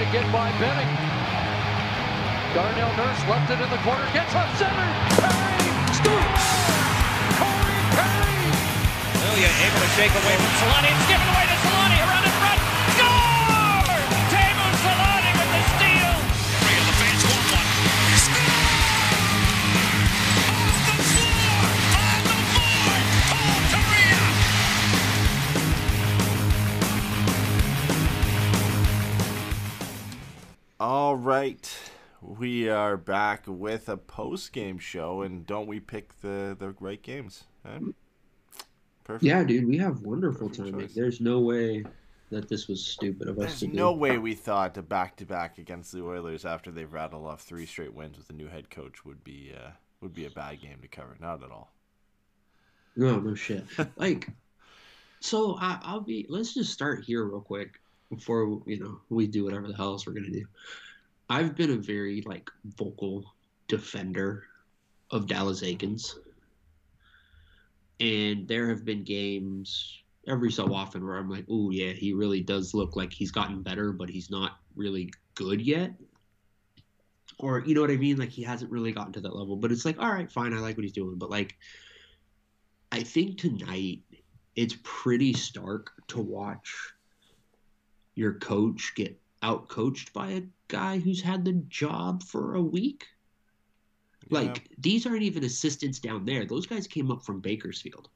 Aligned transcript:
to 0.00 0.06
get 0.12 0.24
by 0.32 0.48
Benning. 0.56 0.88
Darnell 2.54 2.88
Nurse 2.96 3.20
left 3.28 3.50
it 3.50 3.60
in 3.60 3.68
the 3.68 3.76
corner, 3.84 4.08
gets 4.14 4.34
up 4.34 4.48
center. 4.56 4.88
Perry 5.20 5.68
scores! 5.92 6.46
Corey 7.36 7.80
Perry! 7.92 8.48
Lilia 9.20 9.52
able 9.60 9.80
to 9.84 9.90
shake 10.00 10.14
away 10.16 10.36
from 10.40 10.52
Solani. 10.56 10.88
It's 10.88 11.06
given 11.06 11.28
away 11.28 11.44
to 11.44 11.52
Solani. 11.52 11.69
All 30.92 31.14
right, 31.14 31.72
we 32.20 32.68
are 32.68 32.96
back 32.96 33.44
with 33.46 33.88
a 33.88 33.96
post 33.96 34.52
game 34.52 34.80
show, 34.80 35.22
and 35.22 35.46
don't 35.46 35.68
we 35.68 35.78
pick 35.78 36.20
the 36.20 36.56
the 36.58 36.74
right 36.80 37.00
games? 37.00 37.44
eh? 37.64 37.78
Perfect. 39.04 39.22
Yeah, 39.22 39.44
dude, 39.44 39.68
we 39.68 39.78
have 39.78 40.02
wonderful 40.02 40.48
Perfect 40.48 40.72
timing. 40.72 40.88
choice. 40.88 40.94
There's 40.96 41.20
no 41.20 41.38
way 41.38 41.84
that 42.32 42.48
this 42.48 42.66
was 42.66 42.84
stupid 42.84 43.28
of 43.28 43.38
us 43.38 43.44
There's 43.44 43.60
to 43.60 43.66
do. 43.68 43.72
no 43.72 43.92
way 43.92 44.18
we 44.18 44.34
thought 44.34 44.76
a 44.78 44.82
back 44.82 45.14
to 45.18 45.24
back 45.24 45.58
against 45.58 45.92
the 45.92 46.02
Oilers 46.02 46.44
after 46.44 46.72
they've 46.72 46.92
rattled 46.92 47.24
off 47.24 47.42
three 47.42 47.66
straight 47.66 47.94
wins 47.94 48.18
with 48.18 48.28
a 48.30 48.32
new 48.32 48.48
head 48.48 48.68
coach 48.68 49.04
would 49.04 49.22
be 49.22 49.52
uh, 49.56 49.70
would 50.00 50.12
be 50.12 50.26
a 50.26 50.30
bad 50.30 50.60
game 50.60 50.80
to 50.82 50.88
cover. 50.88 51.16
Not 51.20 51.44
at 51.44 51.52
all. 51.52 51.72
No, 52.96 53.20
no 53.20 53.36
shit. 53.36 53.64
like, 53.94 54.26
so 55.20 55.56
I, 55.60 55.78
I'll 55.84 56.00
be. 56.00 56.26
Let's 56.28 56.52
just 56.52 56.72
start 56.72 57.04
here 57.04 57.22
real 57.22 57.42
quick 57.42 57.80
before 58.10 58.60
you 58.66 58.78
know 58.78 59.00
we 59.08 59.26
do 59.26 59.44
whatever 59.44 59.68
the 59.68 59.74
hell 59.74 59.92
else 59.92 60.06
we're 60.06 60.12
gonna 60.12 60.30
do. 60.30 60.44
I've 61.28 61.54
been 61.54 61.70
a 61.70 61.76
very 61.76 62.22
like 62.26 62.50
vocal 62.76 63.24
defender 63.68 64.44
of 65.10 65.26
Dallas 65.26 65.62
Eakins, 65.62 66.16
and 68.00 68.46
there 68.48 68.68
have 68.68 68.84
been 68.84 69.04
games 69.04 70.02
every 70.26 70.50
so 70.52 70.74
often 70.74 71.06
where 71.06 71.16
I'm 71.16 71.30
like, 71.30 71.46
oh 71.50 71.70
yeah, 71.70 71.92
he 71.92 72.12
really 72.12 72.40
does 72.40 72.74
look 72.74 72.96
like 72.96 73.12
he's 73.12 73.30
gotten 73.30 73.62
better, 73.62 73.92
but 73.92 74.10
he's 74.10 74.30
not 74.30 74.58
really 74.76 75.12
good 75.34 75.60
yet. 75.60 75.92
Or 77.38 77.60
you 77.60 77.74
know 77.74 77.80
what 77.80 77.90
I 77.90 77.96
mean? 77.96 78.18
Like 78.18 78.28
he 78.28 78.42
hasn't 78.42 78.70
really 78.70 78.92
gotten 78.92 79.12
to 79.14 79.20
that 79.20 79.34
level. 79.34 79.56
But 79.56 79.72
it's 79.72 79.84
like, 79.84 79.98
all 79.98 80.12
right, 80.12 80.30
fine, 80.30 80.52
I 80.52 80.58
like 80.58 80.76
what 80.76 80.84
he's 80.84 80.92
doing. 80.92 81.16
But 81.16 81.30
like 81.30 81.56
I 82.92 83.02
think 83.02 83.38
tonight 83.38 84.00
it's 84.56 84.76
pretty 84.82 85.32
stark 85.32 85.92
to 86.08 86.20
watch 86.20 86.74
your 88.20 88.34
coach 88.34 88.92
get 88.94 89.18
out 89.42 89.68
coached 89.68 90.12
by 90.12 90.28
a 90.28 90.42
guy 90.68 90.98
who's 90.98 91.22
had 91.22 91.42
the 91.42 91.54
job 91.68 92.22
for 92.22 92.54
a 92.54 92.62
week. 92.62 93.06
Like 94.28 94.68
these 94.78 95.06
aren't 95.06 95.22
even 95.22 95.42
assistants 95.42 95.98
down 95.98 96.26
there. 96.26 96.44
Those 96.44 96.66
guys 96.66 96.86
came 96.86 97.10
up 97.10 97.24
from 97.24 97.40
Bakersfield. 97.40 98.10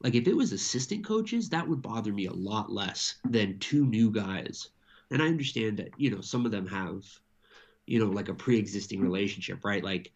Like 0.00 0.16
if 0.16 0.26
it 0.26 0.36
was 0.36 0.52
assistant 0.52 1.06
coaches, 1.06 1.48
that 1.48 1.66
would 1.66 1.80
bother 1.80 2.12
me 2.12 2.26
a 2.26 2.32
lot 2.32 2.72
less 2.72 3.14
than 3.24 3.60
two 3.60 3.86
new 3.86 4.10
guys. 4.10 4.70
And 5.12 5.22
I 5.22 5.26
understand 5.26 5.76
that, 5.76 5.90
you 5.96 6.10
know, 6.10 6.20
some 6.20 6.44
of 6.44 6.50
them 6.50 6.66
have, 6.66 7.04
you 7.86 8.00
know, 8.00 8.10
like 8.10 8.28
a 8.28 8.34
pre-existing 8.34 9.00
relationship, 9.00 9.64
right? 9.64 9.84
Like 9.84 10.12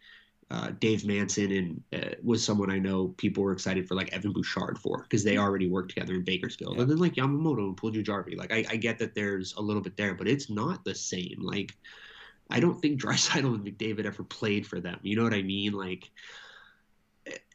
uh, 0.49 0.71
Dave 0.79 1.05
Manson 1.05 1.51
and 1.51 1.83
uh, 1.93 2.15
was 2.23 2.43
someone 2.43 2.71
I 2.71 2.79
know 2.79 3.09
people 3.17 3.43
were 3.43 3.51
excited 3.51 3.87
for 3.87 3.95
like 3.95 4.13
Evan 4.13 4.31
Bouchard 4.31 4.77
for 4.79 5.03
because 5.03 5.23
they 5.23 5.37
already 5.37 5.67
worked 5.67 5.89
together 5.89 6.13
in 6.13 6.23
Bakersfield. 6.23 6.75
Yeah. 6.75 6.83
And 6.83 6.91
then 6.91 6.97
like 6.99 7.15
Yamamoto 7.15 7.59
and 7.67 7.75
Puljujarvi. 7.77 8.37
Like 8.37 8.53
I, 8.53 8.65
I 8.69 8.75
get 8.77 8.97
that 8.99 9.13
there's 9.13 9.53
a 9.55 9.61
little 9.61 9.81
bit 9.81 9.97
there, 9.97 10.13
but 10.15 10.27
it's 10.27 10.49
not 10.49 10.85
the 10.85 10.95
same. 10.95 11.37
Like 11.41 11.75
I 12.49 12.61
don't 12.61 12.81
think 12.81 13.01
Draisaitl 13.01 13.55
and 13.55 13.65
McDavid 13.65 14.05
ever 14.05 14.23
played 14.23 14.65
for 14.65 14.79
them. 14.79 14.99
You 15.01 15.17
know 15.17 15.23
what 15.23 15.33
I 15.33 15.41
mean? 15.41 15.73
Like 15.73 16.09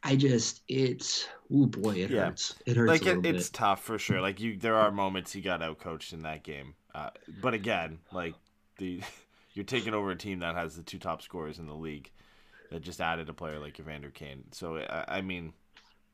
I 0.03 0.17
just 0.17 0.61
it's 0.69 1.27
oh 1.51 1.67
boy, 1.67 1.95
it 1.97 2.11
Yeah. 2.11 2.27
hurts. 2.27 2.55
It 2.67 2.77
hurts 2.77 2.89
like 2.91 3.07
it, 3.07 3.25
it's 3.25 3.49
bit. 3.49 3.55
tough 3.57 3.83
for 3.85 3.99
sure. 3.99 4.21
Like 4.21 4.39
you, 4.41 4.59
there 4.59 4.77
are 4.77 4.91
moments 4.91 5.33
he 5.33 5.41
got 5.41 5.61
outcoached 5.63 6.13
in 6.13 6.23
that 6.23 6.43
game. 6.43 6.75
Uh, 6.95 7.09
but 7.41 7.55
again, 7.55 8.01
like 8.13 8.35
the 8.77 9.01
you're 9.55 9.65
taking 9.65 9.95
over 9.95 10.11
a 10.11 10.17
team 10.17 10.41
that 10.41 10.57
has 10.57 10.77
the 10.77 10.83
two 10.83 10.99
top 10.99 11.23
scorers 11.23 11.59
in 11.59 11.67
the 11.67 11.75
league 11.75 12.11
that 12.73 12.83
just 12.83 13.01
added 13.01 13.29
a 13.29 13.33
player 13.33 13.59
like 13.59 13.79
Evander 13.79 14.11
Kane. 14.11 14.45
So 14.51 14.79
I, 14.79 15.19
I 15.19 15.21
mean, 15.21 15.53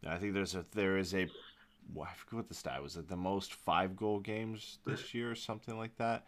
I 0.07 0.17
think 0.17 0.35
there's 0.35 0.55
a 0.55 0.65
there 0.75 0.99
is 0.99 1.15
a 1.15 1.29
well, 1.95 2.09
I 2.11 2.15
forget 2.15 2.37
what 2.37 2.49
the 2.49 2.55
stat 2.55 2.83
was. 2.83 2.97
It 2.97 3.09
the 3.09 3.17
most 3.17 3.55
five 3.55 3.97
goal 3.97 4.21
games 4.21 4.79
this 4.85 5.15
year 5.15 5.31
or 5.31 5.35
something 5.35 5.79
like 5.79 5.97
that. 5.97 6.27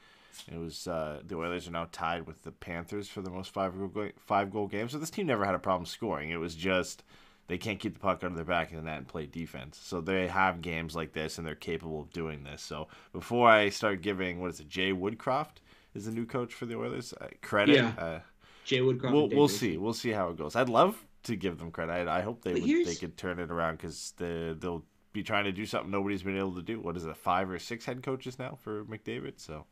It 0.51 0.59
was 0.59 0.87
uh, 0.87 1.21
the 1.27 1.37
Oilers 1.37 1.69
are 1.69 1.73
now 1.73 1.89
tied 1.91 2.27
with 2.27 2.43
the 2.43 2.53
Panthers 2.53 3.09
for 3.09 3.21
the 3.21 3.31
most 3.31 3.53
five 3.53 3.77
goal 3.77 4.09
five 4.19 4.51
goal 4.51 4.69
games. 4.69 4.93
So 4.93 4.99
this 4.99 5.11
team 5.11 5.27
never 5.27 5.45
had 5.45 5.55
a 5.55 5.59
problem 5.59 5.87
scoring. 5.87 6.31
It 6.31 6.41
was 6.41 6.55
just 6.55 7.03
they 7.49 7.59
can't 7.59 7.81
keep 7.81 7.95
the 7.95 8.01
puck 8.01 8.23
out 8.23 8.31
of 8.31 8.37
their 8.37 8.45
back 8.45 8.71
of 8.71 8.77
the 8.77 8.83
net 8.83 8.99
and 8.99 9.09
play 9.09 9.27
defense. 9.27 9.79
So 9.83 10.01
they 10.01 10.29
have 10.29 10.62
games 10.62 10.95
like 10.95 11.12
this 11.12 11.37
and 11.37 11.47
they're 11.47 11.57
capable 11.57 12.01
of 12.01 12.12
doing 12.12 12.45
this. 12.45 12.62
So 12.62 12.87
before 13.12 13.51
I 13.51 13.71
start 13.71 14.03
giving 14.03 14.41
what 14.41 14.53
is 14.53 14.61
it, 14.61 14.69
Jay 14.69 14.93
Woodcroft 14.93 15.57
is 15.95 16.07
the 16.07 16.12
new 16.12 16.27
coach 16.27 16.55
for 16.55 16.67
the 16.67 16.77
Oilers 16.77 17.12
uh, 17.21 17.27
credit. 17.43 17.75
Yeah. 17.75 17.93
Uh, 17.99 18.21
Jay 18.70 18.78
Woodcroft. 18.78 19.12
we'll 19.12 19.28
we'll 19.28 19.48
see. 19.48 19.76
We'll 19.76 19.92
see 19.92 20.10
how 20.10 20.28
it 20.28 20.36
goes. 20.36 20.54
I'd 20.54 20.69
love 20.69 21.04
to 21.25 21.34
give 21.34 21.58
them 21.58 21.72
credit. 21.72 22.06
I, 22.06 22.19
I 22.19 22.20
hope 22.20 22.44
they 22.44 22.54
would, 22.54 22.86
they 22.86 22.94
could 22.94 23.16
turn 23.16 23.41
it 23.41 23.50
around 23.50 23.78
because 23.78 24.14
the, 24.16 24.56
they'll 24.58 24.84
be 25.12 25.25
trying 25.25 25.44
to 25.44 25.53
do 25.53 25.66
something 25.66 25.91
nobody's 25.91 26.22
been 26.22 26.38
able 26.38 26.54
to 26.54 26.62
do. 26.62 26.78
What 26.78 26.97
is 26.97 27.04
it, 27.04 27.16
five 27.16 27.50
or 27.50 27.58
six 27.58 27.84
head 27.84 28.00
coaches 28.04 28.38
now 28.38 28.56
for 28.62 28.84
McDavid? 28.84 29.41
So 29.41 29.66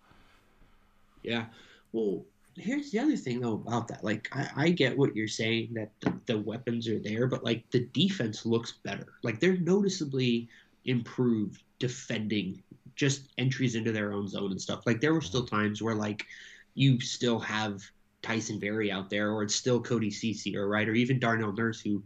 Yeah. 1.22 1.44
Well, 1.92 2.24
here's 2.56 2.90
the 2.90 2.98
other 2.98 3.16
thing 3.16 3.38
though 3.38 3.52
about 3.52 3.86
that. 3.86 4.02
Like, 4.02 4.28
I, 4.32 4.48
I 4.56 4.70
get 4.70 4.98
what 4.98 5.14
you're 5.14 5.28
saying 5.28 5.74
that 5.74 5.92
the, 6.00 6.12
the 6.26 6.38
weapons 6.40 6.88
are 6.88 6.98
there, 6.98 7.28
but 7.28 7.44
like 7.44 7.70
the 7.70 7.86
defense 7.92 8.44
looks 8.44 8.72
better. 8.82 9.06
Like 9.22 9.38
they're 9.38 9.58
noticeably 9.58 10.48
improved 10.86 11.62
defending 11.78 12.64
just 12.96 13.28
entries 13.38 13.76
into 13.76 13.92
their 13.92 14.12
own 14.12 14.26
zone 14.26 14.50
and 14.50 14.60
stuff. 14.60 14.86
Like 14.86 15.00
there 15.00 15.14
were 15.14 15.20
still 15.20 15.46
times 15.46 15.80
where 15.80 15.94
like 15.94 16.26
you 16.74 16.98
still 16.98 17.38
have 17.38 17.80
Tyson 18.22 18.58
Barrie 18.58 18.90
out 18.90 19.10
there, 19.10 19.30
or 19.30 19.42
it's 19.42 19.54
still 19.54 19.80
Cody 19.80 20.10
Ceci, 20.10 20.56
or 20.56 20.68
right, 20.68 20.88
or 20.88 20.94
even 20.94 21.18
Darnell 21.18 21.52
Nurse, 21.52 21.80
who, 21.80 22.02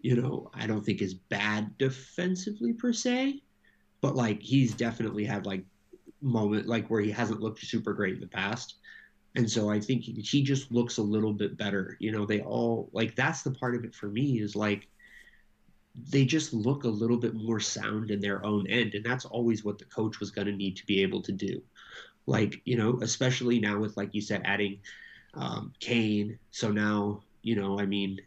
you 0.00 0.20
know, 0.20 0.50
I 0.54 0.66
don't 0.66 0.84
think 0.84 1.02
is 1.02 1.14
bad 1.14 1.76
defensively 1.78 2.72
per 2.72 2.92
se, 2.92 3.42
but 4.00 4.14
like 4.14 4.42
he's 4.42 4.74
definitely 4.74 5.24
had 5.24 5.46
like 5.46 5.64
moment 6.20 6.66
like 6.66 6.88
where 6.88 7.00
he 7.00 7.10
hasn't 7.10 7.40
looked 7.40 7.64
super 7.64 7.92
great 7.92 8.14
in 8.14 8.20
the 8.20 8.26
past. 8.26 8.76
And 9.34 9.48
so 9.50 9.70
I 9.70 9.78
think 9.80 10.02
he 10.02 10.12
he 10.12 10.42
just 10.42 10.72
looks 10.72 10.98
a 10.98 11.02
little 11.02 11.32
bit 11.32 11.56
better. 11.56 11.96
You 12.00 12.12
know, 12.12 12.26
they 12.26 12.40
all 12.40 12.88
like 12.92 13.14
that's 13.14 13.42
the 13.42 13.52
part 13.52 13.74
of 13.74 13.84
it 13.84 13.94
for 13.94 14.08
me 14.08 14.40
is 14.40 14.56
like 14.56 14.88
they 16.10 16.24
just 16.24 16.54
look 16.54 16.84
a 16.84 16.88
little 16.88 17.16
bit 17.16 17.34
more 17.34 17.60
sound 17.60 18.10
in 18.10 18.20
their 18.20 18.44
own 18.44 18.66
end. 18.68 18.94
And 18.94 19.04
that's 19.04 19.24
always 19.24 19.64
what 19.64 19.78
the 19.78 19.84
coach 19.86 20.20
was 20.20 20.30
going 20.30 20.46
to 20.46 20.52
need 20.52 20.76
to 20.76 20.86
be 20.86 21.02
able 21.02 21.22
to 21.22 21.32
do. 21.32 21.62
Like, 22.26 22.60
you 22.64 22.76
know, 22.76 23.00
especially 23.02 23.58
now 23.58 23.78
with, 23.78 23.96
like 23.96 24.14
you 24.14 24.20
said, 24.20 24.42
adding 24.44 24.78
um, 25.38 25.72
Kane. 25.80 26.38
So 26.50 26.70
now, 26.70 27.22
you 27.42 27.54
know, 27.56 27.78
I 27.80 27.86
mean, 27.86 28.18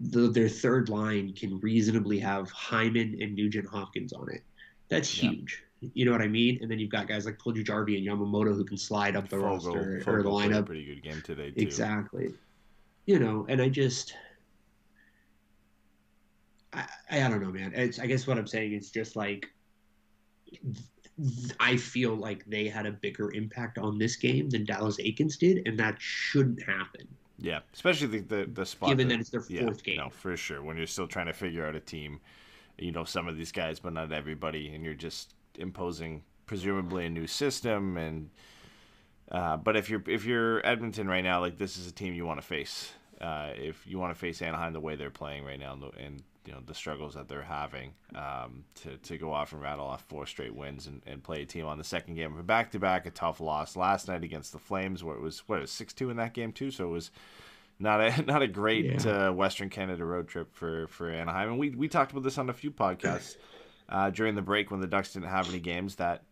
the, 0.00 0.28
their 0.28 0.48
third 0.48 0.88
line 0.88 1.32
can 1.34 1.58
reasonably 1.60 2.18
have 2.20 2.50
Hyman 2.50 3.16
and 3.20 3.34
Nugent 3.34 3.66
Hopkins 3.68 4.12
on 4.12 4.30
it. 4.30 4.42
That's 4.88 5.20
Yeah. 5.22 5.30
huge. 5.30 5.64
You 5.94 6.04
know 6.04 6.12
what 6.12 6.22
I 6.22 6.28
mean? 6.28 6.58
And 6.60 6.70
then 6.70 6.78
you've 6.78 6.90
got 6.90 7.06
guys 7.08 7.24
like 7.24 7.38
Puljujarvi 7.38 7.96
and 7.98 8.06
Yamamoto 8.06 8.54
who 8.54 8.64
can 8.64 8.76
slide 8.76 9.16
up 9.16 9.28
the 9.28 9.36
Fogle- 9.38 9.74
roster 9.76 10.02
or 10.06 10.22
the 10.22 10.28
lineup. 10.28 10.66
pretty 10.66 10.84
good 10.84 11.02
game 11.02 11.22
today 11.22 11.50
too. 11.52 11.60
Exactly. 11.62 12.34
You 13.06 13.18
know, 13.20 13.46
and 13.48 13.62
I 13.62 13.68
just, 13.68 14.14
I, 16.72 16.86
I 17.10 17.20
don't 17.28 17.40
know, 17.40 17.50
man. 17.52 17.72
It's, 17.74 17.98
I 17.98 18.06
guess 18.06 18.26
what 18.26 18.38
I'm 18.38 18.46
saying 18.46 18.72
is 18.72 18.90
just 18.90 19.16
like, 19.16 19.46
I 21.58 21.76
feel 21.76 22.14
like 22.14 22.44
they 22.46 22.68
had 22.68 22.86
a 22.86 22.92
bigger 22.92 23.32
impact 23.32 23.78
on 23.78 23.98
this 23.98 24.16
game 24.16 24.50
than 24.50 24.64
Dallas 24.64 24.98
Eakins 24.98 25.38
did, 25.38 25.66
and 25.66 25.78
that 25.78 25.96
shouldn't 25.98 26.62
happen. 26.62 27.08
Yeah, 27.38 27.60
especially 27.72 28.18
the 28.18 28.36
the, 28.36 28.50
the 28.52 28.66
spot. 28.66 28.90
Given 28.90 29.08
that 29.08 29.20
it's 29.20 29.30
their 29.30 29.42
yeah, 29.48 29.62
fourth 29.62 29.82
game. 29.82 29.98
No, 29.98 30.10
for 30.10 30.36
sure. 30.36 30.62
When 30.62 30.76
you're 30.76 30.86
still 30.86 31.06
trying 31.06 31.26
to 31.26 31.32
figure 31.32 31.66
out 31.66 31.74
a 31.74 31.80
team, 31.80 32.20
you 32.78 32.92
know 32.92 33.04
some 33.04 33.28
of 33.28 33.36
these 33.36 33.52
guys, 33.52 33.80
but 33.80 33.92
not 33.92 34.12
everybody, 34.12 34.74
and 34.74 34.84
you're 34.84 34.94
just 34.94 35.34
imposing 35.56 36.22
presumably 36.46 37.06
a 37.06 37.10
new 37.10 37.26
system. 37.26 37.96
And 37.96 38.30
uh, 39.30 39.56
but 39.56 39.76
if 39.76 39.88
you're 39.90 40.02
if 40.06 40.24
you're 40.24 40.66
Edmonton 40.66 41.08
right 41.08 41.22
now, 41.22 41.40
like 41.40 41.58
this 41.58 41.76
is 41.76 41.86
a 41.86 41.92
team 41.92 42.14
you 42.14 42.26
want 42.26 42.40
to 42.40 42.46
face. 42.46 42.92
Uh, 43.20 43.50
if 43.56 43.86
you 43.86 43.98
want 43.98 44.14
to 44.14 44.18
face 44.18 44.40
Anaheim 44.42 44.72
the 44.72 44.80
way 44.80 44.94
they're 44.94 45.10
playing 45.10 45.44
right 45.44 45.58
now, 45.58 45.76
and 45.98 46.22
you 46.48 46.54
know 46.54 46.62
the 46.64 46.72
struggles 46.74 47.12
that 47.12 47.28
they're 47.28 47.42
having, 47.42 47.92
um, 48.14 48.64
to 48.76 48.96
to 48.96 49.18
go 49.18 49.32
off 49.34 49.52
and 49.52 49.60
rattle 49.60 49.84
off 49.84 50.02
four 50.08 50.24
straight 50.24 50.54
wins 50.54 50.86
and, 50.86 51.02
and 51.06 51.22
play 51.22 51.42
a 51.42 51.46
team 51.46 51.66
on 51.66 51.76
the 51.76 51.84
second 51.84 52.14
game 52.14 52.32
of 52.32 52.38
a 52.38 52.42
back 52.42 52.70
to 52.70 52.78
back, 52.78 53.04
a 53.04 53.10
tough 53.10 53.38
loss 53.38 53.76
last 53.76 54.08
night 54.08 54.24
against 54.24 54.52
the 54.52 54.58
Flames, 54.58 55.04
where 55.04 55.14
it 55.14 55.20
was 55.20 55.40
what 55.46 55.68
six 55.68 55.92
two 55.92 56.08
in 56.08 56.16
that 56.16 56.32
game 56.32 56.50
too. 56.52 56.70
So 56.70 56.86
it 56.86 56.92
was 56.92 57.10
not 57.78 58.00
a 58.00 58.22
not 58.26 58.40
a 58.40 58.48
great 58.48 59.04
Yeah. 59.04 59.28
uh, 59.28 59.32
Western 59.32 59.68
Canada 59.68 60.06
road 60.06 60.26
trip 60.28 60.54
for 60.54 60.86
for 60.86 61.10
Anaheim. 61.10 61.50
And 61.50 61.58
we 61.58 61.68
we 61.70 61.86
talked 61.86 62.12
about 62.12 62.24
this 62.24 62.38
on 62.38 62.48
a 62.48 62.54
few 62.54 62.70
podcasts 62.70 63.36
uh, 63.90 64.08
during 64.08 64.34
the 64.34 64.40
break 64.42 64.70
when 64.70 64.80
the 64.80 64.86
Ducks 64.86 65.12
didn't 65.12 65.28
have 65.28 65.50
any 65.50 65.60
games 65.60 65.96
that 65.96 66.22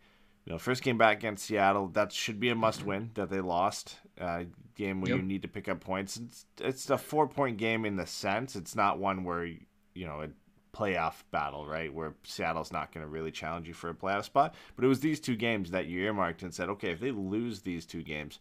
you 0.45 0.53
know, 0.53 0.57
first 0.59 0.81
game 0.81 0.97
back 0.97 1.17
against 1.17 1.45
Seattle, 1.45 1.89
that 1.89 2.11
should 2.11 2.39
be 2.39 2.49
a 2.49 2.55
must 2.55 2.83
win 2.85 3.11
that 3.15 3.29
they 3.29 3.41
lost. 3.41 3.97
Uh, 4.19 4.45
game 4.75 5.01
where 5.01 5.09
Yep. 5.09 5.17
you 5.17 5.23
need 5.23 5.41
to 5.41 5.47
pick 5.49 5.67
up 5.67 5.79
points. 5.81 6.17
It's, 6.17 6.45
it's 6.59 6.89
a 6.89 6.97
four 6.97 7.27
point 7.27 7.57
game 7.57 7.83
in 7.85 7.97
the 7.97 8.07
sense. 8.07 8.55
It's 8.55 8.73
not 8.75 8.97
one 8.97 9.23
where, 9.25 9.49
you 9.97 10.05
know, 10.05 10.21
a 10.21 10.29
playoff 10.77 11.23
battle, 11.31 11.65
right? 11.65 11.93
Where 11.93 12.13
Seattle's 12.23 12.71
not 12.71 12.93
going 12.93 13.03
to 13.05 13.09
really 13.09 13.31
challenge 13.31 13.67
you 13.67 13.73
for 13.73 13.89
a 13.89 13.93
playoff 13.95 14.25
spot. 14.25 14.53
But 14.75 14.85
it 14.85 14.87
was 14.87 14.99
these 14.99 15.19
two 15.19 15.35
games 15.35 15.71
that 15.71 15.87
you 15.87 16.01
earmarked 16.01 16.43
and 16.43 16.53
said, 16.53 16.69
okay, 16.69 16.91
if 16.91 16.99
they 16.99 17.11
lose 17.11 17.61
these 17.61 17.85
two 17.85 18.03
games, 18.03 18.39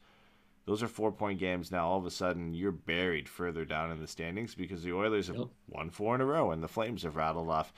those 0.66 0.82
are 0.82 0.88
four 0.88 1.12
point 1.12 1.38
games. 1.38 1.70
Now, 1.70 1.88
all 1.88 1.98
of 1.98 2.06
a 2.06 2.10
sudden, 2.10 2.52
you're 2.52 2.72
buried 2.72 3.28
further 3.28 3.64
down 3.64 3.90
in 3.90 4.00
the 4.00 4.06
standings 4.08 4.54
because 4.54 4.82
the 4.82 4.92
Oilers 4.92 5.28
have 5.28 5.36
Yep. 5.36 5.48
won 5.68 5.90
four 5.90 6.14
in 6.14 6.20
a 6.20 6.26
row 6.26 6.50
and 6.50 6.62
the 6.62 6.68
Flames 6.68 7.04
have 7.04 7.16
rattled 7.16 7.48
off 7.48 7.72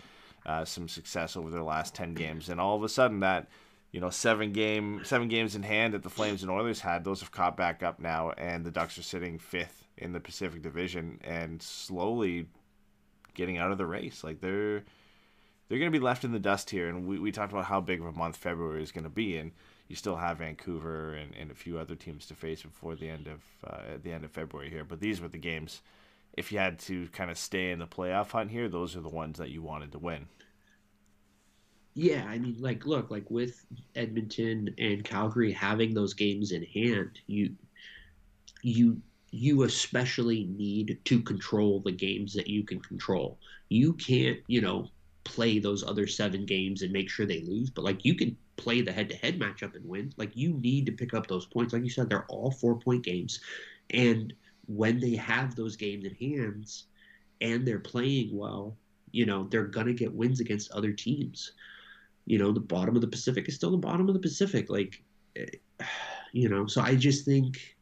uh, 0.46 0.64
some 0.64 0.88
success 0.88 1.36
over 1.36 1.50
their 1.50 1.62
last 1.62 1.94
10 1.94 2.14
games. 2.14 2.48
And 2.48 2.60
all 2.60 2.76
of 2.76 2.82
a 2.82 2.88
sudden, 2.88 3.20
that 3.20 3.48
you 3.92 4.00
know, 4.00 4.10
seven 4.10 4.52
game 4.52 5.00
seven 5.04 5.28
games 5.28 5.54
in 5.54 5.62
hand 5.62 5.94
that 5.94 6.02
the 6.02 6.10
Flames 6.10 6.42
and 6.42 6.50
Oilers 6.50 6.80
had, 6.80 7.04
those 7.04 7.20
have 7.20 7.30
caught 7.30 7.56
back 7.56 7.82
up 7.82 8.00
now, 8.00 8.32
and 8.32 8.64
the 8.64 8.70
Ducks 8.70 8.98
are 8.98 9.02
sitting 9.02 9.38
fifth 9.38 9.86
in 9.96 10.12
the 10.12 10.20
Pacific 10.20 10.60
Division 10.62 11.18
and 11.24 11.62
slowly 11.62 12.48
getting 13.38 13.56
out 13.56 13.72
of 13.72 13.78
the 13.78 13.86
race. 13.86 14.22
Like 14.22 14.42
they're 14.42 14.84
they're 15.68 15.78
going 15.78 15.90
to 15.90 15.98
be 15.98 16.04
left 16.04 16.24
in 16.24 16.32
the 16.32 16.38
dust 16.38 16.68
here, 16.68 16.88
and 16.88 17.06
we, 17.06 17.18
we 17.18 17.32
talked 17.32 17.52
about 17.52 17.66
how 17.66 17.80
big 17.80 18.00
of 18.00 18.06
a 18.06 18.12
month 18.12 18.36
February 18.36 18.82
is 18.82 18.92
going 18.92 19.04
to 19.04 19.10
be, 19.10 19.36
and 19.38 19.52
you 19.86 19.96
still 19.96 20.16
have 20.16 20.38
Vancouver 20.38 21.14
and, 21.14 21.34
and 21.34 21.50
a 21.50 21.54
few 21.54 21.78
other 21.78 21.94
teams 21.94 22.26
to 22.26 22.34
face 22.34 22.62
before 22.62 22.94
the 22.94 23.08
end 23.08 23.26
of 23.26 23.42
uh, 23.66 23.94
at 23.94 24.02
the 24.02 24.12
end 24.12 24.24
of 24.24 24.30
February 24.30 24.68
here. 24.68 24.84
But 24.84 25.00
these 25.00 25.20
were 25.20 25.28
the 25.28 25.38
games. 25.38 25.80
If 26.36 26.52
you 26.52 26.58
had 26.58 26.78
to 26.80 27.08
kind 27.08 27.30
of 27.30 27.38
stay 27.38 27.70
in 27.70 27.78
the 27.78 27.86
playoff 27.86 28.32
hunt 28.32 28.50
here, 28.50 28.68
those 28.68 28.96
are 28.96 29.00
the 29.00 29.08
ones 29.08 29.38
that 29.38 29.50
you 29.50 29.62
wanted 29.62 29.92
to 29.92 29.98
win. 29.98 30.26
Yeah, 31.94 32.24
I 32.28 32.38
mean, 32.38 32.56
like, 32.60 32.86
look, 32.86 33.10
like 33.10 33.28
with 33.28 33.64
Edmonton 33.96 34.72
and 34.78 35.02
Calgary 35.02 35.50
having 35.50 35.94
those 35.94 36.14
games 36.14 36.52
in 36.52 36.62
hand, 36.62 37.18
you, 37.26 37.56
you, 38.62 39.02
you 39.30 39.62
especially 39.64 40.44
need 40.56 40.98
to 41.04 41.22
control 41.22 41.80
the 41.80 41.92
games 41.92 42.32
that 42.34 42.46
you 42.46 42.64
can 42.64 42.80
control. 42.80 43.38
You 43.68 43.92
can't, 43.94 44.38
you 44.46 44.60
know, 44.60 44.88
play 45.24 45.58
those 45.58 45.84
other 45.84 46.06
seven 46.06 46.46
games 46.46 46.82
and 46.82 46.92
make 46.92 47.10
sure 47.10 47.26
they 47.26 47.40
lose, 47.40 47.70
but 47.70 47.84
like 47.84 48.04
you 48.04 48.14
can 48.14 48.36
play 48.56 48.80
the 48.80 48.92
head-to-head 48.92 49.38
matchup 49.38 49.74
and 49.74 49.86
win. 49.86 50.12
Like 50.16 50.36
you 50.36 50.54
need 50.54 50.86
to 50.86 50.92
pick 50.92 51.14
up 51.14 51.26
those 51.26 51.46
points. 51.46 51.72
Like 51.72 51.84
you 51.84 51.90
said, 51.90 52.08
they're 52.08 52.26
all 52.26 52.50
four-point 52.50 53.04
games, 53.04 53.40
and 53.90 54.32
when 54.66 55.00
they 55.00 55.14
have 55.16 55.54
those 55.54 55.76
games 55.76 56.04
in 56.04 56.14
hands, 56.14 56.84
and 57.40 57.66
they're 57.66 57.78
playing 57.78 58.36
well, 58.36 58.76
you 59.12 59.26
know, 59.26 59.46
they're 59.50 59.64
gonna 59.64 59.92
get 59.92 60.12
wins 60.12 60.40
against 60.40 60.70
other 60.72 60.92
teams 60.92 61.52
you 62.28 62.38
know 62.38 62.52
the 62.52 62.60
bottom 62.60 62.94
of 62.94 63.00
the 63.00 63.08
pacific 63.08 63.48
is 63.48 63.54
still 63.54 63.70
the 63.70 63.76
bottom 63.76 64.06
of 64.06 64.14
the 64.14 64.20
pacific 64.20 64.68
like 64.68 65.02
eh, 65.36 65.46
you 66.32 66.48
know 66.48 66.66
so 66.66 66.82
i 66.82 66.94
just 66.94 67.24
think 67.24 67.76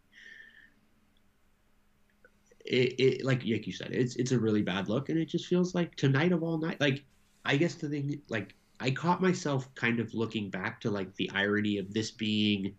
it, 2.67 2.95
it 3.01 3.25
like 3.25 3.43
like 3.47 3.67
you 3.67 3.73
said 3.73 3.93
it's 3.93 4.17
it's 4.17 4.33
a 4.33 4.39
really 4.39 4.63
bad 4.63 4.89
look 4.89 5.09
and 5.09 5.19
it 5.19 5.27
just 5.27 5.47
feels 5.47 5.75
like 5.75 5.95
tonight 5.97 6.33
of 6.33 6.43
all 6.43 6.59
night 6.59 6.81
like 6.81 7.05
i 7.45 7.57
guess 7.57 7.75
the 7.75 7.89
thing 7.89 8.21
like 8.29 8.55
i 8.81 8.91
caught 8.91 9.23
myself 9.23 9.73
kind 9.75 10.01
of 10.01 10.13
looking 10.15 10.51
back 10.51 10.81
to 10.81 10.91
like 10.91 11.15
the 11.17 11.31
irony 11.35 11.79
of 11.79 11.93
this 11.95 12.11
being 12.11 12.75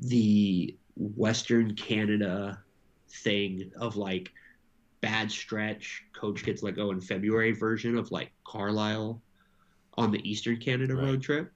the 0.00 0.76
western 0.96 1.74
canada 1.74 2.62
thing 3.22 3.70
of 3.78 3.96
like 3.96 4.30
bad 5.00 5.30
stretch 5.30 6.02
coach 6.14 6.44
gets 6.44 6.62
let 6.62 6.76
go 6.76 6.90
in 6.90 7.00
february 7.00 7.52
version 7.52 7.96
of 7.96 8.10
like 8.10 8.32
Carlyle 8.44 9.22
on 9.94 10.10
the 10.10 10.30
Eastern 10.30 10.56
Canada 10.56 10.94
Right. 10.94 11.04
road 11.04 11.22
trip. 11.22 11.52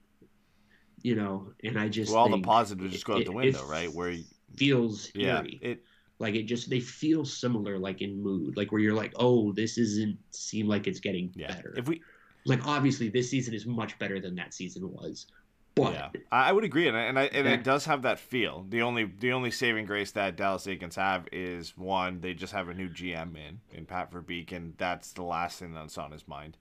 You 1.01 1.15
know, 1.15 1.51
and 1.63 1.79
I 1.79 1.87
just 1.89 2.11
Well, 2.11 2.21
all 2.21 2.29
the 2.29 2.41
positives 2.41 2.93
just 2.93 3.05
go 3.05 3.15
out 3.17 3.25
the 3.25 3.31
window, 3.31 3.65
right? 3.65 3.91
Where 3.93 4.09
you- 4.11 4.25
feels 4.57 5.11
yeah, 5.13 5.39
eerie. 5.39 5.59
it 5.61 5.84
like 6.19 6.35
it 6.35 6.43
just 6.43 6.69
they 6.69 6.79
feel 6.79 7.25
similar, 7.25 7.77
like 7.77 8.01
in 8.01 8.21
mood, 8.21 8.57
like 8.57 8.71
where 8.71 8.81
you're 8.81 8.93
like, 8.93 9.13
oh, 9.17 9.51
this 9.53 9.77
isn't 9.77 10.17
seem 10.31 10.67
like 10.67 10.87
it's 10.87 10.99
getting 10.99 11.31
yeah. 11.35 11.47
better. 11.53 11.73
If 11.77 11.87
we 11.87 12.01
like 12.45 12.65
obviously 12.65 13.09
this 13.09 13.29
season 13.29 13.53
is 13.53 13.65
much 13.65 13.97
better 13.99 14.19
than 14.19 14.35
that 14.35 14.53
season 14.53 14.91
was, 14.91 15.27
but 15.75 15.93
yeah, 15.93 16.09
I 16.31 16.53
would 16.53 16.63
agree, 16.63 16.87
and 16.87 16.95
I, 16.95 17.01
and, 17.01 17.19
I, 17.19 17.23
and 17.25 17.45
Yeah. 17.45 17.53
it 17.53 17.63
does 17.63 17.85
have 17.85 18.03
that 18.03 18.17
feel. 18.17 18.65
The 18.69 18.81
only 18.81 19.03
the 19.03 19.33
only 19.33 19.51
saving 19.51 19.85
grace 19.85 20.11
that 20.11 20.37
Dallas 20.37 20.65
Eakins 20.65 20.95
have 20.95 21.27
is 21.33 21.77
one, 21.77 22.21
they 22.21 22.33
just 22.33 22.53
have 22.53 22.69
a 22.69 22.73
new 22.73 22.87
GM 22.87 23.35
in 23.35 23.59
in 23.71 23.85
Pat 23.85 24.09
Verbeek, 24.11 24.53
and 24.53 24.75
that's 24.77 25.11
the 25.11 25.23
last 25.23 25.59
thing 25.59 25.73
that's 25.73 25.97
on 25.97 26.11
his 26.11 26.27
mind. 26.27 26.57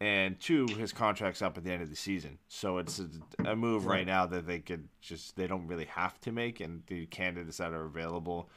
And 0.00 0.38
two, 0.40 0.66
his 0.68 0.92
contract's 0.92 1.42
up 1.42 1.58
at 1.58 1.64
the 1.64 1.72
end 1.72 1.82
of 1.82 1.90
the 1.90 1.96
season, 1.96 2.38
so 2.46 2.78
it's 2.78 3.00
a, 3.00 3.50
a 3.50 3.56
move. 3.56 3.84
Right. 3.84 4.06
now 4.06 4.26
that 4.26 4.46
they 4.46 4.60
could 4.60 4.88
just 5.02 5.36
they 5.36 5.46
don't 5.46 5.66
really 5.66 5.86
have 5.86 6.18
to 6.20 6.32
make, 6.32 6.60
and 6.60 6.84
the 6.86 7.04
candidates 7.06 7.58
that 7.58 7.72
are 7.72 7.84
available. 7.84 8.48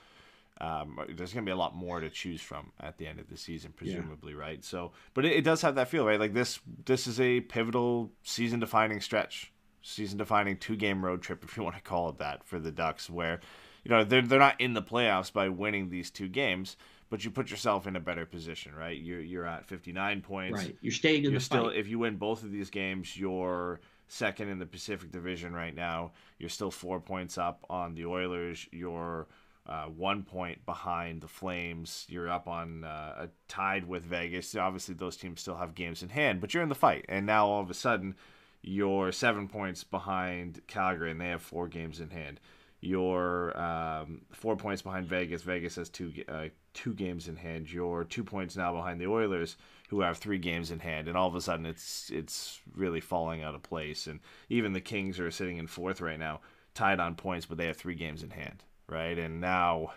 Um, 0.61 0.99
there's 1.15 1.33
going 1.33 1.43
to 1.43 1.49
be 1.49 1.51
a 1.51 1.57
lot 1.57 1.75
more 1.75 1.99
to 1.99 2.09
choose 2.09 2.39
from 2.39 2.71
at 2.79 2.99
the 2.99 3.07
end 3.07 3.19
of 3.19 3.27
the 3.27 3.35
season, 3.35 3.73
presumably, 3.75 4.35
right? 4.35 4.63
So, 4.63 4.91
but 5.15 5.25
it, 5.25 5.31
it 5.31 5.41
does 5.41 5.63
have 5.63 5.73
that 5.73 5.87
feel, 5.87 6.05
right? 6.05 6.19
Like 6.19 6.35
this, 6.35 6.59
this 6.85 7.07
is 7.07 7.19
a 7.19 7.41
pivotal 7.41 8.11
season-defining 8.21 9.01
stretch, 9.01 9.51
season-defining 9.81 10.57
two-game 10.57 11.03
road 11.03 11.23
trip, 11.23 11.43
if 11.43 11.57
you 11.57 11.63
want 11.67 11.77
to 11.77 11.81
call 11.81 12.09
it 12.09 12.19
that, 12.19 12.43
for 12.45 12.59
the 12.59 12.71
Ducks, 12.71 13.09
where 13.09 13.39
you 13.83 13.89
know 13.89 14.03
they're 14.03 14.21
they're 14.21 14.37
not 14.37 14.61
in 14.61 14.75
the 14.75 14.83
playoffs 14.83 15.33
by 15.33 15.49
winning 15.49 15.89
these 15.89 16.11
two 16.11 16.27
games, 16.27 16.77
but 17.09 17.25
you 17.25 17.31
put 17.31 17.49
yourself 17.49 17.87
in 17.87 17.95
a 17.95 17.99
better 17.99 18.27
position, 18.27 18.75
right? 18.75 18.99
You're 19.01 19.19
you're 19.19 19.47
at 19.47 19.65
59 19.65 20.21
points. 20.21 20.59
right, 20.59 20.77
you're 20.81 20.91
staying 20.91 21.25
in 21.25 21.31
You're 21.31 21.39
the 21.39 21.39
still, 21.39 21.69
fight. 21.69 21.77
if 21.77 21.87
you 21.87 21.97
win 21.97 22.17
both 22.17 22.43
of 22.43 22.51
these 22.51 22.69
games, 22.69 23.17
you're 23.17 23.79
second 24.07 24.49
in 24.49 24.59
the 24.59 24.65
Pacific 24.65 25.11
Division 25.11 25.53
right 25.53 25.73
now. 25.73 26.11
You're 26.37 26.49
still 26.49 26.69
four 26.69 26.99
points 26.99 27.37
up 27.37 27.65
on 27.69 27.95
the 27.95 28.05
Oilers. 28.05 28.67
You're 28.71 29.27
uh, 29.67 29.85
one 29.85 30.23
point 30.23 30.65
behind 30.65 31.21
the 31.21 31.27
Flames. 31.27 32.05
You're 32.09 32.29
up 32.29 32.47
on 32.47 32.83
uh, 32.83 33.27
tied 33.47 33.87
with 33.87 34.03
Vegas. 34.03 34.55
Obviously, 34.55 34.95
those 34.95 35.17
teams 35.17 35.41
still 35.41 35.57
have 35.57 35.75
games 35.75 36.01
in 36.01 36.09
hand, 36.09 36.41
but 36.41 36.53
you're 36.53 36.63
in 36.63 36.69
the 36.69 36.75
fight. 36.75 37.05
And 37.07 37.25
now 37.25 37.47
all 37.47 37.61
of 37.61 37.69
a 37.69 37.75
sudden, 37.75 38.15
you're 38.61 39.11
seven 39.11 39.47
points 39.47 39.83
behind 39.83 40.61
Calgary, 40.67 41.11
and 41.11 41.21
they 41.21 41.29
have 41.29 41.41
four 41.41 41.67
games 41.67 41.99
in 41.99 42.09
hand. 42.09 42.39
You're 42.79 43.55
um, 43.59 44.21
four 44.31 44.55
points 44.55 44.81
behind 44.81 45.05
Vegas. 45.05 45.43
Vegas 45.43 45.75
has 45.75 45.89
two 45.89 46.11
uh, 46.27 46.47
two 46.73 46.93
games 46.93 47.27
in 47.27 47.35
hand. 47.35 47.71
You're 47.71 48.03
two 48.03 48.23
points 48.23 48.57
now 48.57 48.73
behind 48.73 48.99
the 48.99 49.07
Oilers, 49.07 49.55
who 49.89 50.01
have 50.01 50.17
three 50.17 50.39
games 50.39 50.71
in 50.71 50.79
hand. 50.79 51.07
And 51.07 51.15
all 51.15 51.27
of 51.27 51.35
a 51.35 51.41
sudden, 51.41 51.67
it's 51.67 52.09
it's 52.09 52.59
really 52.75 52.99
falling 52.99 53.43
out 53.43 53.53
of 53.53 53.61
place. 53.61 54.07
And 54.07 54.19
even 54.49 54.73
the 54.73 54.81
Kings 54.81 55.19
are 55.19 55.29
sitting 55.29 55.57
in 55.57 55.67
fourth 55.67 56.01
right 56.01 56.17
now, 56.17 56.41
tied 56.73 56.99
on 56.99 57.15
points, 57.15 57.45
but 57.45 57.59
they 57.59 57.67
have 57.67 57.77
three 57.77 57.95
games 57.95 58.23
in 58.23 58.31
hand, 58.31 58.63
right? 58.91 59.17
And 59.17 59.41
now, 59.41 59.93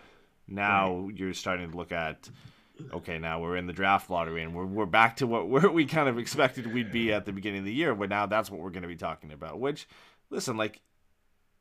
now 0.47 1.09
you're 1.13 1.33
starting 1.33 1.71
to 1.71 1.77
look 1.77 1.91
at. 1.91 2.29
Okay, 2.91 3.19
now 3.19 3.39
we're 3.39 3.55
in 3.55 3.67
the 3.67 3.73
draft 3.73 4.09
lottery, 4.09 4.43
and 4.43 4.53
we're, 4.53 4.65
we're 4.65 4.85
back 4.85 5.17
to 5.17 5.27
what 5.27 5.47
where 5.49 5.69
we 5.69 5.85
kind 5.85 6.09
of 6.09 6.17
expected 6.17 6.73
we'd 6.73 6.91
be 6.91 7.13
at 7.13 7.25
the 7.25 7.31
beginning 7.31 7.59
of 7.59 7.65
the 7.65 7.73
year. 7.73 7.93
But 7.95 8.09
now 8.09 8.25
that's 8.25 8.49
what 8.49 8.59
we're 8.59 8.71
going 8.71 8.81
to 8.81 8.87
be 8.87 8.95
talking 8.95 9.31
about. 9.31 9.59
Which, 9.59 9.87
listen, 10.29 10.57
like 10.57 10.81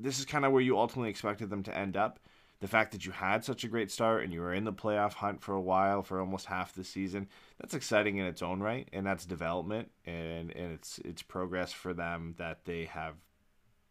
this 0.01 0.19
is 0.19 0.25
kind 0.25 0.45
of 0.45 0.53
where 0.53 0.63
you 0.63 0.79
ultimately 0.79 1.11
expected 1.11 1.51
them 1.51 1.63
to 1.65 1.77
end 1.77 1.97
up. 1.97 2.19
The 2.61 2.69
fact 2.69 2.93
that 2.93 3.05
you 3.05 3.13
had 3.13 3.45
such 3.45 3.65
a 3.65 3.69
great 3.69 3.91
start 3.91 4.25
and 4.25 4.33
you 4.33 4.41
were 4.41 4.55
in 4.55 4.65
the 4.65 4.73
playoff 4.73 5.15
hunt 5.15 5.43
for 5.43 5.55
a 5.55 5.61
while, 5.61 6.03
for 6.03 6.21
almost 6.21 6.47
half 6.47 6.73
the 6.73 6.85
season, 6.85 7.29
that's 7.61 7.75
exciting 7.75 8.17
in 8.17 8.25
its 8.25 8.43
own 8.43 8.61
right, 8.61 8.89
and 8.93 9.05
that's 9.05 9.27
development 9.27 9.91
and 10.07 10.51
and 10.53 10.73
it's 10.73 10.99
it's 11.05 11.23
progress 11.23 11.73
for 11.73 11.93
them 11.93 12.35
that 12.39 12.65
they 12.65 12.85
have 12.87 13.17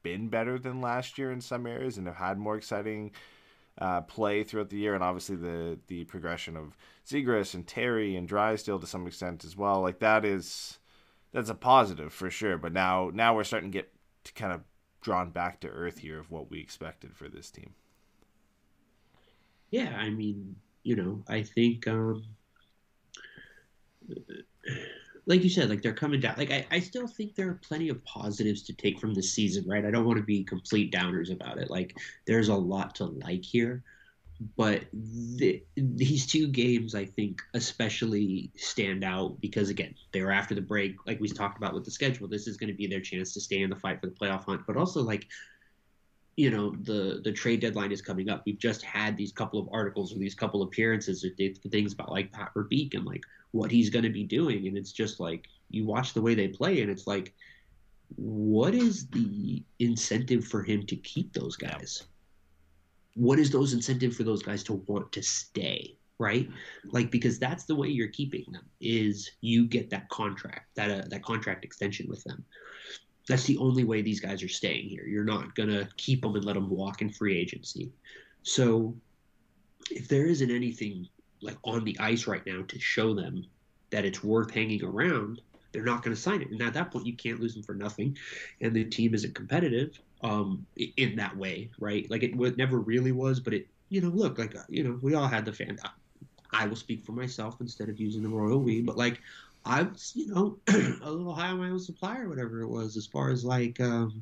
been 0.03 0.27
better 0.27 0.59
than 0.59 0.81
last 0.81 1.17
year 1.17 1.31
in 1.31 1.41
some 1.41 1.65
areas 1.65 1.97
and 1.97 2.07
have 2.07 2.17
had 2.17 2.37
more 2.37 2.55
exciting 2.57 3.11
uh, 3.79 4.01
play 4.01 4.43
throughout 4.43 4.69
the 4.69 4.77
year, 4.77 4.93
and 4.93 5.03
obviously 5.03 5.35
the 5.35 5.79
the 5.87 6.03
progression 6.03 6.55
of 6.55 6.77
Zegras 7.07 7.53
and 7.53 7.65
Terry 7.65 8.15
and 8.15 8.27
Drysdale 8.27 8.79
to 8.79 8.87
some 8.87 9.07
extent 9.07 9.43
as 9.43 9.57
well. 9.57 9.81
Like 9.81 9.99
that 9.99 10.25
is 10.25 10.77
that's 11.31 11.49
a 11.49 11.55
positive 11.55 12.13
for 12.13 12.29
sure. 12.29 12.57
But 12.57 12.73
now 12.73 13.09
now 13.13 13.35
we're 13.35 13.43
starting 13.43 13.71
to 13.71 13.77
get 13.77 13.91
to 14.25 14.33
kind 14.33 14.53
of 14.53 14.61
drawn 15.01 15.31
back 15.31 15.59
to 15.61 15.67
earth 15.67 15.99
here 15.99 16.19
of 16.19 16.31
what 16.31 16.49
we 16.49 16.59
expected 16.59 17.15
for 17.15 17.27
this 17.27 17.49
team. 17.49 17.73
Yeah, 19.69 19.95
I 19.97 20.11
mean, 20.11 20.55
you 20.83 20.95
know, 20.95 21.23
I 21.27 21.41
think, 21.41 21.87
um, 21.87 22.23
like 25.25 25.43
you 25.43 25.49
said, 25.49 25.69
like 25.69 25.81
they're 25.81 25.93
coming 25.93 26.19
down. 26.19 26.35
Like 26.37 26.51
I, 26.51 26.65
I 26.71 26.79
still 26.79 27.07
think 27.07 27.35
there 27.35 27.49
are 27.49 27.59
plenty 27.65 27.89
of 27.89 28.03
positives 28.03 28.63
to 28.63 28.73
take 28.73 28.99
from 28.99 29.13
this 29.13 29.33
season, 29.33 29.65
right? 29.67 29.85
I 29.85 29.91
don't 29.91 30.05
want 30.05 30.17
to 30.17 30.23
be 30.23 30.43
complete 30.43 30.91
downers 30.91 31.31
about 31.31 31.57
it. 31.57 31.69
Like 31.69 31.95
there's 32.25 32.49
a 32.49 32.55
lot 32.55 32.95
to 32.95 33.05
like 33.05 33.43
here, 33.43 33.83
but 34.57 34.83
the, 34.91 35.63
these 35.77 36.25
two 36.25 36.47
games, 36.47 36.93
I 36.95 37.05
think, 37.05 37.41
especially 37.53 38.51
stand 38.55 39.03
out 39.03 39.39
because 39.39 39.69
again, 39.69 39.95
they 40.11 40.21
were 40.21 40.31
after 40.31 40.55
the 40.55 40.61
break, 40.61 40.95
like 41.07 41.19
we 41.21 41.29
talked 41.29 41.57
about 41.57 41.73
with 41.73 41.85
the 41.85 41.91
schedule. 41.91 42.27
This 42.27 42.47
is 42.47 42.57
going 42.57 42.69
to 42.69 42.75
be 42.75 42.87
their 42.87 43.01
chance 43.01 43.33
to 43.33 43.41
stay 43.41 43.61
in 43.61 43.69
the 43.69 43.75
fight 43.75 44.01
for 44.01 44.07
the 44.07 44.13
playoff 44.13 44.43
hunt, 44.43 44.63
but 44.67 44.75
also 44.77 45.01
like 45.01 45.27
you 46.35 46.49
know 46.49 46.71
the 46.81 47.21
the 47.23 47.31
trade 47.31 47.61
deadline 47.61 47.91
is 47.91 48.01
coming 48.01 48.29
up. 48.29 48.43
We've 48.45 48.57
just 48.57 48.81
had 48.81 49.15
these 49.15 49.31
couple 49.31 49.59
of 49.59 49.69
articles 49.71 50.13
or 50.13 50.17
these 50.17 50.35
couple 50.35 50.63
appearances 50.63 51.23
or 51.23 51.29
th- 51.29 51.57
things 51.71 51.93
about 51.93 52.11
like 52.11 52.31
Pat 52.31 52.51
Verbeek 52.55 52.95
and 52.95 53.05
like 53.05 53.23
what 53.53 53.71
he's 53.71 53.89
going 53.89 54.03
to 54.03 54.09
be 54.09 54.23
doing, 54.23 54.67
and 54.67 54.77
it's 54.77 54.91
just 54.91 55.19
like 55.19 55.47
you 55.69 55.85
watch 55.85 56.13
the 56.13 56.21
way 56.21 56.35
they 56.35 56.49
play, 56.49 56.81
and 56.81 56.91
it's 56.91 57.07
like 57.07 57.33
what 58.15 58.73
is 58.75 59.07
the 59.07 59.63
incentive 59.79 60.45
for 60.45 60.63
him 60.63 60.85
to 60.87 60.95
keep 60.97 61.33
those 61.33 61.55
guys? 61.55 62.03
What 63.15 63.39
is 63.39 63.51
those 63.51 63.73
incentive 63.73 64.15
for 64.15 64.23
those 64.23 64.43
guys 64.43 64.63
to 64.65 64.73
want 64.87 65.11
to 65.13 65.23
stay? 65.23 65.97
Right, 66.19 66.47
like 66.91 67.09
because 67.09 67.39
that's 67.39 67.65
the 67.65 67.75
way 67.75 67.87
you're 67.87 68.07
keeping 68.07 68.45
them 68.51 68.65
is 68.79 69.31
you 69.41 69.65
get 69.65 69.89
that 69.89 70.07
contract, 70.09 70.67
that 70.75 70.91
uh, 70.91 71.07
that 71.09 71.23
contract 71.23 71.65
extension 71.65 72.07
with 72.07 72.23
them. 72.23 72.45
That's 73.27 73.45
the 73.45 73.57
only 73.57 73.83
way 73.83 74.01
these 74.01 74.19
guys 74.19 74.43
are 74.43 74.47
staying 74.47 74.89
here. 74.89 75.05
You're 75.05 75.23
not 75.23 75.55
gonna 75.55 75.89
keep 75.97 76.21
them 76.21 76.35
and 76.35 76.45
let 76.45 76.53
them 76.53 76.69
walk 76.69 77.01
in 77.01 77.09
free 77.09 77.37
agency. 77.37 77.91
So, 78.43 78.95
if 79.89 80.07
there 80.07 80.27
isn't 80.27 80.51
anything 80.51 81.09
like 81.43 81.57
on 81.63 81.83
the 81.83 81.97
ice 81.99 82.27
right 82.27 82.45
now 82.45 82.63
to 82.67 82.79
show 82.79 83.13
them 83.13 83.45
that 83.91 84.05
it's 84.05 84.23
worth 84.23 84.51
hanging 84.51 84.83
around, 84.83 85.41
they're 85.71 85.83
not 85.83 86.03
going 86.03 86.15
to 86.15 86.21
sign 86.21 86.41
it. 86.41 86.49
And 86.51 86.61
at 86.61 86.73
that 86.73 86.91
point, 86.91 87.05
you 87.05 87.15
can't 87.15 87.39
lose 87.39 87.53
them 87.53 87.63
for 87.63 87.75
nothing, 87.75 88.17
and 88.61 88.75
the 88.75 88.85
team 88.85 89.13
isn't 89.13 89.35
competitive 89.35 89.99
um, 90.23 90.65
in 90.97 91.15
that 91.17 91.35
way, 91.35 91.69
right? 91.79 92.09
Like 92.09 92.23
it 92.23 92.35
never 92.57 92.79
really 92.79 93.11
was, 93.11 93.39
but 93.39 93.53
it, 93.53 93.67
you 93.89 94.01
know, 94.01 94.09
look, 94.09 94.37
like 94.39 94.55
you 94.69 94.83
know, 94.83 94.97
we 95.01 95.13
all 95.15 95.27
had 95.27 95.45
the 95.45 95.53
fan. 95.53 95.77
I 96.51 96.67
will 96.67 96.75
speak 96.75 97.03
for 97.03 97.11
myself 97.13 97.57
instead 97.61 97.89
of 97.89 97.99
using 97.99 98.23
the 98.23 98.29
royal 98.29 98.59
we, 98.59 98.81
but 98.81 98.97
like 98.97 99.19
I 99.65 99.83
was, 99.83 100.13
you 100.15 100.27
know, 100.33 100.57
a 101.01 101.11
little 101.11 101.33
high 101.33 101.49
on 101.49 101.59
my 101.59 101.69
own 101.69 101.79
supply 101.79 102.19
or 102.19 102.29
whatever 102.29 102.61
it 102.61 102.67
was, 102.67 102.97
as 102.97 103.07
far 103.07 103.31
as 103.31 103.43
like, 103.43 103.79
um, 103.79 104.21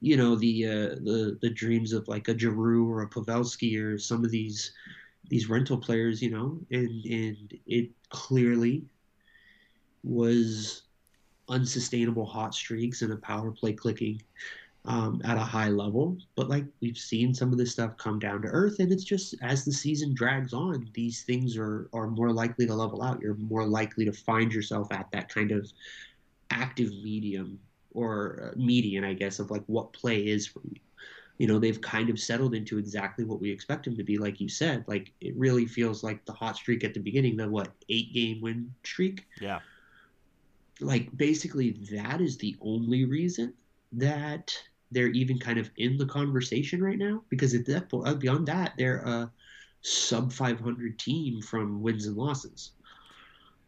you 0.00 0.16
know, 0.16 0.36
the 0.36 0.66
uh, 0.66 0.88
the 1.02 1.38
the 1.40 1.50
dreams 1.50 1.92
of 1.92 2.06
like 2.08 2.28
a 2.28 2.38
Giroux 2.38 2.88
or 2.88 3.02
a 3.02 3.08
Pavelski 3.08 3.82
or 3.82 3.98
some 3.98 4.24
of 4.24 4.30
these 4.30 4.72
these 5.28 5.48
rental 5.48 5.76
players, 5.76 6.22
you 6.22 6.30
know, 6.30 6.58
and 6.70 7.04
and 7.04 7.58
it 7.66 7.90
clearly 8.10 8.84
was 10.04 10.82
unsustainable 11.48 12.26
hot 12.26 12.54
streaks 12.54 13.02
and 13.02 13.12
a 13.12 13.16
power 13.16 13.50
play 13.50 13.72
clicking 13.72 14.20
um, 14.84 15.20
at 15.24 15.36
a 15.36 15.40
high 15.40 15.68
level. 15.68 16.16
But 16.34 16.48
like 16.48 16.64
we've 16.80 16.98
seen 16.98 17.34
some 17.34 17.52
of 17.52 17.58
this 17.58 17.72
stuff 17.72 17.96
come 17.96 18.18
down 18.18 18.42
to 18.42 18.48
earth, 18.48 18.80
and 18.80 18.92
it's 18.92 19.04
just 19.04 19.34
as 19.42 19.64
the 19.64 19.72
season 19.72 20.14
drags 20.14 20.52
on, 20.52 20.88
these 20.94 21.22
things 21.22 21.56
are 21.56 21.88
are 21.92 22.08
more 22.08 22.32
likely 22.32 22.66
to 22.66 22.74
level 22.74 23.02
out. 23.02 23.20
You're 23.20 23.34
more 23.34 23.66
likely 23.66 24.04
to 24.04 24.12
find 24.12 24.52
yourself 24.52 24.92
at 24.92 25.10
that 25.12 25.28
kind 25.28 25.52
of 25.52 25.70
active 26.50 26.90
medium 27.02 27.58
or 27.92 28.52
uh, 28.52 28.58
median, 28.58 29.04
I 29.04 29.12
guess, 29.14 29.38
of 29.38 29.50
like 29.50 29.64
what 29.66 29.92
play 29.92 30.26
is 30.26 30.46
for 30.46 30.60
you. 30.64 30.80
You 31.38 31.46
know, 31.46 31.58
they've 31.58 31.80
kind 31.80 32.10
of 32.10 32.18
settled 32.20 32.54
into 32.54 32.78
exactly 32.78 33.24
what 33.24 33.40
we 33.40 33.50
expect 33.50 33.84
them 33.84 33.96
to 33.96 34.04
be, 34.04 34.18
like 34.18 34.40
you 34.40 34.48
said. 34.48 34.84
Like 34.88 35.14
it 35.20 35.36
really 35.36 35.66
feels 35.66 36.02
like 36.02 36.24
the 36.26 36.32
hot 36.32 36.56
streak 36.56 36.84
at 36.84 36.94
the 36.94 37.00
beginning, 37.00 37.36
the 37.36 37.48
what 37.48 37.72
eight 37.88 38.12
game 38.12 38.40
win 38.40 38.74
streak. 38.84 39.26
Yeah. 39.40 39.60
Like 40.80 41.16
basically, 41.16 41.70
that 41.92 42.20
is 42.20 42.38
the 42.38 42.56
only 42.60 43.04
reason 43.04 43.54
that 43.92 44.54
they're 44.90 45.08
even 45.08 45.38
kind 45.38 45.58
of 45.58 45.70
in 45.76 45.96
the 45.98 46.06
conversation 46.06 46.82
right 46.82 46.98
now 46.98 47.24
because 47.28 47.54
at 47.54 47.66
that 47.66 47.88
point, 47.88 48.08
uh, 48.08 48.14
beyond 48.14 48.46
that, 48.46 48.74
they're 48.78 48.98
a 49.02 49.32
sub 49.82 50.32
500 50.32 50.98
team 50.98 51.42
from 51.42 51.82
wins 51.82 52.06
and 52.06 52.16
losses. 52.16 52.72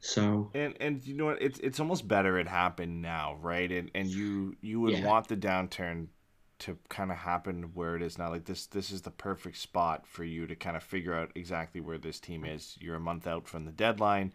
So 0.00 0.54
and 0.54 0.76
and 0.80 1.04
you 1.06 1.14
know 1.14 1.26
what? 1.26 1.40
It's 1.42 1.58
it's 1.60 1.78
almost 1.80 2.08
better 2.08 2.38
it 2.38 2.48
happened 2.48 3.02
now, 3.02 3.36
right? 3.36 3.70
And 3.70 3.90
and 3.94 4.12
you 4.12 4.56
you 4.60 4.80
would 4.80 4.94
Yeah. 4.94 5.00
want 5.00 5.28
the 5.28 5.36
downturn 5.36 6.08
to 6.61 6.79
kind 6.88 7.11
of 7.11 7.19
happen 7.19 7.71
where 7.75 7.97
it 7.97 8.02
is 8.02 8.19
now. 8.19 8.31
Like 8.31 8.45
this 8.45 8.67
this 8.67 8.90
is 8.90 9.02
the 9.02 9.11
perfect 9.11 9.57
spot 9.57 10.07
for 10.07 10.25
you 10.25 10.47
to 10.47 10.55
kind 10.55 10.76
of 10.76 10.83
figure 10.83 11.14
out 11.14 11.31
exactly 11.35 11.81
where 11.81 11.99
this 11.99 12.21
team 12.21 12.45
is. 12.45 12.76
You're 12.81 12.97
a 12.97 13.00
month 13.00 13.26
out 13.26 13.49
from 13.49 13.64
the 13.64 13.73
deadline. 13.73 14.33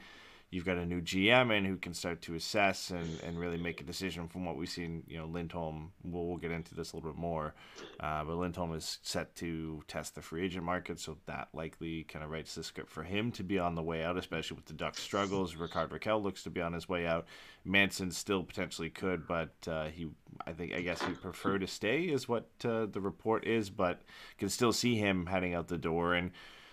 You've 0.51 0.65
got 0.65 0.77
a 0.77 0.85
new 0.85 1.01
GM 1.01 1.55
in 1.55 1.65
who 1.65 1.75
can 1.75 1.93
start 1.93 2.21
to 2.23 2.35
assess 2.35 2.91
and, 2.91 3.19
and 3.23 3.39
really 3.39 3.57
make 3.57 3.81
a 3.81 3.83
decision 3.83 4.27
from 4.27 4.45
what 4.45 4.55
we've 4.55 4.69
seen. 4.69 5.03
You 5.07 5.17
know, 5.17 5.25
Lindholm, 5.25 5.91
we'll, 6.03 6.25
we'll 6.25 6.37
get 6.37 6.51
into 6.51 6.75
this 6.75 6.93
a 6.93 6.95
little 6.95 7.11
bit 7.11 7.19
more, 7.19 7.55
uh, 7.99 8.23
but 8.23 8.35
Lindholm 8.35 8.73
is 8.73 8.99
set 9.01 9.35
to 9.35 9.83
test 9.87 10.15
the 10.15 10.21
free 10.21 10.45
agent 10.45 10.63
market, 10.63 10.99
so 10.99 11.17
that 11.25 11.49
likely 11.53 12.03
kind 12.03 12.23
of 12.23 12.31
writes 12.31 12.55
the 12.55 12.63
script 12.63 12.89
for 12.89 13.03
him 13.03 13.31
to 13.33 13.43
be 13.43 13.59
on 13.59 13.75
the 13.75 13.83
way 13.83 14.03
out, 14.03 14.17
especially 14.17 14.55
with 14.55 14.65
the 14.65 14.73
Ducks' 14.73 15.01
struggles. 15.01 15.55
Rickard 15.55 15.89
Rakell 15.89 16.23
looks 16.23 16.43
to 16.43 16.49
be 16.49 16.61
on 16.61 16.73
his 16.73 16.87
way 16.87 17.05
out. 17.05 17.25
Manson 17.65 18.11
still 18.11 18.43
potentially 18.43 18.89
could, 18.89 19.27
but 19.27 19.55
uh, 19.67 19.87
he, 19.87 20.07
I 20.45 20.53
think, 20.53 20.73
I 20.73 20.81
guess 20.81 21.01
he'd 21.01 21.21
prefer 21.21 21.57
to 21.57 21.67
stay, 21.67 22.03
is 22.03 22.29
what 22.29 22.47
uh, 22.63 22.85
the 22.85 23.01
report 23.01 23.45
is, 23.45 23.69
but 23.69 24.03
can 24.37 24.49
still 24.49 24.71
see 24.71 24.95
him 24.95 25.25
heading 25.25 25.53
out 25.53 25.67
the 25.67 25.77
door. 25.77 26.13
And 26.13 26.31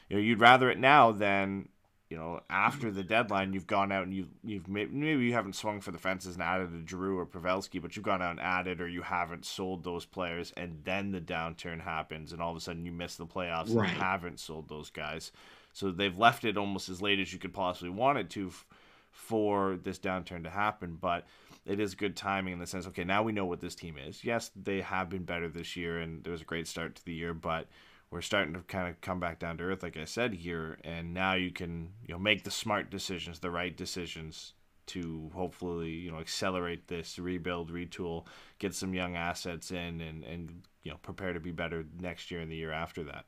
you 0.08 0.16
know, 0.16 0.22
you'd 0.22 0.40
rather 0.40 0.70
it 0.70 0.78
now 0.78 1.10
than 1.10 1.68
you 2.12 2.18
know, 2.18 2.40
after 2.50 2.90
the 2.90 3.02
deadline, 3.02 3.54
you've 3.54 3.66
gone 3.66 3.90
out 3.90 4.02
and 4.04 4.12
you've 4.14 4.28
you've 4.44 4.68
maybe, 4.68 5.24
you 5.24 5.32
haven't 5.32 5.54
swung 5.56 5.80
for 5.80 5.92
the 5.92 5.98
fences 5.98 6.34
and 6.34 6.42
added 6.42 6.68
a 6.74 6.86
Giroux 6.86 7.18
or 7.18 7.24
Pavelski, 7.24 7.80
but 7.80 7.96
you've 7.96 8.04
gone 8.04 8.20
out 8.20 8.32
and 8.32 8.40
added 8.40 8.82
or 8.82 8.86
you 8.88 9.00
haven't 9.00 9.46
sold 9.46 9.82
those 9.82 10.04
players, 10.04 10.52
and 10.58 10.78
then 10.84 11.10
the 11.12 11.20
downturn 11.22 11.80
happens, 11.80 12.32
and 12.32 12.42
all 12.42 12.50
of 12.50 12.56
a 12.58 12.60
sudden 12.60 12.84
you 12.84 12.92
miss 12.92 13.16
the 13.16 13.24
playoffs 13.26 13.74
Right. 13.74 13.88
and 13.88 13.98
haven't 13.98 14.40
sold 14.40 14.68
those 14.68 14.90
guys. 14.90 15.32
So 15.72 15.90
they've 15.90 16.18
left 16.18 16.44
it 16.44 16.58
almost 16.58 16.90
as 16.90 17.00
late 17.00 17.18
as 17.18 17.32
you 17.32 17.38
could 17.38 17.54
possibly 17.54 17.88
want 17.88 18.18
it 18.18 18.28
to 18.30 18.48
f- 18.48 18.66
for 19.10 19.76
this 19.82 19.98
downturn 19.98 20.42
to 20.44 20.50
happen, 20.50 20.98
but 21.00 21.26
it 21.64 21.80
is 21.80 21.94
good 21.94 22.14
timing 22.14 22.52
in 22.52 22.58
the 22.58 22.66
sense. 22.66 22.86
Okay, 22.88 23.04
now 23.04 23.22
we 23.22 23.32
know 23.32 23.46
what 23.46 23.60
this 23.60 23.74
team 23.74 23.96
is. 23.96 24.22
Yes, 24.22 24.50
they 24.54 24.82
have 24.82 25.08
been 25.08 25.22
better 25.24 25.48
this 25.48 25.76
year, 25.76 25.98
and 25.98 26.22
there 26.24 26.32
was 26.32 26.42
a 26.42 26.44
great 26.44 26.66
start 26.68 26.94
to 26.96 27.04
the 27.06 27.14
year, 27.14 27.32
but 27.32 27.68
we're 28.12 28.22
starting 28.22 28.54
to 28.54 28.60
kind 28.62 28.88
of 28.88 29.00
come 29.02 29.20
back 29.20 29.40
down 29.40 29.58
to 29.58 29.64
earth, 29.64 29.82
like 29.84 29.96
I 29.98 30.06
said 30.06 30.34
here, 30.34 30.78
and 30.84 31.14
now 31.14 31.34
you 31.34 31.52
can 31.52 31.94
you 32.06 32.14
know 32.14 32.20
make 32.20 32.44
the 32.44 32.52
smart 32.52 32.90
decisions, 32.90 33.40
the 33.40 33.50
right 33.52 33.76
decisions 33.76 34.54
to 34.88 35.30
hopefully 35.34 35.90
you 35.90 36.12
know 36.12 36.20
accelerate 36.20 36.88
this 36.88 37.18
rebuild, 37.18 37.72
retool, 37.72 38.26
get 38.60 38.74
some 38.74 38.94
young 38.94 39.16
assets 39.16 39.72
in, 39.72 40.00
and 40.02 40.24
and 40.24 40.62
you 40.84 40.92
know 40.92 40.98
prepare 41.02 41.34
to 41.34 41.40
be 41.40 41.52
better 41.52 41.86
next 42.00 42.30
year 42.30 42.40
and 42.42 42.52
the 42.52 42.56
year 42.56 42.72
after 42.72 43.04
that. 43.04 43.26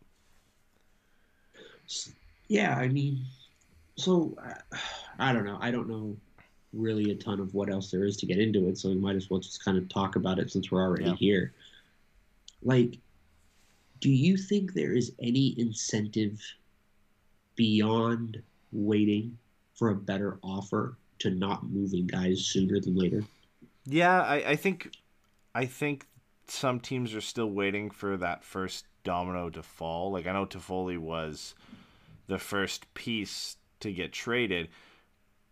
yeah, 2.49 2.77
I 2.77 2.89
mean, 2.89 3.25
so 3.97 4.37
uh, 4.45 4.79
I 5.19 5.33
don't 5.33 5.45
know. 5.47 5.59
I 5.61 5.73
don't 5.73 5.89
know 5.89 6.17
really 6.75 7.11
a 7.13 7.17
ton 7.17 7.41
of 7.41 7.55
what 7.55 7.71
else 7.71 7.91
there 7.91 8.05
is 8.05 8.17
to 8.19 8.27
get 8.27 8.39
into 8.39 8.69
it, 8.69 8.79
so 8.79 8.91
we 8.91 8.97
might 8.97 9.17
as 9.17 9.31
well 9.31 9.41
just 9.41 9.65
kind 9.65 9.79
of 9.79 9.89
talk 9.91 10.17
about 10.17 10.41
it 10.41 10.51
since 10.53 10.71
we're 10.71 10.83
already 10.83 11.05
Yeah. 11.05 11.15
here. 11.15 11.55
Like, 12.63 12.99
do 14.05 14.11
you 14.11 14.37
think 14.37 14.75
there 14.75 14.93
is 14.93 15.13
any 15.19 15.59
incentive 15.59 16.39
beyond 17.57 18.43
waiting 18.71 19.39
for 19.73 19.89
a 19.89 19.95
better 19.95 20.39
offer 20.43 20.99
to 21.21 21.31
not 21.31 21.65
moving 21.71 22.07
guys 22.07 22.45
sooner 22.45 22.79
than 22.81 22.95
later? 22.95 23.25
Yeah, 23.87 24.21
I, 24.21 24.51
I 24.51 24.57
think 24.57 24.91
I 25.55 25.65
think 25.65 26.07
some 26.49 26.81
teams 26.81 27.15
are 27.15 27.23
still 27.23 27.51
waiting 27.51 27.89
for 27.89 28.19
that 28.19 28.45
first 28.45 28.85
domino 29.05 29.49
to 29.49 29.63
fall. 29.63 30.13
Like 30.13 30.27
I 30.27 30.33
know 30.33 30.45
Toffoli 30.45 30.99
was 30.99 31.55
the 32.27 32.39
first 32.39 32.93
piece 32.93 33.57
to 33.81 33.91
get 33.91 34.13
traded, 34.13 34.69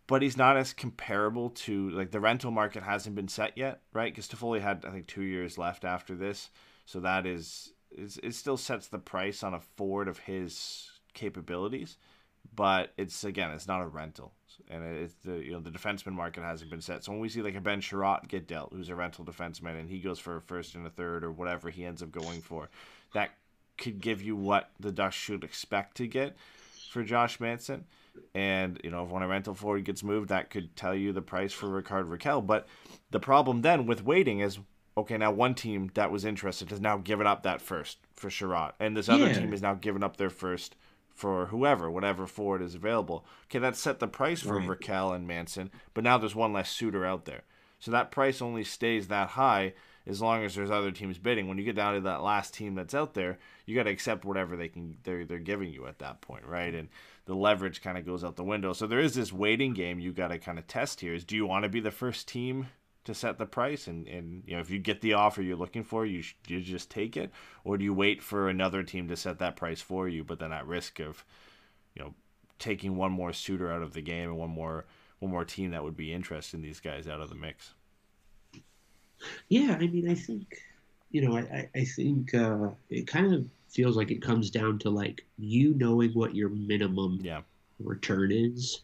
but 0.05 0.21
he's 0.21 0.37
not 0.37 0.57
as 0.57 0.73
comparable 0.73 1.49
to 1.49 1.89
like 1.89 2.11
the 2.11 2.19
rental 2.19 2.51
market 2.51 2.83
hasn't 2.83 3.15
been 3.15 3.29
set 3.29 3.57
yet, 3.57 3.81
right? 3.93 4.13
Because 4.13 4.27
Toffoli 4.27 4.61
had 4.61 4.85
I 4.87 4.91
think 4.91 5.07
two 5.07 5.23
years 5.23 5.57
left 5.57 5.83
after 5.83 6.13
this, 6.13 6.51
so 6.85 6.99
that 6.99 7.25
is, 7.25 7.73
is 7.97 8.19
it 8.23 8.35
still 8.35 8.57
sets 8.57 8.87
the 8.87 8.99
price 8.99 9.43
on 9.43 9.53
a 9.53 9.59
Ford 9.59 10.07
of 10.07 10.19
his 10.19 10.89
capabilities, 11.13 11.97
but 12.55 12.91
it's 12.97 13.23
again 13.23 13.51
it's 13.51 13.67
not 13.67 13.81
a 13.81 13.87
rental, 13.87 14.33
and 14.69 14.83
it's 14.83 15.15
the 15.25 15.43
you 15.43 15.51
know 15.51 15.59
the 15.59 15.71
defenseman 15.71 16.13
market 16.13 16.43
hasn't 16.43 16.69
been 16.69 16.81
set. 16.81 17.03
So 17.03 17.11
when 17.11 17.21
we 17.21 17.29
see 17.29 17.41
like 17.41 17.55
a 17.55 17.61
Ben 17.61 17.81
Chiarot 17.81 18.27
get 18.27 18.47
dealt, 18.47 18.73
who's 18.73 18.89
a 18.89 18.95
rental 18.95 19.25
defenseman, 19.25 19.79
and 19.79 19.89
he 19.89 19.99
goes 19.99 20.19
for 20.19 20.37
a 20.37 20.41
first 20.41 20.75
and 20.75 20.85
a 20.85 20.89
third 20.89 21.23
or 21.23 21.31
whatever 21.31 21.69
he 21.69 21.85
ends 21.85 22.01
up 22.01 22.11
going 22.11 22.41
for, 22.41 22.69
that 23.13 23.31
could 23.77 24.01
give 24.01 24.21
you 24.21 24.35
what 24.35 24.71
the 24.79 24.91
Ducks 24.91 25.15
should 25.15 25.43
expect 25.43 25.97
to 25.97 26.07
get 26.07 26.35
for 26.89 27.03
Josh 27.03 27.39
Manson. 27.39 27.85
And 28.35 28.79
you 28.83 28.91
know, 28.91 29.03
if 29.03 29.09
when 29.09 29.23
a 29.23 29.27
rental 29.27 29.55
forward 29.55 29.85
gets 29.85 30.03
moved, 30.03 30.29
that 30.29 30.49
could 30.49 30.75
tell 30.75 30.93
you 30.93 31.11
the 31.11 31.21
price 31.21 31.51
for 31.51 31.67
Rickard 31.67 32.07
Rakell. 32.07 32.45
But 32.45 32.67
the 33.09 33.19
problem 33.19 33.61
then 33.61 33.85
with 33.85 34.03
waiting 34.03 34.39
is 34.39 34.59
okay. 34.97 35.17
Now 35.17 35.31
one 35.31 35.55
team 35.55 35.91
that 35.93 36.11
was 36.11 36.25
interested 36.25 36.69
has 36.69 36.81
now 36.81 36.97
given 36.97 37.27
up 37.27 37.43
that 37.43 37.61
first 37.61 37.97
for 38.15 38.29
Chiarot, 38.29 38.73
and 38.79 38.95
this 38.95 39.09
other 39.09 39.27
Yeah. 39.27 39.33
team 39.39 39.51
has 39.51 39.61
now 39.61 39.73
given 39.73 40.03
up 40.03 40.17
their 40.17 40.29
first 40.29 40.75
for 41.13 41.47
whoever, 41.47 41.91
whatever 41.91 42.25
forward 42.25 42.61
is 42.61 42.73
available. 42.75 43.25
Okay, 43.45 43.59
that 43.59 43.75
set 43.75 43.99
the 43.99 44.07
price 44.07 44.41
for 44.41 44.57
Right. 44.57 44.67
Rakell 44.67 45.15
and 45.15 45.27
Manson, 45.27 45.69
but 45.93 46.03
now 46.03 46.17
there's 46.17 46.35
one 46.35 46.53
less 46.53 46.71
suitor 46.71 47.05
out 47.05 47.25
there. 47.25 47.43
So 47.79 47.91
that 47.91 48.11
price 48.11 48.41
only 48.41 48.63
stays 48.63 49.09
that 49.09 49.29
high 49.29 49.73
as 50.07 50.21
long 50.21 50.43
as 50.43 50.55
there's 50.55 50.71
other 50.71 50.91
teams 50.91 51.17
bidding. 51.17 51.47
When 51.47 51.57
you 51.57 51.63
get 51.63 51.75
down 51.75 51.93
to 51.95 52.01
that 52.01 52.23
last 52.23 52.53
team 52.53 52.75
that's 52.75 52.93
out 52.93 53.13
there, 53.13 53.37
you 53.65 53.75
got 53.75 53.83
to 53.83 53.89
accept 53.91 54.25
whatever 54.25 54.55
they 54.57 54.69
can 54.69 54.97
they're 55.03 55.23
they're 55.25 55.39
giving 55.39 55.71
you 55.71 55.85
at 55.85 55.99
that 55.99 56.21
point, 56.21 56.45
right? 56.45 56.73
And 56.73 56.89
the 57.25 57.35
leverage 57.35 57.81
kind 57.81 57.97
of 57.97 58.05
goes 58.05 58.23
out 58.23 58.35
the 58.35 58.43
window. 58.43 58.73
So 58.73 58.87
there 58.87 58.99
is 58.99 59.15
this 59.15 59.31
waiting 59.31 59.73
game 59.73 59.99
you 59.99 60.11
got 60.13 60.29
to 60.29 60.39
kind 60.39 60.57
of 60.57 60.65
test 60.67 61.01
here. 61.01 61.13
Is 61.13 61.23
do 61.23 61.35
you 61.35 61.45
want 61.45 61.63
to 61.63 61.69
be 61.69 61.79
the 61.79 61.91
first 61.91 62.27
team 62.27 62.67
to 63.05 63.13
set 63.13 63.37
the 63.37 63.45
price 63.45 63.87
and 63.87 64.07
and 64.07 64.43
you 64.47 64.55
know 64.55 64.61
if 64.61 64.69
you 64.69 64.79
get 64.79 65.01
the 65.01 65.13
offer 65.13 65.41
you're 65.41 65.57
looking 65.57 65.83
for, 65.83 66.05
you 66.05 66.21
sh- 66.21 66.35
you 66.47 66.61
just 66.61 66.89
take 66.89 67.17
it, 67.17 67.31
or 67.63 67.77
do 67.77 67.83
you 67.83 67.93
wait 67.93 68.21
for 68.23 68.49
another 68.49 68.83
team 68.83 69.07
to 69.09 69.15
set 69.17 69.39
that 69.39 69.55
price 69.55 69.81
for 69.81 70.07
you, 70.07 70.23
but 70.23 70.39
then 70.39 70.51
at 70.53 70.67
risk 70.67 70.99
of 70.99 71.25
you 71.95 72.03
know 72.03 72.13
taking 72.59 72.95
one 72.97 73.11
more 73.11 73.33
suitor 73.33 73.71
out 73.71 73.81
of 73.83 73.93
the 73.93 74.01
game 74.01 74.29
and 74.29 74.37
one 74.39 74.49
more 74.51 74.85
one 75.19 75.31
more 75.31 75.45
team 75.45 75.71
that 75.71 75.83
would 75.83 75.97
be 75.97 76.13
interested 76.13 76.57
in 76.57 76.63
these 76.63 76.79
guys 76.81 77.07
out 77.07 77.21
of 77.21 77.29
the 77.29 77.35
mix. 77.35 77.73
Yeah, 79.49 79.77
I 79.79 79.87
mean, 79.87 80.09
I 80.09 80.15
think, 80.15 80.57
you 81.11 81.21
know, 81.21 81.37
I, 81.37 81.41
I, 81.41 81.69
I 81.81 81.85
think 81.85 82.33
uh, 82.33 82.69
it 82.89 83.07
kind 83.07 83.33
of 83.33 83.45
feels 83.69 83.95
like 83.95 84.11
it 84.11 84.21
comes 84.21 84.49
down 84.49 84.79
to 84.79 84.89
like 84.89 85.25
you 85.37 85.73
knowing 85.75 86.11
what 86.11 86.35
your 86.35 86.49
minimum 86.49 87.19
Yeah. 87.19 87.41
return 87.79 88.31
is 88.31 88.81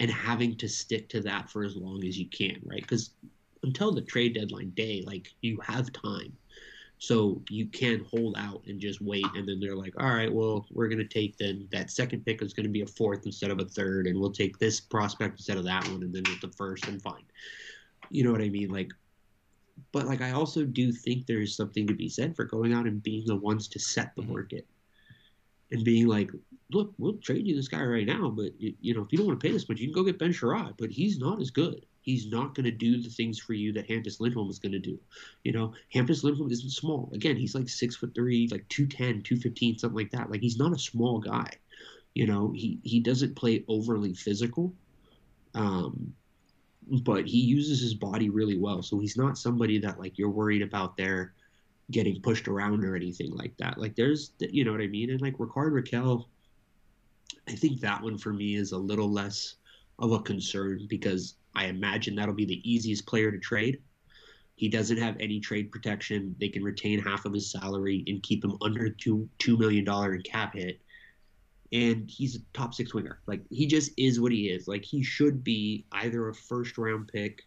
and 0.00 0.10
having 0.10 0.56
to 0.58 0.68
stick 0.68 1.08
to 1.10 1.20
that 1.22 1.50
for 1.50 1.64
as 1.64 1.76
long 1.76 2.04
as 2.04 2.18
you 2.18 2.26
can, 2.28 2.60
right? 2.64 2.82
Because 2.82 3.10
until 3.62 3.92
the 3.92 4.02
trade 4.02 4.34
deadline 4.34 4.70
day, 4.70 5.02
like 5.06 5.28
you 5.40 5.58
have 5.62 5.92
time. 5.92 6.36
So 6.98 7.42
you 7.50 7.66
can 7.66 8.04
hold 8.04 8.36
out 8.38 8.62
and 8.66 8.80
just 8.80 9.00
wait, 9.00 9.26
and 9.34 9.48
then 9.48 9.58
they're 9.58 9.74
like, 9.76 9.92
"All 10.00 10.14
right, 10.14 10.32
well, 10.32 10.66
we're 10.70 10.88
gonna 10.88 11.06
take 11.06 11.36
then 11.36 11.68
that 11.72 11.90
second 11.90 12.24
pick 12.24 12.42
is 12.42 12.54
gonna 12.54 12.68
be 12.68 12.82
a 12.82 12.86
fourth 12.86 13.26
instead 13.26 13.50
of 13.50 13.60
a 13.60 13.64
third, 13.64 14.06
and 14.06 14.18
we'll 14.18 14.30
take 14.30 14.58
this 14.58 14.80
prospect 14.80 15.34
instead 15.34 15.58
of 15.58 15.64
that 15.64 15.88
one, 15.88 16.04
and 16.04 16.14
then 16.14 16.22
with 16.22 16.40
the 16.40 16.52
first, 16.56 16.86
and 16.86 17.02
fine." 17.02 17.24
You 18.10 18.22
know 18.24 18.30
what 18.30 18.42
I 18.42 18.50
mean? 18.50 18.70
Like, 18.70 18.92
but 19.90 20.06
like 20.06 20.20
I 20.20 20.32
also 20.32 20.64
do 20.64 20.92
think 20.92 21.26
there's 21.26 21.56
something 21.56 21.86
to 21.88 21.94
be 21.94 22.08
said 22.08 22.36
for 22.36 22.44
going 22.44 22.72
out 22.72 22.86
and 22.86 23.02
being 23.02 23.26
the 23.26 23.36
ones 23.36 23.68
to 23.68 23.78
set 23.80 24.14
the 24.14 24.22
Mhm. 24.22 24.28
market 24.28 24.68
and 25.72 25.84
being 25.84 26.06
like, 26.06 26.30
look, 26.70 26.94
we'll 26.98 27.16
trade 27.18 27.46
you 27.46 27.56
this 27.56 27.68
guy 27.68 27.82
right 27.82 28.06
now, 28.06 28.30
but 28.30 28.60
you, 28.60 28.74
you 28.80 28.94
know 28.94 29.02
if 29.02 29.10
you 29.10 29.18
don't 29.18 29.26
want 29.26 29.40
to 29.40 29.46
pay 29.46 29.52
this 29.52 29.68
much, 29.68 29.80
you 29.80 29.86
can 29.86 29.94
go 29.94 30.04
get 30.04 30.18
Ben 30.18 30.32
Chiarot, 30.32 30.76
but 30.78 30.90
he's 30.90 31.18
not 31.18 31.40
as 31.40 31.50
good. 31.50 31.86
He's 32.02 32.26
not 32.26 32.54
going 32.54 32.64
to 32.64 32.72
do 32.72 33.00
the 33.00 33.08
things 33.08 33.38
for 33.38 33.54
you 33.54 33.72
that 33.72 33.88
Hampus 33.88 34.20
Lindholm 34.20 34.50
is 34.50 34.58
going 34.58 34.72
to 34.72 34.78
do. 34.78 34.98
You 35.44 35.52
know, 35.52 35.72
Hampus 35.94 36.24
Lindholm 36.24 36.50
isn't 36.50 36.70
small. 36.70 37.08
Again, 37.14 37.36
he's 37.36 37.54
like 37.54 37.68
six 37.68 37.96
foot 37.96 38.14
three, 38.14 38.48
like 38.50 38.68
210, 38.68 39.22
215, 39.22 39.78
something 39.78 39.96
like 39.96 40.10
that. 40.10 40.30
Like 40.30 40.40
he's 40.40 40.58
not 40.58 40.72
a 40.72 40.78
small 40.78 41.20
guy. 41.20 41.48
You 42.14 42.26
know, 42.26 42.52
he 42.54 42.78
he 42.82 43.00
doesn't 43.00 43.36
play 43.36 43.64
overly 43.68 44.14
physical. 44.14 44.74
Um, 45.54 46.14
but 46.90 47.26
he 47.26 47.38
uses 47.38 47.80
his 47.80 47.94
body 47.94 48.28
really 48.28 48.58
well. 48.58 48.82
So 48.82 48.98
he's 48.98 49.16
not 49.16 49.38
somebody 49.38 49.78
that 49.78 49.98
like 49.98 50.18
you're 50.18 50.30
worried 50.30 50.62
about 50.62 50.96
there 50.96 51.34
getting 51.90 52.20
pushed 52.20 52.48
around 52.48 52.84
or 52.84 52.96
anything 52.96 53.32
like 53.36 53.56
that. 53.58 53.78
Like 53.78 53.94
there's, 53.94 54.32
you 54.40 54.64
know 54.64 54.72
what 54.72 54.80
I 54.80 54.88
mean? 54.88 55.10
And 55.10 55.20
like 55.20 55.38
Rickard 55.38 55.72
Rakell, 55.72 56.26
I 57.48 57.52
think 57.52 57.80
that 57.80 58.02
one 58.02 58.18
for 58.18 58.32
me 58.32 58.56
is 58.56 58.72
a 58.72 58.78
little 58.78 59.10
less 59.10 59.56
of 59.98 60.12
a 60.12 60.20
concern 60.20 60.86
because 60.88 61.34
I 61.54 61.66
imagine 61.66 62.14
that'll 62.14 62.34
be 62.34 62.44
the 62.44 62.70
easiest 62.70 63.06
player 63.06 63.30
to 63.30 63.38
trade. 63.38 63.80
He 64.56 64.68
doesn't 64.68 64.98
have 64.98 65.16
any 65.18 65.40
trade 65.40 65.72
protection. 65.72 66.36
They 66.38 66.48
can 66.48 66.62
retain 66.62 67.00
half 67.00 67.24
of 67.24 67.32
his 67.32 67.50
salary 67.50 68.04
and 68.06 68.22
keep 68.22 68.44
him 68.44 68.56
under 68.60 68.88
two 68.90 69.28
two 69.38 69.56
million 69.56 69.84
dollar 69.84 70.14
in 70.14 70.22
cap 70.22 70.54
hit. 70.54 70.80
And 71.72 72.08
he's 72.10 72.36
a 72.36 72.40
top 72.52 72.74
six 72.74 72.92
winger. 72.92 73.20
Like 73.26 73.42
he 73.50 73.66
just 73.66 73.92
is 73.96 74.20
what 74.20 74.30
he 74.30 74.50
is. 74.50 74.68
Like 74.68 74.84
he 74.84 75.02
should 75.02 75.42
be 75.42 75.86
either 75.92 76.28
a 76.28 76.34
first 76.34 76.76
round 76.78 77.08
pick 77.08 77.42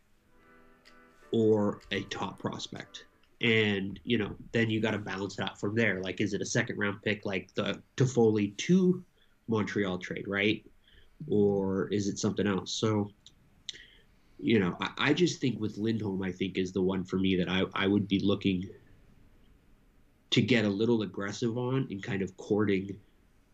or 1.31 1.81
a 1.91 2.01
top 2.03 2.39
prospect. 2.39 3.05
And 3.41 3.99
you 4.03 4.17
know, 4.17 4.35
then 4.51 4.69
you 4.69 4.81
got 4.81 4.91
to 4.91 4.97
balance 4.97 5.37
it 5.37 5.43
out 5.43 5.59
from 5.59 5.75
there. 5.75 6.01
Like, 6.01 6.21
is 6.21 6.33
it 6.33 6.41
a 6.41 6.45
second 6.45 6.77
round 6.77 7.01
pick 7.03 7.25
like 7.25 7.53
the 7.55 7.81
Toffoli 7.97 8.55
to 8.57 9.03
Montreal 9.47 9.97
trade, 9.99 10.27
right? 10.27 10.65
Or 11.27 11.87
is 11.89 12.07
it 12.07 12.19
something 12.19 12.47
else? 12.47 12.71
So, 12.73 13.11
you 14.45 14.59
know, 14.59 14.77
I, 14.79 14.89
I 14.97 15.13
just 15.13 15.41
think 15.41 15.59
with 15.59 15.77
Lindholm, 15.77 16.21
I 16.21 16.31
think 16.31 16.57
is 16.57 16.71
the 16.71 16.81
one 16.81 17.03
for 17.03 17.17
me 17.17 17.35
that 17.37 17.49
I, 17.49 17.63
I 17.73 17.87
would 17.87 18.07
be 18.07 18.19
looking 18.19 18.69
to 20.29 20.41
get 20.41 20.65
a 20.65 20.69
little 20.69 21.01
aggressive 21.01 21.57
on 21.57 21.87
and 21.89 22.03
kind 22.03 22.21
of 22.21 22.35
courting 22.37 22.95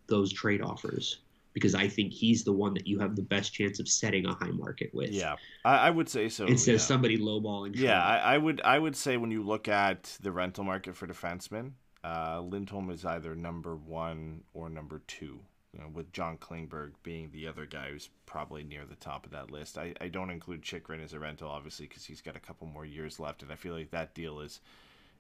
those 0.08 0.34
trade 0.34 0.62
offers 0.62 1.20
because 1.54 1.76
I 1.76 1.88
think 1.88 2.12
he's 2.12 2.44
the 2.44 2.52
one 2.52 2.74
that 2.74 2.88
you 2.88 3.00
have 3.00 3.16
the 3.16 3.22
best 3.22 3.54
chance 3.54 3.80
of 3.80 3.88
setting 3.88 4.26
a 4.26 4.34
high 4.34 4.52
market 4.52 4.94
with. 4.94 5.12
Yeah, 5.12 5.36
I, 5.64 5.78
I 5.78 5.90
would 5.90 6.10
say 6.10 6.28
so. 6.28 6.46
Instead 6.46 6.72
yeah. 6.72 6.76
of 6.76 6.82
somebody 6.82 7.18
lowballing. 7.18 7.72
Yeah, 7.76 8.02
I, 8.02 8.36
I 8.36 8.38
would 8.38 8.62
I 8.62 8.78
would 8.78 8.96
say 8.96 9.16
when 9.16 9.32
you 9.32 9.44
look 9.44 9.70
at 9.70 10.18
the 10.22 10.32
rental 10.32 10.66
market 10.66 10.96
for 10.96 11.08
defensemen, 11.08 11.72
uh, 12.04 12.42
Lindholm 12.42 12.90
is 12.90 13.06
either 13.06 13.36
number 13.36 13.76
one 13.76 14.44
or 14.54 14.70
number 14.70 15.02
two. 15.08 15.40
With 15.94 16.12
John 16.12 16.38
Klingberg 16.38 16.92
being 17.02 17.32
the 17.32 17.48
other 17.48 17.66
guy 17.66 17.90
who's 17.90 18.10
probably 18.26 18.64
near 18.64 18.86
the 18.86 18.96
top 18.96 19.26
of 19.26 19.32
that 19.32 19.52
list. 19.52 19.78
I, 19.78 19.94
I 20.02 20.10
don't 20.10 20.30
include 20.30 20.64
Chychrun 20.64 21.02
as 21.02 21.14
a 21.14 21.20
rental, 21.20 21.50
obviously, 21.50 21.88
because 21.88 22.06
he's 22.06 22.22
got 22.22 22.36
a 22.36 22.42
couple 22.42 22.68
more 22.68 22.86
years 22.86 23.20
left, 23.20 23.42
and 23.42 23.52
I 23.52 23.56
feel 23.56 23.74
like 23.74 23.92
that 23.92 24.14
deal 24.14 24.42
is 24.42 24.60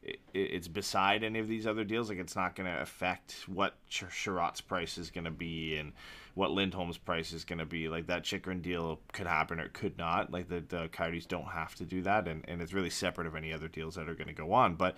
it, 0.04 0.20
it's 0.34 0.68
beside 0.68 1.24
any 1.24 1.40
of 1.40 1.48
these 1.48 1.68
other 1.68 1.84
deals. 1.84 2.10
Like 2.10 2.20
it's 2.20 2.36
not 2.36 2.56
going 2.56 2.72
to 2.72 2.82
affect 2.82 3.44
what 3.48 3.76
Sh- 3.90 4.04
Chiarot's 4.06 4.62
price 4.62 4.98
is 4.98 5.12
going 5.12 5.26
to 5.26 5.32
be 5.32 5.76
and 5.78 5.94
what 6.34 6.52
Lindholm's 6.52 6.98
price 6.98 7.34
is 7.34 7.44
going 7.44 7.60
to 7.60 7.66
be. 7.66 7.88
Like 7.90 8.08
that 8.08 8.24
Chychrun 8.24 8.62
deal 8.62 9.00
could 9.14 9.28
happen 9.28 9.60
or 9.60 9.66
it 9.66 9.74
could 9.74 9.98
not. 9.98 10.32
Like 10.32 10.48
the, 10.50 10.62
the 10.62 10.88
Coyotes 10.92 11.26
don't 11.26 11.46
have 11.50 11.76
to 11.76 11.84
do 11.86 12.02
that, 12.04 12.28
and, 12.28 12.44
and 12.48 12.62
it's 12.62 12.74
really 12.74 12.90
separate 12.90 13.28
of 13.28 13.36
any 13.36 13.54
other 13.54 13.68
deals 13.68 13.96
that 13.96 14.10
are 14.10 14.16
going 14.16 14.28
to 14.28 14.34
go 14.34 14.54
on. 14.54 14.76
But 14.76 14.96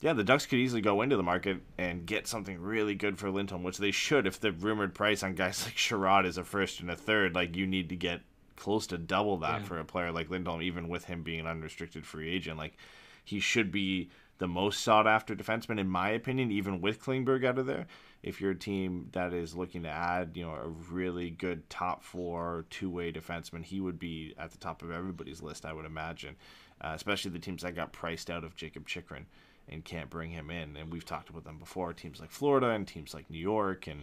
yeah, 0.00 0.12
the 0.12 0.24
Ducks 0.24 0.44
could 0.46 0.58
easily 0.58 0.82
go 0.82 1.00
into 1.02 1.16
the 1.16 1.22
market 1.22 1.58
and 1.78 2.04
get 2.04 2.26
something 2.26 2.60
really 2.60 2.94
good 2.94 3.18
for 3.18 3.30
Lindholm, 3.30 3.62
which 3.62 3.78
they 3.78 3.90
should 3.92 4.26
if 4.26 4.40
the 4.40 4.52
rumored 4.52 4.94
price 4.94 5.22
on 5.22 5.34
guys 5.34 5.64
like 5.64 5.76
Chiarot 5.76 6.26
is 6.26 6.36
a 6.36 6.44
first 6.44 6.80
and 6.80 6.90
a 6.90 6.96
third. 6.96 7.34
Like 7.34 7.56
you 7.56 7.66
need 7.66 7.88
to 7.88 7.96
get 7.96 8.20
close 8.56 8.86
to 8.88 8.98
double 8.98 9.38
that 9.38 9.60
Yeah. 9.62 9.66
for 9.66 9.78
a 9.78 9.84
player 9.84 10.12
like 10.12 10.28
Lindholm, 10.28 10.60
even 10.62 10.88
with 10.88 11.04
him 11.06 11.22
being 11.22 11.40
an 11.40 11.46
unrestricted 11.46 12.04
free 12.04 12.28
agent. 12.30 12.58
Like 12.58 12.76
he 13.24 13.38
should 13.40 13.70
be 13.70 14.10
the 14.38 14.48
most 14.48 14.80
sought 14.80 15.06
after 15.06 15.34
defenseman, 15.34 15.78
in 15.78 15.88
my 15.88 16.10
opinion, 16.10 16.50
even 16.50 16.80
with 16.80 17.00
Klingberg 17.02 17.44
out 17.44 17.58
of 17.58 17.66
there. 17.66 17.86
If 18.22 18.40
you're 18.40 18.52
a 18.52 18.58
team 18.58 19.08
that 19.12 19.32
is 19.32 19.54
looking 19.56 19.82
to 19.82 19.88
add, 19.88 20.32
you 20.34 20.44
know, 20.44 20.54
a 20.54 20.68
really 20.68 21.30
good 21.30 21.68
top 21.68 22.02
four 22.02 22.66
two 22.70 22.90
way 22.90 23.12
defenseman, 23.12 23.64
he 23.64 23.80
would 23.80 23.98
be 23.98 24.34
at 24.38 24.50
the 24.50 24.58
top 24.58 24.82
of 24.82 24.90
everybody's 24.90 25.42
list, 25.42 25.64
I 25.64 25.72
would 25.72 25.86
imagine. 25.86 26.36
Uh, 26.80 26.92
especially 26.94 27.30
the 27.30 27.38
teams 27.38 27.62
that 27.62 27.76
got 27.76 27.92
priced 27.92 28.30
out 28.30 28.42
of 28.42 28.56
Jakob 28.56 28.88
Chychrun 28.88 29.26
and 29.68 29.84
can't 29.84 30.10
bring 30.10 30.30
him 30.30 30.50
in. 30.50 30.76
And 30.76 30.92
we've 30.92 31.04
talked 31.04 31.30
about 31.30 31.44
them 31.44 31.58
before. 31.58 31.92
Teams 31.92 32.20
like 32.20 32.30
Florida 32.30 32.70
and 32.70 32.86
teams 32.86 33.14
like 33.14 33.30
New 33.30 33.38
York 33.38 33.86
and 33.86 34.02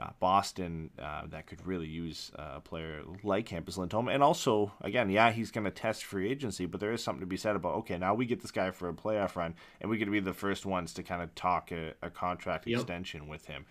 uh, 0.00 0.10
Boston 0.18 0.90
uh, 1.00 1.22
that 1.28 1.46
could 1.46 1.64
really 1.66 1.86
use 1.86 2.32
uh, 2.38 2.54
a 2.56 2.60
player 2.60 3.02
like 3.22 3.48
Hampus 3.48 3.76
Lindholm. 3.76 4.08
And 4.08 4.22
also, 4.22 4.72
again, 4.80 5.08
yeah, 5.08 5.30
he's 5.30 5.50
going 5.50 5.64
to 5.64 5.70
test 5.70 6.04
free 6.04 6.28
agency, 6.30 6.66
but 6.66 6.80
there 6.80 6.92
is 6.92 7.02
something 7.02 7.20
to 7.20 7.26
be 7.26 7.36
said 7.36 7.54
about 7.56 7.74
okay, 7.76 7.96
now 7.98 8.14
we 8.14 8.26
get 8.26 8.40
this 8.40 8.50
guy 8.50 8.70
for 8.70 8.88
a 8.88 8.92
playoff 8.94 9.36
run, 9.36 9.54
and 9.80 9.88
we 9.90 9.96
get 9.98 10.06
to 10.06 10.10
be 10.10 10.20
the 10.20 10.32
first 10.32 10.66
ones 10.66 10.92
to 10.94 11.02
kind 11.02 11.22
of 11.22 11.34
talk 11.34 11.70
a, 11.72 11.94
a 12.02 12.10
contract 12.10 12.66
Yep. 12.66 12.80
extension 12.80 13.28
with 13.28 13.46
him. 13.46 13.66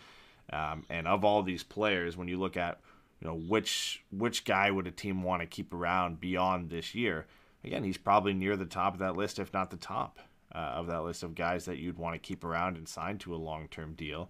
Um, 0.52 0.86
and 0.90 1.08
of 1.08 1.24
all 1.26 1.44
these 1.44 1.64
players, 1.64 2.16
when 2.18 2.28
you 2.28 2.38
look 2.38 2.58
at 2.58 2.80
you 3.22 3.28
know 3.28 3.36
which 3.36 4.04
which 4.12 4.46
guy 4.46 4.72
would 4.72 4.88
a 4.88 4.92
team 4.92 5.24
want 5.24 5.42
to 5.42 5.48
keep 5.48 5.74
around 5.74 6.20
beyond 6.20 6.70
this 6.70 6.94
year? 6.96 7.26
Again, 7.64 7.84
he's 7.84 7.98
probably 7.98 8.34
near 8.34 8.58
the 8.58 8.66
top 8.66 8.94
of 8.94 9.00
that 9.00 9.16
list, 9.16 9.40
if 9.40 9.54
not 9.54 9.72
the 9.72 9.78
top 9.78 10.20
uh, 10.54 10.58
of 10.58 10.88
that 10.88 11.04
list 11.04 11.24
of 11.24 11.34
guys 11.34 11.66
that 11.66 11.78
you'd 11.78 11.98
want 11.98 12.14
to 12.14 12.20
keep 12.20 12.44
around 12.44 12.76
and 12.78 12.88
sign 12.88 13.18
to 13.20 13.34
a 13.34 13.38
long 13.38 13.68
term 13.70 13.94
deal. 13.94 14.30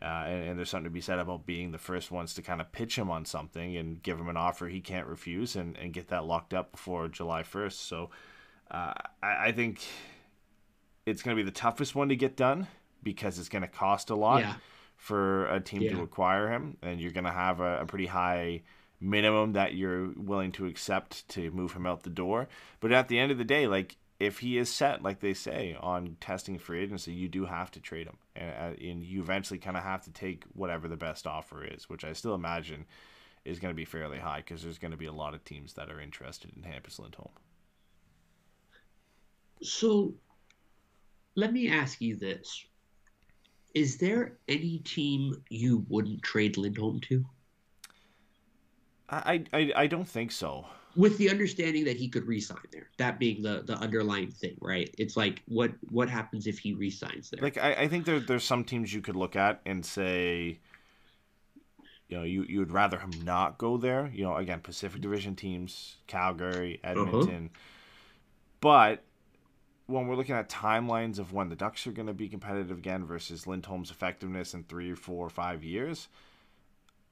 Uh, 0.00 0.24
and, 0.26 0.48
and 0.50 0.58
there's 0.58 0.70
something 0.70 0.84
to 0.84 0.90
be 0.90 1.00
said 1.00 1.18
about 1.18 1.44
being 1.46 1.72
the 1.72 1.78
first 1.78 2.10
ones 2.10 2.34
to 2.34 2.42
kind 2.42 2.60
of 2.60 2.70
pitch 2.72 2.96
him 2.96 3.10
on 3.10 3.24
something 3.24 3.76
and 3.76 4.02
give 4.02 4.18
him 4.18 4.28
an 4.28 4.36
offer 4.36 4.68
he 4.68 4.80
can't 4.80 5.06
refuse 5.06 5.56
and, 5.56 5.76
and 5.76 5.92
get 5.92 6.08
that 6.08 6.24
locked 6.24 6.54
up 6.54 6.70
before 6.72 7.08
July 7.08 7.42
1st. 7.42 7.72
So 7.72 8.10
uh, 8.70 8.92
I, 9.22 9.46
I 9.48 9.52
think 9.52 9.80
it's 11.06 11.22
going 11.22 11.36
to 11.36 11.42
be 11.42 11.44
the 11.44 11.54
toughest 11.54 11.94
one 11.94 12.08
to 12.10 12.16
get 12.16 12.36
done 12.36 12.66
because 13.02 13.38
it's 13.38 13.48
going 13.48 13.62
to 13.62 13.68
cost 13.68 14.10
a 14.10 14.14
lot 14.14 14.40
Yeah. 14.40 14.54
for 14.96 15.46
a 15.46 15.60
team 15.60 15.80
to 15.96 16.02
acquire 16.02 16.48
him. 16.50 16.76
And 16.82 17.00
you're 17.00 17.12
going 17.12 17.24
to 17.24 17.30
have 17.32 17.60
a, 17.60 17.80
a 17.80 17.86
pretty 17.86 18.06
high 18.06 18.62
minimum 19.00 19.52
that 19.52 19.74
you're 19.74 20.10
willing 20.16 20.52
to 20.52 20.66
accept 20.66 21.28
to 21.30 21.50
move 21.52 21.72
him 21.72 21.86
out 21.86 22.02
the 22.02 22.10
door. 22.10 22.48
But 22.80 22.92
at 22.92 23.08
the 23.08 23.18
end 23.18 23.30
of 23.32 23.38
the 23.38 23.44
day, 23.44 23.66
like 23.66 23.96
if 24.20 24.40
he 24.40 24.58
is 24.58 24.68
set, 24.68 25.02
like 25.02 25.20
they 25.20 25.34
say, 25.34 25.76
on 25.80 26.16
testing 26.20 26.58
free 26.58 26.82
agency, 26.82 27.12
you 27.12 27.28
do 27.28 27.44
have 27.44 27.70
to 27.72 27.80
trade 27.80 28.08
him, 28.08 28.16
and, 28.34 28.50
uh, 28.50 28.88
and 28.88 29.02
you 29.02 29.20
eventually 29.20 29.58
kind 29.58 29.76
of 29.76 29.84
have 29.84 30.02
to 30.04 30.10
take 30.10 30.44
whatever 30.54 30.88
the 30.88 30.96
best 30.96 31.26
offer 31.26 31.64
is, 31.64 31.88
which 31.88 32.04
I 32.04 32.12
still 32.12 32.34
imagine 32.34 32.84
is 33.44 33.60
going 33.60 33.72
to 33.72 33.76
be 33.76 33.84
fairly 33.84 34.18
high 34.18 34.38
because 34.38 34.62
there's 34.62 34.78
going 34.78 34.90
to 34.90 34.96
be 34.96 35.06
a 35.06 35.12
lot 35.12 35.34
of 35.34 35.44
teams 35.44 35.74
that 35.74 35.90
are 35.90 36.00
interested 36.00 36.50
in 36.56 36.62
Hampus 36.62 36.98
Lindholm. 36.98 37.30
So 39.62 40.14
let 41.36 41.52
me 41.52 41.70
ask 41.70 42.00
you 42.00 42.16
this. 42.16 42.64
Is 43.74 43.98
there 43.98 44.38
any 44.48 44.78
team 44.78 45.42
you 45.48 45.84
wouldn't 45.88 46.22
trade 46.22 46.56
Lindholm 46.56 47.00
to? 47.02 47.24
I, 49.08 49.44
I, 49.52 49.72
I 49.74 49.86
don't 49.86 50.08
think 50.08 50.32
so. 50.32 50.66
With 50.98 51.16
the 51.16 51.30
understanding 51.30 51.84
that 51.84 51.96
he 51.96 52.08
could 52.08 52.26
resign 52.26 52.58
there. 52.72 52.90
That 52.98 53.20
being 53.20 53.40
the, 53.40 53.62
the 53.64 53.74
underlying 53.74 54.32
thing, 54.32 54.56
right? 54.60 54.92
It's 54.98 55.16
like 55.16 55.42
what 55.46 55.70
what 55.90 56.10
happens 56.10 56.48
if 56.48 56.58
he 56.58 56.74
resigns 56.74 57.30
there? 57.30 57.40
Like 57.40 57.56
I, 57.56 57.72
I 57.72 57.88
think 57.88 58.04
there 58.04 58.18
there's 58.18 58.42
some 58.42 58.64
teams 58.64 58.92
you 58.92 59.00
could 59.00 59.14
look 59.14 59.36
at 59.36 59.60
and 59.64 59.86
say, 59.86 60.58
you 62.08 62.16
know, 62.16 62.24
you 62.24 62.42
you 62.42 62.58
would 62.58 62.72
rather 62.72 62.98
him 62.98 63.12
not 63.22 63.58
go 63.58 63.76
there. 63.76 64.10
You 64.12 64.24
know, 64.24 64.36
again, 64.36 64.60
Pacific 64.60 65.00
Division 65.00 65.36
teams, 65.36 65.96
Calgary, 66.08 66.80
uh-huh. 66.82 67.00
Edmonton. 67.00 67.50
But 68.60 69.04
when 69.86 70.08
we're 70.08 70.16
looking 70.16 70.34
at 70.34 70.48
timelines 70.50 71.20
of 71.20 71.32
when 71.32 71.48
the 71.48 71.56
Ducks 71.56 71.86
are 71.86 71.92
going 71.92 72.08
to 72.08 72.12
be 72.12 72.28
competitive 72.28 72.76
again 72.76 73.04
versus 73.04 73.46
Lindholm's 73.46 73.90
effectiveness 73.90 74.52
in 74.52 74.64
three, 74.64 74.94
four, 74.94 75.30
five 75.30 75.62
years, 75.62 76.08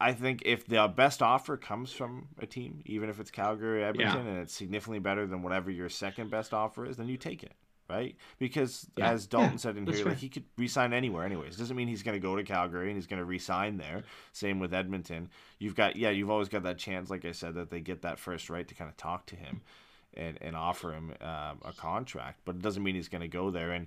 I 0.00 0.12
think 0.12 0.42
if 0.44 0.66
the 0.66 0.86
best 0.88 1.22
offer 1.22 1.56
comes 1.56 1.92
from 1.92 2.28
a 2.38 2.46
team, 2.46 2.82
even 2.84 3.08
if 3.08 3.18
it's 3.18 3.30
Calgary, 3.30 3.82
or 3.82 3.86
Edmonton, 3.86 4.26
and 4.26 4.38
it's 4.38 4.52
significantly 4.54 4.98
better 4.98 5.26
than 5.26 5.42
whatever 5.42 5.70
your 5.70 5.88
second 5.88 6.30
best 6.30 6.52
offer 6.52 6.84
is, 6.84 6.96
then 6.98 7.08
you 7.08 7.16
take 7.16 7.42
it. 7.42 7.52
right? 7.88 8.16
Because 8.40 8.90
Yeah. 8.96 9.10
as 9.12 9.28
Dalton 9.28 9.52
Yeah, 9.52 9.56
said 9.58 9.76
in 9.76 9.86
here, 9.86 10.04
like 10.06 10.18
he 10.18 10.28
could 10.28 10.44
resign 10.58 10.92
anywhere, 10.92 11.24
anyways. 11.24 11.56
Doesn't 11.56 11.76
mean 11.76 11.86
he's 11.86 12.02
going 12.02 12.16
to 12.16 12.20
go 12.20 12.34
to 12.34 12.42
Calgary 12.42 12.88
and 12.88 12.96
he's 12.96 13.06
going 13.06 13.20
to 13.20 13.24
resign 13.24 13.76
there. 13.76 14.02
Same 14.32 14.58
with 14.58 14.74
Edmonton. 14.74 15.30
You've 15.60 15.76
got 15.76 15.94
yeah, 15.94 16.10
you've 16.10 16.28
always 16.28 16.48
got 16.48 16.64
that 16.64 16.78
chance, 16.78 17.10
like 17.10 17.24
I 17.24 17.30
said, 17.30 17.54
that 17.54 17.70
they 17.70 17.80
get 17.80 18.02
that 18.02 18.18
first 18.18 18.50
right 18.50 18.66
to 18.66 18.74
kind 18.74 18.90
of 18.90 18.96
talk 18.96 19.24
to 19.26 19.36
him 19.36 19.62
and 20.14 20.36
and 20.42 20.56
offer 20.56 20.92
him 20.94 21.14
um, 21.20 21.60
a 21.64 21.72
contract, 21.76 22.40
but 22.44 22.56
it 22.56 22.62
doesn't 22.62 22.82
mean 22.82 22.96
he's 22.96 23.08
going 23.08 23.22
to 23.22 23.28
go 23.28 23.50
there 23.52 23.70
and. 23.70 23.86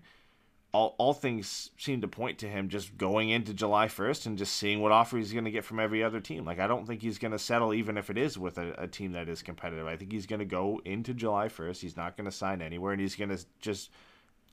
All, 0.71 0.95
all 0.99 1.13
things 1.13 1.71
seem 1.77 2.01
to 2.01 2.07
point 2.07 2.37
to 2.39 2.47
him 2.47 2.69
just 2.69 2.95
going 2.95 3.29
into 3.29 3.55
July 3.55 3.87
1st 3.87 4.27
and 4.27 4.37
just 4.37 4.55
seeing 4.55 4.81
what 4.81 4.91
offer 4.91 5.17
he's 5.17 5.33
going 5.33 5.45
to 5.45 5.51
get 5.51 5.65
from 5.65 5.79
every 5.79 6.03
other 6.03 6.19
team. 6.19 6.45
Like, 6.45 6.59
I 6.59 6.67
don't 6.67 6.85
think 6.85 7.01
he's 7.01 7.17
going 7.17 7.31
to 7.31 7.39
settle, 7.39 7.73
even 7.73 7.97
if 7.97 8.11
it 8.11 8.19
is 8.19 8.37
with 8.37 8.59
a, 8.59 8.73
a 8.77 8.87
team 8.87 9.13
that 9.13 9.27
is 9.27 9.41
competitive. 9.41 9.87
I 9.87 9.95
think 9.95 10.11
he's 10.11 10.27
going 10.27 10.39
to 10.39 10.45
go 10.45 10.79
into 10.85 11.15
July 11.15 11.47
1st. 11.47 11.79
He's 11.79 11.97
not 11.97 12.15
going 12.15 12.29
to 12.29 12.35
sign 12.35 12.61
anywhere, 12.61 12.91
and 12.91 13.01
he's 13.01 13.15
going 13.15 13.35
to 13.35 13.43
just 13.59 13.89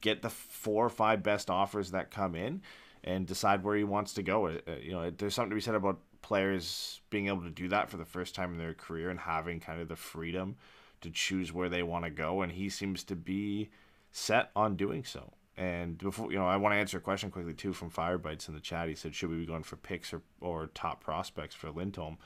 get 0.01 0.23
the 0.23 0.31
four 0.31 0.87
or 0.87 0.91
five 0.91 1.23
best 1.23 1.51
offers 1.51 1.91
that 1.91 2.11
come 2.11 2.35
in 2.35 2.63
and 3.05 3.27
decide 3.27 3.63
where 3.63 3.77
he 3.77 3.85
wants 3.85 4.15
to 4.15 4.23
go. 4.23 4.47
Uh, 4.47 4.73
You 4.83 4.93
know, 4.93 5.11
there's 5.11 5.35
something 5.35 5.51
to 5.51 5.57
be 5.57 5.61
said 5.61 5.75
about 5.75 6.01
players 6.23 7.01
being 7.11 7.29
able 7.29 7.43
to 7.43 7.51
do 7.51 7.69
that 7.69 7.89
for 7.89 7.99
the 7.99 8.05
first 8.05 8.35
time 8.35 8.53
in 8.53 8.59
their 8.59 8.75
career 8.75 9.11
and 9.11 9.21
having 9.21 9.61
kind 9.61 9.81
of 9.81 9.89
the 9.89 9.97
freedom 9.97 10.57
to 11.03 11.11
choose 11.11 11.53
where 11.53 11.69
they 11.69 11.83
want 11.83 12.05
to 12.05 12.11
go. 12.11 12.43
And 12.43 12.53
he 12.53 12.69
seems 12.69 13.05
to 13.05 13.17
be 13.17 13.69
set 14.11 14.51
on 14.57 14.77
doing 14.77 15.05
so. 15.05 15.33
And 15.57 15.97
before 15.97 16.31
you 16.31 16.39
know, 16.39 16.47
I 16.47 16.57
want 16.57 16.75
to 16.75 16.79
answer 16.79 16.99
a 16.99 17.01
question 17.01 17.31
quickly 17.31 17.55
too 17.55 17.73
from 17.73 17.91
Firebites 17.91 18.49
in 18.49 18.55
the 18.55 18.61
chat. 18.61 18.89
He 18.89 18.95
said, 18.95 19.15
"Should 19.15 19.31
we 19.31 19.37
be 19.37 19.47
going 19.47 19.63
for 19.63 19.77
picks 19.77 20.13
or, 20.13 20.23
or 20.41 20.67
top 20.75 21.03
prospects 21.03 21.55
for 21.55 21.71
Lindholm?" 21.71 22.19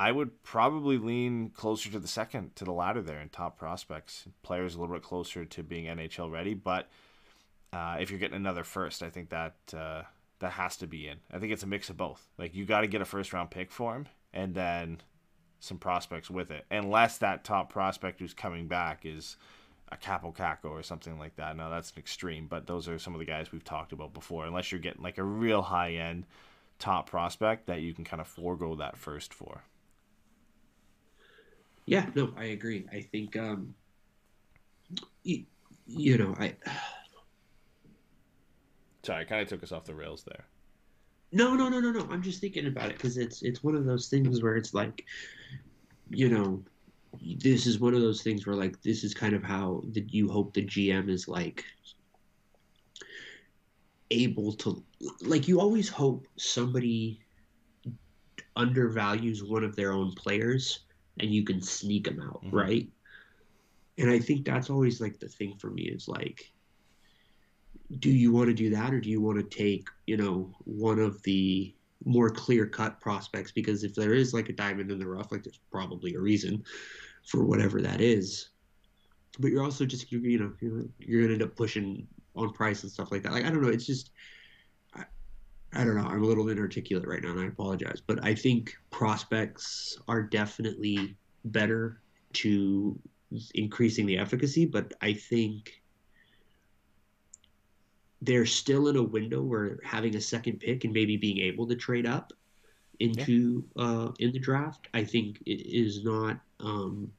I 0.00 0.12
would 0.12 0.42
probably 0.42 0.96
lean 0.96 1.50
closer 1.50 1.90
to 1.90 1.98
the 1.98 2.08
second, 2.08 2.56
to 2.56 2.64
the 2.64 2.72
latter 2.72 3.02
there 3.02 3.20
in 3.20 3.28
top 3.28 3.58
prospects. 3.58 4.24
Players 4.42 4.74
a 4.74 4.80
little 4.80 4.94
bit 4.94 5.02
closer 5.02 5.44
to 5.44 5.62
being 5.62 5.84
NHL 5.84 6.32
ready, 6.32 6.54
but 6.54 6.88
uh, 7.72 7.98
if 8.00 8.10
you're 8.10 8.18
getting 8.18 8.36
another 8.36 8.64
first, 8.64 9.02
I 9.02 9.10
think 9.10 9.28
that 9.28 9.56
uh, 9.76 10.02
that 10.38 10.52
has 10.52 10.76
to 10.78 10.86
be 10.86 11.06
in. 11.06 11.18
I 11.30 11.38
think 11.38 11.52
it's 11.52 11.62
a 11.62 11.66
mix 11.66 11.90
of 11.90 11.96
both. 11.96 12.26
Like 12.38 12.54
you 12.54 12.64
got 12.64 12.80
to 12.80 12.86
get 12.86 13.02
a 13.02 13.04
first 13.04 13.32
round 13.32 13.50
pick 13.50 13.70
for 13.70 13.94
him, 13.94 14.06
and 14.32 14.54
then 14.54 15.02
some 15.60 15.78
prospects 15.78 16.30
with 16.30 16.50
it. 16.50 16.64
Unless 16.70 17.18
that 17.18 17.44
top 17.44 17.70
prospect 17.70 18.20
who's 18.20 18.34
coming 18.34 18.66
back 18.66 19.02
is 19.04 19.36
a 19.92 19.96
Kaapo 19.96 20.34
Kakko 20.34 20.70
or 20.70 20.82
something 20.82 21.18
like 21.18 21.36
that. 21.36 21.56
Now 21.56 21.68
that's 21.68 21.90
an 21.92 21.98
extreme, 21.98 22.46
but 22.48 22.66
those 22.66 22.88
are 22.88 22.98
some 22.98 23.14
of 23.14 23.18
the 23.18 23.24
guys 23.26 23.50
we've 23.52 23.64
talked 23.64 23.92
about 23.92 24.14
before. 24.14 24.46
Unless 24.46 24.70
you're 24.72 24.80
getting 24.80 25.02
like 25.02 25.18
a 25.18 25.24
real 25.24 25.62
high 25.62 25.92
end 25.94 26.26
top 26.78 27.08
prospect 27.10 27.66
that 27.66 27.80
you 27.82 27.92
can 27.94 28.04
kind 28.04 28.20
of 28.20 28.28
forego 28.28 28.74
that 28.76 28.96
first 28.96 29.34
for. 29.34 29.64
Yeah, 31.86 32.06
no, 32.14 32.32
I 32.36 32.44
agree. 32.46 32.86
I 32.92 33.00
think, 33.00 33.36
um, 33.36 33.74
you, 35.24 35.44
you 35.86 36.18
know, 36.18 36.34
I 36.38 36.54
Sorry, 39.02 39.22
I 39.22 39.24
kind 39.24 39.42
of 39.42 39.48
took 39.48 39.62
us 39.62 39.72
off 39.72 39.84
the 39.84 39.94
rails 39.94 40.24
there. 40.24 40.44
no, 41.32 41.54
no, 41.54 41.68
no, 41.68 41.80
no, 41.80 41.90
no. 41.90 42.06
I'm 42.10 42.22
just 42.22 42.40
thinking 42.40 42.66
about 42.66 42.90
it 42.90 42.96
because 42.96 43.16
it's 43.16 43.42
it's 43.42 43.62
one 43.64 43.74
of 43.74 43.84
those 43.86 44.08
things 44.08 44.42
where 44.42 44.56
it's 44.56 44.74
like, 44.74 45.04
you 46.10 46.28
know, 46.28 46.62
this 47.38 47.66
is 47.66 47.80
one 47.80 47.94
of 47.94 48.00
those 48.00 48.22
things 48.22 48.46
where 48.46 48.56
like 48.56 48.80
this 48.82 49.04
is 49.04 49.14
kind 49.14 49.34
of 49.34 49.42
how 49.42 49.82
the, 49.92 50.04
you 50.08 50.28
hope 50.28 50.54
the 50.54 50.62
GM 50.64 51.08
is 51.08 51.28
like 51.28 51.64
able 54.10 54.52
to 54.54 54.82
like 55.22 55.46
you 55.48 55.60
always 55.60 55.88
hope 55.88 56.26
somebody 56.36 57.20
undervalues 58.56 59.44
one 59.44 59.64
of 59.64 59.76
their 59.76 59.92
own 59.92 60.12
players 60.12 60.80
and 61.20 61.32
you 61.32 61.44
can 61.44 61.60
sneak 61.60 62.04
them 62.04 62.20
out, 62.20 62.42
Mhm. 62.44 62.52
right? 62.52 62.88
And 63.98 64.10
I 64.10 64.18
think 64.18 64.44
that's 64.44 64.70
always 64.70 65.00
like 65.00 65.18
the 65.18 65.28
thing 65.28 65.56
for 65.56 65.70
me 65.70 65.82
is 65.82 66.08
like 66.08 66.52
do 67.98 68.08
you 68.10 68.32
want 68.32 68.48
to 68.48 68.54
do 68.54 68.70
that 68.70 68.94
or 68.94 69.00
do 69.00 69.10
you 69.10 69.20
want 69.20 69.38
to 69.38 69.56
take, 69.56 69.88
you 70.06 70.16
know, 70.16 70.54
one 70.64 71.00
of 71.00 71.20
the 71.24 71.74
more 72.04 72.30
clear 72.30 72.66
cut 72.66 73.00
prospects 73.00 73.52
because 73.52 73.84
if 73.84 73.94
there 73.94 74.14
is 74.14 74.32
like 74.32 74.48
a 74.48 74.52
diamond 74.52 74.90
in 74.90 74.98
the 74.98 75.06
rough, 75.06 75.30
like 75.30 75.42
there's 75.42 75.60
probably 75.70 76.14
a 76.14 76.20
reason 76.20 76.64
for 77.26 77.44
whatever 77.44 77.80
that 77.80 78.00
is. 78.00 78.50
But 79.38 79.50
you're 79.50 79.62
also 79.62 79.84
just 79.84 80.10
you, 80.10 80.20
you 80.20 80.38
know 80.38 80.52
you're, 80.60 80.84
you're 80.98 81.22
gonna 81.22 81.34
end 81.34 81.42
up 81.42 81.56
pushing 81.56 82.06
on 82.34 82.52
price 82.52 82.82
and 82.82 82.90
stuff 82.90 83.12
like 83.12 83.22
that. 83.22 83.32
Like 83.32 83.44
I 83.44 83.50
don't 83.50 83.62
know, 83.62 83.68
it's 83.68 83.86
just 83.86 84.10
I, 84.94 85.04
I 85.72 85.84
don't 85.84 85.96
know. 85.96 86.06
I'm 86.06 86.22
a 86.22 86.26
little 86.26 86.48
inarticulate 86.48 87.06
right 87.06 87.22
now, 87.22 87.30
and 87.30 87.40
I 87.40 87.46
apologize. 87.46 88.02
But 88.04 88.24
I 88.24 88.34
think 88.34 88.74
prospects 88.90 89.98
are 90.08 90.22
definitely 90.22 91.16
better 91.44 92.00
to 92.32 92.98
increasing 93.54 94.06
the 94.06 94.18
efficacy. 94.18 94.66
But 94.66 94.92
I 95.00 95.12
think 95.12 95.79
they're 98.22 98.46
still 98.46 98.88
in 98.88 98.96
a 98.96 99.02
window 99.02 99.42
where 99.42 99.78
having 99.84 100.16
a 100.16 100.20
second 100.20 100.60
pick 100.60 100.84
and 100.84 100.92
maybe 100.92 101.16
being 101.16 101.38
able 101.38 101.66
to 101.66 101.74
trade 101.74 102.06
up 102.06 102.32
into 102.98 103.64
uh, 103.76 104.10
in 104.18 104.32
the 104.32 104.38
draft, 104.38 104.88
I 104.92 105.04
think 105.04 105.40
it 105.46 105.66
is 105.66 106.04
not 106.04 106.38
um, 106.60 107.10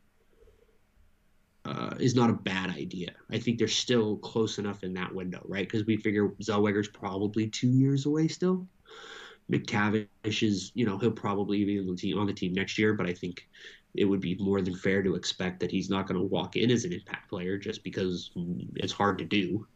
uh, 1.65 1.95
is 1.99 2.15
not 2.15 2.29
a 2.29 2.33
bad 2.33 2.69
idea. 2.69 3.11
I 3.31 3.39
think 3.39 3.57
they're 3.57 3.67
still 3.67 4.17
close 4.17 4.59
enough 4.59 4.83
in 4.83 4.93
that 4.93 5.13
window, 5.13 5.41
right? 5.45 5.67
Because 5.67 5.85
we 5.85 5.97
figure 5.97 6.29
Zellweger's 6.41 6.87
probably 6.87 7.47
two 7.47 7.69
years 7.69 8.05
away 8.05 8.27
still. 8.27 8.67
McTavish 9.51 10.07
is, 10.43 10.71
you 10.75 10.85
know, 10.85 10.97
he'll 10.97 11.11
probably 11.11 11.65
be 11.65 11.79
on 11.79 11.87
the 11.87 11.95
team 11.95 12.17
on 12.17 12.27
the 12.27 12.33
team 12.33 12.53
next 12.53 12.77
year, 12.77 12.93
but 12.93 13.05
I 13.05 13.13
think 13.13 13.47
it 13.95 14.05
would 14.05 14.21
be 14.21 14.35
more 14.35 14.61
than 14.61 14.75
fair 14.75 15.03
to 15.03 15.15
expect 15.15 15.59
that 15.59 15.71
he's 15.71 15.89
not 15.89 16.07
going 16.07 16.19
to 16.19 16.25
walk 16.25 16.55
in 16.55 16.71
as 16.71 16.85
an 16.85 16.93
impact 16.93 17.29
player 17.29 17.57
just 17.57 17.83
because 17.83 18.31
it's 18.75 18.93
hard 18.93 19.17
to 19.17 19.25
do 19.25 19.67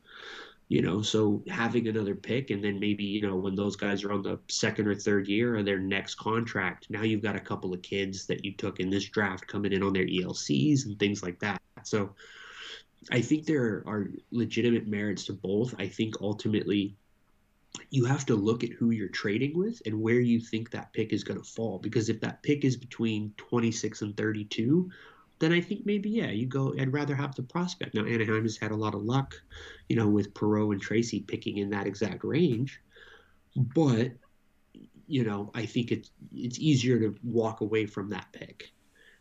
you 0.67 0.81
know 0.81 1.01
so 1.01 1.43
having 1.47 1.87
another 1.87 2.15
pick 2.15 2.49
and 2.49 2.63
then 2.63 2.79
maybe 2.79 3.03
you 3.03 3.21
know 3.21 3.35
when 3.35 3.55
those 3.55 3.75
guys 3.75 4.03
are 4.03 4.11
on 4.11 4.23
the 4.23 4.39
second 4.47 4.87
or 4.87 4.95
third 4.95 5.27
year 5.27 5.57
of 5.57 5.65
their 5.65 5.79
next 5.79 6.15
contract 6.15 6.87
now 6.89 7.03
you've 7.03 7.21
got 7.21 7.35
a 7.35 7.39
couple 7.39 7.73
of 7.73 7.81
kids 7.81 8.25
that 8.25 8.43
you 8.43 8.51
took 8.53 8.79
in 8.79 8.89
this 8.89 9.05
draft 9.05 9.47
coming 9.47 9.73
in 9.73 9.83
on 9.83 9.93
their 9.93 10.07
elcs 10.07 10.85
and 10.85 10.97
things 10.97 11.21
like 11.21 11.39
that. 11.39 11.61
So 11.83 12.15
i 13.11 13.21
think 13.21 13.45
there 13.45 13.83
are 13.85 14.09
legitimate 14.31 14.87
merits 14.87 15.25
to 15.25 15.33
both. 15.33 15.75
I 15.77 15.87
think 15.87 16.15
ultimately 16.21 16.95
you 17.91 18.05
have 18.05 18.25
to 18.25 18.35
look 18.35 18.63
at 18.63 18.71
who 18.71 18.91
you're 18.91 19.09
trading 19.09 19.55
with 19.55 19.81
and 19.85 20.01
where 20.01 20.19
you 20.19 20.39
think 20.39 20.71
that 20.71 20.93
pick 20.93 21.13
is 21.13 21.23
going 21.23 21.39
to 21.39 21.45
fall 21.47 21.77
because 21.77 22.09
if 22.09 22.19
that 22.21 22.41
pick 22.41 22.65
is 22.65 22.75
between 22.75 23.33
26 23.37 24.01
and 24.01 24.17
32 24.17 24.89
then 25.39 25.51
I 25.51 25.59
think 25.61 25.85
maybe 25.85 26.09
yeah, 26.09 26.29
you 26.31 26.45
go. 26.45 26.73
I'd 26.79 26.93
rather 26.93 27.15
have 27.15 27.35
the 27.35 27.43
prospect. 27.43 27.93
Now 27.95 28.05
Anaheim 28.05 28.43
has 28.43 28.57
had 28.57 28.71
a 28.71 28.75
lot 28.75 28.95
of 28.95 29.03
luck, 29.03 29.35
you 29.89 29.95
know, 29.95 30.07
with 30.07 30.33
Perreault 30.33 30.71
and 30.73 30.81
Tracey 30.81 31.21
picking 31.21 31.57
in 31.57 31.69
that 31.71 31.87
exact 31.87 32.23
range, 32.23 32.81
but 33.55 34.11
you 35.07 35.23
know, 35.23 35.51
I 35.53 35.65
think 35.65 35.91
it's 35.91 36.09
it's 36.33 36.59
easier 36.59 36.99
to 36.99 37.15
walk 37.23 37.61
away 37.61 37.85
from 37.85 38.09
that 38.09 38.27
pick. 38.33 38.71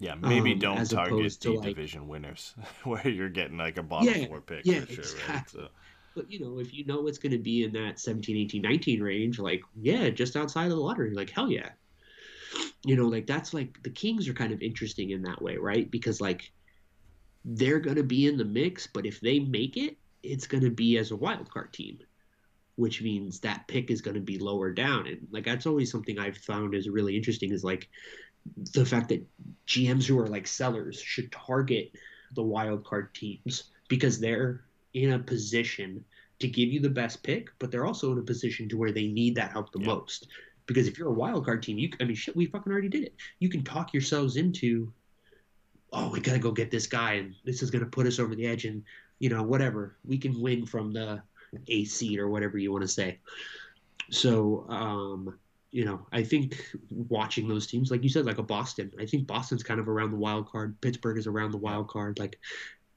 Yeah, 0.01 0.15
maybe 0.17 0.53
Um, 0.53 0.59
don't 0.59 0.91
target 0.91 1.37
the 1.41 1.51
like- 1.53 1.69
division 1.69 2.09
winners 2.09 2.55
where 2.85 3.07
you're 3.09 3.29
getting 3.29 3.57
like 3.59 3.79
a 3.79 3.83
bottom 3.83 4.09
Yeah, 4.09 4.27
four 4.27 4.41
pick 4.41 4.65
yeah, 4.65 4.81
for 4.81 4.93
sure, 4.93 5.05
right? 5.05 5.13
exactly. 5.15 5.61
So 5.63 5.69
But 6.15 6.31
you 6.31 6.41
know, 6.41 6.59
if 6.59 6.73
you 6.75 6.85
know 6.85 7.07
it's 7.07 7.19
going 7.19 7.33
to 7.33 7.39
be 7.39 7.65
in 7.65 7.73
that 7.73 7.99
17, 8.01 8.37
18, 8.37 8.63
19 8.63 9.03
range, 9.03 9.39
like 9.39 9.63
yeah, 9.81 10.11
just 10.11 10.37
outside 10.37 10.65
of 10.65 10.71
the 10.71 10.77
lottery, 10.77 11.13
like 11.15 11.31
hell 11.31 11.51
yeah. 11.51 11.71
You 12.85 12.97
know, 12.97 13.07
like 13.09 13.27
that's 13.27 13.55
like 13.55 13.83
the 13.83 13.91
Kings 13.91 14.29
are 14.29 14.35
kind 14.35 14.53
of 14.53 14.61
interesting 14.63 15.11
in 15.11 15.23
that 15.23 15.41
way, 15.41 15.57
right? 15.57 15.91
Because 15.91 16.21
like 16.21 16.53
they're 17.45 17.81
going 17.81 17.97
to 17.97 18.03
be 18.03 18.27
in 18.27 18.37
the 18.37 18.45
mix, 18.45 18.87
but 18.87 19.07
if 19.07 19.21
they 19.21 19.39
make 19.39 19.77
it, 19.77 19.97
it's 20.23 20.47
going 20.47 20.65
to 20.65 20.71
be 20.71 20.99
as 20.99 21.11
a 21.11 21.17
wild 21.17 21.51
card 21.51 21.73
team, 21.73 21.99
which 22.77 23.03
means 23.03 23.41
that 23.41 23.69
pick 23.69 23.91
is 23.91 24.01
going 24.01 24.15
to 24.15 24.21
be 24.21 24.39
lower 24.39 24.73
down. 24.73 25.07
And 25.07 25.29
like 25.31 25.45
that's 25.45 25.67
always 25.67 25.91
something 25.91 26.19
I've 26.19 26.39
found 26.39 26.75
is 26.75 26.89
really 26.89 27.17
interesting 27.17 27.53
is 27.53 27.65
like 27.65 27.89
the 28.75 28.85
fact 28.85 29.09
that 29.11 29.27
GMs 29.67 30.07
who 30.07 30.19
are 30.19 30.27
like 30.27 30.47
sellers 30.47 31.01
should 31.01 31.33
target 31.33 31.93
the 32.35 32.43
wild 32.43 32.85
card 32.85 33.15
teams 33.15 33.65
because 33.89 34.19
they're 34.19 34.65
in 34.95 35.13
a 35.13 35.19
position 35.19 36.05
to 36.41 36.49
give 36.49 36.69
you 36.69 36.81
the 36.81 36.91
best 36.91 37.23
pick, 37.23 37.49
but 37.59 37.71
they're 37.71 37.87
also 37.87 38.13
in 38.13 38.19
a 38.19 38.23
position 38.23 38.69
to 38.69 38.77
where 38.77 38.93
they 38.93 39.07
need 39.07 39.37
that 39.37 39.53
help 39.53 39.73
the 39.73 39.81
Yeah. 39.81 39.87
most. 39.87 40.29
Because 40.67 40.89
if 40.89 40.99
you're 40.99 41.09
a 41.09 41.13
wild 41.13 41.45
card 41.45 41.63
team, 41.63 41.79
you 41.79 41.91
I 42.01 42.05
mean 42.05 42.15
shit, 42.15 42.37
we 42.37 42.47
fucking 42.47 42.73
already 42.73 42.89
did 42.89 43.05
it. 43.05 43.15
You 43.39 43.49
can 43.49 43.63
talk 43.63 43.93
yourselves 43.93 44.37
into, 44.37 44.93
oh, 45.93 46.11
we 46.11 46.21
gotta 46.21 46.39
go 46.39 46.53
get 46.53 46.71
this 46.71 46.87
guy, 46.87 47.15
and 47.15 47.35
this 47.45 47.63
is 47.63 47.71
gonna 47.71 47.87
put 47.87 48.07
us 48.07 48.19
over 48.19 48.35
the 48.35 48.47
edge, 48.47 48.65
and 48.65 48.83
you 49.19 49.29
know 49.29 49.43
whatever 49.43 49.97
we 50.05 50.19
can 50.19 50.41
win 50.41 50.67
from 50.67 50.93
the 50.93 51.23
A 51.69 51.85
seed 51.85 52.19
or 52.19 52.29
whatever 52.29 52.59
you 52.59 52.73
want 52.73 52.83
to 52.83 52.89
say. 52.89 53.19
So, 54.11 54.67
um, 54.69 55.39
you 55.71 55.85
know, 55.85 56.07
I 56.13 56.23
think 56.23 56.65
watching 56.91 57.49
those 57.49 57.67
teams, 57.67 57.91
like 57.91 58.03
you 58.03 58.09
said, 58.09 58.27
like 58.27 58.39
a 58.39 58.43
Boston, 58.43 58.93
I 59.01 59.07
think 59.07 59.27
Boston's 59.27 59.63
kind 59.63 59.81
of 59.81 59.89
around 59.89 60.13
the 60.13 60.17
wild 60.17 60.49
card. 60.49 60.81
Pittsburgh 60.81 61.19
is 61.19 61.27
around 61.27 61.51
the 61.51 61.59
wild 61.59 61.89
card. 61.89 62.19
Like, 62.19 62.39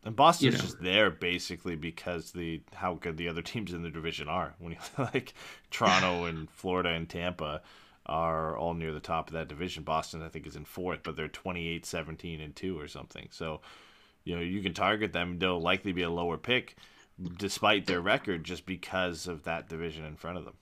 And 0.08 0.16
Boston's 0.16 0.42
You 0.42 0.52
know. 0.54 0.64
just 0.64 0.82
there 0.82 1.12
basically 1.12 1.76
because 1.76 2.32
the 2.32 2.62
how 2.74 2.96
good 2.96 3.18
the 3.18 3.28
other 3.28 3.42
teams 3.44 3.74
in 3.74 3.84
the 3.84 3.90
division 3.90 4.30
are. 4.30 4.56
When 4.58 4.72
you 4.72 4.80
like 4.98 5.34
Toronto 5.70 6.26
and 6.30 6.50
Florida 6.50 6.90
and 6.92 7.10
Tampa 7.10 7.62
are 8.06 8.58
all 8.58 8.74
near 8.74 8.94
the 8.94 9.02
top 9.02 9.28
of 9.28 9.34
that 9.34 9.50
division. 9.50 9.84
Boston 9.84 10.24
I 10.24 10.30
think 10.30 10.48
is 10.48 10.56
in 10.56 10.64
fourth, 10.66 11.02
but 11.04 11.18
they're 11.18 11.28
28, 11.28 11.86
17 11.86 12.40
and 12.42 12.56
2 12.56 12.80
or 12.80 12.88
something. 12.88 13.28
So, 13.32 13.60
you 14.24 14.36
know, 14.36 14.42
you 14.42 14.62
can 14.64 14.74
target 14.74 15.12
them, 15.12 15.40
they'll 15.40 15.60
likely 15.62 15.92
be 15.92 16.04
a 16.04 16.10
lower 16.10 16.38
pick, 16.38 16.78
despite 17.38 17.86
their 17.86 18.02
record, 18.02 18.46
just 18.46 18.66
because 18.66 19.28
of 19.28 19.44
that 19.44 19.68
division 19.68 20.06
in 20.06 20.16
front 20.16 20.38
of 20.38 20.46
them. 20.46 20.56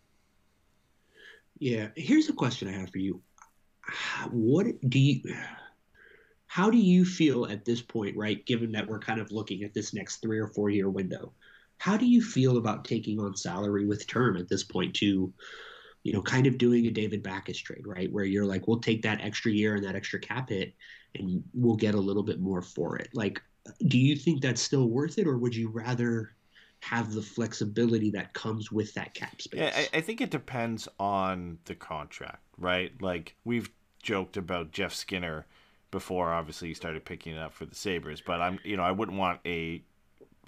Yeah. 1.59 1.89
Here's 1.95 2.29
a 2.29 2.33
question 2.33 2.67
I 2.67 2.71
have 2.71 2.89
for 2.89 2.97
you. 2.97 3.21
What 4.31 4.65
do 4.89 4.99
you 4.99 5.21
how 6.55 6.69
do 6.69 6.77
you 6.77 7.03
feel 7.03 7.45
at 7.47 7.65
this 7.65 7.81
point, 7.81 8.15
right? 8.15 8.45
Given 8.45 8.71
that 8.71 8.87
we're 8.87 8.97
kind 8.97 9.19
of 9.19 9.29
looking 9.29 9.63
at 9.63 9.73
this 9.73 9.93
next 9.93 10.21
three 10.21 10.39
or 10.39 10.47
four 10.47 10.69
year 10.69 10.89
window, 10.89 11.33
how 11.79 11.97
do 11.97 12.05
you 12.05 12.21
feel 12.21 12.55
about 12.55 12.85
taking 12.85 13.19
on 13.19 13.35
salary 13.35 13.85
with 13.85 14.07
term 14.07 14.37
at 14.37 14.47
this 14.47 14.63
point 14.63 14.93
to, 14.95 15.33
you 16.03 16.13
know, 16.13 16.21
kind 16.21 16.47
of 16.47 16.57
doing 16.57 16.87
a 16.87 16.91
David 16.91 17.21
Backes 17.21 17.59
trade, 17.59 17.85
right? 17.85 18.09
Where 18.09 18.23
you're 18.23 18.45
like, 18.45 18.69
we'll 18.69 18.79
take 18.79 19.01
that 19.01 19.19
extra 19.19 19.51
year 19.51 19.75
and 19.75 19.85
that 19.85 19.97
extra 19.97 20.17
cap 20.17 20.47
hit 20.47 20.73
and 21.15 21.43
we'll 21.53 21.75
get 21.75 21.93
a 21.93 21.99
little 21.99 22.23
bit 22.23 22.39
more 22.39 22.61
for 22.61 22.95
it. 22.95 23.09
Like, 23.13 23.41
do 23.87 23.97
you 23.97 24.15
think 24.15 24.41
that's 24.41 24.61
still 24.61 24.87
worth 24.87 25.17
it 25.17 25.27
or 25.27 25.37
would 25.37 25.53
you 25.53 25.67
rather 25.67 26.37
have 26.79 27.11
the 27.11 27.21
flexibility 27.21 28.11
that 28.11 28.33
comes 28.33 28.71
with 28.71 28.93
that 28.93 29.13
cap 29.13 29.41
space? 29.41 29.59
Yeah, 29.59 29.73
I, 29.75 29.97
I 29.97 29.99
think 29.99 30.21
it 30.21 30.29
depends 30.29 30.87
on 31.01 31.57
the 31.65 31.75
contract, 31.75 32.45
right? 32.57 32.93
Like 33.01 33.35
we've 33.43 33.69
joked 34.01 34.37
about 34.37 34.71
Jeff 34.71 34.93
Skinner 34.93 35.47
before. 35.95 36.33
Obviously, 36.33 36.67
he 36.67 36.73
started 36.73 37.05
picking 37.05 37.35
it 37.35 37.39
up 37.39 37.53
for 37.53 37.63
the 37.63 37.73
Sabres, 37.73 38.19
but 38.19 38.41
I'm, 38.41 38.59
you 38.65 38.75
know, 38.75 38.83
I 38.83 38.91
wouldn't 38.91 39.17
want 39.17 39.39
a, 39.45 39.81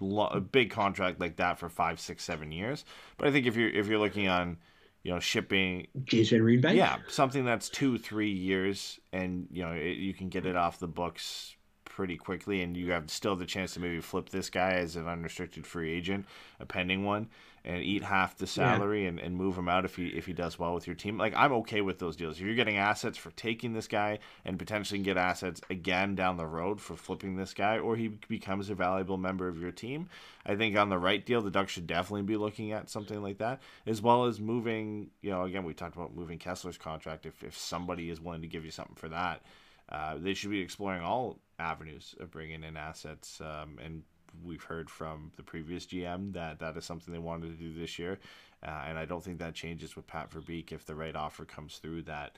lo- 0.01 0.27
a 0.27 0.41
big 0.41 0.71
contract 0.71 1.21
like 1.21 1.37
that 1.37 1.57
for 1.57 1.69
five, 1.69 2.01
six, 2.01 2.25
seven 2.25 2.51
years. 2.51 2.83
But 3.15 3.29
I 3.29 3.31
think 3.31 3.45
if 3.45 3.55
you're 3.55 3.69
if 3.69 3.87
you're 3.87 3.97
looking 3.97 4.27
on, 4.27 4.57
you 5.03 5.13
know, 5.13 5.21
shipping, 5.21 5.87
Van 5.95 6.25
Riemsdyk? 6.41 6.75
yeah, 6.75 6.97
something 7.07 7.45
that's 7.45 7.69
two, 7.69 7.97
three 7.97 8.31
years, 8.31 8.99
and 9.13 9.47
you 9.49 9.63
know, 9.63 9.71
it, 9.71 9.95
you 9.95 10.13
can 10.13 10.27
get 10.27 10.45
it 10.45 10.57
off 10.57 10.79
the 10.79 10.87
books 10.87 11.55
pretty 11.85 12.17
quickly, 12.17 12.61
and 12.61 12.75
you 12.75 12.91
have 12.91 13.09
still 13.09 13.37
the 13.37 13.45
chance 13.45 13.73
to 13.75 13.79
maybe 13.79 14.01
flip 14.01 14.29
this 14.29 14.49
guy 14.49 14.73
as 14.73 14.97
an 14.97 15.07
unrestricted 15.07 15.65
free 15.65 15.93
agent, 15.93 16.25
a 16.59 16.65
pending 16.65 17.05
one, 17.05 17.29
and 17.67 17.83
eat 17.83 18.01
half 18.01 18.37
the 18.37 18.47
salary 18.47 19.05
and, 19.07 19.19
and 19.19 19.35
move 19.35 19.57
him 19.57 19.67
out 19.67 19.83
if 19.83 19.97
he 19.97 20.07
if 20.07 20.25
he 20.25 20.31
does 20.31 20.57
well 20.57 20.73
with 20.73 20.87
your 20.87 20.95
team. 20.95 21.17
Like 21.17 21.33
I'm 21.35 21.51
okay 21.53 21.81
with 21.81 21.99
those 21.99 22.15
deals. 22.15 22.37
If 22.37 22.45
you're 22.45 22.55
getting 22.55 22.77
assets 22.77 23.17
for 23.17 23.29
taking 23.31 23.73
this 23.73 23.87
guy 23.87 24.19
and 24.45 24.57
potentially 24.57 25.01
get 25.01 25.17
assets 25.17 25.59
again 25.69 26.15
down 26.15 26.37
the 26.37 26.45
road 26.45 26.79
for 26.79 26.95
flipping 26.95 27.35
this 27.35 27.53
guy, 27.53 27.77
or 27.77 27.97
he 27.97 28.07
becomes 28.07 28.69
a 28.69 28.75
valuable 28.75 29.17
member 29.17 29.49
of 29.49 29.61
your 29.61 29.73
team, 29.73 30.07
I 30.45 30.55
think 30.55 30.77
on 30.77 30.87
the 30.87 30.97
right 30.97 31.23
deal, 31.23 31.41
the 31.41 31.51
Ducks 31.51 31.73
should 31.73 31.87
definitely 31.87 32.21
be 32.21 32.37
looking 32.37 32.71
at 32.71 32.89
something 32.89 33.21
like 33.21 33.39
that, 33.39 33.61
as 33.85 34.01
well 34.01 34.25
as 34.25 34.39
moving. 34.39 35.09
You 35.21 35.31
know, 35.31 35.43
again, 35.43 35.65
we 35.65 35.73
talked 35.73 35.97
about 35.97 36.15
moving 36.15 36.39
Kesler's 36.39 36.77
contract. 36.77 37.25
If 37.25 37.43
if 37.43 37.57
somebody 37.57 38.09
is 38.09 38.21
willing 38.21 38.41
to 38.43 38.47
give 38.47 38.63
you 38.63 38.71
something 38.71 38.95
for 38.95 39.09
that. 39.09 39.43
Uh, 39.89 40.17
they 40.17 40.33
should 40.33 40.51
be 40.51 40.59
exploring 40.59 41.01
all 41.01 41.39
avenues 41.59 42.13
of 42.19 42.29
bringing 42.31 42.63
in 42.63 42.75
assets. 42.75 43.39
Um, 43.39 43.77
and 43.81 44.03
we've 44.43 44.63
heard 44.63 44.89
from 44.89 45.31
the 45.35 45.43
previous 45.43 45.85
GM 45.85 46.33
that 46.33 46.59
that 46.59 46.77
is 46.77 46.85
something 46.85 47.13
they 47.13 47.19
wanted 47.19 47.57
to 47.57 47.63
do 47.63 47.73
this 47.73 47.97
year. 47.99 48.19
Uh, 48.65 48.83
and 48.87 48.97
I 48.97 49.05
don't 49.05 49.23
think 49.23 49.39
that 49.39 49.53
changes 49.53 49.95
with 49.95 50.07
Pat 50.07 50.31
Verbeek 50.31 50.71
if 50.71 50.85
the 50.85 50.95
right 50.95 51.15
offer 51.15 51.45
comes 51.45 51.77
through 51.77 52.03
that, 52.03 52.37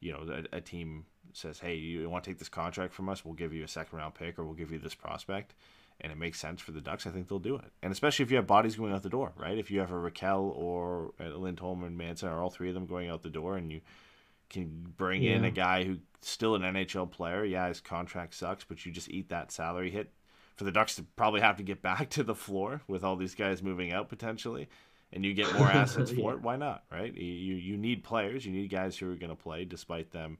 you 0.00 0.12
know, 0.12 0.26
a, 0.52 0.56
a 0.56 0.60
team 0.60 1.04
says, 1.32 1.60
hey, 1.60 1.76
you 1.76 2.08
want 2.10 2.24
to 2.24 2.30
take 2.30 2.38
this 2.38 2.48
contract 2.48 2.92
from 2.92 3.08
us? 3.08 3.24
We'll 3.24 3.34
give 3.34 3.52
you 3.52 3.62
a 3.62 3.68
second 3.68 3.98
round 3.98 4.14
pick 4.14 4.38
or 4.38 4.44
we'll 4.44 4.54
give 4.54 4.72
you 4.72 4.78
this 4.78 4.94
prospect. 4.94 5.54
And 6.00 6.10
it 6.10 6.18
makes 6.18 6.40
sense 6.40 6.60
for 6.60 6.72
the 6.72 6.80
Ducks. 6.80 7.06
I 7.06 7.10
think 7.10 7.28
they'll 7.28 7.38
do 7.38 7.56
it. 7.56 7.72
And 7.82 7.92
especially 7.92 8.24
if 8.24 8.30
you 8.30 8.36
have 8.38 8.46
bodies 8.46 8.74
going 8.74 8.92
out 8.92 9.02
the 9.02 9.10
door, 9.10 9.32
right? 9.36 9.58
If 9.58 9.70
you 9.70 9.80
have 9.80 9.92
a 9.92 9.94
Rakell 9.94 10.56
or 10.56 11.12
a 11.20 11.28
Lindholm 11.28 11.84
and 11.84 11.96
Manson 11.96 12.30
or 12.30 12.40
all 12.42 12.50
three 12.50 12.68
of 12.68 12.74
them 12.74 12.86
going 12.86 13.10
out 13.10 13.22
the 13.22 13.28
door 13.28 13.56
and 13.56 13.70
you 13.70 13.82
can 14.48 14.92
bring 14.96 15.22
in 15.22 15.44
a 15.44 15.50
guy 15.50 15.84
who's 15.84 15.98
still 16.20 16.54
an 16.54 16.62
NHL 16.62 17.10
player. 17.10 17.44
Yeah, 17.44 17.68
his 17.68 17.80
contract 17.80 18.34
sucks, 18.34 18.64
but 18.64 18.84
you 18.84 18.92
just 18.92 19.08
eat 19.08 19.28
that 19.28 19.52
salary 19.52 19.90
hit 19.90 20.10
for 20.60 20.64
the 20.64 20.72
Ducks 20.72 20.96
to 20.96 21.02
probably 21.16 21.40
have 21.40 21.56
to 21.56 21.62
get 21.62 21.80
back 21.80 22.10
to 22.10 22.22
the 22.22 22.34
floor 22.34 22.82
with 22.86 23.02
all 23.02 23.16
these 23.16 23.34
guys 23.34 23.62
moving 23.62 23.94
out 23.94 24.10
potentially, 24.10 24.68
and 25.10 25.24
you 25.24 25.32
get 25.32 25.50
more 25.54 25.66
assets 25.70 26.10
for 26.10 26.34
it. 26.34 26.42
Why 26.42 26.56
not? 26.56 26.84
Right? 26.92 27.14
You 27.14 27.54
you 27.54 27.78
need 27.78 28.04
players. 28.04 28.44
You 28.44 28.52
need 28.52 28.68
guys 28.68 28.98
who 28.98 29.10
are 29.10 29.16
going 29.16 29.30
to 29.30 29.42
play, 29.42 29.64
despite 29.64 30.10
them. 30.10 30.36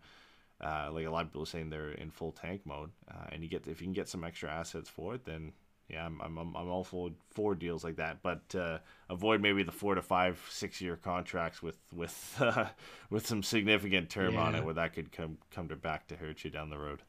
Uh, 0.60 0.90
like 0.92 1.06
a 1.06 1.10
lot 1.10 1.22
of 1.22 1.28
people 1.28 1.44
are 1.44 1.46
saying 1.46 1.70
they're 1.70 1.92
in 1.92 2.10
full 2.10 2.32
tank 2.32 2.60
mode, 2.66 2.90
uh, 3.10 3.28
and 3.32 3.42
you 3.42 3.48
get 3.48 3.66
if 3.66 3.80
you 3.80 3.86
can 3.86 3.94
get 3.94 4.10
some 4.10 4.22
extra 4.22 4.50
assets 4.50 4.90
for 4.90 5.14
it, 5.14 5.24
then 5.24 5.52
yeah, 5.88 6.04
I'm 6.04 6.20
I'm 6.20 6.36
I'm 6.36 6.68
all 6.68 6.84
for 6.84 7.12
for 7.30 7.54
deals 7.54 7.82
like 7.82 7.96
that. 7.96 8.18
But 8.22 8.54
uh, 8.54 8.80
avoid 9.08 9.40
maybe 9.40 9.62
the 9.62 9.72
four 9.72 9.94
to 9.94 10.02
five, 10.02 10.38
six 10.50 10.82
year 10.82 10.96
contracts 10.96 11.62
with 11.62 11.78
with 11.94 12.36
uh, 12.38 12.66
with 13.08 13.26
some 13.26 13.42
significant 13.42 14.10
term 14.10 14.36
on 14.36 14.54
it, 14.54 14.66
where 14.66 14.74
that 14.74 14.92
could 14.92 15.12
come 15.12 15.38
come 15.50 15.68
to 15.68 15.76
back 15.76 16.08
to 16.08 16.16
hurt 16.16 16.44
you 16.44 16.50
down 16.50 16.68
the 16.68 16.78
road. 16.78 17.00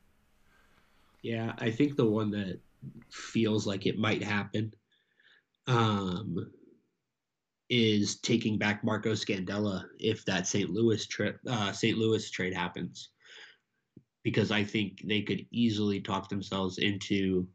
Yeah, 1.22 1.54
I 1.58 1.72
think 1.72 1.98
the 1.98 2.08
one 2.08 2.32
that 2.32 2.62
feels 3.12 3.68
like 3.68 3.86
it 3.86 3.98
might 3.98 4.24
happen 4.24 4.74
um, 5.68 6.52
is 7.70 8.20
taking 8.20 8.58
back 8.58 8.84
Marco 8.84 9.14
Scandella 9.14 9.86
if 10.00 10.26
that 10.26 10.48
St. 10.48 10.70
Louis 10.70 11.06
trip, 11.08 11.40
uh, 11.48 11.72
St. 11.72 11.98
Louis 11.98 12.30
trade 12.30 12.54
happens, 12.54 13.10
because 14.24 14.52
I 14.52 14.64
think 14.64 15.02
they 15.06 15.22
could 15.22 15.46
easily 15.52 16.02
talk 16.02 16.30
themselves 16.30 16.78
into 16.78 17.48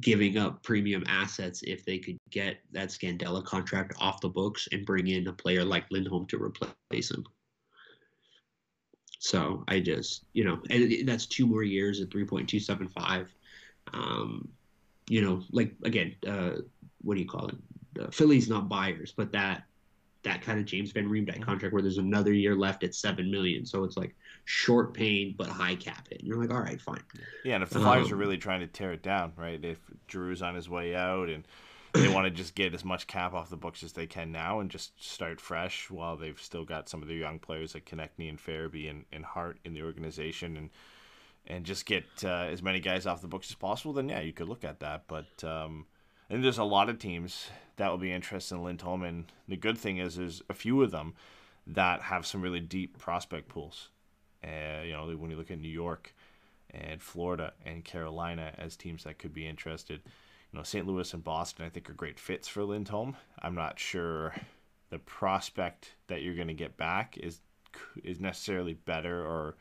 giving 0.00 0.36
up 0.36 0.62
premium 0.62 1.02
assets 1.06 1.62
if 1.62 1.84
they 1.84 1.98
could 1.98 2.18
get 2.30 2.58
that 2.72 2.88
Scandella 2.88 3.44
contract 3.44 3.94
off 3.98 4.20
the 4.20 4.28
books 4.28 4.68
and 4.72 4.84
bring 4.84 5.06
in 5.08 5.26
a 5.28 5.32
player 5.32 5.64
like 5.64 5.86
Lindholm 5.90 6.26
to 6.26 6.42
replace 6.42 7.10
him. 7.10 7.24
So 9.18 9.64
I 9.68 9.80
just, 9.80 10.24
you 10.32 10.44
know, 10.44 10.60
and 10.70 11.06
that's 11.06 11.26
two 11.26 11.46
more 11.46 11.62
years 11.62 12.00
at 12.00 12.08
3.275. 12.08 13.26
Um, 13.92 14.48
you 15.08 15.22
know, 15.22 15.42
like 15.50 15.74
again, 15.84 16.14
uh, 16.26 16.52
what 17.02 17.14
do 17.14 17.20
you 17.20 17.28
call 17.28 17.48
it? 17.48 17.56
Uh, 18.00 18.10
Philly's 18.10 18.48
not 18.48 18.68
buyers, 18.68 19.12
but 19.16 19.32
that 19.32 19.64
that 20.22 20.42
kind 20.42 20.60
of 20.60 20.66
James 20.66 20.92
Van 20.92 21.08
Riemsdyk 21.08 21.40
contract 21.42 21.72
where 21.72 21.82
there's 21.82 21.98
another 21.98 22.32
year 22.32 22.54
left 22.54 22.84
at 22.84 22.94
seven 22.94 23.30
million, 23.30 23.64
so 23.64 23.84
it's 23.84 23.96
like 23.96 24.14
short 24.44 24.92
pain 24.94 25.34
but 25.36 25.48
high 25.48 25.74
cap 25.76 26.06
it. 26.10 26.18
And 26.20 26.28
you're 26.28 26.36
like, 26.38 26.50
all 26.52 26.60
right, 26.60 26.80
fine. 26.80 27.02
Yeah, 27.44 27.54
and 27.54 27.62
if 27.62 27.70
the 27.70 27.80
Flyers 27.80 28.10
are 28.10 28.14
Um, 28.14 28.20
really 28.20 28.38
trying 28.38 28.60
to 28.60 28.66
tear 28.66 28.92
it 28.92 29.02
down, 29.02 29.32
right? 29.36 29.62
If 29.64 29.78
Giroux's 30.08 30.42
on 30.42 30.54
his 30.54 30.68
way 30.68 30.94
out 30.94 31.28
and 31.30 31.46
they 31.94 32.08
want 32.08 32.24
to 32.26 32.30
just 32.30 32.54
get 32.54 32.74
as 32.74 32.84
much 32.84 33.06
cap 33.06 33.32
off 33.32 33.50
the 33.50 33.56
books 33.56 33.82
as 33.82 33.92
they 33.94 34.06
can 34.06 34.30
now 34.30 34.60
and 34.60 34.70
just 34.70 35.02
start 35.02 35.40
fresh 35.40 35.90
while 35.90 36.16
they've 36.16 36.40
still 36.40 36.64
got 36.64 36.88
some 36.88 37.02
of 37.02 37.08
their 37.08 37.16
young 37.16 37.38
players 37.38 37.74
like 37.74 37.86
Konecny 37.86 38.28
and 38.28 38.38
Farabee 38.38 38.90
and, 38.90 39.04
and 39.12 39.24
Hart 39.24 39.58
in 39.64 39.72
the 39.74 39.82
organization 39.82 40.56
and 40.56 40.70
and 41.46 41.64
just 41.64 41.86
get 41.86 42.04
uh, 42.24 42.46
as 42.50 42.62
many 42.62 42.80
guys 42.80 43.06
off 43.06 43.22
the 43.22 43.28
books 43.28 43.50
as 43.50 43.56
possible, 43.56 43.92
then 43.92 44.08
yeah, 44.08 44.20
you 44.20 44.32
could 44.32 44.48
look 44.48 44.64
at 44.64 44.80
that. 44.80 45.04
But 45.08 45.44
um, 45.44 45.86
think 46.28 46.42
there's 46.42 46.58
a 46.58 46.64
lot 46.64 46.88
of 46.88 46.98
teams 46.98 47.48
that 47.76 47.90
will 47.90 47.98
be 47.98 48.12
interested 48.12 48.54
in 48.54 48.62
Lindholm, 48.62 49.02
and 49.02 49.32
the 49.48 49.56
good 49.56 49.76
thing 49.76 49.98
is, 49.98 50.16
there's 50.16 50.42
a 50.48 50.54
few 50.54 50.82
of 50.82 50.90
them 50.90 51.14
that 51.66 52.02
have 52.02 52.26
some 52.26 52.40
really 52.40 52.60
deep 52.60 52.98
prospect 52.98 53.48
pools. 53.48 53.88
Uh, 54.42 54.82
you 54.84 54.92
know, 54.92 55.06
when 55.16 55.30
you 55.30 55.36
look 55.36 55.50
at 55.50 55.58
New 55.60 55.68
York 55.68 56.14
and 56.70 57.02
Florida 57.02 57.52
and 57.64 57.84
Carolina 57.84 58.52
as 58.56 58.76
teams 58.76 59.04
that 59.04 59.18
could 59.18 59.34
be 59.34 59.46
interested. 59.46 60.00
You 60.52 60.58
know, 60.58 60.62
St. 60.62 60.86
Louis 60.86 61.12
and 61.12 61.22
Boston, 61.22 61.64
I 61.64 61.68
think, 61.68 61.90
are 61.90 61.94
great 61.94 62.18
fits 62.18 62.48
for 62.48 62.64
Lindholm. 62.64 63.16
I'm 63.40 63.54
not 63.54 63.78
sure 63.78 64.34
the 64.90 64.98
prospect 64.98 65.94
that 66.08 66.22
you're 66.22 66.34
going 66.34 66.48
to 66.48 66.54
get 66.54 66.76
back 66.76 67.16
is 67.18 67.40
is 68.02 68.18
necessarily 68.18 68.74
better 68.74 69.24
or 69.24 69.56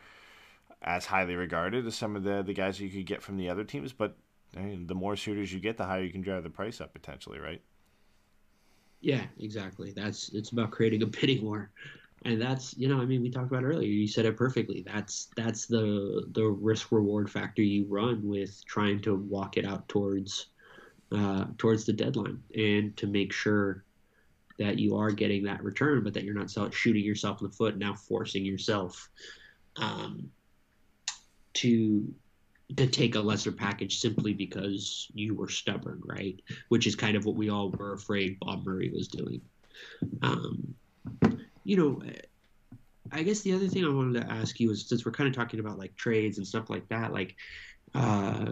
as 0.82 1.06
highly 1.06 1.36
regarded 1.36 1.86
as 1.86 1.96
some 1.96 2.16
of 2.16 2.24
the 2.24 2.42
the 2.42 2.54
guys 2.54 2.80
you 2.80 2.90
could 2.90 3.06
get 3.06 3.22
from 3.22 3.38
the 3.38 3.50
other 3.50 3.64
teams. 3.64 3.94
But 3.94 4.18
I 4.56 4.62
mean, 4.62 4.88
the 4.88 4.96
more 4.96 5.16
shooters 5.16 5.54
you 5.54 5.60
get, 5.60 5.78
the 5.78 5.86
higher 5.86 6.04
you 6.04 6.12
can 6.12 6.22
drive 6.22 6.44
the 6.44 6.50
price 6.50 6.82
up 6.82 6.94
potentially, 6.94 7.40
right? 7.40 7.62
Yeah, 9.02 9.24
exactly. 9.40 9.92
That's 9.92 10.30
it's 10.30 10.52
about 10.52 10.72
creating 10.72 11.04
a 11.04 11.06
bidding 11.06 11.44
war. 11.44 11.72
And 12.24 12.42
that's 12.42 12.76
you 12.78 12.88
know, 12.88 13.00
I 13.00 13.06
mean 13.06 13.22
we 13.22 13.30
talked 13.30 13.52
about 13.52 13.64
earlier, 13.64 13.88
you 13.88 14.08
said 14.08 14.26
it 14.26 14.38
perfectly. 14.38 14.84
That's 14.86 15.30
that's 15.36 15.66
the 15.66 16.28
the 16.32 16.46
risk 16.46 16.92
reward 16.92 17.30
factor 17.30 17.62
you 17.62 17.86
run 17.88 18.28
with 18.28 18.64
trying 18.66 19.02
to 19.04 19.16
walk 19.16 19.58
it 19.58 19.66
out 19.66 19.88
towards 19.88 20.48
uh, 21.12 21.46
towards 21.58 21.86
the 21.86 21.94
deadline 21.94 22.42
and 22.56 22.96
to 22.98 23.08
make 23.08 23.34
sure 23.34 23.84
that 24.60 24.78
you 24.78 24.96
are 24.98 25.10
getting 25.10 25.44
that 25.44 25.64
return, 25.64 26.04
but 26.04 26.14
that 26.14 26.24
you're 26.24 26.34
not 26.34 26.74
shooting 26.74 27.04
yourself 27.04 27.42
in 27.42 27.48
the 27.48 27.54
foot, 27.54 27.78
now 27.78 27.94
forcing 27.94 28.46
yourself 28.46 29.10
um, 29.78 30.30
to 31.56 32.14
to 32.76 32.86
take 32.86 33.16
a 33.16 33.20
lesser 33.20 33.52
package 33.52 34.00
simply 34.00 34.34
because 34.34 35.08
you 35.14 35.34
were 35.34 35.50
stubborn, 35.50 36.02
right? 36.06 36.40
Which 36.68 36.86
is 36.86 36.96
kind 36.96 37.18
of 37.18 37.26
what 37.26 37.36
we 37.36 37.50
all 37.50 37.72
were 37.72 37.94
afraid 37.94 38.40
Bob 38.40 38.64
Murray 38.66 38.92
was 38.94 39.08
doing. 39.08 39.42
Um, 40.22 40.76
you 41.64 41.78
know, 41.78 42.02
I 43.12 43.24
guess 43.24 43.42
the 43.42 43.54
other 43.54 43.68
thing 43.68 43.86
I 43.86 43.90
wanted 43.90 44.22
to 44.22 44.32
ask 44.32 44.60
you 44.60 44.70
is 44.72 44.88
since 44.88 45.04
we're 45.04 45.12
kind 45.12 45.28
of 45.28 45.36
talking 45.36 45.60
about 45.60 45.80
like 45.80 45.96
trades 45.96 46.38
and 46.38 46.46
stuff 46.46 46.70
like 46.70 46.88
that, 46.90 47.12
like 47.12 47.36
uh, 47.96 48.46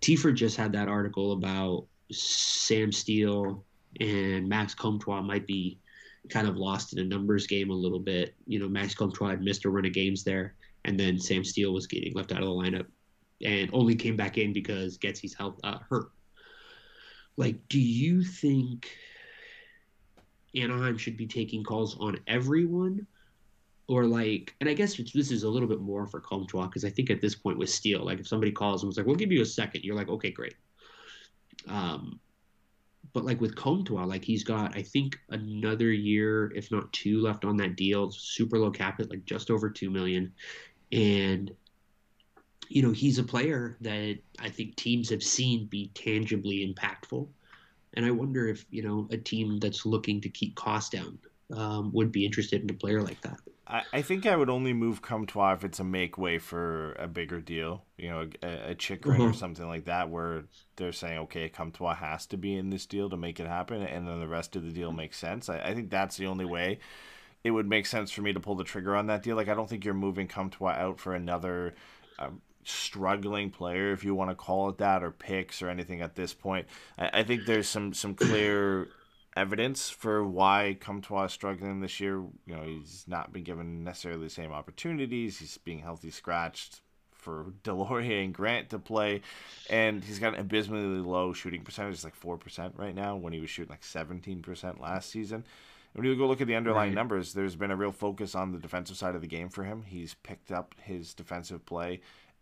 Tiefer 0.00 0.34
just 0.34 0.56
had 0.56 0.72
that 0.72 0.88
article 0.88 1.32
about 1.32 1.86
Sam 2.10 2.90
Steele 2.90 3.64
and 4.00 4.48
Max 4.48 4.74
Comtois 4.74 5.22
might 5.22 5.46
be 5.46 5.78
kind 6.28 6.48
of 6.48 6.56
lost 6.56 6.92
in 6.92 6.98
a 6.98 7.04
numbers 7.04 7.46
game 7.46 7.70
a 7.70 7.74
little 7.74 8.00
bit. 8.00 8.34
You 8.46 8.58
know, 8.58 8.68
Max 8.68 8.94
Comtois 8.94 9.30
had 9.30 9.42
missed 9.42 9.64
a 9.64 9.70
run 9.70 9.86
of 9.86 9.92
games 9.92 10.24
there, 10.24 10.54
and 10.84 10.98
then 10.98 11.18
Sam 11.18 11.44
Steele 11.44 11.72
was 11.72 11.86
getting 11.86 12.12
left 12.14 12.32
out 12.32 12.42
of 12.42 12.44
the 12.44 12.50
lineup 12.50 12.86
and 13.44 13.70
only 13.72 13.94
came 13.94 14.16
back 14.16 14.38
in 14.38 14.52
because 14.52 14.98
Getsy's 14.98 15.34
health 15.34 15.58
uh, 15.64 15.78
hurt. 15.88 16.10
like, 17.36 17.56
do 17.68 17.80
you 17.80 18.22
think 18.22 18.88
Anaheim 20.54 20.96
should 20.96 21.16
be 21.16 21.26
taking 21.26 21.64
calls 21.64 21.96
on 21.98 22.18
everyone? 22.26 23.06
Or 23.86 24.06
like, 24.06 24.54
and 24.60 24.68
I 24.68 24.74
guess 24.74 24.96
this 24.96 25.30
is 25.30 25.42
a 25.42 25.48
little 25.48 25.68
bit 25.68 25.80
more 25.80 26.06
for 26.06 26.20
Comtois 26.20 26.66
because 26.66 26.84
I 26.86 26.90
think 26.90 27.10
at 27.10 27.20
this 27.20 27.34
point 27.34 27.58
with 27.58 27.68
Steele, 27.68 28.04
like 28.04 28.18
if 28.18 28.26
somebody 28.26 28.50
calls 28.50 28.82
and 28.82 28.88
was 28.88 28.96
like, 28.96 29.04
"We'll 29.04 29.14
give 29.14 29.30
you 29.30 29.42
a 29.42 29.46
second, 29.46 29.84
you're 29.84 29.94
like, 29.94 30.08
"Okay, 30.08 30.30
great." 30.30 30.54
Um, 31.68 32.18
but 33.12 33.26
like 33.26 33.42
with 33.42 33.54
Comtois, 33.54 34.04
like 34.04 34.24
he's 34.24 34.42
got 34.42 34.74
I 34.74 34.82
think 34.82 35.18
another 35.28 35.92
year, 35.92 36.50
if 36.54 36.70
not 36.72 36.90
two, 36.94 37.20
left 37.20 37.44
on 37.44 37.58
that 37.58 37.76
deal. 37.76 38.10
Super 38.10 38.58
low 38.58 38.70
cap 38.70 39.00
it, 39.00 39.10
like 39.10 39.24
just 39.26 39.50
over 39.50 39.68
two 39.68 39.90
million, 39.90 40.32
and 40.92 41.52
you 42.68 42.82
know 42.82 42.92
he's 42.92 43.18
a 43.18 43.22
player 43.24 43.76
that 43.80 44.18
I 44.38 44.48
think 44.48 44.76
teams 44.76 45.10
have 45.10 45.22
seen 45.22 45.66
be 45.66 45.90
tangibly 45.94 46.66
impactful, 46.66 47.28
and 47.94 48.06
I 48.06 48.10
wonder 48.10 48.48
if 48.48 48.66
you 48.70 48.82
know 48.82 49.08
a 49.12 49.16
team 49.18 49.58
that's 49.60 49.86
looking 49.86 50.20
to 50.22 50.28
keep 50.28 50.56
costs 50.56 50.90
down 50.90 51.18
um, 51.54 51.92
would 51.92 52.12
be 52.12 52.24
interested 52.26 52.62
in 52.62 52.70
a 52.70 52.74
player 52.74 53.02
like 53.02 53.20
that. 53.22 53.38
I, 53.66 53.82
I 53.92 54.02
think 54.02 54.26
I 54.26 54.36
would 54.36 54.50
only 54.50 54.72
move 54.72 55.02
Comtois 55.02 55.54
if 55.54 55.64
it's 55.64 55.80
a 55.80 55.84
make 55.84 56.18
way 56.18 56.38
for 56.38 56.92
a 56.94 57.08
bigger 57.08 57.40
deal, 57.40 57.84
you 57.96 58.10
know, 58.10 58.28
a, 58.42 58.70
a 58.70 58.74
Chychrun 58.74 59.24
or 59.24 59.32
Mhm. 59.32 59.32
something 59.32 59.66
like 59.66 59.86
that, 59.86 60.10
where 60.10 60.44
they're 60.76 60.92
saying, 60.92 61.18
okay, 61.20 61.48
Comtois 61.48 61.94
has 61.94 62.26
to 62.26 62.36
be 62.36 62.56
in 62.56 62.70
this 62.70 62.86
deal 62.86 63.08
to 63.10 63.16
make 63.16 63.40
it 63.40 63.46
happen, 63.46 63.82
and 63.82 64.06
then 64.06 64.20
the 64.20 64.28
rest 64.28 64.54
of 64.56 64.64
the 64.64 64.72
deal 64.72 64.92
makes 64.92 65.18
sense. 65.18 65.48
I, 65.48 65.60
I 65.60 65.74
think 65.74 65.90
that's 65.90 66.16
the 66.16 66.26
only 66.26 66.44
way 66.44 66.78
it 67.44 67.50
would 67.50 67.68
make 67.68 67.86
sense 67.86 68.10
for 68.10 68.22
me 68.22 68.32
to 68.32 68.40
pull 68.40 68.54
the 68.54 68.64
trigger 68.64 68.96
on 68.96 69.06
that 69.06 69.22
deal. 69.22 69.36
Like, 69.36 69.48
I 69.48 69.54
don't 69.54 69.68
think 69.68 69.84
you're 69.84 69.94
moving 69.94 70.26
Comtois 70.26 70.72
out 70.72 70.98
for 70.98 71.14
another 71.14 71.74
um, 72.18 72.40
struggling 72.64 73.50
player, 73.50 73.92
if 73.92 74.02
you 74.02 74.14
want 74.14 74.30
to 74.30 74.34
call 74.34 74.70
it 74.70 74.78
that, 74.78 75.02
or 75.02 75.10
picks 75.10 75.62
or 75.62 75.68
anything 75.68 76.00
at 76.00 76.16
this 76.16 76.32
point. 76.32 76.66
I, 76.98 77.20
I 77.20 77.22
think 77.22 77.44
there's 77.44 77.68
some 77.68 77.92
some 77.92 78.14
clear 78.14 78.88
evidence 79.36 79.90
for 79.90 80.24
why 80.24 80.76
Comtois 80.80 81.24
is 81.24 81.32
struggling 81.32 81.80
this 81.80 82.00
year. 82.00 82.16
You 82.46 82.56
know, 82.56 82.62
he's 82.62 83.04
not 83.06 83.32
been 83.32 83.44
given 83.44 83.84
necessarily 83.84 84.24
the 84.24 84.30
same 84.30 84.52
opportunities. 84.52 85.38
He's 85.38 85.58
being 85.58 85.80
healthy 85.80 86.10
scratched 86.10 86.80
for 87.12 87.52
Deslauriers 87.62 88.24
and 88.24 88.34
Grant 88.34 88.70
to 88.70 88.78
play, 88.78 89.20
and 89.68 90.02
he's 90.02 90.18
got 90.18 90.34
an 90.34 90.40
abysmally 90.40 91.00
low 91.00 91.34
shooting 91.34 91.62
percentage, 91.62 92.04
like 92.04 92.14
four 92.14 92.38
percent 92.38 92.74
right 92.76 92.94
now, 92.94 93.16
when 93.16 93.34
he 93.34 93.40
was 93.40 93.50
shooting 93.50 93.70
like 93.70 93.84
seventeen 93.84 94.40
percent 94.40 94.80
last 94.80 95.10
season. 95.10 95.44
When 95.94 96.04
you 96.04 96.16
go 96.16 96.26
look 96.26 96.40
at 96.40 96.46
the 96.48 96.56
underlying 96.56 96.90
Right. 96.90 96.94
numbers, 96.94 97.32
there's 97.34 97.56
been 97.56 97.70
a 97.70 97.76
real 97.76 97.92
focus 97.92 98.34
on 98.34 98.52
the 98.52 98.58
defensive 98.58 98.96
side 98.96 99.14
of 99.14 99.20
the 99.20 99.26
game 99.28 99.48
for 99.48 99.64
him. 99.64 99.84
He's 99.86 100.14
picked 100.14 100.50
up 100.50 100.74
his 100.82 101.14
defensive 101.14 101.64
play, 101.64 102.00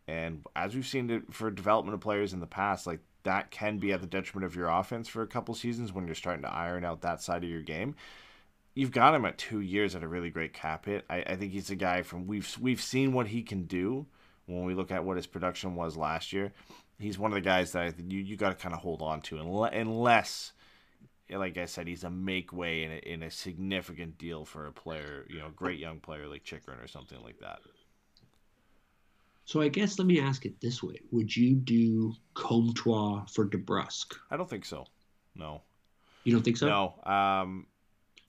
and 0.08 0.44
as 0.56 0.74
we've 0.74 0.86
seen 0.86 1.10
it 1.10 1.32
for 1.32 1.50
development 1.50 1.94
of 1.94 2.00
players 2.00 2.32
in 2.32 2.40
the 2.40 2.46
past, 2.46 2.86
like 2.86 3.00
that 3.24 3.50
can 3.50 3.78
be 3.78 3.92
at 3.92 4.00
the 4.00 4.06
detriment 4.06 4.44
of 4.46 4.56
your 4.56 4.68
offense 4.68 5.06
for 5.06 5.22
a 5.22 5.26
couple 5.28 5.54
seasons 5.54 5.92
when 5.92 6.06
you're 6.06 6.14
starting 6.14 6.42
to 6.42 6.52
iron 6.52 6.84
out 6.84 7.02
that 7.02 7.20
side 7.22 7.44
of 7.44 7.50
your 7.50 7.62
game. 7.62 7.94
You've 8.74 8.90
got 8.90 9.14
him 9.14 9.26
at 9.26 9.36
two 9.36 9.60
years 9.60 9.94
at 9.94 10.02
a 10.02 10.08
really 10.08 10.30
great 10.30 10.54
cap 10.54 10.86
hit. 10.86 11.04
I, 11.10 11.18
I 11.18 11.36
think 11.36 11.52
he's 11.52 11.68
a 11.70 11.76
guy 11.76 12.00
from 12.02 12.26
we've 12.26 12.56
we've 12.58 12.80
seen 12.80 13.12
what 13.12 13.28
he 13.28 13.42
can 13.42 13.64
do 13.64 14.06
when 14.46 14.64
we 14.64 14.74
look 14.74 14.90
at 14.90 15.04
what 15.04 15.16
his 15.18 15.26
production 15.26 15.74
was 15.74 15.94
last 15.96 16.32
year. 16.32 16.52
He's 16.98 17.18
one 17.18 17.30
of 17.32 17.34
the 17.34 17.40
guys 17.42 17.72
that 17.72 17.82
I 17.82 17.90
think 17.90 18.10
you, 18.10 18.20
you 18.20 18.36
got 18.36 18.48
to 18.48 18.54
kind 18.54 18.74
of 18.74 18.80
hold 18.80 19.02
on 19.02 19.20
to 19.22 19.36
unle- 19.36 19.72
unless, 19.78 20.52
like 21.38 21.56
I 21.56 21.64
said, 21.64 21.86
he's 21.86 22.04
a 22.04 22.10
make 22.10 22.52
way 22.52 22.84
in 22.84 22.92
a, 22.92 22.96
in 22.96 23.22
a 23.22 23.30
significant 23.30 24.18
deal 24.18 24.44
for 24.44 24.66
a 24.66 24.72
player, 24.72 25.26
you 25.28 25.38
know, 25.38 25.50
great 25.54 25.78
young 25.78 26.00
player 26.00 26.28
like 26.28 26.44
Chychrun 26.44 26.78
or 26.78 26.86
something 26.86 27.22
like 27.22 27.38
that. 27.40 27.60
So 29.44 29.60
I 29.60 29.68
guess 29.68 29.98
let 29.98 30.06
me 30.06 30.20
ask 30.20 30.46
it 30.46 30.60
this 30.60 30.82
way: 30.82 31.00
Would 31.10 31.36
you 31.36 31.54
do 31.54 32.14
Comtois 32.34 33.24
for 33.26 33.46
DeBrusk? 33.46 34.14
I 34.30 34.36
don't 34.36 34.48
think 34.48 34.64
so. 34.64 34.86
No. 35.34 35.62
You 36.24 36.32
don't 36.32 36.42
think 36.42 36.56
so? 36.56 36.68
No. 36.68 37.12
Um, 37.12 37.66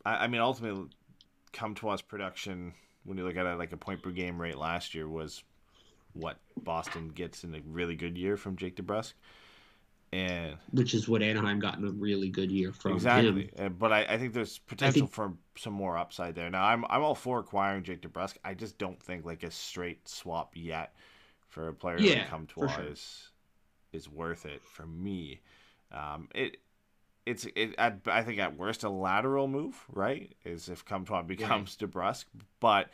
I, 0.04 0.24
I 0.24 0.28
mean, 0.28 0.42
ultimately, 0.42 0.90
Comtois' 1.52 2.02
production, 2.02 2.74
when 3.04 3.18
you 3.18 3.26
look 3.26 3.38
at 3.38 3.46
it 3.46 3.58
like 3.58 3.72
a 3.74 3.78
point 3.78 4.02
per 4.02 4.10
game 4.10 4.42
rate 4.42 4.58
last 4.58 4.96
year, 4.96 5.08
was 5.08 5.44
what 6.14 6.38
Boston 6.58 7.10
gets 7.10 7.44
in 7.44 7.54
a 7.54 7.62
really 7.68 7.96
good 7.96 8.18
year 8.18 8.38
from 8.38 8.56
Jake 8.56 8.76
DeBrusk. 8.76 9.14
And 10.14 10.58
Which 10.72 10.94
is 10.94 11.10
what 11.10 11.24
Anaheim 11.24 11.58
got 11.58 11.80
in 11.80 11.88
a 11.88 11.90
really 11.92 12.30
good 12.30 12.52
year 12.52 12.72
from 12.72 12.94
exactly, 12.94 13.50
him. 13.56 13.76
But 13.80 13.92
I, 13.92 14.04
I 14.04 14.18
think 14.20 14.34
there's 14.34 14.60
potential 14.60 15.08
think- 15.08 15.12
for 15.12 15.34
some 15.58 15.74
more 15.74 15.98
upside 15.98 16.36
there. 16.36 16.52
Now, 16.52 16.66
I'm 16.66 16.86
I'm 16.88 17.02
all 17.02 17.16
for 17.16 17.40
acquiring 17.40 17.82
Jake 17.84 18.02
DeBrusk. 18.02 18.36
I 18.46 18.54
just 18.54 18.78
don't 18.78 19.02
think 19.02 19.26
like 19.26 19.42
a 19.42 19.50
straight 19.50 20.08
swap 20.08 20.52
yet 20.54 20.94
for 21.48 21.68
a 21.68 21.74
player 21.74 21.98
Yeah, 22.00 22.14
like 22.14 22.24
for 22.26 22.30
Comtois 22.30 22.68
sure. 22.76 22.86
is 22.86 23.30
is 23.92 24.08
worth 24.08 24.46
it 24.46 24.64
for 24.64 24.86
me. 24.86 25.42
Um, 25.92 26.28
it 26.36 26.58
it's 27.26 27.48
it 27.56 27.74
at, 27.80 28.02
I 28.06 28.22
think 28.22 28.40
at 28.40 28.56
worst 28.56 28.84
a 28.84 28.90
lateral 28.90 29.48
move, 29.48 29.84
right? 29.92 30.32
Is 30.46 30.70
if 30.70 30.86
Comtois 30.86 31.24
becomes 31.24 31.76
DeBrusk, 31.78 32.26
but 32.60 32.90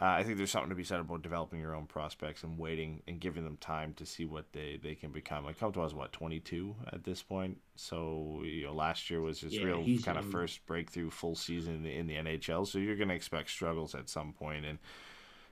uh, 0.00 0.04
I 0.04 0.22
think 0.22 0.36
there's 0.36 0.50
something 0.50 0.70
to 0.70 0.76
be 0.76 0.84
said 0.84 1.00
about 1.00 1.22
developing 1.22 1.58
your 1.58 1.74
own 1.74 1.86
prospects 1.86 2.44
and 2.44 2.56
waiting 2.56 3.02
and 3.08 3.18
giving 3.18 3.42
them 3.44 3.56
time 3.56 3.94
to 3.94 4.06
see 4.06 4.24
what 4.24 4.52
they, 4.52 4.78
they 4.80 4.94
can 4.94 5.10
become. 5.10 5.44
Like 5.44 5.58
Comtois 5.58 5.86
is 5.86 5.94
what 5.94 6.12
22 6.12 6.74
at 6.92 7.02
this 7.04 7.22
point, 7.22 7.58
so 7.74 8.42
you 8.44 8.66
know 8.66 8.74
last 8.74 9.10
year 9.10 9.20
was 9.20 9.40
his 9.40 9.54
Yeah, 9.54 9.64
real 9.64 9.84
kind 10.04 10.16
of 10.18 10.24
first 10.30 10.64
breakthrough 10.66 11.10
full 11.10 11.34
season 11.34 11.74
in 11.74 11.82
the, 11.82 11.96
in 11.96 12.06
the 12.06 12.14
NHL. 12.14 12.66
So 12.66 12.78
you're 12.78 12.96
going 12.96 13.08
to 13.08 13.14
expect 13.14 13.50
struggles 13.50 13.94
at 13.94 14.08
some 14.08 14.32
point, 14.32 14.64
and 14.64 14.78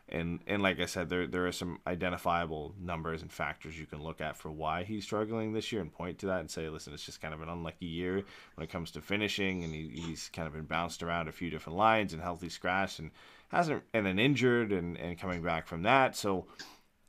and 0.09 0.41
and 0.47 0.63
like 0.63 0.79
I 0.79 0.87
said, 0.87 1.09
there 1.09 1.27
there 1.27 1.47
are 1.47 1.53
some 1.53 1.81
identifiable 1.87 2.75
numbers 2.81 3.23
and 3.23 3.33
factors 3.33 3.79
you 3.79 3.87
can 3.87 4.03
look 4.03 4.21
at 4.21 4.37
for 4.37 4.51
why 4.51 4.85
he's 4.85 5.05
struggling 5.05 5.53
this 5.53 5.73
year 5.73 5.81
and 5.81 5.93
point 5.93 6.19
to 6.21 6.27
that 6.27 6.41
and 6.41 6.51
say, 6.51 6.69
listen, 6.69 6.95
it's 6.95 7.05
just 7.05 7.21
kind 7.21 7.35
of 7.35 7.43
an 7.43 7.49
unlucky 7.49 7.87
year 7.87 8.23
when 8.55 8.65
it 8.65 8.71
comes 8.71 8.93
to 8.93 9.01
finishing, 9.01 9.65
and 9.65 9.75
he, 9.75 9.89
he's 9.89 10.31
kind 10.33 10.47
of 10.47 10.55
been 10.55 10.65
bounced 10.65 11.03
around 11.03 11.29
a 11.29 11.33
few 11.33 11.51
different 11.51 11.77
lines 11.77 12.13
and 12.13 12.23
healthy 12.23 12.49
scratch 12.49 13.01
and 13.01 13.11
hasn't 13.49 13.83
and 13.93 14.07
then 14.07 14.19
injured 14.19 14.73
and 14.73 14.97
and 14.97 15.19
coming 15.19 15.43
back 15.43 15.67
from 15.67 15.83
that. 15.83 16.15
So 16.15 16.47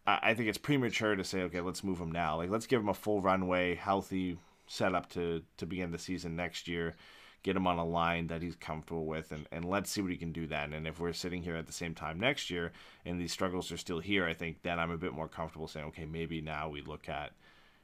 I, 0.08 0.34
think 0.34 0.48
it's 0.48 0.58
premature 0.58 1.18
to 1.18 1.24
say, 1.24 1.42
okay, 1.42 1.60
let's 1.60 1.84
move 1.84 2.00
him 2.00 2.12
now. 2.12 2.38
Like 2.38 2.50
let's 2.50 2.66
give 2.66 2.80
him 2.80 2.90
a 2.90 2.94
full 2.94 3.22
runway, 3.22 3.76
healthy 3.76 4.38
setup 4.66 5.10
to 5.10 5.44
to 5.58 5.66
begin 5.66 5.92
the 5.92 6.00
season 6.00 6.36
next 6.36 6.68
year 6.68 6.96
get 7.44 7.56
him 7.56 7.68
on 7.68 7.78
a 7.78 7.86
line 7.86 8.28
that 8.28 8.42
he's 8.42 8.56
comfortable 8.56 9.06
with 9.06 9.32
and, 9.32 9.48
and 9.52 9.66
let's 9.66 9.92
see 9.92 10.02
what 10.02 10.12
he 10.12 10.18
can 10.18 10.32
do 10.32 10.48
then 10.48 10.74
and 10.74 10.88
if 10.88 11.00
we're 11.00 11.14
sitting 11.14 11.44
here 11.44 11.56
at 11.56 11.68
the 11.68 11.74
same 11.74 11.94
time 11.94 12.20
next 12.20 12.50
year 12.50 12.72
and 13.06 13.20
these 13.22 13.32
struggles 13.32 13.72
are 13.72 13.78
still 13.78 14.00
here 14.00 14.26
i 14.26 14.34
think 14.34 14.62
then 14.64 14.80
i'm 14.80 14.92
a 14.92 14.98
bit 14.98 15.14
more 15.14 15.28
comfortable 15.28 15.68
saying 15.68 15.86
okay 15.86 16.06
maybe 16.06 16.42
now 16.42 16.70
we 16.70 16.82
look 16.82 17.08
at 17.10 17.32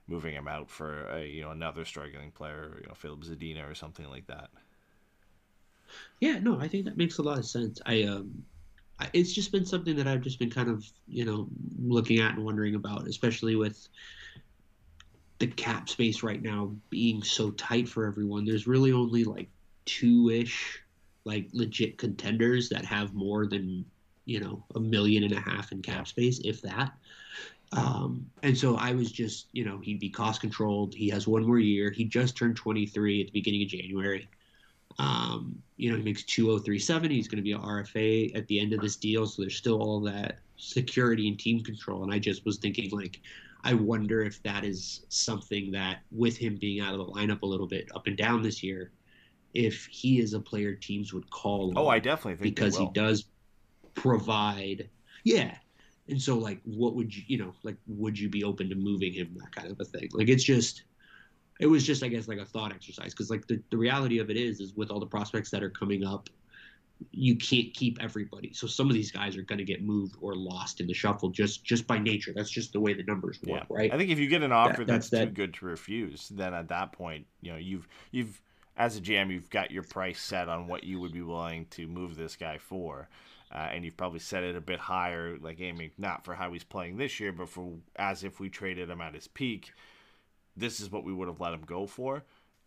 moving 0.08 0.34
him 0.34 0.48
out 0.48 0.70
for 0.70 1.08
a, 1.10 1.26
you 1.26 1.42
know 1.42 1.52
another 1.52 1.86
struggling 1.86 2.32
player 2.32 2.78
you 2.82 2.88
know 2.88 2.94
filip 2.94 3.22
zadina 3.22 3.70
or 3.70 3.76
something 3.76 4.10
like 4.10 4.28
that 4.28 4.50
Yeah, 6.20 6.40
no, 6.40 6.60
I 6.60 6.68
think 6.68 6.86
that 6.86 6.98
makes 6.98 7.18
a 7.18 7.22
lot 7.22 7.38
of 7.38 7.46
sense. 7.46 7.82
I 7.86 8.04
um, 8.04 8.44
I, 9.00 9.10
it's 9.14 9.34
just 9.34 9.52
been 9.52 9.66
something 9.66 9.96
that 9.98 10.08
I've 10.08 10.22
just 10.22 10.40
been 10.40 10.50
kind 10.50 10.70
of 10.70 10.86
you 11.08 11.26
know 11.26 11.48
looking 11.80 12.20
at 12.20 12.36
and 12.36 12.46
wondering 12.46 12.76
about, 12.76 13.08
especially 13.08 13.56
with 13.56 13.88
the 15.40 15.48
cap 15.48 15.90
space 15.90 16.24
right 16.24 16.42
now 16.42 16.72
being 16.90 17.24
so 17.24 17.52
tight 17.52 17.88
for 17.88 18.06
everyone. 18.06 18.46
There's 18.46 18.68
really 18.68 18.92
only 18.92 19.24
like 19.24 19.50
two 19.86 20.30
ish 20.30 20.80
like 21.26 21.48
legit 21.54 21.98
contenders 21.98 22.70
that 22.70 22.86
have 22.86 23.14
more 23.14 23.48
than 23.48 23.86
you 24.26 24.40
know 24.40 24.64
a 24.76 24.80
million 24.80 25.24
and 25.24 25.34
a 25.34 25.40
half 25.40 25.72
in 25.72 25.82
cap 25.82 26.08
space, 26.08 26.40
if 26.44 26.62
that. 26.62 26.94
Um, 27.74 28.30
and 28.44 28.56
so 28.56 28.76
I 28.76 28.92
was 28.92 29.12
just, 29.12 29.48
you 29.52 29.66
know, 29.66 29.80
he'd 29.80 30.00
be 30.00 30.10
cost 30.10 30.42
controlled. 30.42 30.94
He 30.94 31.10
has 31.10 31.28
one 31.28 31.46
more 31.46 31.58
year. 31.58 31.90
He 31.90 32.06
just 32.06 32.38
turned 32.38 32.56
23 32.56 33.22
at 33.22 33.28
the 33.28 33.32
beginning 33.32 33.64
of 33.64 33.70
January. 33.70 34.30
Um, 35.00 35.62
you 35.78 35.90
know, 35.90 35.98
he 35.98 36.04
makes 36.04 36.24
2037. 36.24 37.10
He's 37.10 37.28
going 37.28 37.38
to 37.38 37.44
be 37.44 37.54
an 37.54 37.62
RFA 37.62 38.36
at 38.38 38.48
the 38.48 38.60
end 38.60 38.74
of 38.74 38.82
this 38.82 38.96
deal. 38.96 39.26
So 39.26 39.42
there's 39.42 39.58
still 39.58 39.82
all 39.82 40.00
that 40.02 40.40
security 40.58 41.28
and 41.28 41.40
team 41.40 41.64
control. 41.64 42.04
And 42.04 42.14
I 42.14 42.20
just 42.20 42.46
was 42.46 42.58
thinking, 42.58 42.92
like, 42.92 43.20
I 43.64 43.74
wonder 43.74 44.22
if 44.22 44.42
that 44.44 44.66
is 44.66 45.06
something 45.10 45.72
that, 45.72 46.00
with 46.12 46.38
him 46.38 46.58
being 46.60 46.82
out 46.82 46.94
of 46.94 47.00
the 47.00 47.12
lineup 47.12 47.42
a 47.44 47.46
little 47.46 47.68
bit 47.68 47.90
up 47.96 48.08
and 48.08 48.18
down 48.18 48.42
this 48.42 48.62
year, 48.62 48.92
if 49.54 49.86
he 49.86 50.20
is 50.20 50.34
a 50.34 50.40
player 50.40 50.74
teams 50.74 51.14
would 51.14 51.30
call. 51.30 51.74
oh 51.76 51.88
i 51.88 52.00
definitely 52.00 52.34
think 52.34 52.56
because 52.56 52.78
he 52.78 52.90
does 52.94 53.26
provide 53.94 54.90
yeah 55.24 55.56
and 56.10 56.22
so 56.22 56.38
like 56.38 56.60
what 56.64 56.96
would 56.96 57.16
you 57.16 57.24
you 57.28 57.38
know 57.38 57.54
like 57.64 57.78
would 57.88 58.18
you 58.18 58.30
be 58.30 58.44
open 58.44 58.70
to 58.70 58.76
moving 58.76 59.14
him 59.14 59.36
that 59.40 59.52
kind 59.56 59.72
of 59.72 59.80
a 59.80 59.86
thing 59.86 60.10
like 60.14 60.28
it's 60.28 60.44
just 60.44 60.84
it 61.60 61.68
was 61.68 61.86
just 61.86 62.04
i 62.04 62.08
guess 62.08 62.28
like 62.28 62.40
a 62.40 62.46
thought 62.46 62.74
exercise 62.74 63.12
because 63.12 63.30
like 63.30 63.46
the, 63.48 63.62
the 63.70 63.78
reality 63.78 64.20
of 64.20 64.30
it 64.30 64.38
is 64.38 64.60
is 64.60 64.74
with 64.74 64.90
all 64.90 65.00
the 65.00 65.06
prospects 65.06 65.52
that 65.52 65.64
are 65.64 65.70
coming 65.70 66.04
up 66.04 66.30
you 67.12 67.36
can't 67.36 67.74
keep 67.74 67.98
everybody. 68.02 68.54
So 68.54 68.68
some 68.68 68.88
of 68.88 68.94
these 68.94 69.12
guys 69.12 69.38
are 69.38 69.42
going 69.42 69.60
to 69.60 69.64
get 69.64 69.84
moved 69.84 70.16
or 70.22 70.36
lost 70.36 70.82
in 70.82 70.88
the 70.88 70.94
shuffle 70.94 71.30
just 71.30 71.64
just 71.64 71.88
by 71.88 71.98
nature. 71.98 72.34
That's 72.36 72.50
just 72.50 72.74
the 72.74 72.80
way 72.80 72.94
the 72.94 73.04
numbers 73.04 73.40
work 73.46 73.66
right? 73.70 73.94
I 73.94 73.98
think 73.98 74.10
if 74.10 74.20
you 74.20 74.28
get 74.28 74.44
an 74.44 74.52
offer 74.52 74.84
That- 74.84 74.88
that's, 74.88 75.10
that's 75.10 75.26
too 75.26 75.32
good 75.32 75.54
to 75.56 75.66
refuse, 75.66 76.30
then 76.30 76.54
at 76.54 76.68
that 76.70 76.92
point, 76.92 77.26
you 77.42 77.52
know, 77.52 77.58
you've 77.58 77.88
you've 78.12 78.42
as 78.76 78.98
a 78.98 79.02
GM, 79.02 79.32
you've 79.32 79.50
got 79.50 79.72
your 79.72 79.84
price 79.84 80.20
set 80.20 80.50
on 80.50 80.68
what 80.68 80.84
you 80.84 81.00
would 81.00 81.14
be 81.14 81.22
willing 81.22 81.66
to 81.72 81.88
move 81.88 82.16
this 82.16 82.36
guy 82.36 82.58
for, 82.58 83.08
uh, 83.54 83.70
and 83.72 83.86
you've 83.86 83.98
probably 83.98 84.20
set 84.20 84.44
it 84.44 84.56
a 84.56 84.62
bit 84.62 84.80
higher, 84.80 85.38
like 85.40 85.62
aiming 85.62 85.92
not 85.98 86.26
for 86.26 86.34
how 86.34 86.52
he's 86.52 86.64
playing 86.64 86.98
this 86.98 87.20
year, 87.20 87.32
but 87.32 87.50
for 87.50 87.74
as 87.98 88.24
if 88.24 88.40
we 88.40 88.50
traded 88.50 88.90
him 88.90 89.02
at 89.02 89.14
his 89.14 89.28
peak. 89.28 89.74
This 90.56 90.80
is 90.80 90.92
what 90.92 91.04
we 91.04 91.14
would 91.14 91.28
have 91.28 91.40
let 91.40 91.54
him 91.54 91.64
go 91.66 91.86
for. 91.86 92.24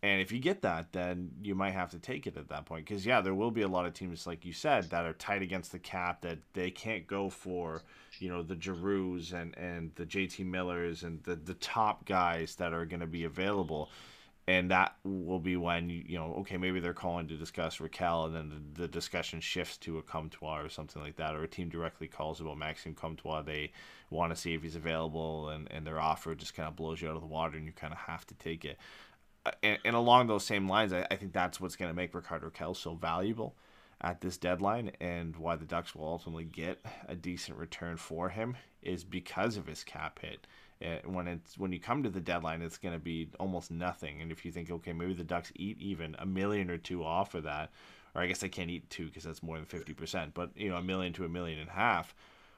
And 0.07 0.21
if 0.21 0.31
you 0.31 0.39
get 0.39 0.61
that, 0.61 0.93
then 0.93 1.31
you 1.43 1.53
might 1.53 1.73
have 1.73 1.91
to 1.91 1.99
take 1.99 2.27
it 2.27 2.37
at 2.37 2.47
that 2.47 2.65
point. 2.65 2.85
Because, 2.85 3.05
yeah, 3.05 3.19
there 3.19 3.35
will 3.35 3.51
be 3.51 3.63
a 3.63 3.67
lot 3.67 3.85
of 3.85 3.93
teams, 3.93 4.25
like 4.25 4.45
you 4.45 4.53
said, 4.53 4.89
that 4.91 5.03
are 5.03 5.11
tight 5.11 5.41
against 5.41 5.73
the 5.73 5.79
cap 5.79 6.21
that 6.21 6.37
they 6.53 6.71
can't 6.71 7.05
go 7.05 7.29
for, 7.29 7.83
you 8.17 8.29
know, 8.29 8.41
the 8.41 8.55
Giroux 8.57 9.19
and, 9.35 9.57
and 9.57 9.91
the 9.95 10.05
JT 10.05 10.45
Millers 10.45 11.03
and 11.03 11.21
the, 11.23 11.35
the 11.35 11.55
top 11.55 12.05
guys 12.05 12.55
that 12.55 12.71
are 12.71 12.85
going 12.85 13.01
to 13.01 13.05
be 13.05 13.25
available. 13.25 13.89
And 14.47 14.71
that 14.71 14.95
will 15.03 15.41
be 15.41 15.57
when, 15.57 15.89
you, 15.89 16.17
know, 16.17 16.35
okay, 16.39 16.55
maybe 16.55 16.79
they're 16.79 16.93
calling 16.93 17.27
to 17.27 17.35
discuss 17.35 17.79
Rakell, 17.79 18.27
and 18.27 18.33
then 18.33 18.49
the, 18.75 18.83
the 18.83 18.87
discussion 18.87 19.41
shifts 19.41 19.75
to 19.79 19.97
a 19.97 20.01
Comtois 20.01 20.61
or 20.61 20.69
something 20.69 21.01
like 21.01 21.17
that, 21.17 21.35
or 21.35 21.43
a 21.43 21.49
team 21.49 21.67
directly 21.67 22.07
calls 22.07 22.39
about 22.39 22.57
Maxime 22.57 22.93
Comtois. 22.93 23.41
They 23.41 23.73
want 24.09 24.33
to 24.33 24.39
see 24.39 24.53
if 24.53 24.63
he's 24.63 24.77
available, 24.77 25.49
and, 25.49 25.69
and 25.69 25.85
their 25.85 25.99
offer 25.99 26.33
just 26.33 26.55
kind 26.55 26.69
of 26.69 26.77
blows 26.77 27.01
you 27.01 27.09
out 27.09 27.15
of 27.15 27.21
the 27.21 27.27
water, 27.27 27.57
and 27.57 27.65
you 27.65 27.73
kind 27.73 27.91
of 27.91 27.99
have 27.99 28.25
to 28.27 28.35
take 28.35 28.63
it 28.63 28.77
and, 29.63 29.79
and 29.85 29.95
along 29.95 30.27
those 30.27 30.45
same 30.45 30.67
lines, 30.67 30.93
I, 30.93 31.05
I 31.09 31.15
think 31.15 31.33
that's 31.33 31.59
what's 31.59 31.75
going 31.75 31.89
to 31.89 31.95
make 31.95 32.13
Rickard 32.13 32.41
Rakell 32.41 32.75
so 32.75 32.95
valuable 32.95 33.55
at 34.01 34.21
this 34.21 34.37
deadline 34.37 34.91
and 35.01 35.35
why 35.37 35.55
the 35.55 35.65
Ducks 35.65 35.95
will 35.95 36.07
ultimately 36.07 36.43
get 36.43 36.83
a 37.07 37.15
decent 37.15 37.57
return 37.57 37.97
for 37.97 38.29
him 38.29 38.55
is 38.81 39.03
because 39.03 39.57
of 39.57 39.67
his 39.67 39.83
cap 39.83 40.19
hit. 40.19 40.45
Uh, 40.79 40.97
when 41.05 41.27
it's 41.27 41.57
when 41.57 41.71
you 41.71 41.79
come 41.79 42.03
to 42.03 42.09
the 42.09 42.21
deadline, 42.21 42.61
it's 42.61 42.77
going 42.77 42.93
to 42.93 42.99
be 42.99 43.27
almost 43.39 43.71
nothing. 43.71 44.21
And 44.21 44.31
if 44.31 44.45
you 44.45 44.51
think, 44.51 44.69
okay, 44.69 44.93
maybe 44.93 45.13
the 45.13 45.23
Ducks 45.23 45.51
eat 45.55 45.81
even 45.81 46.15
a 46.19 46.25
million 46.25 46.69
or 46.69 46.77
two 46.77 47.03
off 47.03 47.33
of 47.33 47.43
that, 47.43 47.71
or 48.13 48.21
I 48.21 48.27
guess 48.27 48.39
they 48.39 48.49
can't 48.49 48.69
eat 48.69 48.87
two 48.89 49.07
because 49.07 49.23
that's 49.23 49.41
more 49.41 49.55
than 49.55 49.65
fifty 49.65 49.93
percent, 49.93 50.35
but 50.35 50.51
you 50.55 50.69
know, 50.69 50.75
a 50.75 50.83
million 50.83 51.13
to 51.13 51.25
a 51.25 51.29
million 51.29 51.57
and 51.57 51.69
a 51.69 51.73
half 51.73 52.13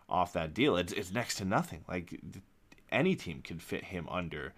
off 0.10 0.34
that 0.34 0.54
deal, 0.54 0.76
it's 0.76 0.92
it's 0.92 1.14
next 1.14 1.36
to 1.36 1.46
nothing. 1.46 1.86
Like 1.88 2.20
any 2.92 3.16
team 3.16 3.42
could 3.42 3.62
fit 3.62 3.86
him 3.86 4.08
under 4.10 4.54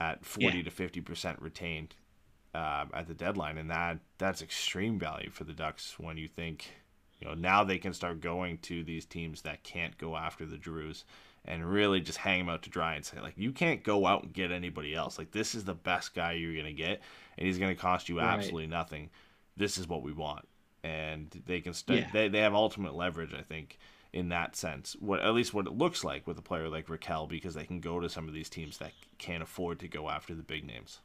at 0.00 0.24
40 0.24 0.58
yeah. 0.58 0.64
to 0.64 0.70
50 0.70 1.00
percent 1.00 1.40
retained 1.40 1.94
uh, 2.54 2.86
at 2.94 3.06
the 3.06 3.14
deadline, 3.14 3.58
and 3.58 3.70
that 3.70 3.98
that's 4.18 4.42
extreme 4.42 4.98
value 4.98 5.30
for 5.30 5.44
the 5.44 5.52
Ducks 5.52 5.98
when 5.98 6.16
you 6.16 6.28
think, 6.28 6.70
you 7.20 7.28
know, 7.28 7.34
now 7.34 7.64
they 7.64 7.78
can 7.78 7.92
start 7.92 8.20
going 8.20 8.58
to 8.58 8.82
these 8.82 9.04
teams 9.04 9.42
that 9.42 9.62
can't 9.62 9.96
go 9.98 10.16
after 10.16 10.46
the 10.46 10.58
Giroux 10.62 10.94
and 11.44 11.70
really 11.70 12.00
just 12.00 12.18
hang 12.18 12.40
them 12.40 12.48
out 12.48 12.62
to 12.62 12.70
dry 12.70 12.94
and 12.96 13.04
say 13.04 13.20
like, 13.20 13.34
you 13.36 13.52
can't 13.52 13.84
go 13.84 14.06
out 14.06 14.24
and 14.24 14.32
get 14.32 14.50
anybody 14.50 14.94
else. 14.94 15.18
Like 15.18 15.30
this 15.30 15.54
is 15.54 15.64
the 15.64 15.74
best 15.74 16.14
guy 16.14 16.32
you're 16.32 16.56
gonna 16.56 16.72
get, 16.72 17.00
and 17.36 17.46
he's 17.46 17.58
gonna 17.58 17.74
cost 17.74 18.08
you 18.08 18.18
right. 18.18 18.26
absolutely 18.26 18.68
nothing. 18.68 19.10
This 19.56 19.78
is 19.78 19.88
what 19.88 20.02
we 20.02 20.12
want, 20.12 20.46
and 20.82 21.30
they 21.46 21.60
can 21.60 21.74
start. 21.74 22.00
Yeah. 22.00 22.10
They 22.12 22.28
they 22.28 22.40
have 22.40 22.54
ultimate 22.54 22.94
leverage, 22.94 23.34
I 23.34 23.42
think 23.42 23.78
in 24.12 24.28
that 24.30 24.56
sense. 24.56 24.96
What 25.00 25.20
at 25.20 25.34
least 25.34 25.54
what 25.54 25.66
it 25.66 25.76
looks 25.76 26.04
like 26.04 26.26
with 26.26 26.38
a 26.38 26.42
player 26.42 26.68
like 26.68 26.86
Rakell, 26.86 27.28
because 27.28 27.54
they 27.54 27.64
can 27.64 27.80
go 27.80 28.00
to 28.00 28.08
some 28.08 28.28
of 28.28 28.34
these 28.34 28.48
teams 28.48 28.78
that 28.78 28.92
can't 29.18 29.42
afford 29.42 29.80
to 29.80 29.88
go 29.88 30.08
after 30.08 30.34
the 30.34 30.42
big 30.42 30.64
names. 30.64 31.00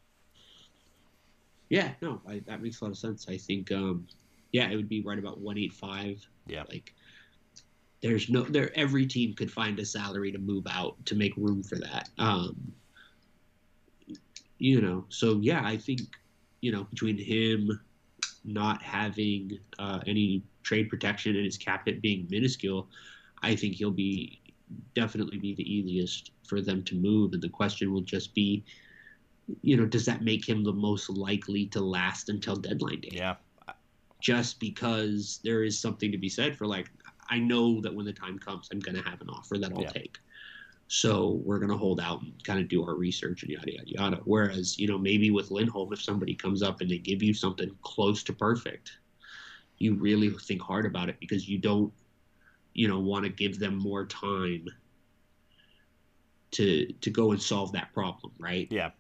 Yeah, 1.70 1.92
no, 2.02 2.22
I, 2.28 2.42
that 2.48 2.62
makes 2.62 2.82
a 2.82 2.86
lot 2.86 2.92
of 2.92 2.98
sense. 2.98 3.28
I 3.30 3.38
think, 3.38 3.72
um, 3.72 4.08
yeah, 4.52 4.70
it 4.70 4.76
would 4.76 4.90
be 4.90 5.02
right 5.02 5.18
about 5.18 5.40
one 5.40 5.58
eight 5.58 5.74
five. 5.74 6.26
Yeah, 6.46 6.64
like 6.70 6.94
there's 8.02 8.30
no 8.30 8.44
there. 8.44 8.78
Every 8.78 9.06
team 9.06 9.34
could 9.34 9.52
find 9.52 9.80
a 9.80 9.86
salary 9.86 10.32
to 10.32 10.38
move 10.38 10.66
out 10.70 11.04
to 11.06 11.16
make 11.16 11.36
room 11.38 11.64
for 11.64 11.78
that. 11.78 12.10
Um, 12.18 12.74
you 14.58 14.82
know, 14.82 15.06
so 15.10 15.40
yeah, 15.42 15.62
I 15.66 15.78
think 15.78 16.02
you 16.62 16.72
know 16.72 16.84
between 16.86 17.18
him 17.18 17.80
not 18.44 18.82
having 18.82 19.60
uh, 19.80 20.00
any 20.08 20.44
trade 20.64 20.90
protection 20.90 21.36
and 21.36 21.46
his 21.46 21.58
cap 21.58 21.84
hit 21.86 22.02
being 22.02 22.28
minuscule, 22.30 22.88
I 23.42 23.56
think 23.56 23.76
he'll 23.76 23.92
be 23.92 24.42
definitely 24.96 25.38
be 25.38 25.54
the 25.56 25.70
easiest 25.70 26.32
for 26.48 26.62
them 26.62 26.84
to 26.84 26.96
move. 26.96 27.34
And 27.34 27.42
the 27.42 27.50
question 27.50 27.94
will 27.94 28.02
just 28.02 28.34
be, 28.34 28.64
you 29.62 29.76
know, 29.76 29.86
does 29.86 30.06
that 30.06 30.22
make 30.22 30.48
him 30.48 30.64
the 30.64 30.74
most 30.74 31.10
likely 31.10 31.66
to 31.68 31.82
last 31.82 32.30
until 32.30 32.56
deadline 32.56 33.02
day? 33.02 33.10
Yeah. 33.12 33.36
Just 34.22 34.60
because 34.60 35.40
there 35.44 35.64
is 35.64 35.80
something 35.80 36.12
to 36.12 36.18
be 36.18 36.30
said 36.30 36.56
for 36.56 36.68
like, 36.68 36.90
I 37.30 37.40
know 37.40 37.82
that 37.82 37.94
when 37.94 38.06
the 38.06 38.14
time 38.14 38.38
comes, 38.38 38.70
I'm 38.72 38.80
going 38.80 38.96
to 38.96 39.10
have 39.10 39.22
an 39.22 39.30
offer 39.30 39.58
that 39.58 39.74
I'll 39.74 39.82
yeah. 39.82 39.90
take. 39.90 40.18
So 40.88 41.42
we're 41.46 41.58
going 41.58 41.72
to 41.72 41.78
hold 41.78 42.02
out 42.02 42.22
and 42.22 42.34
kind 42.44 42.60
of 42.60 42.68
do 42.68 42.84
our 42.84 42.96
research 42.96 43.44
and 43.44 43.52
yada, 43.52 43.72
yada, 43.72 43.90
yada. 43.90 44.22
Whereas, 44.26 44.78
you 44.78 44.88
know, 44.88 44.98
maybe 44.98 45.32
with 45.32 45.50
Lindholm, 45.50 45.94
if 45.94 46.02
somebody 46.02 46.36
comes 46.36 46.62
up 46.62 46.82
and 46.82 46.92
they 46.92 46.98
give 46.98 47.24
you 47.24 47.34
something 47.34 47.72
close 47.82 48.24
to 48.24 48.34
perfect, 48.34 48.98
you 49.82 49.96
really 49.96 50.30
think 50.30 50.62
hard 50.62 50.86
about 50.86 51.10
it 51.10 51.20
because 51.20 51.50
you 51.50 51.58
don't, 51.58 51.92
you 52.74 52.88
know, 52.88 53.00
want 53.00 53.26
to 53.26 53.30
give 53.30 53.60
them 53.60 53.76
more 53.76 54.06
time 54.06 54.66
to 56.52 56.86
to 57.02 57.10
go 57.10 57.32
and 57.32 57.42
solve 57.42 57.72
that 57.72 57.94
problem, 57.94 58.34
right? 58.40 58.68
Yeah. 58.70 58.92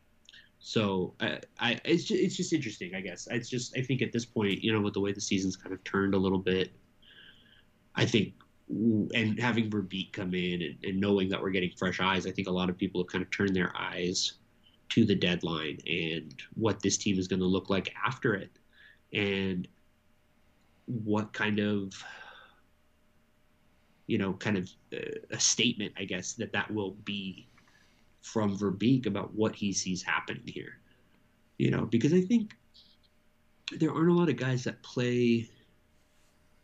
So 0.59 1.13
I, 1.19 1.39
I 1.59 1.79
it's 1.85 2.05
just, 2.05 2.21
it's 2.21 2.35
just 2.35 2.53
interesting, 2.53 2.95
I 2.95 3.01
guess. 3.01 3.27
It's 3.29 3.49
just 3.49 3.77
I 3.77 3.81
think 3.81 4.01
at 4.01 4.11
this 4.11 4.25
point, 4.25 4.63
you 4.63 4.73
know, 4.73 4.81
with 4.81 4.93
the 4.93 4.99
way 4.99 5.11
the 5.11 5.21
season's 5.21 5.55
kind 5.55 5.73
of 5.73 5.83
turned 5.83 6.13
a 6.13 6.17
little 6.17 6.39
bit, 6.39 6.71
I 7.95 8.05
think 8.05 8.33
and 8.69 9.37
having 9.37 9.69
Verbeek 9.69 10.13
come 10.13 10.33
in 10.33 10.61
and, 10.61 10.77
and 10.83 10.99
knowing 10.99 11.27
that 11.29 11.41
we're 11.41 11.49
getting 11.49 11.71
fresh 11.77 11.99
eyes, 11.99 12.25
I 12.25 12.31
think 12.31 12.47
a 12.47 12.51
lot 12.51 12.69
of 12.69 12.77
people 12.77 13.01
have 13.01 13.07
kind 13.07 13.21
of 13.23 13.29
turned 13.29 13.55
their 13.55 13.75
eyes 13.77 14.33
to 14.89 15.05
the 15.05 15.15
deadline 15.15 15.77
and 15.87 16.33
what 16.55 16.81
this 16.81 16.97
team 16.97 17.19
is 17.19 17.27
going 17.27 17.39
to 17.41 17.45
look 17.45 17.69
like 17.69 17.93
after 18.05 18.33
it. 18.33 18.51
And 19.13 19.67
what 20.91 21.31
kind 21.31 21.59
of 21.59 21.93
you 24.07 24.17
know 24.17 24.33
kind 24.33 24.57
of 24.57 24.69
uh, 24.93 25.19
a 25.31 25.39
statement 25.39 25.93
i 25.97 26.03
guess 26.03 26.33
that 26.33 26.51
that 26.51 26.69
will 26.69 26.91
be 27.05 27.47
from 28.21 28.57
verbeek 28.57 29.07
about 29.07 29.33
what 29.33 29.55
he 29.55 29.73
sees 29.73 30.03
happening 30.03 30.43
here. 30.45 30.77
You 31.57 31.71
know 31.71 31.85
because 31.85 32.13
i 32.13 32.21
think 32.21 32.55
there 33.71 33.93
aren't 33.93 34.09
a 34.09 34.13
lot 34.13 34.29
of 34.29 34.35
guys 34.35 34.63
that 34.65 34.81
play 34.83 35.49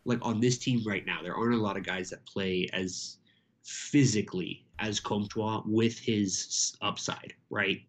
like 0.04 0.18
on 0.22 0.40
this 0.40 0.58
team 0.58 0.82
right 0.84 1.06
now 1.06 1.22
there 1.22 1.34
aren't 1.34 1.54
a 1.54 1.58
lot 1.58 1.76
of 1.76 1.84
guys 1.84 2.10
that 2.10 2.24
play 2.26 2.68
as 2.72 3.16
physically 3.62 4.64
as 4.78 5.00
Comtois 5.00 5.62
with 5.66 5.98
his 5.98 6.76
upside 6.82 7.32
right? 7.50 7.80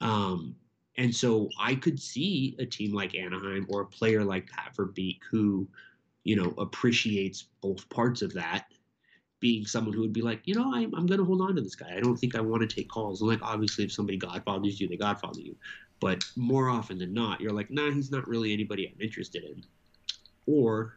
Um 0.00 0.54
and 0.98 1.14
so 1.14 1.48
I 1.58 1.76
could 1.76 1.98
see 2.00 2.56
a 2.58 2.66
team 2.66 2.92
like 2.92 3.14
Anaheim 3.14 3.66
or 3.70 3.82
a 3.82 3.86
player 3.86 4.24
like 4.24 4.50
Pat 4.50 4.74
Verbeek 4.76 5.20
who, 5.30 5.66
you 6.24 6.34
know, 6.34 6.52
appreciates 6.58 7.44
both 7.60 7.88
parts 7.88 8.20
of 8.20 8.34
that, 8.34 8.66
being 9.38 9.64
someone 9.64 9.94
who 9.94 10.00
would 10.00 10.12
be 10.12 10.22
like, 10.22 10.40
you 10.44 10.56
know, 10.56 10.74
I'm, 10.74 10.92
I'm 10.96 11.06
going 11.06 11.20
to 11.20 11.24
hold 11.24 11.40
on 11.40 11.54
to 11.54 11.62
this 11.62 11.76
guy. 11.76 11.94
I 11.96 12.00
don't 12.00 12.16
think 12.16 12.34
I 12.34 12.40
want 12.40 12.68
to 12.68 12.76
take 12.76 12.88
calls. 12.88 13.20
And 13.20 13.30
like, 13.30 13.42
obviously, 13.42 13.84
if 13.84 13.92
somebody 13.92 14.18
godfathers 14.18 14.80
you, 14.80 14.88
they 14.88 14.96
godfather 14.96 15.40
you. 15.40 15.54
But 16.00 16.24
more 16.34 16.68
often 16.68 16.98
than 16.98 17.14
not, 17.14 17.40
you're 17.40 17.52
like, 17.52 17.70
nah, 17.70 17.92
he's 17.92 18.10
not 18.10 18.26
really 18.26 18.52
anybody 18.52 18.88
I'm 18.88 19.00
interested 19.00 19.44
in. 19.44 19.64
Or 20.46 20.94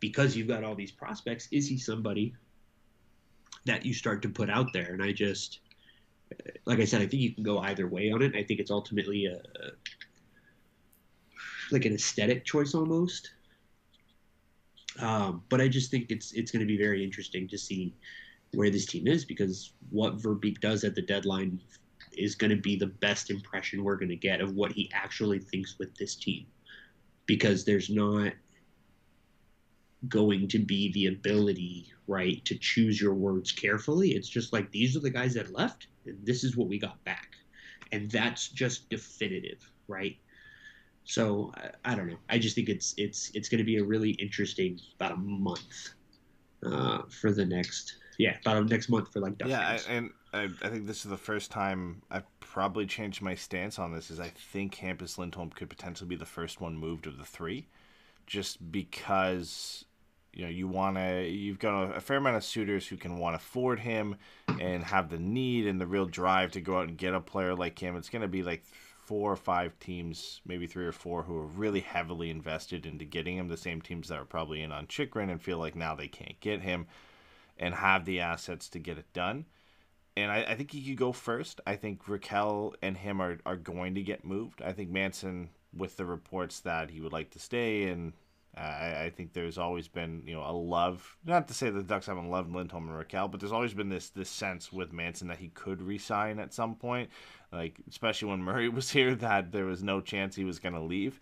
because 0.00 0.34
you've 0.34 0.48
got 0.48 0.64
all 0.64 0.74
these 0.74 0.92
prospects, 0.92 1.46
is 1.52 1.68
he 1.68 1.76
somebody 1.76 2.34
that 3.66 3.84
you 3.84 3.92
start 3.92 4.22
to 4.22 4.30
put 4.30 4.48
out 4.48 4.72
there? 4.72 4.94
And 4.94 5.02
I 5.02 5.12
just 5.12 5.60
like 6.66 6.80
I 6.80 6.84
said, 6.84 7.02
I 7.02 7.06
think 7.06 7.22
you 7.22 7.34
can 7.34 7.44
go 7.44 7.58
either 7.58 7.86
way 7.86 8.10
on 8.10 8.22
it. 8.22 8.34
I 8.34 8.42
think 8.42 8.60
it's 8.60 8.70
ultimately 8.70 9.26
a 9.26 9.40
like 11.70 11.84
an 11.84 11.94
aesthetic 11.94 12.44
choice 12.44 12.74
almost. 12.74 13.30
Um, 15.00 15.42
but 15.48 15.60
I 15.60 15.68
just 15.68 15.90
think 15.90 16.10
it's 16.10 16.32
it's 16.32 16.50
going 16.50 16.60
to 16.60 16.66
be 16.66 16.78
very 16.78 17.02
interesting 17.02 17.48
to 17.48 17.58
see 17.58 17.94
where 18.52 18.70
this 18.70 18.86
team 18.86 19.06
is 19.06 19.24
because 19.24 19.72
what 19.90 20.18
Verbeek 20.18 20.60
does 20.60 20.84
at 20.84 20.94
the 20.94 21.02
deadline 21.02 21.60
is 22.16 22.34
going 22.34 22.50
to 22.50 22.56
be 22.56 22.76
the 22.76 22.86
best 22.86 23.30
impression 23.30 23.82
we're 23.82 23.96
going 23.96 24.08
to 24.08 24.16
get 24.16 24.40
of 24.40 24.54
what 24.54 24.72
he 24.72 24.90
actually 24.94 25.40
thinks 25.40 25.76
with 25.78 25.94
this 25.96 26.14
team 26.14 26.46
because 27.26 27.64
there's 27.64 27.90
not 27.90 28.32
going 30.08 30.46
to 30.46 30.58
be 30.58 30.92
the 30.92 31.06
ability 31.06 31.90
right 32.06 32.44
to 32.44 32.56
choose 32.56 33.00
your 33.00 33.14
words 33.14 33.50
carefully 33.50 34.10
it's 34.10 34.28
just 34.28 34.52
like 34.52 34.70
these 34.70 34.94
are 34.96 35.00
the 35.00 35.08
guys 35.10 35.32
that 35.32 35.54
left 35.54 35.86
this 36.06 36.44
is 36.44 36.56
what 36.56 36.68
we 36.68 36.78
got 36.78 37.02
back. 37.04 37.36
And 37.92 38.10
that's 38.10 38.48
just 38.48 38.88
definitive 38.88 39.70
right? 39.88 40.16
So 41.04 41.52
I, 41.56 41.92
I 41.92 41.94
don't 41.94 42.08
know. 42.08 42.16
I 42.28 42.38
just 42.38 42.54
think 42.54 42.68
it's 42.68 42.94
it's 42.96 43.30
it's 43.34 43.48
going 43.48 43.58
to 43.58 43.64
be 43.64 43.78
a 43.78 43.84
really 43.84 44.10
interesting 44.10 44.80
about 44.96 45.12
a 45.12 45.16
month 45.16 45.90
uh, 46.64 47.02
for 47.08 47.32
the 47.32 47.44
next 47.44 47.96
yeah 48.18 48.36
about 48.42 48.56
a 48.56 48.64
next 48.64 48.88
month 48.88 49.12
for 49.12 49.20
like 49.20 49.36
Duck 49.38 49.48
yeah 49.48 49.76
I, 49.88 49.92
and 49.92 50.10
I, 50.32 50.44
I 50.62 50.68
think 50.68 50.86
this 50.86 51.04
is 51.04 51.10
the 51.10 51.16
first 51.16 51.50
time 51.50 52.00
i've 52.12 52.22
probably 52.38 52.86
changed 52.86 53.20
my 53.20 53.34
stance 53.34 53.76
on 53.76 53.92
this 53.92 54.08
is 54.08 54.20
i 54.20 54.28
think 54.28 54.76
Hampus 54.76 55.18
Lindholm 55.18 55.50
could 55.50 55.68
potentially 55.68 56.08
be 56.08 56.14
the 56.14 56.24
first 56.24 56.60
one 56.60 56.78
moved 56.78 57.08
of 57.08 57.18
the 57.18 57.24
three 57.24 57.66
just 58.24 58.70
because 58.70 59.84
you 60.34 60.44
know 60.44 60.50
you 60.50 60.66
want 60.66 60.96
to 60.96 61.28
you've 61.28 61.58
got 61.58 61.96
a, 61.96 62.00
fair 62.00 62.18
amount 62.18 62.36
of 62.36 62.44
suitors 62.44 62.86
who 62.86 62.96
can 62.96 63.18
want 63.18 63.34
to 63.34 63.36
afford 63.36 63.80
him 63.80 64.16
and 64.60 64.84
have 64.84 65.08
the 65.08 65.18
need 65.18 65.66
and 65.66 65.80
the 65.80 65.86
real 65.86 66.06
drive 66.06 66.52
to 66.52 66.60
go 66.60 66.78
out 66.78 66.88
and 66.88 66.98
get 66.98 67.14
a 67.14 67.20
player 67.20 67.54
like 67.54 67.78
him 67.78 67.96
it's 67.96 68.10
going 68.10 68.22
to 68.22 68.28
be 68.28 68.42
like 68.42 68.64
four 69.04 69.32
or 69.32 69.36
five 69.36 69.78
teams 69.78 70.40
maybe 70.46 70.66
three 70.66 70.86
or 70.86 70.92
four 70.92 71.22
who 71.22 71.36
are 71.36 71.46
really 71.46 71.80
heavily 71.80 72.30
invested 72.30 72.86
into 72.86 73.04
getting 73.04 73.36
him 73.36 73.48
the 73.48 73.56
same 73.56 73.80
teams 73.80 74.08
that 74.08 74.18
are 74.18 74.24
probably 74.24 74.62
in 74.62 74.72
on 74.72 74.86
Chychrun 74.86 75.30
and 75.30 75.40
feel 75.40 75.58
like 75.58 75.76
now 75.76 75.94
they 75.94 76.08
can't 76.08 76.40
get 76.40 76.62
him 76.62 76.86
and 77.58 77.74
have 77.74 78.04
the 78.04 78.20
assets 78.20 78.68
to 78.70 78.78
get 78.78 78.98
it 78.98 79.12
done 79.12 79.46
and 80.16 80.30
I, 80.30 80.44
I 80.48 80.54
think 80.54 80.70
he 80.70 80.84
could 80.84 80.96
go 80.96 81.12
first. 81.12 81.60
I 81.66 81.76
think 81.76 82.04
Rakell 82.04 82.74
and 82.80 82.96
him 82.96 83.20
are, 83.20 83.38
are 83.44 83.56
going 83.56 83.96
to 83.96 84.02
get 84.02 84.24
moved. 84.24 84.62
I 84.62 84.72
think 84.72 84.90
Manson, 84.90 85.50
with 85.76 85.96
the 85.96 86.04
reports 86.04 86.60
that 86.60 86.90
he 86.90 87.00
would 87.00 87.12
like 87.12 87.30
to 87.30 87.40
stay, 87.40 87.88
and 87.88 88.12
uh, 88.56 88.60
I, 88.60 89.04
I 89.04 89.10
think 89.10 89.32
there's 89.32 89.58
always 89.58 89.88
been 89.88 90.22
you 90.26 90.34
know 90.34 90.44
a 90.44 90.52
love. 90.52 91.16
Not 91.24 91.48
to 91.48 91.54
say 91.54 91.70
the 91.70 91.82
Ducks 91.82 92.06
haven't 92.06 92.30
loved 92.30 92.54
Lindholm 92.54 92.88
and 92.88 92.96
Rakell, 92.96 93.30
but 93.30 93.40
there's 93.40 93.52
always 93.52 93.74
been 93.74 93.88
this 93.88 94.10
this 94.10 94.30
sense 94.30 94.72
with 94.72 94.92
Manson 94.92 95.28
that 95.28 95.38
he 95.38 95.48
could 95.48 95.82
resign 95.82 96.38
at 96.38 96.54
some 96.54 96.74
point. 96.74 97.10
Like 97.52 97.80
especially 97.88 98.28
when 98.28 98.42
Murray 98.44 98.68
was 98.68 98.90
here, 98.90 99.14
that 99.16 99.52
there 99.52 99.64
was 99.64 99.82
no 99.82 100.00
chance 100.00 100.36
he 100.36 100.44
was 100.44 100.58
going 100.58 100.74
to 100.74 100.80
leave. 100.80 101.20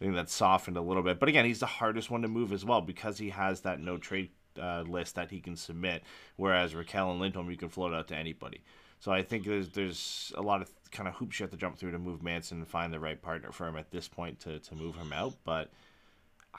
I 0.00 0.04
think 0.04 0.16
that 0.16 0.28
softened 0.28 0.76
a 0.76 0.82
little 0.82 1.02
bit. 1.02 1.20
But 1.20 1.28
again, 1.28 1.44
he's 1.44 1.60
the 1.60 1.66
hardest 1.66 2.10
one 2.10 2.22
to 2.22 2.28
move 2.28 2.52
as 2.52 2.64
well 2.64 2.80
because 2.80 3.18
he 3.18 3.30
has 3.30 3.60
that 3.60 3.80
no 3.80 3.96
trade 3.96 4.30
uh, 4.60 4.82
list 4.82 5.14
that 5.14 5.30
he 5.30 5.40
can 5.40 5.56
submit. 5.56 6.02
Whereas 6.36 6.74
Rakell 6.74 7.12
and 7.12 7.20
Lindholm, 7.20 7.50
you 7.50 7.56
can 7.56 7.68
float 7.68 7.94
out 7.94 8.08
to 8.08 8.16
anybody. 8.16 8.62
So 9.00 9.12
I 9.12 9.22
think 9.22 9.44
there's 9.44 9.68
there's 9.70 10.32
a 10.36 10.42
lot 10.42 10.62
of 10.62 10.70
kind 10.90 11.08
of 11.08 11.14
hoops 11.14 11.38
you 11.38 11.44
have 11.44 11.50
to 11.50 11.56
jump 11.56 11.76
through 11.76 11.92
to 11.92 11.98
move 11.98 12.22
Manson 12.22 12.58
and 12.58 12.68
find 12.68 12.92
the 12.92 13.00
right 13.00 13.20
partner 13.20 13.52
for 13.52 13.66
him 13.68 13.76
at 13.76 13.90
this 13.90 14.08
point 14.08 14.40
to, 14.40 14.58
to 14.60 14.74
move 14.74 14.96
him 14.96 15.12
out. 15.12 15.34
But 15.44 15.70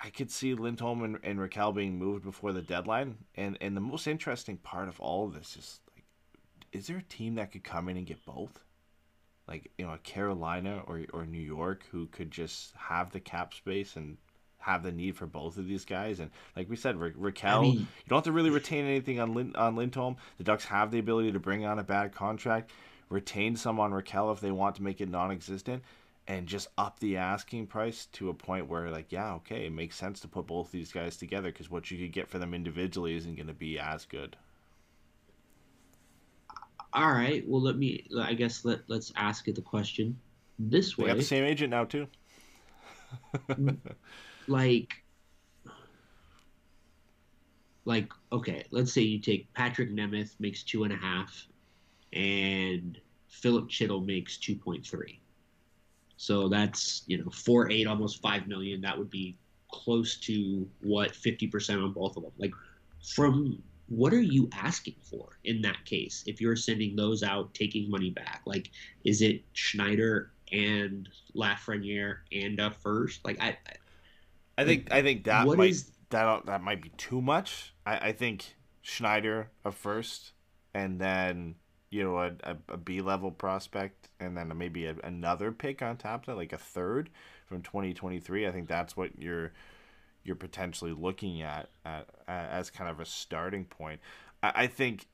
I 0.03 0.09
could 0.09 0.29
see 0.29 0.53
Lindholm 0.53 1.03
and, 1.03 1.19
and 1.23 1.39
Rakell 1.39 1.73
being 1.73 1.97
moved 1.97 2.23
before 2.23 2.51
the 2.53 2.61
deadline. 2.61 3.17
And 3.35 3.57
and 3.61 3.75
the 3.75 3.81
most 3.81 4.07
interesting 4.07 4.57
part 4.57 4.87
of 4.89 4.99
all 4.99 5.25
of 5.25 5.33
this 5.33 5.55
is 5.57 5.79
like, 5.95 6.03
is 6.71 6.87
there 6.87 6.97
a 6.97 7.03
team 7.03 7.35
that 7.35 7.51
could 7.51 7.63
come 7.63 7.87
in 7.89 7.97
and 7.97 8.05
get 8.05 8.25
both? 8.25 8.59
Like 9.47 9.71
you 9.77 9.85
know, 9.85 9.93
a 9.93 9.97
Carolina 9.99 10.81
or 10.87 11.01
or 11.13 11.25
New 11.25 11.39
York 11.41 11.85
who 11.91 12.07
could 12.07 12.31
just 12.31 12.73
have 12.75 13.11
the 13.11 13.19
cap 13.19 13.53
space 13.53 13.95
and 13.95 14.17
have 14.59 14.81
the 14.83 14.91
need 14.91 15.15
for 15.15 15.27
both 15.27 15.57
of 15.57 15.67
these 15.67 15.85
guys. 15.85 16.19
And 16.19 16.31
like 16.55 16.67
we 16.69 16.75
said, 16.75 16.97
Ra- 16.99 17.09
Rakell, 17.09 17.59
I 17.59 17.61
mean- 17.61 17.79
you 17.79 17.85
don't 18.09 18.17
have 18.17 18.23
to 18.23 18.31
really 18.31 18.49
retain 18.49 18.85
anything 18.85 19.19
on 19.19 19.33
Lin- 19.35 19.55
on 19.55 19.75
Lindholm. 19.75 20.17
The 20.37 20.43
Ducks 20.43 20.65
have 20.65 20.89
the 20.91 20.97
ability 20.99 21.31
to 21.33 21.39
bring 21.39 21.65
on 21.65 21.77
a 21.77 21.83
bad 21.83 22.13
contract, 22.13 22.71
retain 23.09 23.55
some 23.55 23.79
on 23.79 23.91
Rakell 23.91 24.33
if 24.33 24.39
they 24.41 24.49
want 24.51 24.75
to 24.77 24.83
make 24.83 24.99
it 25.01 25.09
non-existent, 25.09 25.83
and 26.27 26.47
just 26.47 26.67
up 26.77 26.99
the 26.99 27.17
asking 27.17 27.67
price 27.67 28.07
to 28.07 28.29
a 28.29 28.33
point 28.33 28.67
where 28.67 28.89
like, 28.89 29.11
yeah, 29.11 29.33
okay, 29.35 29.65
it 29.65 29.73
makes 29.73 29.95
sense 29.95 30.19
to 30.21 30.27
put 30.27 30.47
both 30.47 30.71
these 30.71 30.91
guys 30.91 31.17
together 31.17 31.51
because 31.51 31.69
what 31.69 31.91
you 31.91 31.97
could 31.97 32.11
get 32.13 32.27
for 32.29 32.39
them 32.39 32.53
individually 32.53 33.15
isn't 33.15 33.35
going 33.35 33.47
to 33.47 33.53
be 33.53 33.77
as 33.79 34.05
good. 34.05 34.35
All 36.93 37.11
right. 37.11 37.43
Well, 37.47 37.61
let 37.61 37.77
me. 37.77 38.07
I 38.19 38.33
guess 38.33 38.63
let 38.63 38.79
let's 38.87 39.11
ask 39.15 39.47
it 39.47 39.55
the 39.55 39.61
question 39.61 40.17
this 40.57 40.97
They 40.97 41.03
way. 41.03 41.09
got 41.09 41.17
the 41.17 41.23
same 41.23 41.43
agent 41.43 41.69
now 41.71 41.85
too. 41.85 42.07
like 44.47 45.03
like 47.85 48.11
okay 48.31 48.65
let's 48.71 48.91
say 48.91 49.01
you 49.01 49.19
take 49.19 49.51
patrik 49.53 49.91
nemeth 49.93 50.35
makes 50.39 50.63
two 50.63 50.83
and 50.83 50.93
a 50.93 50.95
half 50.95 51.47
and 52.13 52.99
filip 53.27 53.67
chytil 53.69 54.03
makes 54.05 54.37
2.3 54.37 55.19
so 56.17 56.47
that's 56.47 57.03
you 57.07 57.17
know 57.17 57.29
four 57.29 57.69
eight 57.71 57.87
almost 57.87 58.21
five 58.21 58.47
million. 58.47 58.81
That 58.81 58.97
would 58.97 59.09
be 59.09 59.37
close 59.71 60.17
to 60.17 60.67
what 60.81 61.11
50% 61.11 61.83
on 61.83 61.91
both 61.91 62.15
of 62.15 62.23
them. 62.23 62.31
Like 62.37 62.53
from 63.15 63.61
what 63.87 64.13
are 64.13 64.21
you 64.21 64.49
asking 64.53 64.95
for 65.03 65.37
in 65.43 65.61
that 65.61 65.83
case 65.85 66.23
if 66.25 66.39
you're 66.39 66.55
sending 66.55 66.95
those 66.95 67.23
out 67.23 67.53
taking 67.53 67.89
money 67.89 68.09
back? 68.09 68.41
Like 68.45 68.71
is 69.03 69.21
it 69.21 69.43
schneider 69.53 70.31
and 70.51 71.09
lafreniere 71.35 72.17
and 72.31 72.59
a 72.59 72.71
first? 72.71 73.25
Like 73.25 73.41
i, 73.41 73.49
I 73.49 73.57
I 74.57 74.65
think 74.65 74.91
I 74.91 75.01
think 75.01 75.25
that 75.25 75.45
might 75.47 75.69
is- 75.69 75.91
that 76.09 76.45
that 76.45 76.61
might 76.61 76.81
be 76.81 76.89
too 76.97 77.21
much. 77.21 77.73
I, 77.85 78.09
I 78.09 78.11
think 78.11 78.55
Schneider 78.81 79.51
a 79.63 79.71
first, 79.71 80.31
and 80.73 80.99
then 80.99 81.55
you 81.95 82.03
know 82.03 82.17
a, 82.17 82.31
a, 82.43 82.57
a 82.73 82.77
B 82.77 82.99
level 82.99 83.31
prospect, 83.31 84.09
and 84.19 84.35
then 84.35 84.51
maybe 84.57 84.85
a, 84.85 84.95
another 85.03 85.53
pick 85.53 85.81
on 85.81 85.95
top 85.95 86.21
of 86.21 86.25
that, 86.25 86.35
like 86.35 86.51
a 86.51 86.57
third 86.57 87.09
from 87.45 87.61
twenty 87.61 87.93
twenty 87.93 88.19
three. 88.19 88.45
I 88.45 88.51
think 88.51 88.67
that's 88.67 88.97
what 88.97 89.17
you're 89.17 89.53
you're 90.25 90.35
potentially 90.35 90.91
looking 90.91 91.41
at, 91.41 91.69
at, 91.85 92.09
as 92.27 92.71
kind 92.71 92.89
of 92.89 92.99
a 92.99 93.05
starting 93.05 93.63
point. 93.63 94.01
I, 94.43 94.51
I 94.55 94.67
think 94.67 95.07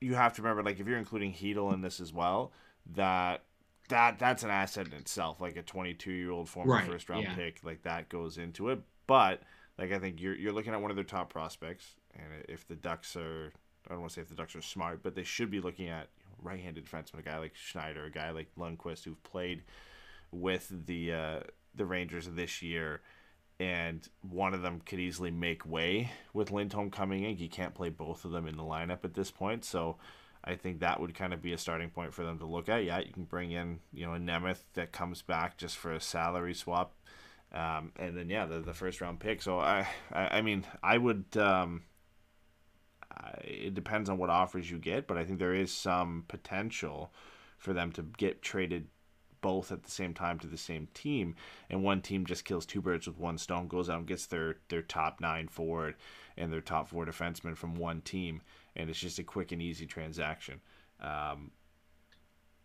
you 0.00 0.14
have 0.14 0.32
to 0.34 0.42
remember, 0.42 0.62
like 0.62 0.80
if 0.80 0.88
you're 0.88 0.98
including 0.98 1.34
Chytil 1.34 1.72
in 1.72 1.82
this 1.82 2.00
as 2.00 2.12
well, 2.12 2.50
that 2.94 3.44
that 3.88 4.18
that's 4.18 4.42
an 4.42 4.50
asset 4.50 4.88
in 4.88 4.94
itself, 4.94 5.40
like 5.40 5.56
a 5.56 5.62
22 5.62 6.10
year 6.10 6.32
old 6.32 6.48
former 6.48 6.72
Right, 6.72 6.86
first 6.86 7.08
round 7.08 7.22
yeah. 7.22 7.34
pick, 7.36 7.60
like 7.62 7.82
that 7.82 8.08
goes 8.08 8.38
into 8.38 8.70
it. 8.70 8.80
But 9.06 9.42
like 9.78 9.92
I 9.92 10.00
think 10.00 10.20
you're 10.20 10.34
you're 10.34 10.52
looking 10.52 10.72
at 10.72 10.82
one 10.82 10.90
of 10.90 10.96
their 10.96 11.04
top 11.04 11.32
prospects, 11.32 11.94
and 12.16 12.44
if 12.48 12.66
the 12.66 12.74
Ducks 12.74 13.14
are, 13.14 13.52
I 13.86 13.92
don't 13.92 14.00
want 14.00 14.12
to 14.12 14.14
say 14.16 14.22
if 14.22 14.28
the 14.28 14.34
Ducks 14.34 14.56
are 14.56 14.62
smart, 14.62 15.02
but 15.02 15.14
they 15.14 15.24
should 15.24 15.50
be 15.50 15.60
looking 15.60 15.88
at 15.88 16.08
right-handed 16.42 16.86
defenseman, 16.86 17.20
a 17.20 17.22
guy 17.22 17.38
like 17.38 17.54
Schneider, 17.54 18.04
a 18.04 18.10
guy 18.10 18.30
like 18.30 18.48
Lundkvist, 18.58 19.04
who've 19.04 19.22
played 19.22 19.62
with 20.30 20.72
the 20.86 21.12
uh, 21.12 21.40
the 21.74 21.86
Rangers 21.86 22.28
this 22.28 22.62
year. 22.62 23.00
And 23.60 24.08
one 24.28 24.54
of 24.54 24.62
them 24.62 24.80
could 24.84 24.98
easily 24.98 25.30
make 25.30 25.64
way 25.64 26.10
with 26.32 26.50
Lindholm 26.50 26.90
coming 26.90 27.22
in. 27.22 27.38
You 27.38 27.48
can't 27.48 27.74
play 27.74 27.90
both 27.90 28.24
of 28.24 28.32
them 28.32 28.48
in 28.48 28.56
the 28.56 28.62
lineup 28.64 29.04
at 29.04 29.14
this 29.14 29.30
point, 29.30 29.64
so 29.64 29.98
I 30.42 30.56
think 30.56 30.80
that 30.80 30.98
would 31.00 31.14
kind 31.14 31.32
of 31.32 31.40
be 31.40 31.52
a 31.52 31.58
starting 31.58 31.90
point 31.90 32.12
for 32.12 32.24
them 32.24 32.38
to 32.38 32.46
look 32.46 32.68
at. 32.68 32.84
Yeah, 32.84 32.98
you 32.98 33.12
can 33.12 33.24
bring 33.24 33.52
in, 33.52 33.78
you 33.92 34.04
know, 34.04 34.14
a 34.14 34.18
Nemeth 34.18 34.64
that 34.74 34.90
comes 34.90 35.22
back 35.22 35.58
just 35.58 35.76
for 35.76 35.92
a 35.92 36.00
salary 36.00 36.54
swap, 36.54 36.94
um, 37.52 37.92
and 37.96 38.16
then 38.16 38.28
yeah, 38.28 38.46
the, 38.46 38.58
the 38.58 38.74
first 38.74 39.00
round 39.00 39.20
pick. 39.20 39.40
So 39.42 39.60
I, 39.60 39.86
I, 40.12 40.38
I 40.38 40.42
mean, 40.42 40.64
I 40.82 40.98
would. 40.98 41.36
Um, 41.36 41.82
it 43.42 43.74
depends 43.74 44.08
on 44.08 44.18
what 44.18 44.30
offers 44.30 44.70
you 44.70 44.78
get, 44.78 45.06
but 45.06 45.16
I 45.16 45.24
think 45.24 45.38
there 45.38 45.54
is 45.54 45.72
some 45.72 46.24
potential 46.28 47.12
for 47.58 47.72
them 47.72 47.92
to 47.92 48.02
get 48.02 48.42
traded 48.42 48.88
both 49.40 49.72
at 49.72 49.82
the 49.82 49.90
same 49.90 50.14
time 50.14 50.38
to 50.38 50.46
the 50.46 50.56
same 50.56 50.88
team, 50.94 51.34
and 51.68 51.82
one 51.82 52.00
team 52.00 52.24
just 52.24 52.44
kills 52.44 52.64
two 52.64 52.80
birds 52.80 53.06
with 53.06 53.18
one 53.18 53.36
stone, 53.36 53.68
goes 53.68 53.90
out 53.90 53.98
and 53.98 54.06
gets 54.06 54.26
their 54.26 54.56
their 54.68 54.82
top 54.82 55.20
nine 55.20 55.48
forward 55.48 55.96
and 56.36 56.52
their 56.52 56.60
top 56.60 56.88
four 56.88 57.04
defensemen 57.04 57.56
from 57.56 57.74
one 57.74 58.00
team, 58.00 58.40
and 58.76 58.88
it's 58.88 59.00
just 59.00 59.18
a 59.18 59.24
quick 59.24 59.52
and 59.52 59.60
easy 59.60 59.84
transaction. 59.84 60.60
Um, 61.00 61.50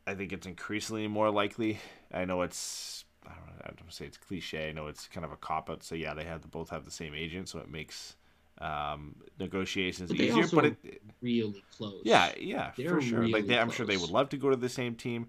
I 0.06 0.14
think 0.14 0.32
it's 0.32 0.48
increasingly 0.48 1.08
more 1.08 1.30
likely. 1.32 1.80
I 2.14 2.26
know 2.26 2.44
it's 2.44 3.04
I 3.26 3.34
don't, 3.34 3.48
know, 3.48 3.62
I 3.66 3.72
don't 3.72 3.92
say 3.92 4.06
it's 4.06 4.18
cliche. 4.18 4.70
I 4.70 4.72
know 4.72 4.88
it's 4.88 5.08
kind 5.08 5.26
of 5.26 5.32
a 5.32 5.38
cop 5.38 5.70
out 5.70 5.84
say 5.84 5.98
yeah 5.98 6.14
they 6.14 6.24
have 6.24 6.42
to 6.42 6.48
both 6.48 6.70
have 6.70 6.86
the 6.86 6.92
same 6.92 7.14
agent, 7.14 7.50
so 7.50 7.60
it 7.60 7.70
makes 7.70 8.16
um, 8.60 9.16
negotiations 9.40 10.10
But 10.12 10.20
easier. 10.20 10.48
But 10.54 10.66
it, 10.66 11.02
really 11.22 11.64
close. 11.76 12.02
yeah, 12.04 12.32
yeah, 12.40 12.72
They're 12.78 12.96
for 12.96 13.02
sure. 13.02 13.28
like 13.28 13.48
they, 13.48 13.58
I'm 13.58 13.70
sure 13.72 13.86
they 13.86 13.98
would 13.98 14.10
love 14.10 14.30
to 14.30 14.38
go 14.38 14.50
to 14.50 14.56
the 14.56 14.70
same 14.70 14.96
team. 14.96 15.28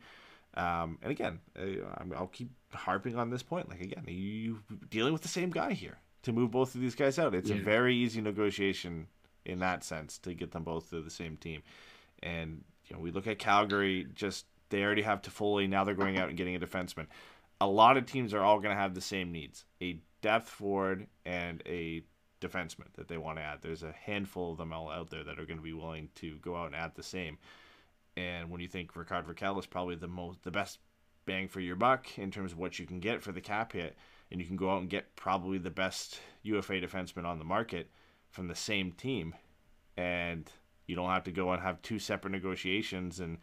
Um, 0.55 0.99
and 1.03 1.11
again, 1.11 1.41
uh, 1.59 1.63
I'm- 1.99 2.13
I'll 2.17 2.27
keep 2.27 2.51
harping 2.73 3.17
on 3.17 3.31
this 3.31 3.43
point. 3.43 3.69
Like 3.69 3.81
again, 3.81 4.05
you 4.07 4.61
dealing 4.91 5.13
with 5.13 5.23
the 5.23 5.29
same 5.29 5.51
guy 5.51 5.73
here 5.73 5.99
to 6.23 6.33
move 6.33 6.51
both 6.51 6.75
of 6.75 6.81
these 6.81 6.95
guys 6.95 7.19
out. 7.19 7.35
It's 7.35 7.51
a 7.51 7.55
very 7.55 7.95
easy 7.97 8.21
negotiation 8.21 9.07
in 9.45 9.61
that 9.61 9.85
sense 9.85 10.19
to 10.19 10.35
get 10.35 10.51
them 10.51 10.65
both 10.65 10.91
to 10.91 11.01
the 11.01 11.11
same 11.11 11.37
team. 11.37 11.63
And 12.23 12.65
you 12.87 12.97
know, 12.97 13.01
we 13.03 13.11
look 13.11 13.27
at 13.27 13.39
Calgary. 13.39 14.07
Just 14.15 14.47
they 14.71 14.83
already 14.83 15.03
have 15.03 15.23
Toffoli. 15.23 15.69
Now 15.69 15.85
they're 15.85 15.95
going 15.95 16.19
out 16.19 16.29
and 16.29 16.37
getting 16.37 16.57
a 16.57 16.61
defenseman. 16.61 17.07
A 17.61 17.67
lot 17.67 17.97
of 17.97 18.07
teams 18.07 18.35
are 18.35 18.41
all 18.43 18.59
going 18.61 18.75
to 18.75 18.81
have 18.81 18.95
the 18.95 19.01
same 19.01 19.31
needs: 19.33 19.65
a 19.81 20.01
depth 20.23 20.49
forward 20.49 21.07
and 21.25 21.63
a 21.67 22.03
defenseman 22.41 22.93
that 22.95 23.09
they 23.09 23.19
want 23.19 23.39
to 23.39 23.43
add. 23.43 23.59
There's 23.63 23.83
a 23.83 23.93
handful 23.93 24.53
of 24.53 24.59
them 24.59 24.73
all 24.73 24.91
out 24.91 25.11
there 25.11 25.25
that 25.25 25.39
are 25.39 25.47
going 25.47 25.59
to 25.59 25.63
be 25.63 25.73
willing 25.73 26.09
to 26.17 26.37
go 26.37 26.57
out 26.57 26.67
and 26.67 26.77
add 26.77 26.93
the 26.95 27.03
same. 27.03 27.39
And 28.17 28.51
when 28.51 28.61
you 28.61 28.69
think 28.69 28.97
Rickard 28.97 29.27
Rakell 29.27 29.59
is 29.59 29.67
probably 29.67 29.95
the 29.95 30.09
most, 30.09 30.43
the 30.43 30.51
best 30.51 30.79
bang 31.25 31.47
for 31.49 31.61
your 31.61 31.77
buck 31.77 32.19
in 32.19 32.31
terms 32.31 32.53
of 32.53 32.59
what 32.59 32.79
you 32.79 32.87
can 32.87 33.01
get 33.01 33.23
for 33.23 33.33
the 33.33 33.41
cap 33.41 33.73
hit, 33.73 33.97
and 34.31 34.41
you 34.41 34.47
can 34.47 34.57
go 34.57 34.71
out 34.71 34.81
and 34.81 34.91
get 34.91 35.15
probably 35.15 35.59
the 35.59 35.71
best 35.71 36.21
UFA 36.43 36.81
defenseman 36.81 37.25
on 37.25 37.39
the 37.39 37.45
market 37.45 37.91
from 38.31 38.49
the 38.49 38.55
same 38.55 38.93
team, 38.93 39.35
and 39.97 40.51
you 40.87 40.97
don't 40.97 41.11
have 41.11 41.25
to 41.25 41.33
go 41.33 41.53
and 41.53 41.63
have 41.63 41.81
two 41.83 41.99
separate 41.99 42.31
negotiations 42.31 43.21
and 43.21 43.39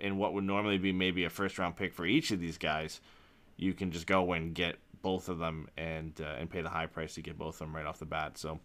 and 0.00 0.18
what 0.18 0.32
would 0.32 0.44
normally 0.44 0.78
be 0.78 0.92
maybe 0.92 1.24
a 1.24 1.30
first 1.30 1.58
round 1.58 1.76
pick 1.76 1.92
for 1.92 2.06
each 2.06 2.30
of 2.30 2.40
these 2.40 2.58
guys, 2.58 3.00
you 3.62 3.72
can 3.74 3.90
just 3.92 4.06
go 4.06 4.32
and 4.32 4.54
get 4.54 4.76
both 5.02 5.28
of 5.28 5.38
them 5.38 5.68
and 5.76 6.20
uh, 6.20 6.36
and 6.38 6.50
pay 6.50 6.62
the 6.62 6.68
high 6.68 6.86
price 6.86 7.14
to 7.14 7.22
get 7.22 7.38
both 7.38 7.54
of 7.54 7.58
them 7.60 7.74
right 7.76 7.86
off 7.86 7.98
the 7.98 8.06
bat. 8.06 8.38
So, 8.38 8.60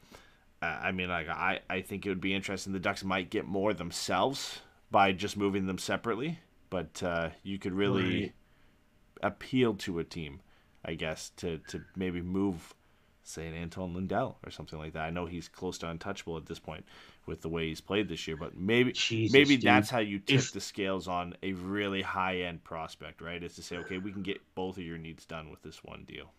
uh, 0.62 0.66
I 0.66 0.92
mean, 0.92 1.10
like 1.10 1.30
I 1.30 1.60
I 1.70 1.82
think 1.82 2.06
it 2.06 2.10
would 2.10 2.22
be 2.22 2.34
interesting. 2.34 2.74
The 2.74 2.80
Ducks 2.80 3.04
might 3.04 3.30
get 3.30 3.46
more 3.46 3.74
themselves 3.74 4.60
by 4.92 5.12
just 5.12 5.38
moving 5.38 5.66
them 5.68 5.78
separately, 5.78 6.40
but 6.70 7.02
uh, 7.04 7.30
you 7.44 7.58
could 7.60 7.74
really 7.74 8.22
Right. 8.22 8.34
appeal 9.22 9.74
to 9.76 10.00
a 10.00 10.04
team, 10.04 10.42
I 10.86 10.94
guess, 10.96 11.32
to 11.38 11.60
to 11.70 11.82
maybe 11.96 12.22
move. 12.22 12.74
Say 13.28 13.46
an 13.48 13.54
Anton 13.54 13.94
Lundell 13.94 14.38
or 14.46 14.52
something 14.52 14.80
like 14.80 14.94
that. 14.94 15.02
I 15.04 15.10
know 15.10 15.26
he's 15.26 15.50
close 15.50 15.78
to 15.80 15.90
untouchable 15.90 16.38
at 16.38 16.46
this 16.46 16.60
point 16.60 16.86
with 17.26 17.42
the 17.42 17.50
way 17.50 17.68
he's 17.68 17.82
played 17.82 18.08
this 18.08 18.26
year, 18.28 18.38
but 18.38 18.56
maybe 18.58 18.94
Jesus, 18.94 19.34
maybe 19.34 19.58
dude. 19.58 19.66
that's 19.66 19.90
how 19.90 20.00
you 20.00 20.20
tip 20.20 20.38
If- 20.40 20.52
the 20.54 20.62
scales 20.62 21.08
on 21.10 21.36
a 21.44 21.52
really 21.54 22.02
high 22.02 22.38
end 22.42 22.64
prospect, 22.64 23.20
right? 23.22 23.44
Is 23.44 23.56
to 23.56 23.62
say, 23.64 23.78
okay, 23.80 23.98
we 23.98 24.14
can 24.14 24.22
get 24.24 24.40
both 24.56 24.78
of 24.78 24.84
your 24.84 24.98
needs 24.98 25.26
done 25.26 25.50
with 25.50 25.62
this 25.62 25.84
one 25.84 26.06
deal. 26.08 26.32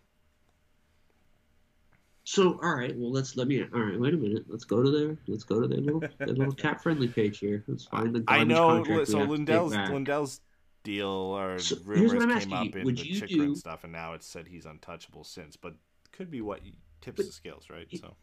So 2.23 2.59
all 2.61 2.75
right, 2.75 2.95
well 2.97 3.11
let's 3.11 3.35
let 3.37 3.47
me. 3.47 3.61
All 3.73 3.79
right, 3.81 3.99
wait 3.99 4.13
a 4.13 4.17
minute. 4.17 4.45
Let's 4.47 4.63
go 4.65 4.83
to 4.83 4.91
their 4.91 5.17
let's 5.27 5.43
go 5.43 5.61
to 5.61 5.67
their 5.67 5.79
little 5.79 5.99
their 6.19 6.27
little 6.27 6.53
cap 6.53 6.81
friendly 6.81 7.07
page 7.07 7.39
here. 7.39 7.63
Let's 7.67 7.85
find 7.85 8.13
the. 8.15 8.23
I 8.27 8.43
know. 8.43 8.83
So 8.83 8.91
have 8.93 9.07
to 9.07 9.13
take 9.15 9.29
Lundell's. 9.29 9.73
Lundell's 9.73 10.41
deal 10.83 11.07
or 11.07 11.59
So, 11.59 11.75
rumors 11.85 12.45
came 12.45 12.53
up 12.53 12.75
in 12.75 12.85
the 12.85 12.93
you 13.07 13.21
do- 13.21 13.55
stuff, 13.55 13.83
and 13.83 13.91
now 13.93 14.13
it's 14.13 14.27
said 14.27 14.47
he's 14.47 14.65
untouchable 14.65 15.23
since. 15.23 15.55
But 15.55 15.73
could 16.19 16.29
be 16.29 16.41
what 16.41 16.59
tips 16.99 17.15
But- 17.15 17.25
the 17.27 17.31
scales, 17.31 17.69
right? 17.69 17.87
He- 17.89 17.97
So 17.97 18.15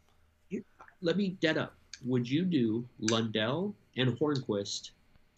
Let 1.01 1.17
me 1.17 1.31
dead 1.41 1.57
up. 1.57 1.75
Would 2.05 2.29
you 2.29 2.45
do 2.45 2.87
Lundell 2.99 3.75
and 3.97 4.11
Hornqvist 4.19 4.91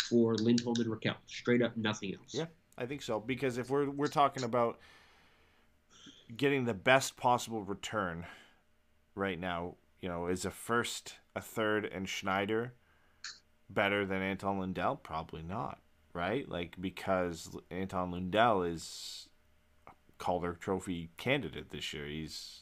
for 0.09 0.35
Lindholm 0.35 0.75
and 0.81 0.87
Rakell? 0.91 1.17
Straight 1.27 1.63
up, 1.63 1.77
nothing 1.77 2.15
else. 2.15 2.35
Yeah. 2.35 2.47
I 2.77 2.85
think 2.87 3.03
so 3.03 3.21
because 3.21 3.59
if 3.59 3.71
we're 3.71 3.89
we're 3.91 4.07
talking 4.09 4.43
about 4.45 4.79
getting 6.37 6.65
the 6.65 6.75
best 6.75 7.17
possible 7.17 7.63
return 7.63 8.27
right 9.15 9.39
now, 9.39 9.77
you 10.01 10.09
know, 10.09 10.27
is 10.27 10.45
a 10.45 10.51
first, 10.51 11.15
a 11.37 11.41
third, 11.41 11.85
and 11.85 12.09
Schneider 12.09 12.75
better 13.71 14.05
than 14.05 14.21
Anton 14.23 14.59
Lundell? 14.59 14.97
Probably 14.97 15.43
not, 15.43 15.81
right? 16.13 16.49
Like 16.49 16.77
because 16.81 17.57
Anton 17.71 18.11
Lundell 18.11 18.63
is 18.63 19.28
Calder 20.19 20.55
Trophy 20.55 21.11
candidate 21.17 21.71
this 21.71 21.93
year. 21.93 22.07
He's 22.07 22.61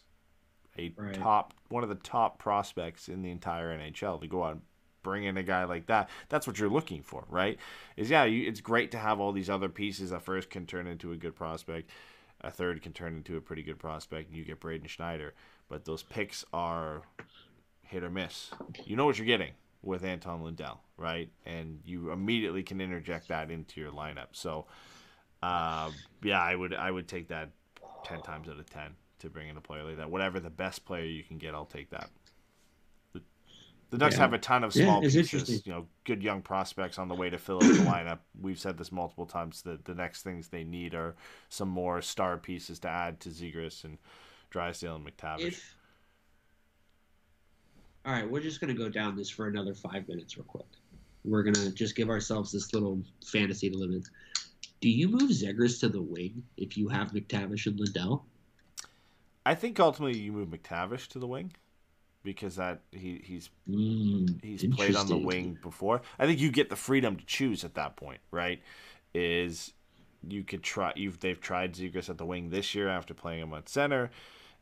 a 0.78 0.92
Right. 0.96 1.14
top, 1.14 1.54
one 1.68 1.82
of 1.82 1.88
the 1.88 1.94
top 1.94 2.38
prospects 2.38 3.08
in 3.08 3.22
the 3.22 3.30
entire 3.30 3.76
NHL 3.76 4.20
to 4.20 4.26
go 4.26 4.44
out 4.44 4.52
and 4.52 4.62
bring 5.02 5.24
in 5.24 5.36
a 5.36 5.42
guy 5.42 5.64
like 5.64 5.86
that. 5.86 6.10
That's 6.28 6.46
what 6.46 6.58
you're 6.58 6.68
looking 6.68 7.02
for, 7.02 7.24
right? 7.28 7.58
Is 7.96 8.10
yeah, 8.10 8.24
you, 8.24 8.46
it's 8.48 8.60
great 8.60 8.90
to 8.90 8.98
have 8.98 9.20
all 9.20 9.32
these 9.32 9.48
other 9.48 9.68
pieces. 9.68 10.12
A 10.12 10.20
first 10.20 10.50
can 10.50 10.66
turn 10.66 10.86
into 10.86 11.12
a 11.12 11.16
good 11.16 11.34
prospect, 11.34 11.90
a 12.40 12.50
third 12.50 12.82
can 12.82 12.92
turn 12.92 13.14
into 13.16 13.36
a 13.36 13.40
pretty 13.40 13.62
good 13.62 13.78
prospect, 13.78 14.28
and 14.28 14.36
you 14.36 14.44
get 14.44 14.60
Braden 14.60 14.88
Schneider. 14.88 15.32
But 15.68 15.84
those 15.84 16.02
picks 16.02 16.44
are 16.52 17.02
hit 17.82 18.02
or 18.04 18.10
miss. 18.10 18.50
You 18.84 18.96
know 18.96 19.06
what 19.06 19.16
you're 19.18 19.26
getting 19.26 19.52
with 19.82 20.04
Anton 20.04 20.42
Lundell, 20.42 20.80
right? 20.96 21.30
And 21.46 21.80
you 21.84 22.10
immediately 22.10 22.62
can 22.62 22.80
interject 22.80 23.28
that 23.28 23.50
into 23.50 23.80
your 23.80 23.92
lineup. 23.92 24.28
So, 24.32 24.66
uh, 25.46 25.90
yeah, 26.24 26.42
I 26.42 26.54
would 26.56 26.74
I 26.74 26.90
would 26.90 27.06
take 27.06 27.28
that 27.28 27.50
ten 28.02 28.20
times 28.22 28.48
out 28.48 28.58
of 28.58 28.68
ten 28.68 28.96
to 29.20 29.30
bring 29.30 29.48
in 29.48 29.56
a 29.56 29.60
player 29.60 29.84
like 29.84 29.98
that. 29.98 30.10
Whatever 30.10 30.40
the 30.40 30.50
best 30.50 30.84
player 30.84 31.04
you 31.04 31.22
can 31.22 31.38
get, 31.38 31.54
I'll 31.54 31.64
take 31.64 31.90
that. 31.90 32.10
The, 33.12 33.22
the 33.90 33.98
Ducks 33.98 34.16
Yeah. 34.16 34.22
have 34.22 34.32
a 34.32 34.38
ton 34.38 34.64
of 34.64 34.72
small 34.72 35.04
it's 35.04 35.14
pieces, 35.14 35.64
you 35.64 35.72
know, 35.72 35.86
good 36.04 36.22
young 36.22 36.42
prospects 36.42 36.98
on 36.98 37.08
the 37.08 37.14
way 37.14 37.30
to 37.30 37.38
fill 37.38 37.58
up 37.58 37.62
the 37.62 37.68
lineup. 37.84 38.18
We've 38.40 38.58
said 38.58 38.76
this 38.76 38.90
multiple 38.90 39.26
times 39.26 39.62
that 39.62 39.84
the 39.84 39.94
next 39.94 40.22
things 40.22 40.48
they 40.48 40.64
need 40.64 40.94
are 40.94 41.14
some 41.48 41.68
more 41.68 42.02
star 42.02 42.36
pieces 42.38 42.80
to 42.80 42.88
add 42.88 43.20
to 43.20 43.28
Zegras 43.28 43.84
and 43.84 43.98
Drysdale 44.50 44.96
and 44.96 45.06
McTavish. 45.06 45.46
If 45.46 45.76
all 48.04 48.12
right, 48.12 48.28
we're 48.28 48.42
just 48.42 48.60
gonna 48.60 48.74
go 48.74 48.88
down 48.88 49.16
this 49.16 49.30
for 49.30 49.46
another 49.46 49.74
five 49.74 50.08
minutes, 50.08 50.36
real 50.36 50.44
quick. 50.44 50.66
We're 51.24 51.42
gonna 51.42 51.70
just 51.70 51.96
give 51.96 52.08
ourselves 52.10 52.52
this 52.52 52.72
little 52.72 53.00
fantasy 53.24 53.70
to 53.70 53.76
live 53.76 53.90
in. 53.90 54.04
Do 54.80 54.90
you 54.90 55.08
move 55.08 55.30
Zegras 55.30 55.80
to 55.80 55.88
the 55.88 56.02
wing 56.02 56.44
if 56.56 56.76
you 56.76 56.88
have 56.88 57.12
McTavish 57.12 57.66
and 57.66 57.78
Lundell? 57.78 58.26
I 59.44 59.54
think 59.54 59.80
ultimately 59.80 60.18
you 60.18 60.32
move 60.32 60.48
McTavish 60.48 61.08
to 61.08 61.18
the 61.18 61.26
wing 61.26 61.52
because 62.22 62.56
that 62.56 62.80
he 62.92 63.22
he's 63.24 63.48
Mm, 63.70 64.42
he's 64.44 64.64
played 64.66 64.96
on 64.96 65.08
the 65.08 65.16
wing 65.16 65.58
before. 65.62 66.02
I 66.18 66.26
think 66.26 66.40
you 66.40 66.50
get 66.50 66.68
the 66.68 66.76
freedom 66.76 67.16
to 67.16 67.24
choose 67.24 67.64
at 67.64 67.74
that 67.74 67.96
point, 67.96 68.20
right? 68.30 68.60
Is 69.14 69.72
you 70.28 70.44
could 70.44 70.62
try 70.62 70.92
you've 70.96 71.20
they've 71.20 71.40
tried 71.40 71.74
Zegras 71.74 72.10
at 72.10 72.18
the 72.18 72.26
wing 72.26 72.50
this 72.50 72.74
year 72.74 72.88
after 72.88 73.14
playing 73.14 73.42
him 73.42 73.54
at 73.54 73.68
center, 73.68 74.10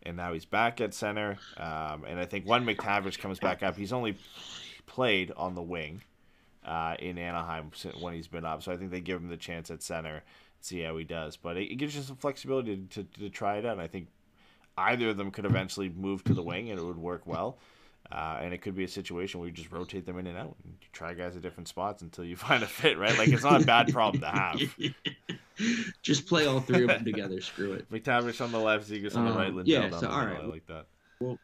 and 0.02 0.16
now 0.16 0.32
he's 0.32 0.44
back 0.44 0.80
at 0.80 0.94
center. 0.94 1.38
Um, 1.56 2.04
and 2.06 2.20
I 2.20 2.26
think 2.26 2.46
when 2.46 2.64
McTavish 2.64 3.18
comes 3.18 3.38
back 3.38 3.62
up, 3.62 3.76
he's 3.76 3.92
only 3.92 4.16
played 4.86 5.32
on 5.36 5.54
the 5.54 5.62
wing 5.62 6.02
uh, 6.64 6.96
in 6.98 7.18
Anaheim 7.18 7.70
when 8.00 8.14
he's 8.14 8.28
been 8.28 8.44
up. 8.44 8.62
So 8.62 8.72
I 8.72 8.76
think 8.76 8.90
they 8.90 9.00
give 9.00 9.20
him 9.20 9.28
the 9.28 9.36
chance 9.36 9.70
at 9.70 9.82
center, 9.82 10.22
see 10.60 10.80
how 10.80 10.96
he 10.96 11.04
does. 11.04 11.36
But 11.36 11.56
it, 11.56 11.72
it 11.72 11.76
gives 11.76 11.94
you 11.94 12.02
some 12.02 12.16
flexibility 12.16 12.76
to, 12.76 13.04
to, 13.04 13.20
to 13.20 13.30
try 13.30 13.56
it 13.56 13.66
out. 13.66 13.72
And 13.72 13.80
I 13.80 13.86
think 13.86 14.08
either 14.76 15.10
of 15.10 15.16
them 15.16 15.30
could 15.30 15.44
eventually 15.44 15.88
move 15.88 16.24
to 16.24 16.34
the 16.34 16.42
wing 16.42 16.70
and 16.70 16.78
it 16.78 16.84
would 16.84 16.98
work 16.98 17.26
well. 17.26 17.58
Uh, 18.12 18.38
and 18.42 18.52
it 18.52 18.60
could 18.60 18.76
be 18.76 18.84
a 18.84 18.88
situation 18.88 19.40
where 19.40 19.48
you 19.48 19.54
just 19.54 19.72
rotate 19.72 20.04
them 20.04 20.18
in 20.18 20.26
and 20.26 20.36
out 20.36 20.54
and 20.62 20.74
you 20.80 20.88
try 20.92 21.14
guys 21.14 21.36
at 21.36 21.42
different 21.42 21.68
spots 21.68 22.02
until 22.02 22.24
you 22.24 22.36
find 22.36 22.62
a 22.62 22.66
fit, 22.66 22.98
right? 22.98 23.16
Like 23.16 23.28
it's 23.28 23.42
not 23.44 23.62
a 23.62 23.66
bad 23.66 23.92
problem 23.92 24.20
to 24.20 24.28
have. 24.28 24.60
just 26.02 26.26
play 26.26 26.46
all 26.46 26.60
three 26.60 26.82
of 26.82 26.88
them 26.88 27.04
together. 27.04 27.40
Screw 27.40 27.72
it. 27.72 27.90
McTavish 27.92 28.42
on 28.42 28.52
the 28.52 28.58
left, 28.58 28.90
Zegras 28.90 29.16
on 29.16 29.24
the 29.24 29.30
Um, 29.30 29.36
right, 29.36 29.54
Lundell 29.54 29.66
yeah, 29.66 29.90
so, 29.90 30.00
the 30.00 30.10
all 30.10 30.18
I 30.18 30.40
like 30.42 30.66
that. 30.66 30.86
Well, 31.20 31.38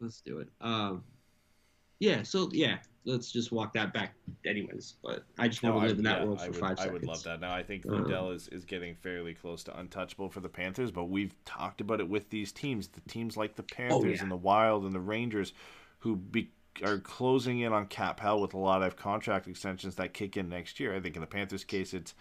Let's 0.00 0.20
do 0.20 0.38
it. 0.38 0.48
Um, 0.60 1.02
yeah. 2.00 2.22
So 2.22 2.48
yeah, 2.52 2.78
let's 3.04 3.32
just 3.32 3.52
walk 3.52 3.72
that 3.74 3.92
back, 3.92 4.14
anyways. 4.46 4.94
But 5.02 5.24
I 5.38 5.48
just 5.48 5.62
want 5.62 5.76
No, 5.76 5.80
to 5.80 5.86
I- 5.86 5.88
live 5.88 5.98
in 5.98 6.04
that 6.04 6.20
yeah, 6.20 6.24
world 6.26 6.38
I 6.40 6.44
for 6.46 6.50
would, 6.52 6.60
five 6.60 6.78
I 6.80 6.88
would 6.88 7.04
love 7.06 7.22
that. 7.24 7.40
Now 7.40 7.54
I 7.54 7.62
think 7.62 7.86
Uh, 7.86 7.90
Lundell 7.92 8.30
is, 8.30 8.48
is 8.48 8.64
getting 8.64 8.94
fairly 8.94 9.34
close 9.34 9.62
to 9.64 9.78
untouchable 9.78 10.28
for 10.28 10.40
the 10.40 10.48
Panthers, 10.48 10.90
but 10.90 11.04
we've 11.04 11.34
talked 11.44 11.80
about 11.80 12.00
it 12.00 12.08
with 12.08 12.30
these 12.30 12.52
teams, 12.52 12.88
the 12.88 13.00
teams 13.02 13.36
like 13.36 13.56
the 13.56 13.62
Panthers 13.62 14.02
Oh, 14.02 14.06
yeah. 14.06 14.22
and 14.22 14.30
the 14.30 14.36
Wild 14.36 14.84
and 14.84 14.94
the 14.94 15.00
Rangers, 15.00 15.52
who 16.00 16.16
be, 16.16 16.50
are 16.84 16.98
closing 16.98 17.58
in 17.60 17.72
on 17.72 17.86
cap 17.86 18.20
hell 18.20 18.40
with 18.40 18.54
a 18.54 18.58
lot 18.58 18.82
of 18.82 18.96
contract 18.96 19.48
extensions 19.48 19.96
that 19.96 20.14
kick 20.14 20.36
in 20.36 20.48
next 20.48 20.78
year. 20.78 20.94
I 20.94 21.00
think 21.00 21.16
in 21.16 21.20
the 21.20 21.26
Panthers' 21.26 21.64
case, 21.64 21.92
it's 21.94 22.14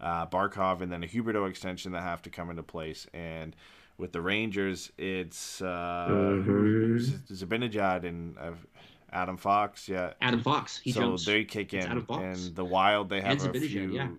uh, 0.00 0.26
Barkov 0.26 0.80
and 0.82 0.92
then 0.92 1.02
a 1.02 1.06
Huberdeau 1.06 1.48
extension 1.48 1.92
that 1.92 2.02
have 2.02 2.20
to 2.22 2.30
come 2.30 2.50
into 2.50 2.62
place, 2.64 3.06
and 3.14 3.54
with 3.96 4.10
the 4.12 4.20
Rangers, 4.20 4.90
it's 4.98 5.62
uh, 5.62 6.08
Mhm. 6.44 6.98
Z- 6.98 7.18
Zibanejad 7.46 8.04
and 8.04 8.36
uh, 8.36 8.50
Adam 9.14 9.38
Fox. 9.38 9.88
Yeah, 9.88 10.14
Adam 10.20 10.42
Fox. 10.42 10.78
He 10.78 10.92
so 10.92 11.00
jumps. 11.02 11.24
they 11.24 11.44
kick 11.44 11.72
It's 11.74 11.86
in, 11.86 11.90
Adam 11.90 12.06
Fox. 12.06 12.50
and 12.50 12.54
the 12.56 12.64
Wild 12.64 13.08
they 13.08 13.20
have 13.22 13.40
And 13.40 13.40
a 13.44 13.54
few. 13.54 13.90
yeah. 13.92 14.10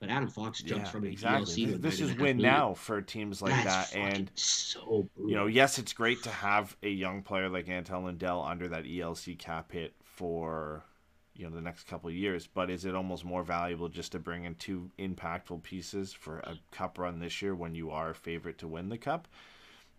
But 0.00 0.10
Adam 0.10 0.28
Fox 0.28 0.62
jumps 0.62 0.90
Yeah, 0.90 0.92
from 0.92 1.04
an 1.04 1.10
exactly. 1.10 1.56
ELC 1.56 1.64
This, 1.64 1.78
this 1.80 2.00
is 2.00 2.14
win 2.14 2.40
a 2.40 2.40
now 2.40 2.74
for 2.74 3.02
teams 3.02 3.42
like 3.42 3.62
That's 3.64 3.64
that, 3.64 3.94
and 3.94 4.30
so 4.34 5.08
brutal. 5.16 5.30
you 5.30 5.34
know, 5.36 5.46
yes, 5.46 5.78
it's 5.78 5.92
great 5.92 6.22
to 6.24 6.30
have 6.30 6.76
a 6.82 6.88
young 6.90 7.22
player 7.22 7.48
like 7.48 7.68
Anton 7.68 8.04
Lundell 8.04 8.42
under 8.42 8.68
that 8.68 8.86
ELC 8.86 9.34
cap 9.34 9.72
hit 9.72 9.94
for 10.02 10.84
you 11.34 11.44
know 11.48 11.54
the 11.54 11.60
next 11.62 11.84
couple 11.86 12.08
of 12.10 12.16
years. 12.16 12.46
But 12.46 12.70
is 12.70 12.84
it 12.84 12.94
almost 12.94 13.24
more 13.24 13.42
valuable 13.44 13.88
just 13.88 14.12
to 14.12 14.18
bring 14.18 14.44
in 14.44 14.54
two 14.56 14.90
impactful 14.98 15.62
pieces 15.62 16.12
for 16.12 16.40
a 16.40 16.58
cup 16.72 16.98
run 16.98 17.20
this 17.20 17.42
year 17.42 17.54
when 17.54 17.74
you 17.74 17.90
are 17.90 18.10
a 18.10 18.14
favorite 18.14 18.58
to 18.58 18.68
win 18.68 18.88
the 18.88 18.98
cup? 18.98 19.28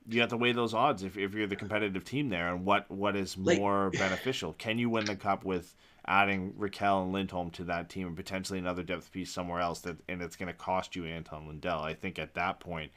You 0.10 0.22
have 0.22 0.30
to 0.30 0.38
weigh 0.38 0.53
those 0.53 0.74
odds 0.74 1.03
if, 1.03 1.18
if 1.18 1.34
you're 1.34 1.45
the 1.47 1.55
competitive 1.55 2.03
team 2.03 2.30
there, 2.30 2.53
and 2.53 2.66
what 2.66 2.89
what 2.89 3.16
is 3.16 3.38
Like- 3.38 3.60
more 3.60 3.91
beneficial? 3.91 4.53
Can 4.53 4.80
you 4.80 4.89
win 4.89 5.05
the 5.05 5.16
cup 5.16 5.45
with 5.45 5.76
adding 6.05 6.53
Rakell 6.53 7.03
and 7.03 7.14
Lindholm 7.14 7.51
to 7.51 7.64
that 7.66 7.89
team, 7.89 8.07
and 8.07 8.16
potentially 8.16 8.57
another 8.57 8.82
depth 8.82 9.12
piece 9.12 9.32
somewhere 9.32 9.62
else 9.62 9.82
that 9.82 9.97
and 10.07 10.22
it's 10.22 10.36
going 10.36 10.47
to 10.47 10.53
cost 10.53 10.95
you 10.95 11.05
Anton 11.05 11.45
Lundell? 11.45 11.82
I 11.82 11.93
think 11.93 12.18
at 12.18 12.34
that 12.34 12.60
point, 12.60 12.91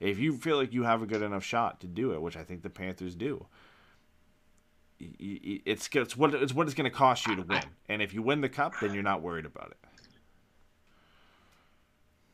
if 0.00 0.18
you 0.18 0.36
feel 0.36 0.56
like 0.56 0.72
you 0.72 0.84
have 0.84 1.02
a 1.02 1.06
good 1.06 1.22
enough 1.22 1.44
shot 1.44 1.80
to 1.80 1.86
do 1.86 2.14
it, 2.14 2.22
which 2.22 2.36
I 2.36 2.44
think 2.44 2.62
the 2.62 2.70
Panthers 2.70 3.14
do, 3.14 3.46
it's 4.98 5.88
it's 5.92 6.16
what 6.16 6.34
it's 6.34 6.54
what 6.54 6.66
it's 6.66 6.74
going 6.74 6.90
to 6.90 6.96
cost 6.96 7.26
you 7.26 7.36
to 7.36 7.42
win. 7.42 7.64
And 7.88 8.00
if 8.00 8.14
you 8.14 8.22
win 8.22 8.40
the 8.40 8.48
cup, 8.48 8.72
then 8.80 8.94
you're 8.94 9.02
not 9.02 9.20
worried 9.20 9.44
about 9.44 9.70
it. 9.72 9.88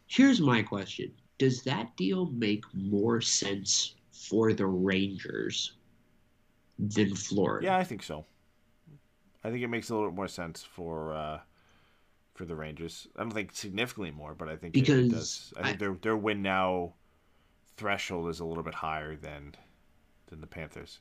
Here's 0.06 0.40
my 0.40 0.62
question: 0.62 1.12
Does 1.38 1.62
that 1.64 1.96
deal 1.96 2.26
make 2.26 2.64
more 2.74 3.20
sense 3.20 3.94
for 4.28 4.52
the 4.52 4.66
Rangers 4.66 5.72
than 6.78 7.14
Florida? 7.14 7.66
Yeah, 7.66 7.76
I 7.76 7.84
think 7.84 8.02
so. 8.02 8.24
I 9.42 9.50
think 9.50 9.62
it 9.62 9.68
makes 9.68 9.88
a 9.90 9.94
little 9.94 10.10
bit 10.10 10.16
more 10.16 10.28
sense 10.28 10.62
for 10.62 11.14
uh, 11.14 11.40
for 12.34 12.44
the 12.44 12.54
Rangers. 12.54 13.08
I 13.16 13.22
don't 13.22 13.32
think 13.32 13.52
significantly 13.54 14.10
more, 14.10 14.34
but 14.34 14.48
I 14.48 14.56
think 14.56 14.76
it- 14.76 14.80
it, 14.80 14.82
Because 14.82 15.08
does. 15.10 15.54
I 15.56 15.62
think 15.62 15.74
I- 15.76 15.78
their 15.78 15.94
their 15.94 16.16
win 16.16 16.42
now 16.42 16.94
threshold 17.76 18.28
is 18.28 18.40
a 18.40 18.44
little 18.44 18.62
bit 18.64 18.74
higher 18.74 19.16
than 19.16 19.54
than 20.26 20.40
the 20.40 20.46
Panthers. 20.46 20.98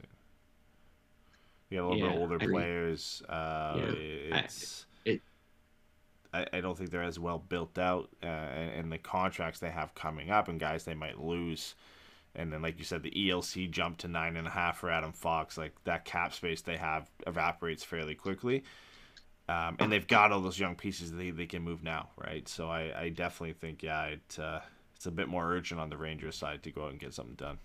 You 1.70 1.78
got 1.78 1.84
a 1.84 1.88
little 1.90 1.98
Yeah, 2.06 2.12
bit 2.14 2.20
older 2.22 2.38
I 2.42 2.46
players. 2.48 3.22
Uh, 3.30 3.76
Yeah, 3.78 3.84
I- 4.36 4.40
it's. 4.46 4.86
it- 5.06 5.22
I, 6.34 6.46
I 6.54 6.62
don't 6.62 6.78
think 6.78 6.92
they're 6.92 7.02
as 7.04 7.18
well 7.20 7.40
built 7.40 7.78
out, 7.80 8.10
uh, 8.22 8.28
and, 8.28 8.72
and 8.72 8.92
the 8.92 9.00
contracts 9.00 9.60
they 9.60 9.72
have 9.72 9.96
coming 9.96 10.30
up, 10.30 10.48
and 10.48 10.60
guys 10.60 10.84
they 10.84 10.94
might 10.94 11.20
lose, 11.20 11.74
and 12.36 12.52
then 12.52 12.62
like 12.62 12.78
you 12.78 12.86
said, 12.86 13.04
the 13.04 13.12
ELC 13.12 13.70
jump 13.70 13.98
to 14.00 14.08
nine 14.08 14.38
and 14.38 14.48
a 14.48 14.52
half 14.52 14.78
for 14.80 14.90
Adam 14.90 15.12
Fox. 15.12 15.58
Like 15.58 15.74
that 15.84 16.06
cap 16.06 16.34
space 16.34 16.62
they 16.62 16.78
have 16.78 17.10
evaporates 17.28 17.84
fairly 17.84 18.16
quickly, 18.16 18.64
um, 19.48 19.78
and 19.80 19.92
they've 19.92 20.08
got 20.08 20.32
all 20.32 20.42
those 20.42 20.60
young 20.60 20.76
pieces 20.76 21.12
they 21.12 21.32
they 21.32 21.46
can 21.46 21.64
move 21.64 21.84
now, 21.84 22.10
right? 22.18 22.48
So 22.48 22.70
I, 22.70 22.94
I 22.98 23.10
definitely 23.10 23.54
think 23.54 23.84
yeah, 23.84 24.06
it 24.06 24.40
uh, 24.40 24.60
it's 24.96 25.06
a 25.06 25.12
bit 25.12 25.28
more 25.28 25.52
urgent 25.52 25.80
on 25.80 25.90
the 25.90 25.98
Rangers 25.98 26.36
side 26.36 26.64
to 26.64 26.72
go 26.72 26.86
out 26.86 26.92
and 26.92 27.00
get 27.00 27.14
something 27.14 27.36
done. 27.36 27.58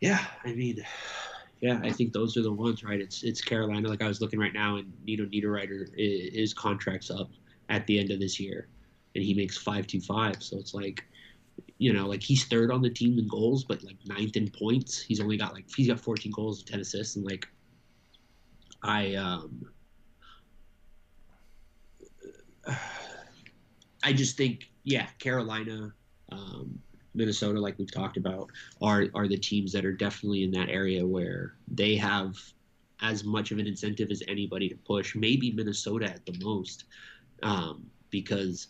Yeah, 0.00 0.24
I 0.44 0.52
mean, 0.52 0.82
yeah, 1.60 1.78
I 1.82 1.90
think 1.90 2.12
those 2.12 2.36
are 2.36 2.42
the 2.42 2.52
ones, 2.52 2.82
right? 2.82 3.00
It's 3.00 3.22
it's 3.22 3.42
Carolina. 3.42 3.88
Like 3.88 4.02
I 4.02 4.08
was 4.08 4.20
looking 4.20 4.38
right 4.38 4.54
now, 4.54 4.76
and 4.76 4.92
Nino 5.04 5.26
Niederreiter, 5.26 5.88
his 5.96 6.54
contract's 6.54 7.10
up 7.10 7.30
at 7.68 7.86
the 7.86 7.98
end 7.98 8.10
of 8.10 8.18
this 8.18 8.40
year, 8.40 8.68
and 9.14 9.24
he 9.24 9.34
makes 9.34 9.56
five 9.56 9.86
two 9.86 10.00
five. 10.00 10.42
So 10.42 10.58
it's 10.58 10.74
like, 10.74 11.04
you 11.78 11.92
know, 11.92 12.06
like 12.06 12.22
he's 12.22 12.44
third 12.44 12.70
on 12.70 12.82
the 12.82 12.90
team 12.90 13.18
in 13.18 13.28
goals, 13.28 13.64
but 13.64 13.82
like 13.84 13.96
ninth 14.06 14.36
in 14.36 14.50
points. 14.50 15.00
He's 15.00 15.20
only 15.20 15.36
got 15.36 15.54
like 15.54 15.66
he's 15.74 15.88
got 15.88 16.00
14 16.00 16.32
goals 16.32 16.60
and 16.60 16.68
10 16.68 16.80
assists, 16.80 17.16
and 17.16 17.24
like 17.24 17.46
I 18.82 19.14
um 19.14 19.66
I 24.02 24.12
just 24.12 24.36
think 24.36 24.70
yeah, 24.84 25.06
Carolina, 25.18 25.92
um, 26.32 26.78
Minnesota, 27.14 27.60
like 27.60 27.78
we've 27.78 27.92
talked 27.92 28.16
about, 28.16 28.50
are 28.80 29.06
are 29.14 29.28
the 29.28 29.36
teams 29.36 29.72
that 29.72 29.84
are 29.84 29.92
definitely 29.92 30.42
in 30.42 30.50
that 30.52 30.68
area 30.68 31.06
where 31.06 31.56
they 31.68 31.96
have 31.96 32.36
as 33.02 33.24
much 33.24 33.50
of 33.50 33.58
an 33.58 33.66
incentive 33.66 34.10
as 34.10 34.22
anybody 34.28 34.68
to 34.68 34.76
push. 34.76 35.14
Maybe 35.14 35.52
Minnesota 35.52 36.06
at 36.06 36.24
the 36.26 36.38
most, 36.42 36.84
um, 37.42 37.86
because 38.10 38.68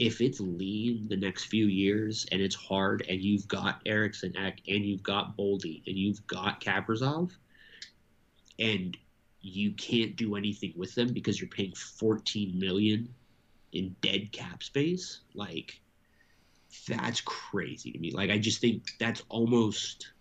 if 0.00 0.22
it's 0.22 0.40
lean 0.40 1.06
the 1.10 1.16
next 1.16 1.44
few 1.44 1.66
years 1.66 2.26
and 2.32 2.40
it's 2.40 2.54
hard, 2.54 3.04
and 3.08 3.20
you've 3.20 3.46
got 3.46 3.82
Eriksson 3.84 4.34
Ek 4.34 4.62
and 4.66 4.82
you've 4.84 5.02
got 5.02 5.36
Boldy 5.36 5.82
and 5.86 5.96
you've 5.96 6.26
got 6.26 6.58
Kaprizov, 6.60 7.30
and 8.58 8.96
you 9.42 9.72
can't 9.72 10.16
do 10.16 10.36
anything 10.36 10.72
with 10.74 10.94
them 10.94 11.12
because 11.12 11.38
you're 11.38 11.50
paying 11.50 11.74
14 11.74 12.58
million 12.58 13.14
in 13.72 13.94
dead 14.00 14.32
cap 14.32 14.62
space, 14.62 15.20
like 15.34 15.80
that's 16.88 17.20
crazy 17.20 17.92
to 17.92 17.98
me. 17.98 18.10
Like 18.10 18.30
I 18.30 18.38
just 18.38 18.60
think 18.62 18.84
that's 18.98 19.22
almost 19.28 20.12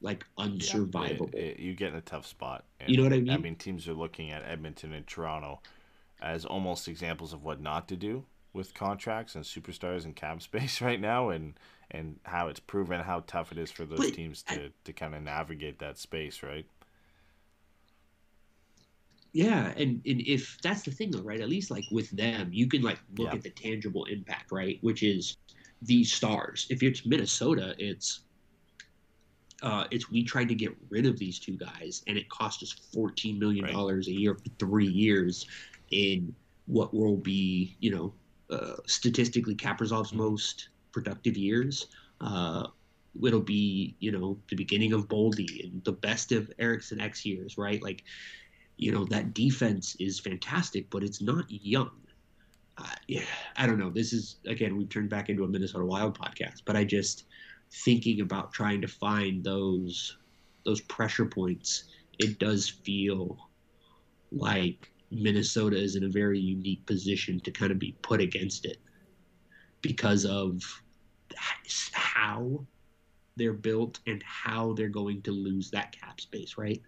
like 0.00 0.26
unsurvivable. 0.36 1.32
It- 1.32 1.38
it- 1.38 1.58
you 1.60 1.74
get 1.74 1.90
in 1.90 1.94
a 1.94 2.00
tough 2.00 2.26
spot. 2.26 2.64
and, 2.80 2.90
You 2.90 2.96
know 2.96 3.04
what 3.04 3.12
I 3.12 3.20
mean 3.20 3.30
I 3.30 3.36
mean, 3.36 3.54
teams 3.54 3.86
are 3.86 3.94
looking 3.94 4.32
at 4.32 4.42
Edmonton 4.42 4.92
and 4.92 5.06
Toronto 5.06 5.62
as 6.20 6.44
almost 6.44 6.88
examples 6.88 7.32
of 7.32 7.44
what 7.44 7.60
not 7.60 7.86
to 7.88 7.96
do 7.96 8.26
with 8.52 8.74
contracts 8.74 9.34
and 9.34 9.44
superstars 9.44 10.04
and 10.04 10.16
cap 10.16 10.42
space 10.48 10.80
right 10.80 11.00
now, 11.00 11.30
and 11.30 11.54
and 11.90 12.18
how 12.24 12.48
it's 12.48 12.60
proven 12.60 13.00
how 13.00 13.20
tough 13.26 13.52
it 13.52 13.58
is 13.58 13.70
for 13.70 13.84
those 13.84 13.98
But 13.98 14.12
teams 14.12 14.42
to, 14.44 14.70
to 14.84 14.92
kind 14.94 15.14
of 15.14 15.22
navigate 15.22 15.78
that 15.80 15.98
space, 15.98 16.42
right? 16.42 16.66
Yeah, 19.32 19.72
and, 19.76 20.02
and 20.06 20.20
if 20.26 20.58
that's 20.62 20.82
the 20.82 20.90
thing 20.90 21.10
though, 21.10 21.22
right? 21.22 21.40
At 21.40 21.48
least 21.48 21.70
like 21.70 21.84
with 21.90 22.10
them, 22.10 22.50
you 22.52 22.68
can 22.68 22.82
like 22.82 22.98
look 23.16 23.32
Yeah. 23.32 23.34
at 23.34 23.42
the 23.42 23.50
tangible 23.50 24.04
impact, 24.04 24.52
right? 24.52 24.78
Which 24.82 25.02
is 25.02 25.38
these 25.80 26.12
stars. 26.12 26.66
If 26.70 26.82
it's 26.82 27.06
Minnesota, 27.06 27.74
it's 27.78 28.20
uh, 29.62 29.86
it's 29.90 30.10
we 30.10 30.24
tried 30.24 30.48
to 30.48 30.54
get 30.54 30.76
rid 30.90 31.06
of 31.06 31.18
these 31.18 31.38
two 31.38 31.56
guys, 31.56 32.02
and 32.08 32.18
it 32.18 32.28
cost 32.28 32.62
us 32.62 32.72
fourteen 32.72 33.38
million 33.38 33.66
dollars 33.66 34.08
a 34.08 34.12
year 34.12 34.34
for 34.34 34.50
three 34.58 34.88
years, 34.88 35.46
in 35.90 36.34
what 36.66 36.92
will 36.92 37.16
be, 37.16 37.76
you 37.80 37.90
know, 37.90 38.12
uh, 38.52 38.76
statistically 38.86 39.54
Kaprizov's 39.54 40.12
most 40.12 40.68
productive 40.92 41.36
years. 41.36 41.86
Uh, 42.20 42.66
it'll 43.24 43.40
be, 43.40 43.96
you 43.98 44.12
know, 44.12 44.38
the 44.48 44.56
beginning 44.56 44.92
of 44.92 45.08
Boldy 45.08 45.64
and 45.64 45.82
the 45.84 45.92
best 45.92 46.32
of 46.32 46.50
Eriksson 46.58 47.00
Ek's 47.00 47.24
years, 47.24 47.58
right? 47.58 47.82
Like, 47.82 48.04
you 48.76 48.92
know, 48.92 49.04
that 49.06 49.34
defense 49.34 49.96
is 49.98 50.20
fantastic, 50.20 50.90
but 50.90 51.02
it's 51.02 51.22
not 51.22 51.44
young. 51.48 51.90
Uh, 52.78 52.94
yeah, 53.06 53.24
I 53.56 53.66
don't 53.66 53.78
know. 53.78 53.90
This 53.90 54.12
is 54.12 54.36
again, 54.46 54.76
we've 54.76 54.88
turned 54.88 55.10
back 55.10 55.28
into 55.28 55.44
a 55.44 55.48
Minnesota 55.48 55.84
Wild 55.84 56.18
podcast, 56.18 56.62
but 56.64 56.76
I 56.76 56.84
just 56.84 57.24
thinking 57.70 58.20
about 58.20 58.52
trying 58.52 58.80
to 58.80 58.88
find 58.88 59.42
those 59.44 60.16
those 60.64 60.80
pressure 60.82 61.26
points. 61.26 61.84
It 62.18 62.38
does 62.38 62.68
feel 62.68 63.48
like 64.30 64.91
Minnesota 65.12 65.76
is 65.76 65.96
in 65.96 66.04
a 66.04 66.08
very 66.08 66.38
unique 66.38 66.84
position 66.86 67.38
to 67.40 67.50
kind 67.50 67.70
of 67.70 67.78
be 67.78 67.96
put 68.02 68.20
against 68.20 68.64
it 68.64 68.78
because 69.82 70.24
of 70.24 70.62
how 71.92 72.64
they're 73.36 73.52
built 73.52 74.00
and 74.06 74.22
how 74.22 74.72
they're 74.74 74.88
going 74.88 75.22
to 75.22 75.32
lose 75.32 75.70
that 75.70 75.92
cap 75.92 76.20
space, 76.20 76.56
right? 76.58 76.80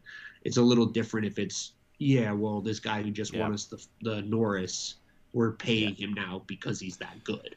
It's 0.43 0.57
a 0.57 0.63
little 0.63 0.87
different 0.87 1.27
if 1.27 1.39
it's 1.39 1.73
yeah, 1.99 2.33
well, 2.33 2.61
this 2.61 2.81
guy 2.81 3.03
who 3.03 3.11
just 3.11 3.33
Yeah. 3.33 3.43
won 3.43 3.55
us 3.55 3.67
the 3.67 3.85
the 4.03 4.23
Norris, 4.23 4.97
we're 5.33 5.53
paying 5.53 5.95
him 5.95 6.13
now 6.13 6.43
because 6.47 6.81
he's 6.81 6.97
that 6.99 7.23
good, 7.25 7.57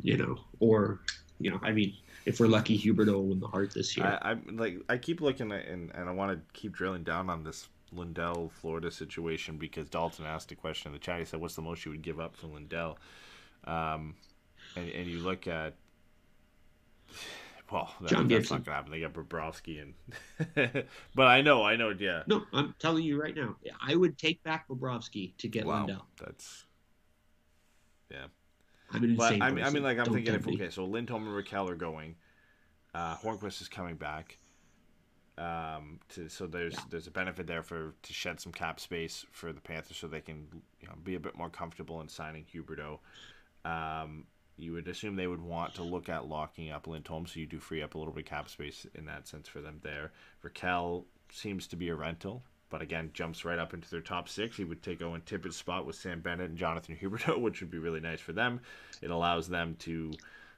you 0.00 0.16
know, 0.16 0.38
or 0.58 1.00
you 1.38 1.50
know, 1.50 1.60
I 1.62 1.72
mean, 1.72 1.94
if 2.24 2.40
we're 2.40 2.46
lucky, 2.46 2.78
Huberdeau 2.78 3.12
will 3.14 3.28
win 3.28 3.40
the 3.40 3.48
heart 3.48 3.72
this 3.74 3.96
year. 3.96 4.06
I, 4.06 4.30
I'm 4.30 4.56
like 4.56 4.78
I 4.88 4.98
keep 4.98 5.20
looking 5.20 5.52
at 5.52 5.66
and, 5.66 5.90
and 5.94 6.08
I 6.08 6.12
want 6.12 6.32
to 6.32 6.60
keep 6.60 6.72
drilling 6.72 7.04
down 7.04 7.30
on 7.30 7.44
this 7.44 7.68
Lundell 7.96 8.50
Florida 8.60 8.90
situation 8.90 9.56
because 9.56 9.88
Dalton 9.88 10.26
asked 10.26 10.52
a 10.52 10.56
question 10.56 10.90
in 10.90 10.92
the 10.92 10.98
chat. 10.98 11.18
He 11.18 11.24
said, 11.24 11.40
"What's 11.40 11.54
the 11.56 11.62
most 11.62 11.84
you 11.84 11.90
would 11.90 12.02
give 12.02 12.20
up 12.20 12.36
for 12.36 12.46
Lundell?" 12.46 12.98
Um, 13.64 14.14
and 14.76 14.88
and 14.90 15.06
you 15.06 15.20
look 15.20 15.46
at 15.46 15.74
well, 17.70 17.92
that, 18.00 18.10
John 18.10 18.28
that's 18.28 18.40
Gibson. 18.40 18.56
not 18.58 18.64
gonna 18.64 18.76
happen. 18.76 18.92
They 18.92 19.00
got 19.00 19.12
Bobrovsky 19.12 19.82
and, 19.82 20.84
but 21.14 21.26
I 21.26 21.42
know, 21.42 21.64
I 21.64 21.76
know, 21.76 21.90
yeah. 21.90 22.22
no, 22.26 22.42
I'm 22.52 22.74
telling 22.78 23.02
you 23.02 23.20
right 23.20 23.34
now, 23.34 23.56
I 23.80 23.96
would 23.96 24.18
take 24.18 24.42
back 24.44 24.68
Bobrovsky 24.68 25.36
to 25.38 25.48
get 25.48 25.66
wow, 25.66 25.78
Lundell. 25.78 26.06
that's 26.18 26.64
yeah. 28.10 28.26
I'm 28.92 29.02
an 29.02 29.16
But 29.16 29.42
I 29.42 29.50
mean, 29.50 29.64
I 29.64 29.70
mean, 29.70 29.82
like 29.82 29.98
I'm 29.98 30.04
Don't 30.04 30.14
thinking 30.14 30.34
if 30.34 30.46
me. 30.46 30.54
okay, 30.54 30.70
so 30.70 30.84
Lindholm 30.84 31.26
and 31.26 31.44
Rakell 31.44 31.68
are 31.68 31.74
going, 31.74 32.14
uh, 32.94 33.16
Hornqvist 33.16 33.60
is 33.60 33.68
coming 33.68 33.96
back. 33.96 34.38
Um, 35.38 36.00
to 36.10 36.28
so 36.30 36.46
there's 36.46 36.74
Yeah. 36.74 36.84
there's 36.90 37.06
a 37.06 37.10
benefit 37.10 37.46
there 37.46 37.62
for 37.62 37.94
to 38.02 38.12
shed 38.12 38.40
some 38.40 38.52
cap 38.52 38.80
space 38.80 39.26
for 39.32 39.52
the 39.52 39.60
Panthers 39.60 39.98
so 39.98 40.08
they 40.08 40.22
can 40.22 40.46
you 40.80 40.88
know 40.88 40.94
be 41.04 41.14
a 41.14 41.20
bit 41.20 41.36
more 41.36 41.50
comfortable 41.50 42.00
in 42.00 42.08
signing 42.08 42.44
Huberdeau. 42.52 43.00
Um, 43.64 44.26
you 44.56 44.72
would 44.72 44.88
assume 44.88 45.16
they 45.16 45.26
would 45.26 45.42
want 45.42 45.74
to 45.74 45.82
look 45.82 46.08
at 46.08 46.26
locking 46.26 46.70
up 46.70 46.86
Lindholm, 46.86 47.26
so 47.26 47.38
you 47.38 47.46
do 47.46 47.58
free 47.60 47.82
up 47.82 47.94
a 47.94 47.98
little 47.98 48.14
bit 48.14 48.24
of 48.24 48.30
cap 48.30 48.48
space 48.48 48.86
in 48.94 49.04
that 49.06 49.28
sense 49.28 49.46
for 49.48 49.60
them 49.60 49.80
there. 49.82 50.12
Rakell 50.42 51.04
seems 51.30 51.66
to 51.66 51.76
be 51.76 51.90
a 51.90 51.94
rental, 51.94 52.42
but 52.70 52.80
again 52.80 53.10
jumps 53.12 53.44
right 53.44 53.58
up 53.58 53.74
into 53.74 53.90
their 53.90 54.00
top 54.00 54.30
six. 54.30 54.56
He 54.56 54.64
would 54.64 54.82
take 54.82 55.02
Owen 55.02 55.20
Tippett's 55.26 55.56
spot 55.56 55.84
with 55.84 55.96
Sam 55.96 56.20
Bennett 56.20 56.48
and 56.48 56.56
Jonathan 56.58 56.96
Huberdeau, 56.96 57.38
which 57.42 57.60
would 57.60 57.70
be 57.70 57.78
really 57.78 58.00
nice 58.00 58.20
for 58.20 58.32
them. 58.32 58.60
It 59.02 59.10
allows 59.10 59.48
them 59.48 59.76
to 59.80 60.12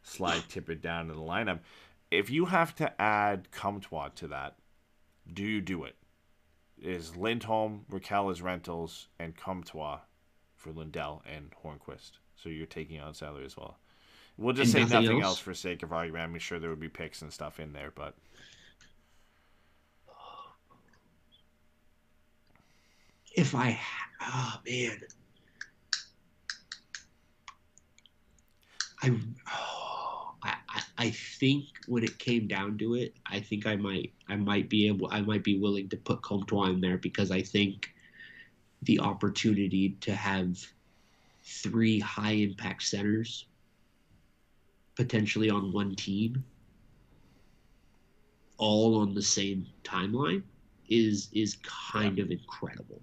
slide 0.04 0.42
Tippett 0.48 0.80
down 0.80 1.10
in 1.10 1.16
the 1.16 1.22
lineup. 1.22 1.58
If 2.12 2.30
you 2.30 2.44
have 2.46 2.76
to 2.76 3.00
add 3.02 3.50
Comtois 3.50 4.10
to 4.16 4.28
that, 4.28 4.54
do 5.32 5.42
you 5.42 5.60
do 5.60 5.84
it? 5.84 5.96
Is 6.80 7.16
Lindholm, 7.16 7.84
Rakell 7.90 8.30
as 8.30 8.40
rentals, 8.40 9.08
and 9.18 9.36
Comtois 9.36 10.00
for 10.56 10.72
Lundell 10.72 11.22
and 11.26 11.52
Hornqvist? 11.64 12.12
So 12.36 12.48
you're 12.48 12.66
taking 12.66 13.00
on 13.00 13.14
salary 13.14 13.44
as 13.44 13.56
well. 13.56 13.78
We'll 14.36 14.54
just 14.54 14.72
And 14.74 14.88
say 14.88 14.94
nothing 14.94 15.04
nothing 15.06 15.22
else? 15.22 15.30
else 15.30 15.38
for 15.40 15.54
sake 15.54 15.82
of 15.82 15.92
argument. 15.92 16.22
I'm 16.24 16.38
sure 16.38 16.58
there 16.60 16.70
would 16.70 16.80
be 16.80 16.88
picks 16.88 17.22
and 17.22 17.32
stuff 17.32 17.58
in 17.58 17.72
there, 17.72 17.90
but 17.94 18.14
if 23.34 23.54
I, 23.54 23.78
oh 24.22 24.60
man, 24.66 25.00
I, 29.02 29.12
oh, 29.52 29.97
I, 30.98 31.10
think 31.10 31.64
when 31.86 32.02
it 32.02 32.18
came 32.18 32.48
down 32.48 32.76
to 32.78 32.94
it, 32.94 33.14
I 33.26 33.40
think 33.40 33.66
I 33.66 33.76
might, 33.76 34.12
I 34.28 34.36
might 34.36 34.68
be 34.68 34.88
able, 34.88 35.08
I 35.12 35.20
might 35.20 35.44
be 35.44 35.58
willing 35.58 35.88
to 35.90 35.96
put 35.96 36.22
Comtois 36.22 36.66
in 36.70 36.80
there 36.80 36.98
because 36.98 37.30
I 37.30 37.40
think 37.40 37.90
the 38.82 38.98
opportunity 39.00 39.96
to 40.00 40.14
have 40.14 40.58
three 41.44 42.00
high 42.00 42.32
impact 42.32 42.82
centers 42.82 43.46
potentially 44.96 45.48
on 45.48 45.72
one 45.72 45.94
team 45.94 46.44
all 48.58 48.96
on 48.96 49.14
the 49.14 49.22
same 49.22 49.64
timeline 49.84 50.42
is 50.88 51.28
is 51.32 51.56
kind 51.62 52.18
of 52.18 52.30
incredible 52.30 53.00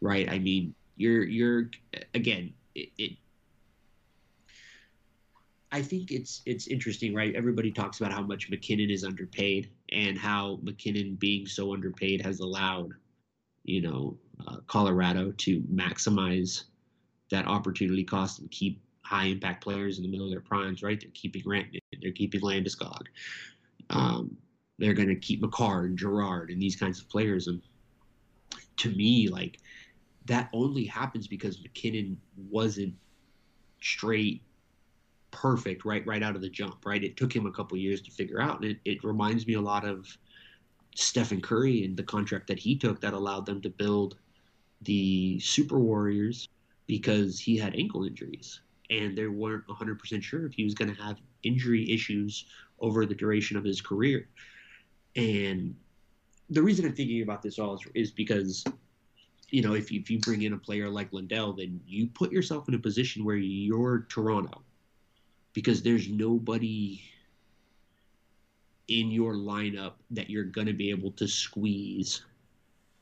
right? 0.00 0.30
I 0.30 0.38
mean 0.38 0.74
you're 0.96 1.24
you're 1.24 1.70
again 2.14 2.52
it, 2.74 2.90
it 2.98 3.12
i 5.74 5.82
think 5.82 6.12
it's 6.12 6.40
it's 6.46 6.68
interesting 6.68 7.12
right? 7.12 7.34
Everybody 7.34 7.72
talks 7.72 8.00
about 8.00 8.12
how 8.12 8.22
much 8.22 8.48
mackinnon 8.48 8.90
is 8.90 9.02
underpaid 9.02 9.70
and 9.92 10.16
how 10.16 10.60
mackinnon 10.62 11.16
being 11.16 11.46
so 11.46 11.74
underpaid 11.74 12.22
has 12.22 12.38
allowed 12.38 12.92
you 13.64 13.82
know 13.82 14.16
uh, 14.46 14.58
colorado 14.68 15.32
to 15.32 15.60
maximize 15.62 16.64
that 17.30 17.48
opportunity 17.48 18.04
cost 18.04 18.38
and 18.38 18.50
keep 18.52 18.80
high 19.02 19.26
impact 19.26 19.64
players 19.64 19.98
in 19.98 20.04
the 20.04 20.08
middle 20.08 20.26
of 20.26 20.30
their 20.30 20.40
primes 20.40 20.82
right? 20.82 21.00
They're 21.00 21.10
keeping 21.12 21.42
Rantanen, 21.42 21.80
they're 22.00 22.12
keeping 22.12 22.40
landeskog. 22.40 23.02
Um, 23.90 24.36
they're 24.78 24.94
going 24.94 25.08
to 25.08 25.16
keep 25.16 25.40
Makar 25.40 25.84
and 25.84 25.98
Girard 25.98 26.50
and 26.50 26.60
these 26.62 26.76
kinds 26.76 27.00
of 27.00 27.08
players. 27.08 27.48
And 27.48 27.60
to 28.78 28.90
me, 28.90 29.28
like 29.28 29.58
that 30.26 30.48
only 30.52 30.84
happens 30.84 31.26
because 31.26 31.60
MacKinnon 31.60 32.16
wasn't 32.36 32.94
straight 33.80 34.42
perfect 35.34 35.84
right 35.84 36.06
right 36.06 36.22
out 36.22 36.36
of 36.36 36.40
the 36.40 36.48
jump. 36.48 36.86
Right, 36.86 37.02
it 37.02 37.16
took 37.16 37.34
him 37.34 37.46
a 37.46 37.52
couple 37.52 37.76
years 37.76 38.00
to 38.02 38.10
figure 38.10 38.40
out, 38.40 38.62
and 38.62 38.70
it, 38.70 38.78
it 38.84 39.04
reminds 39.04 39.46
me 39.46 39.54
a 39.54 39.60
lot 39.60 39.84
of 39.84 40.16
Stephen 40.94 41.40
Curry 41.40 41.84
and 41.84 41.96
the 41.96 42.02
contract 42.02 42.46
that 42.46 42.58
he 42.58 42.76
took 42.76 43.00
that 43.00 43.12
allowed 43.12 43.46
them 43.46 43.60
to 43.62 43.68
build 43.68 44.16
the 44.82 45.38
Super 45.40 45.78
Warriors 45.78 46.48
because 46.86 47.40
he 47.40 47.56
had 47.56 47.74
ankle 47.74 48.04
injuries 48.04 48.60
and 48.90 49.16
they 49.16 49.26
weren't 49.26 49.66
100% 49.66 50.22
sure 50.22 50.46
if 50.46 50.54
he 50.54 50.64
was 50.64 50.74
going 50.74 50.94
to 50.94 51.02
have 51.02 51.16
injury 51.42 51.90
issues 51.90 52.44
over 52.80 53.06
the 53.06 53.14
duration 53.14 53.56
of 53.56 53.64
his 53.64 53.80
career. 53.80 54.28
And 55.16 55.74
the 56.50 56.62
reason 56.62 56.84
I'm 56.84 56.94
thinking 56.94 57.22
about 57.22 57.42
this 57.42 57.58
all 57.58 57.74
is, 57.74 57.80
is 57.94 58.10
because, 58.10 58.64
you 59.50 59.62
know, 59.62 59.74
if 59.74 59.90
you, 59.90 60.00
if 60.00 60.10
you 60.10 60.18
bring 60.20 60.42
in 60.42 60.52
a 60.52 60.58
player 60.58 60.90
like 60.90 61.12
Lundell, 61.12 61.54
then 61.54 61.80
you 61.86 62.08
put 62.08 62.30
yourself 62.30 62.68
in 62.68 62.74
a 62.74 62.78
position 62.78 63.24
where 63.24 63.36
you're 63.36 64.06
Toronto 64.08 64.62
because 65.54 65.82
there's 65.82 66.08
nobody 66.08 67.00
in 68.88 69.10
your 69.10 69.34
lineup 69.34 69.94
that 70.10 70.28
you're 70.28 70.44
going 70.44 70.66
to 70.66 70.74
be 70.74 70.90
able 70.90 71.10
to 71.12 71.26
squeeze 71.26 72.22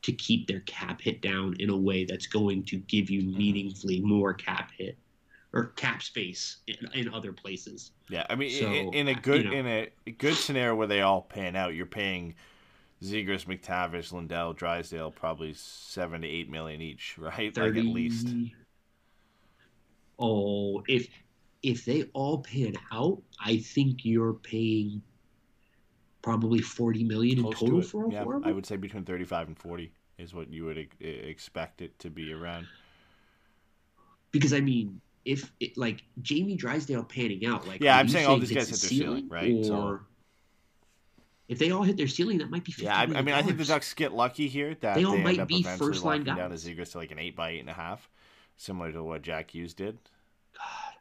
to 0.03 0.11
keep 0.13 0.47
their 0.47 0.61
cap 0.61 1.01
hit 1.01 1.21
down 1.21 1.55
in 1.59 1.69
a 1.69 1.77
way 1.77 2.05
that's 2.05 2.27
going 2.27 2.63
to 2.63 2.77
give 2.77 3.09
you 3.09 3.21
mm-hmm. 3.21 3.37
meaningfully 3.37 3.99
more 4.01 4.33
cap 4.33 4.71
hit 4.77 4.97
or 5.53 5.67
cap 5.75 6.01
space 6.01 6.57
in, 6.67 6.75
in 6.93 7.13
other 7.13 7.31
places. 7.31 7.91
Yeah, 8.09 8.25
I 8.29 8.35
mean, 8.35 8.51
So, 8.51 8.71
in, 8.71 8.93
in 8.93 9.07
a 9.09 9.15
good 9.15 9.43
you 9.43 9.51
know. 9.51 9.57
in 9.57 9.67
a 10.07 10.11
good 10.11 10.35
scenario 10.35 10.75
where 10.75 10.87
they 10.87 11.01
all 11.01 11.21
pan 11.21 11.55
out, 11.55 11.73
you're 11.73 11.85
paying 11.85 12.35
Zegras, 13.03 13.45
McTavish, 13.45 14.11
Lundell, 14.11 14.53
Drysdale 14.53 15.11
probably 15.11 15.53
seven 15.53 16.21
to 16.21 16.27
eight 16.27 16.49
million 16.49 16.81
each, 16.81 17.15
right? 17.17 17.55
Like 17.55 17.75
at 17.75 17.85
least. 17.85 18.27
Oh, 20.19 20.83
if 20.87 21.07
if 21.63 21.85
they 21.85 22.03
all 22.13 22.39
pan 22.39 22.73
out, 22.91 23.21
I 23.43 23.57
think 23.57 24.03
you're 24.03 24.33
paying 24.33 25.01
probably 26.21 26.59
40 26.59 27.03
million 27.05 27.39
in 27.39 27.43
total 27.51 27.81
to 27.81 27.87
for 27.87 28.11
yeah, 28.11 28.25
I 28.43 28.51
would 28.51 28.65
say 28.65 28.75
between 28.75 29.03
thirty-five 29.03 29.47
and 29.47 29.57
forty 29.57 29.93
is 30.17 30.33
what 30.33 30.49
you 30.49 30.65
would 30.65 30.77
e- 30.77 30.89
expect 31.01 31.81
it 31.81 31.97
to 31.99 32.09
be 32.09 32.31
around. 32.33 32.67
Because 34.31 34.53
I 34.53 34.59
mean, 34.59 35.01
if 35.25 35.51
it, 35.59 35.77
like 35.77 36.03
Jamie 36.21 36.55
Drysdale 36.55 37.03
panning 37.03 37.45
out, 37.45 37.67
like 37.67 37.81
Yeah, 37.81 37.97
I'm 37.97 38.07
saying 38.09 38.27
all 38.27 38.37
these 38.37 38.51
guys 38.51 38.69
hit 38.69 38.79
their 38.79 38.89
ceiling, 38.89 39.29
right? 39.29 39.65
So- 39.65 39.81
Or 39.81 40.05
if 41.49 41.59
they 41.59 41.71
all 41.71 41.83
hit 41.83 41.97
their 41.97 42.07
ceiling, 42.07 42.37
that 42.39 42.49
might 42.49 42.63
be 42.63 42.71
50 42.71 42.85
Yeah, 42.85 42.97
I, 42.97 43.01
I 43.03 43.21
mean, 43.21 43.35
I 43.35 43.41
think 43.41 43.57
the. 43.57 43.65
Ducks 43.65 43.93
get 43.93 44.13
lucky 44.13 44.47
here 44.47 44.75
that 44.81 44.95
They 44.95 45.01
they, 45.01 45.05
all 45.05 45.13
end 45.13 45.23
might 45.23 45.47
be 45.47 45.61
down 45.61 45.77
the 45.77 46.55
guys. 46.55 46.65
Zegras 46.65 46.91
to 46.93 46.97
like 46.97 47.11
an 47.11 47.19
eight 47.19 47.35
by 47.35 47.51
eight 47.51 47.59
and 47.59 47.69
a 47.69 47.73
half, 47.73 48.09
similar 48.55 48.91
to 48.91 49.03
what 49.03 49.21
Jack 49.21 49.51
Hughes 49.53 49.73
did. 49.73 49.99
God, 50.57 50.92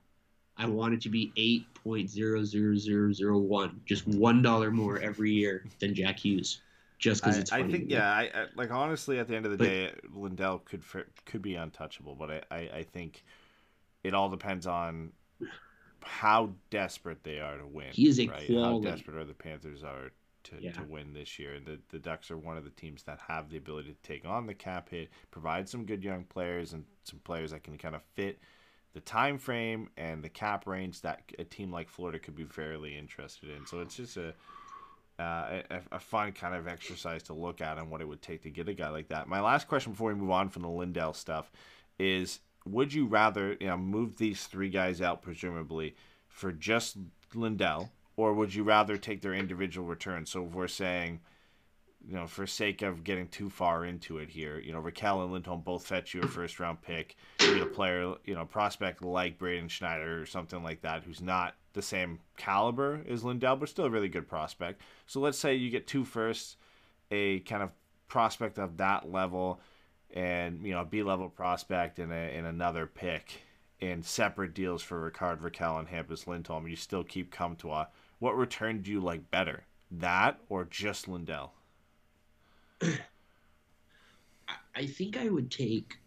I 0.63 0.67
want 0.67 0.95
it 0.95 1.01
to 1.03 1.09
be 1.09 1.33
eight 1.37 1.67
point 1.75 2.09
zero 2.09 2.45
zero 2.45 2.75
zero 2.77 3.13
zero 3.13 3.39
one, 3.39 3.81
just 3.85 4.07
one 4.07 4.43
dollar 4.43 4.71
more 4.71 4.99
every 5.01 5.33
year 5.33 5.65
than 5.81 5.95
Jack 5.95 6.19
Hughes, 6.21 6.61
just 6.99 7.23
because 7.23 7.37
it's 7.39 7.53
I 7.53 7.61
funny. 7.61 7.73
think 7.73 7.91
yeah, 7.91 8.09
I, 8.11 8.23
I 8.35 8.47
like 8.55 8.71
honestly 8.71 9.19
at 9.19 9.27
the 9.29 9.35
end 9.37 9.45
of 9.47 9.53
the 9.53 9.59
But- 9.59 9.65
day, 9.65 9.93
Lundell 10.15 10.61
could 10.61 10.83
could 11.25 11.43
be 11.43 11.57
untouchable, 11.57 12.15
but 12.15 12.31
I, 12.31 12.43
I, 12.51 12.59
I 12.79 12.83
think 12.85 13.25
it 14.05 14.15
all 14.15 14.29
depends 14.29 14.67
on 14.67 15.13
how 16.05 16.51
desperate 16.71 17.23
they 17.23 17.39
are 17.41 17.57
to 17.59 17.67
win. 17.67 17.89
He 17.93 18.09
is 18.09 18.19
a 18.19 18.27
right? 18.27 18.47
quality- 18.47 18.89
How 18.89 18.95
desperate 18.97 19.17
are 19.17 19.25
the 19.25 19.35
Panthers 19.35 19.85
are 19.85 20.11
to, 20.45 20.57
Yeah. 20.61 20.73
to 20.73 20.83
win 20.83 21.13
this 21.13 21.39
year? 21.39 21.55
And 21.55 21.65
the 21.67 21.79
the 21.91 21.99
Ducks 21.99 22.31
are 22.31 22.39
one 22.39 22.57
of 22.57 22.65
the 22.65 22.71
teams 22.71 23.03
that 23.05 23.19
have 23.29 23.49
the 23.51 23.57
ability 23.57 23.93
to 23.93 24.03
take 24.03 24.25
on 24.25 24.47
the 24.47 24.55
cap 24.55 24.89
hit, 24.91 25.11
provide 25.31 25.69
some 25.69 25.85
good 25.85 26.03
young 26.03 26.25
players 26.25 26.73
and 26.73 26.85
some 27.05 27.21
players 27.21 27.51
that 27.53 27.63
can 27.65 27.79
kind 27.79 27.95
of 27.95 28.03
fit 28.15 28.39
the 28.95 29.01
time 29.01 29.39
frame 29.39 29.89
and 29.97 30.23
the 30.23 30.29
cap 30.29 30.67
range 30.67 31.01
that 31.01 31.23
a 31.39 31.45
team 31.45 31.73
like 31.73 31.89
Florida 31.89 32.19
could 32.19 32.37
be 32.37 32.45
fairly 32.45 32.97
interested 32.97 33.51
in. 33.51 33.67
So 33.67 33.81
it's 33.81 33.97
just 33.97 34.17
a 34.17 34.35
uh, 35.19 35.63
a, 35.71 35.81
a 35.93 36.01
fun 36.01 36.33
kind 36.33 36.55
of 36.55 36.67
exercise 36.67 37.23
to 37.23 37.35
look 37.35 37.61
at 37.61 37.79
and 37.79 37.91
what 37.91 38.01
it 38.01 38.09
would 38.09 38.23
take 38.23 38.43
to 38.43 38.51
get 38.51 38.69
a 38.69 38.75
guy 38.75 38.89
like 38.89 39.09
that. 39.09 39.29
My 39.29 39.41
last 39.41 39.69
question 39.69 39.93
before 39.93 40.09
we 40.09 40.19
move 40.19 40.31
on 40.31 40.49
from 40.49 40.63
the 40.63 40.69
Lundell 40.69 41.13
stuff 41.13 41.51
is: 41.99 42.41
Would 42.67 42.93
you 42.93 43.07
rather 43.07 43.57
you 43.61 43.67
know 43.69 43.77
move 43.77 44.17
these 44.17 44.47
three 44.47 44.71
guys 44.71 45.01
out 45.01 45.23
presumably 45.23 45.95
for 46.29 46.51
just 46.51 46.97
Lundell, 47.35 47.93
or 48.17 48.33
would 48.33 48.55
you 48.55 48.65
rather 48.65 48.97
take 48.97 49.21
their 49.21 49.35
individual 49.35 49.87
returns? 49.87 50.31
So 50.31 50.45
if 50.45 50.53
we're 50.53 50.69
saying 50.69 51.21
you 52.09 52.15
know, 52.15 52.27
for 52.27 52.47
sake 52.47 52.83
of 52.83 53.05
getting 53.05 53.29
too 53.29 53.49
far 53.49 53.85
into 53.85 54.19
it 54.19 54.29
here, 54.29 54.59
you 54.59 54.73
know, 54.73 54.83
Rakell 54.83 55.23
and 55.23 55.33
Lindholm 55.33 55.61
both 55.61 55.87
fetch 55.87 56.15
you 56.15 56.23
a 56.23 56.27
first 56.27 56.59
round 56.59 56.83
pick. 56.83 57.17
You 57.41 57.55
get 57.55 57.63
a 57.63 57.67
player, 57.67 58.15
you 58.25 58.35
know, 58.35 58.45
prospect 58.45 59.03
like 59.03 59.39
Braden 59.39 59.69
Schneider 59.69 60.21
or 60.21 60.27
something 60.27 60.63
like 60.63 60.83
that, 60.83 61.05
who's 61.05 61.21
not 61.21 61.55
the 61.75 61.83
same 61.83 62.19
caliber 62.37 63.01
as 63.09 63.25
Lundell, 63.25 63.57
but 63.57 63.69
still 63.69 63.87
a 63.87 63.91
really 63.91 64.09
good 64.09 64.29
prospect. 64.29 64.83
So 65.07 65.21
let's 65.21 65.39
say 65.39 65.55
you 65.55 65.71
get 65.71 65.87
two 65.87 66.05
firsts, 66.05 66.57
a 67.11 67.41
kind 67.41 67.63
of 67.63 67.71
prospect 68.09 68.59
of 68.59 68.79
that 68.79 69.11
level, 69.11 69.61
and 70.13 70.65
you 70.67 70.73
know, 70.73 70.85
B 70.85 71.03
level 71.03 71.29
prospect 71.29 71.99
and 71.99 72.13
a, 72.13 72.15
and 72.15 72.47
another 72.47 72.87
pick 72.87 73.43
in 73.81 74.03
separate 74.03 74.55
deals 74.55 74.83
for 74.83 75.01
Rickard 75.01 75.41
Rakell 75.41 75.79
and 75.79 75.89
Hampus 75.89 76.27
Lindholm. 76.27 76.69
You 76.69 76.77
still 76.77 77.05
keep 77.05 77.31
Comtois. 77.31 77.87
What 78.19 78.37
return 78.37 78.83
do 78.83 78.91
you 78.91 79.01
like 79.01 79.31
better? 79.31 79.65
That 79.91 80.39
or 80.49 80.65
just 80.65 81.09
Lundell? 81.09 81.53
I- 84.75 84.87
think 84.87 85.17
I 85.17 85.29
would 85.29 85.51
take, 85.51 85.99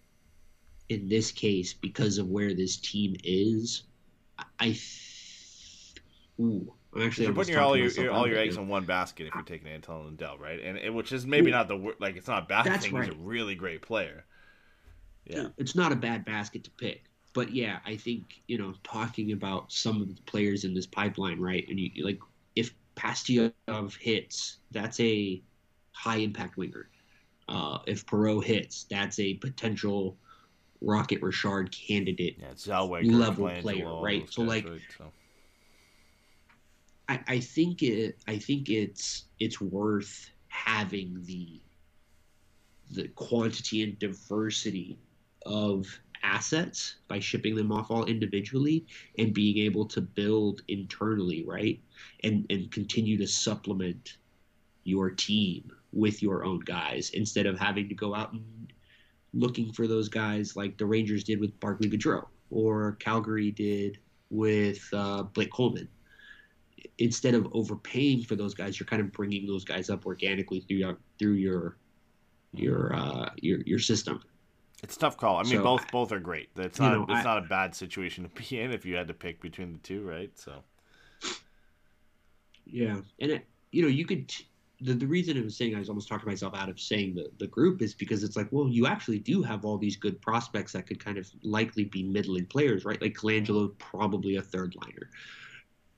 in 0.90 1.08
this 1.08 1.32
case, 1.32 1.74
because 1.74 2.18
of 2.18 2.28
where 2.28 2.54
this 2.54 2.78
team 2.78 3.16
is, 3.24 3.84
I-. 4.60 4.66
Th- 4.66 5.12
Ooh, 6.40 6.74
I'm 6.94 7.04
actually 7.04 7.26
You're 7.26 7.34
putting 7.34 7.54
your, 7.54 7.62
all 7.62 7.78
your, 7.78 7.90
your 7.90 8.12
all 8.12 8.28
your 8.28 8.38
eggs 8.38 8.58
in 8.58 8.68
one 8.68 8.86
basket 8.86 9.28
if 9.28 9.34
you're 9.34 9.44
taking 9.44 9.70
Anton 9.70 10.04
Lundell, 10.04 10.38
right? 10.38 10.60
And 10.62 10.78
it, 10.78 10.94
which 10.94 11.14
is 11.14 11.26
maybe 11.26 11.48
Ooh. 11.48 11.52
not 11.52 11.68
the 11.68 11.94
like 12.00 12.18
it's 12.18 12.28
not 12.28 12.44
a 12.44 12.46
bad 12.46 12.64
thing. 12.64 12.82
He's 12.82 12.92
right. 12.92 13.14
a 13.14 13.16
really 13.16 13.56
great 13.56 13.82
player. 13.82 14.26
Yeah. 15.26 15.48
It's 15.58 15.76
not 15.76 15.92
a 15.92 15.96
bad 15.96 16.26
basket 16.26 16.64
to 16.66 16.72
pick. 16.72 17.06
But 17.34 17.54
yeah, 17.54 17.80
I 17.86 17.98
think, 17.98 18.42
you 18.48 18.58
know, 18.58 18.74
talking 18.84 19.34
about 19.34 19.72
some 19.72 20.02
of 20.02 20.08
the 20.08 20.22
players 20.24 20.64
in 20.64 20.74
this 20.74 20.86
pipeline, 20.86 21.40
right? 21.40 21.66
And 21.68 21.78
you 21.78 22.06
like 22.06 22.20
if 22.56 22.74
Pastujov 22.96 23.98
hits, 23.98 24.58
that's 24.72 25.00
a 25.02 25.42
high 25.96 26.18
impact 26.18 26.58
winger. 26.58 26.90
Uh, 27.48 27.80
if 27.88 28.06
Perreault 28.06 28.44
hits, 28.44 28.86
that's 28.90 29.20
a 29.20 29.36
potential 29.36 30.18
Rocket 30.82 31.22
Richard 31.22 31.72
candidate 31.72 32.38
Yeah, 32.40 32.54
Zellweger, 32.54 33.14
Level 33.14 33.50
player, 33.62 33.94
right? 33.96 34.30
So, 34.30 34.42
like, 34.42 34.66
right? 34.66 34.82
So- 34.98 35.12
I, 37.08 37.20
I 37.28 37.40
think 37.40 37.84
it 37.84 38.18
I 38.28 38.38
think 38.38 38.70
it's 38.70 39.26
it's 39.40 39.62
worth 39.62 40.32
having 40.48 41.22
the 41.26 41.62
the 42.92 43.08
quantity 43.10 43.84
and 43.84 43.98
diversity 44.00 44.98
of 45.46 45.86
assets 46.24 46.96
by 47.08 47.20
shipping 47.20 47.56
them 47.56 47.72
off 47.72 47.92
all 47.92 48.06
individually 48.06 48.86
and 49.20 49.34
being 49.34 49.60
able 49.60 49.86
to 49.86 50.02
build 50.02 50.64
internally, 50.68 51.44
right? 51.46 51.80
And 52.24 52.46
and 52.50 52.72
continue 52.72 53.18
to 53.18 53.28
supplement 53.28 54.18
your 54.84 55.12
team 55.12 55.72
with 55.96 56.22
your 56.22 56.44
own 56.46 56.60
guys 56.60 57.10
instead 57.16 57.48
of 57.48 57.58
having 57.58 57.90
to 57.90 57.96
go 57.96 58.14
out 58.14 58.34
and 58.34 58.44
looking 59.34 59.72
for 59.74 59.88
those 59.88 60.08
guys 60.10 60.56
like 60.56 60.78
the 60.78 60.86
Rangers 60.86 61.24
did 61.24 61.40
with 61.40 61.60
Barclay 61.60 61.90
Goodrow 61.90 62.26
or 62.52 62.94
Calgary 63.00 63.50
did 63.52 63.98
with 64.30 64.88
uh, 64.94 65.24
Blake 65.24 65.52
Coleman 65.52 65.88
instead 67.00 67.34
of 67.34 67.48
overpaying 67.54 68.24
for 68.24 68.36
those 68.36 68.54
guys, 68.54 68.80
you're 68.80 68.86
kind 68.88 69.02
of 69.02 69.12
bringing 69.12 69.48
those 69.48 69.66
guys 69.66 69.90
up 69.90 70.06
organically 70.06 70.60
through 70.62 70.78
your 70.78 70.98
through 71.18 71.34
your 71.34 71.78
your 72.54 72.94
uh, 72.96 73.30
your 73.38 73.60
your 73.66 73.80
system. 73.80 74.22
It's 74.84 74.96
a 74.96 75.00
tough 75.00 75.18
call. 75.18 75.38
I 75.38 75.44
mean, 75.44 75.54
So, 75.54 75.64
both 75.64 75.92
both 75.92 76.12
are 76.12 76.20
great. 76.20 76.50
It's 76.56 76.80
you 76.80 76.86
not 76.86 76.94
know, 76.94 77.04
it's 77.04 77.12
I- 77.12 77.24
not 77.24 77.38
a 77.40 77.48
bad 77.48 77.74
situation 77.74 78.24
to 78.24 78.30
be 78.30 78.60
in 78.60 78.72
if 78.72 78.86
you 78.86 78.96
had 78.96 79.08
to 79.08 79.14
pick 79.14 79.42
between 79.42 79.74
the 79.74 79.80
two, 79.80 80.04
right? 80.04 80.38
So 80.38 80.64
Yeah, 82.66 83.02
and 83.20 83.32
it, 83.32 83.48
you 83.72 83.82
know 83.82 83.88
you 83.88 84.06
could. 84.06 84.34
The, 84.82 84.94
the 84.94 85.08
reason 85.08 85.38
I 85.38 85.42
was 85.42 85.56
saying 85.56 85.76
I 85.76 85.80
was 85.80 85.90
almost 85.90 86.08
talking 86.10 86.28
myself 86.28 86.54
out 86.56 86.70
of 86.70 86.80
saying 86.80 87.16
the, 87.16 87.30
the 87.40 87.48
group 87.48 87.82
is 87.82 87.94
because 87.94 88.24
it's 88.24 88.36
like, 88.36 88.48
well, 88.52 88.68
you 88.68 88.88
actually 88.88 89.20
do 89.20 89.42
have 89.42 89.64
all 89.64 89.78
these 89.78 89.96
good 89.96 90.22
prospects 90.22 90.74
that 90.74 90.86
could 90.86 91.04
kind 91.04 91.18
of 91.18 91.30
likely 91.44 91.86
be 91.86 92.04
middling 92.04 92.46
players, 92.46 92.84
right? 92.84 93.02
Like 93.02 93.14
Colangelo, 93.14 93.78
probably 93.78 94.36
a 94.36 94.42
third 94.42 94.76
liner. 94.82 95.10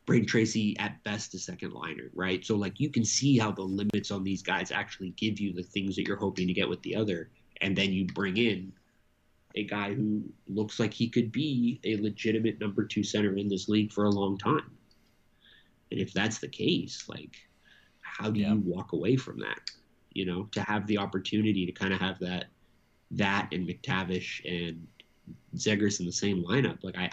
Brayden 0.08 0.26
Tracey, 0.26 0.78
at 0.80 1.04
best, 1.04 1.34
a 1.34 1.40
second 1.40 1.74
liner, 1.74 2.10
right? 2.14 2.46
So, 2.46 2.56
like, 2.56 2.80
you 2.80 2.90
can 2.90 3.04
see 3.04 3.38
how 3.38 3.52
the 3.52 3.62
limits 3.62 4.10
on 4.10 4.24
these 4.24 4.42
guys 4.42 4.72
actually 4.72 5.10
give 5.12 5.38
you 5.38 5.52
the 5.52 5.64
things 5.64 5.98
that 5.98 6.08
you're 6.08 6.16
hoping 6.16 6.48
to 6.48 6.54
get 6.54 6.70
with 6.70 6.82
the 6.84 6.96
other. 6.96 7.30
And 7.60 7.76
then 7.76 7.92
you 7.92 8.06
bring 8.06 8.38
in 8.38 8.72
a 9.56 9.66
guy 9.66 9.94
who 9.94 10.24
looks 10.48 10.80
like 10.80 10.94
he 10.94 11.10
could 11.10 11.32
be 11.32 11.82
a 11.84 11.98
legitimate 11.98 12.62
number 12.62 12.86
two 12.86 13.04
center 13.04 13.36
in 13.36 13.50
this 13.50 13.68
league 13.68 13.92
for 13.92 14.06
a 14.06 14.10
long 14.10 14.38
time. 14.38 14.72
And 15.92 16.00
if 16.00 16.14
that's 16.14 16.38
the 16.38 16.48
case, 16.48 17.04
like, 17.10 17.36
how 18.18 18.30
do 18.32 18.40
Yeah. 18.40 18.54
you 18.54 18.60
walk 18.66 18.94
away 18.94 19.16
from 19.16 19.40
that? 19.40 19.60
You 20.14 20.26
know, 20.26 20.44
to 20.52 20.62
have 20.62 20.88
the 20.88 20.98
opportunity 20.98 21.66
to 21.66 21.72
kind 21.72 21.94
of 21.94 22.00
have 22.00 22.20
that, 22.20 22.46
that 23.12 23.50
and 23.52 23.68
McTavish 23.68 24.42
and 24.46 24.88
Zegras 25.56 26.00
in 26.00 26.06
the 26.06 26.12
same 26.12 26.44
lineup, 26.44 26.84
like 26.84 26.98
I, 26.98 27.10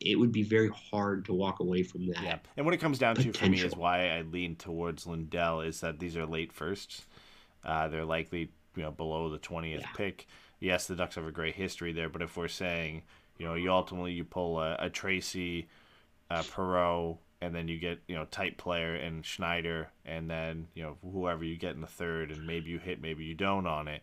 it 0.00 0.16
would 0.18 0.32
be 0.32 0.42
very 0.42 0.70
hard 0.70 1.24
to 1.26 1.32
walk 1.34 1.60
away 1.60 1.82
from 1.82 2.06
that. 2.08 2.22
yeah. 2.22 2.38
And 2.56 2.64
what 2.66 2.74
it 2.74 2.78
comes 2.78 2.98
down 2.98 3.14
to 3.16 3.32
for 3.32 3.48
me 3.48 3.60
is 3.60 3.76
why 3.76 4.08
I 4.08 4.22
lean 4.22 4.56
towards 4.56 5.06
Lundell 5.06 5.60
is 5.60 5.80
that 5.80 5.98
these 6.00 6.16
are 6.16 6.26
late 6.26 6.52
firsts. 6.52 7.02
Uh, 7.64 7.88
they're 7.88 8.04
likely 8.04 8.50
you 8.76 8.82
know 8.82 8.90
below 8.90 9.28
the 9.28 9.38
twentieth 9.38 9.80
Yeah. 9.82 9.92
pick. 9.96 10.26
Yes, 10.60 10.86
the 10.88 10.96
Ducks 10.96 11.14
have 11.14 11.26
a 11.26 11.30
great 11.32 11.54
history 11.54 11.92
there, 11.92 12.08
but 12.08 12.22
if 12.22 12.36
we're 12.36 12.48
saying 12.48 13.02
You 13.38 13.46
know, 13.46 13.54
you 13.54 13.70
ultimately 13.70 14.12
you 14.12 14.24
pull 14.24 14.58
a, 14.60 14.74
a 14.80 14.90
Tracey, 14.90 15.68
a 16.30 16.42
Perreault, 16.42 17.18
and 17.40 17.54
then 17.54 17.68
you 17.68 17.78
get 17.78 18.00
you 18.08 18.14
know 18.14 18.24
tight 18.26 18.58
player 18.58 18.94
and 18.94 19.24
Schneider, 19.24 19.88
and 20.04 20.30
then 20.30 20.68
you 20.74 20.82
know 20.82 20.96
whoever 21.02 21.44
you 21.44 21.56
get 21.56 21.74
in 21.74 21.80
the 21.80 21.86
third, 21.86 22.30
and 22.30 22.46
maybe 22.46 22.70
you 22.70 22.78
hit, 22.78 23.00
maybe 23.00 23.24
you 23.24 23.34
don't 23.34 23.66
on 23.66 23.88
it. 23.88 24.02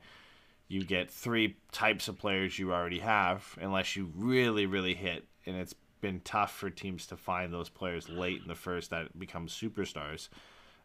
You 0.68 0.84
get 0.84 1.12
three 1.12 1.58
types 1.72 2.08
of 2.08 2.18
players 2.18 2.58
you 2.58 2.74
already 2.74 3.00
have, 3.00 3.58
unless 3.62 3.96
you 3.96 4.12
really 4.16 4.66
really 4.66 4.96
hit, 4.96 5.26
and 5.46 5.56
it's 5.56 5.76
been 6.02 6.22
tough 6.22 6.56
for 6.56 6.70
teams 6.70 7.08
to 7.08 7.18
find 7.18 7.52
those 7.52 7.70
players 7.70 8.10
late 8.10 8.42
in 8.42 8.48
the 8.48 8.56
first 8.56 8.90
that 8.92 9.18
become 9.18 9.48
superstars. 9.48 10.30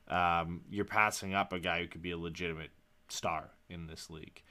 Um, 0.09 0.63
you're 0.71 0.85
passing 0.85 1.35
up 1.35 1.53
a 1.53 1.61
guy 1.61 1.81
who 1.81 1.87
could 1.87 2.03
be 2.03 2.11
a 2.11 2.19
legitimate 2.19 2.71
star 3.09 3.51
in 3.69 3.87
this 3.87 4.11
league 4.11 4.43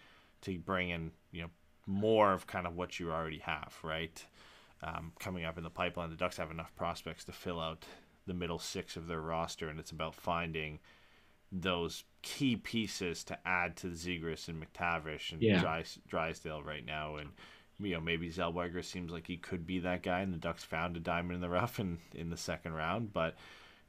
to 0.41 0.57
bring 0.57 0.89
in 0.89 1.11
you 1.31 1.41
know 1.41 1.49
more 1.85 2.31
of 2.33 2.47
kind 2.47 2.67
of 2.67 2.75
what 2.75 2.99
you 2.99 3.11
already 3.11 3.39
have, 3.39 3.75
right? 3.83 4.23
Um, 4.81 5.11
coming 5.19 5.43
up 5.43 5.57
in 5.57 5.63
the 5.65 5.69
pipeline. 5.69 6.09
The 6.09 6.15
Ducks 6.15 6.37
have 6.37 6.51
enough 6.51 6.73
prospects 6.75 7.25
to 7.25 7.33
fill 7.33 7.59
out 7.59 7.83
the 8.25 8.33
middle 8.33 8.59
six 8.59 8.95
of 8.95 9.07
their 9.07 9.19
roster, 9.19 9.67
and 9.67 9.77
it's 9.79 9.91
about 9.91 10.15
finding 10.15 10.79
those 11.51 12.03
key 12.21 12.55
pieces 12.55 13.23
to 13.25 13.37
add 13.45 13.75
to 13.77 13.87
Zegras 13.87 14.47
and 14.47 14.63
McTavish 14.63 15.31
and 15.33 15.41
Yeah. 15.41 15.61
Drys- 15.61 15.99
Drysdale 16.07 16.63
right 16.63 16.85
now. 16.85 17.15
And 17.17 17.31
you 17.79 17.93
know 17.93 17.99
maybe 18.01 18.29
Zellweger 18.29 18.83
seems 18.83 19.11
like 19.11 19.27
he 19.27 19.35
could 19.37 19.65
be 19.67 19.79
that 19.79 20.03
guy, 20.03 20.21
and 20.21 20.33
the 20.33 20.37
Ducks 20.37 20.63
found 20.63 20.95
a 20.95 20.99
diamond 21.01 21.35
in 21.35 21.41
the 21.41 21.49
rough 21.49 21.79
in 21.79 21.99
in 22.13 22.29
the 22.29 22.37
second 22.37 22.73
round, 22.73 23.13
but. 23.13 23.35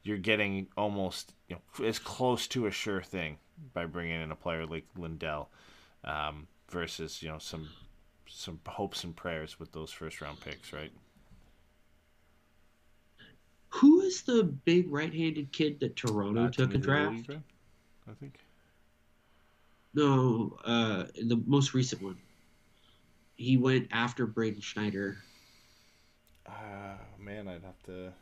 You're 0.03 0.17
getting 0.17 0.67
almost 0.75 1.35
you 1.47 1.55
know 1.57 1.85
as 1.85 1.99
close 1.99 2.47
to 2.47 2.65
a 2.65 2.71
sure 2.71 3.03
thing 3.03 3.37
by 3.71 3.85
bringing 3.85 4.19
in 4.19 4.31
a 4.31 4.35
player 4.35 4.65
like 4.65 4.87
Lundell, 4.97 5.51
um, 6.03 6.47
versus 6.71 7.21
you 7.21 7.29
know 7.29 7.37
some 7.37 7.69
some 8.33 8.59
hopes 8.65 9.03
and 9.03 9.15
prayers 9.15 9.59
with 9.59 9.71
those 9.71 9.91
first 9.91 10.21
round 10.21 10.39
picks, 10.41 10.71
right? 10.73 10.91
Who 13.69 14.01
is 14.01 14.23
the 14.23 14.43
big 14.43 14.91
right-handed 14.91 15.51
kid 15.51 15.79
that 15.79 15.95
Toronto 15.95 16.45
Uh, 16.45 16.49
took 16.49 16.73
a 16.73 16.77
draft? 16.77 17.29
I 18.07 18.13
think. 18.19 18.39
No, 19.93 20.57
uh, 20.63 21.05
the 21.15 21.41
most 21.45 21.73
recent 21.73 22.01
one. 22.01 22.17
He 23.35 23.57
went 23.57 23.87
after 23.91 24.25
Braden 24.25 24.61
Schneider. 24.61 25.17
Uh, 26.45 26.95
man, 27.19 27.47
I'd 27.47 27.63
have 27.63 27.81
to. 27.83 28.13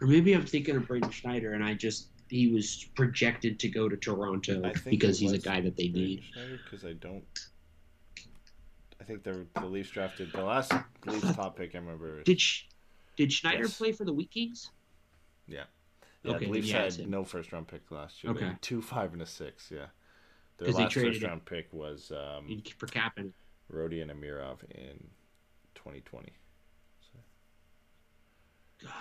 Or 0.00 0.06
maybe 0.06 0.32
I'm 0.32 0.46
thinking 0.46 0.76
of 0.76 0.86
Braden 0.86 1.10
Schneider, 1.10 1.52
and 1.52 1.62
I 1.64 1.74
just 1.74 2.08
he 2.28 2.48
was 2.48 2.84
projected 2.94 3.58
to 3.60 3.68
go 3.68 3.88
to 3.88 3.96
Toronto 3.96 4.72
because 4.84 5.18
he's 5.18 5.32
a 5.32 5.38
guy 5.38 5.60
that 5.60 5.76
they 5.76 5.88
need. 5.88 6.22
Because 6.64 6.84
I 6.84 6.92
don't. 6.94 7.24
I 9.10 9.14
think 9.14 9.24
the 9.24 9.46
the 9.60 9.66
Leafs 9.66 9.90
drafted 9.90 10.30
the 10.32 10.44
last 10.44 10.72
Leafs 11.04 11.32
top 11.34 11.56
pick. 11.56 11.74
I 11.74 11.78
remember. 11.78 12.22
Did 12.22 12.40
Sch- 12.40 12.68
did 13.16 13.32
Schneider 13.32 13.64
Yes. 13.64 13.76
play 13.76 13.90
for 13.92 14.04
the 14.04 14.12
Wheat 14.12 14.30
Kings? 14.30 14.70
Yeah. 15.48 15.64
Yeah, 16.22 16.34
Okay, 16.36 16.44
the 16.46 16.50
Leafs 16.52 16.68
yeah, 16.68 16.82
had 16.84 17.08
no 17.08 17.24
first 17.24 17.50
round 17.52 17.66
pick 17.66 17.90
last 17.90 18.22
year. 18.22 18.32
Okay. 18.32 18.52
two, 18.60 18.80
five, 18.80 19.12
and 19.12 19.20
a 19.22 19.26
six. 19.26 19.68
Yeah. 19.70 19.86
Their 20.58 20.70
last 20.72 20.94
first 20.94 21.22
round 21.22 21.44
pick 21.44 21.72
was 21.72 22.12
um, 22.12 22.62
for 22.78 22.86
Kapanen. 22.86 23.32
Rodion 23.72 24.10
Amirov 24.12 24.62
in 24.70 25.08
2020. 25.74 26.32
God, 28.82 28.92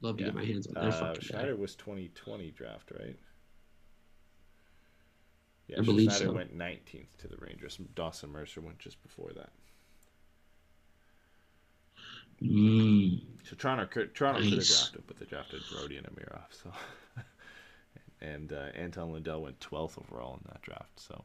love 0.00 0.16
to 0.16 0.22
Yeah. 0.22 0.28
get 0.28 0.34
my 0.36 0.44
hands 0.44 0.66
on 0.68 0.74
that 0.74 0.84
Uh, 0.84 0.90
fucking 0.92 1.14
guy. 1.14 1.26
Schneider 1.26 1.56
was 1.56 1.74
2020 1.76 2.50
draft, 2.52 2.90
right? 2.98 3.16
Yeah, 5.70 5.78
I 5.78 5.82
believe 5.82 6.12
so. 6.12 6.32
went 6.32 6.56
19th 6.56 7.16
to 7.18 7.28
the 7.28 7.36
Rangers. 7.36 7.78
Dawson 7.94 8.30
Mercer 8.30 8.60
went 8.60 8.78
just 8.80 9.00
before 9.02 9.30
that. 9.36 9.50
Mm, 12.42 13.20
So 13.44 13.54
Toronto, 13.56 13.86
could- 13.86 14.14
Toronto 14.14 14.40
could 14.40 14.52
have 14.54 14.66
drafted, 14.66 15.02
but 15.06 15.18
they 15.18 15.26
drafted 15.26 15.60
Rodion 15.76 16.06
Amirov. 16.10 16.46
So, 16.50 16.72
and 18.20 18.52
uh, 18.52 18.68
Anton 18.74 19.12
Lundell 19.12 19.42
went 19.42 19.60
12th 19.60 19.98
overall 19.98 20.34
in 20.42 20.50
that 20.50 20.62
draft. 20.62 20.98
So, 20.98 21.22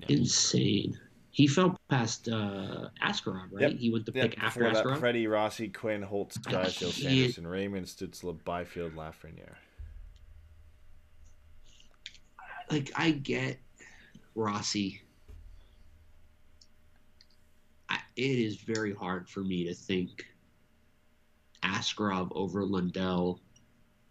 yeah. 0.00 0.16
insane. 0.16 0.98
He 1.30 1.46
fell 1.46 1.78
past 1.88 2.28
uh, 2.28 2.90
Askarov, 3.02 3.48
right? 3.52 3.70
Yep. 3.70 3.72
He 3.78 3.90
went 3.90 4.04
to 4.04 4.12
Yeah, 4.14 4.24
pick 4.24 4.38
after 4.42 4.64
Askarov. 4.64 4.98
Freddie, 4.98 5.26
Rossi, 5.26 5.68
Quinn, 5.68 6.02
Holtz, 6.02 6.36
I 6.46 6.50
Drysdale, 6.50 6.92
Sanderson, 6.92 7.46
Raymond, 7.46 7.86
Stutzle, 7.86 8.38
Byfield, 8.44 8.94
Lafreniere. 8.94 9.54
Like 12.70 12.90
I 12.96 13.10
get 13.10 13.58
Rossi. 14.34 15.02
I, 17.88 17.98
it 18.16 18.38
is 18.38 18.56
very 18.56 18.94
hard 18.94 19.28
for 19.28 19.40
me 19.40 19.64
to 19.64 19.74
think 19.74 20.26
Askarov 21.62 22.30
over 22.34 22.64
Lundell 22.64 23.40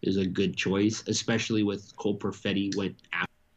is 0.02 0.16
a 0.16 0.26
good 0.26 0.56
choice, 0.56 1.04
especially 1.06 1.62
with 1.62 1.94
Cole 1.96 2.18
Perfetti 2.18 2.76
went 2.76 2.96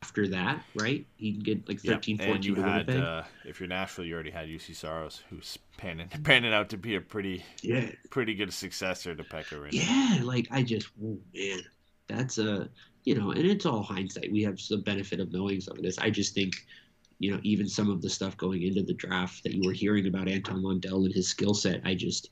after 0.01 0.27
that, 0.27 0.63
right? 0.75 1.05
He 1.17 1.33
can 1.33 1.41
get 1.41 1.67
like 1.67 1.81
13, 1.81 2.17
Yep, 2.17 2.25
14 2.27 2.35
and 2.35 2.45
you 2.45 2.55
had, 2.55 2.89
uh, 2.89 3.23
if 3.43 3.59
you're 3.59 3.67
Nashville, 3.67 4.05
you 4.05 4.13
already 4.13 4.31
had 4.31 4.47
Juuse 4.47 4.75
Saros, 4.75 5.23
who's 5.29 5.57
panning, 5.77 6.07
panning 6.23 6.53
out 6.53 6.69
to 6.69 6.77
be 6.77 6.95
a 6.95 7.01
pretty 7.01 7.43
yeah, 7.61 7.89
pretty 8.09 8.35
good 8.35 8.53
successor 8.53 9.15
to 9.15 9.23
Pekka 9.23 9.59
Rinne. 9.59 9.69
yeah. 9.71 10.19
Like 10.23 10.47
I 10.51 10.61
just, 10.63 10.89
oh 11.03 11.17
man, 11.33 11.59
that's 12.07 12.37
a 12.37 12.69
you 13.05 13.15
know, 13.15 13.31
and 13.31 13.45
it's 13.45 13.65
all 13.65 13.83
hindsight. 13.83 14.31
We 14.31 14.43
have 14.43 14.59
the 14.69 14.77
benefit 14.77 15.19
of 15.19 15.31
knowing 15.31 15.61
some 15.61 15.77
of 15.77 15.83
this. 15.83 15.97
I 15.99 16.09
just 16.09 16.33
think, 16.33 16.53
you 17.19 17.31
know, 17.31 17.39
even 17.43 17.67
some 17.67 17.89
of 17.89 18.01
the 18.01 18.09
stuff 18.09 18.35
going 18.37 18.63
into 18.63 18.83
the 18.83 18.93
draft 18.93 19.43
that 19.43 19.53
you 19.53 19.63
were 19.65 19.73
hearing 19.73 20.07
about 20.07 20.27
Anton 20.27 20.61
Lundell 20.63 21.05
and 21.05 21.13
his 21.13 21.27
skill 21.29 21.53
set, 21.53 21.81
I 21.85 21.95
just. 21.95 22.29